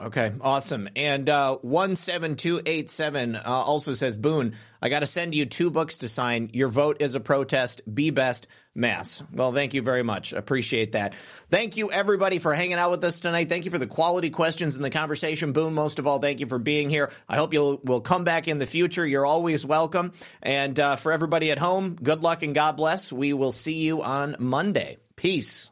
Okay, 0.00 0.32
awesome. 0.40 0.88
And 0.96 1.28
uh, 1.28 1.58
17287 1.62 3.36
uh, 3.36 3.42
also 3.44 3.92
says, 3.92 4.16
Boone, 4.16 4.56
I 4.80 4.88
got 4.88 5.00
to 5.00 5.06
send 5.06 5.34
you 5.34 5.44
two 5.44 5.70
books 5.70 5.98
to 5.98 6.08
sign. 6.08 6.48
Your 6.54 6.68
vote 6.68 7.02
is 7.02 7.14
a 7.14 7.20
protest. 7.20 7.82
Be 7.92 8.08
best, 8.08 8.46
Mass. 8.74 9.22
Well, 9.30 9.52
thank 9.52 9.74
you 9.74 9.82
very 9.82 10.02
much. 10.02 10.32
Appreciate 10.32 10.92
that. 10.92 11.12
Thank 11.50 11.76
you, 11.76 11.92
everybody, 11.92 12.38
for 12.38 12.54
hanging 12.54 12.78
out 12.78 12.90
with 12.90 13.04
us 13.04 13.20
tonight. 13.20 13.50
Thank 13.50 13.66
you 13.66 13.70
for 13.70 13.78
the 13.78 13.86
quality 13.86 14.30
questions 14.30 14.76
and 14.76 14.84
the 14.84 14.90
conversation. 14.90 15.52
Boone, 15.52 15.74
most 15.74 15.98
of 15.98 16.06
all, 16.06 16.20
thank 16.20 16.40
you 16.40 16.46
for 16.46 16.58
being 16.58 16.88
here. 16.88 17.12
I 17.28 17.36
hope 17.36 17.52
you 17.52 17.78
will 17.84 18.00
come 18.00 18.24
back 18.24 18.48
in 18.48 18.58
the 18.58 18.66
future. 18.66 19.06
You're 19.06 19.26
always 19.26 19.66
welcome. 19.66 20.14
And 20.42 20.80
uh, 20.80 20.96
for 20.96 21.12
everybody 21.12 21.50
at 21.50 21.58
home, 21.58 21.96
good 22.02 22.22
luck 22.22 22.42
and 22.42 22.54
God 22.54 22.78
bless. 22.78 23.12
We 23.12 23.34
will 23.34 23.52
see 23.52 23.74
you 23.74 24.00
on 24.00 24.36
Monday. 24.38 24.96
Peace. 25.16 25.71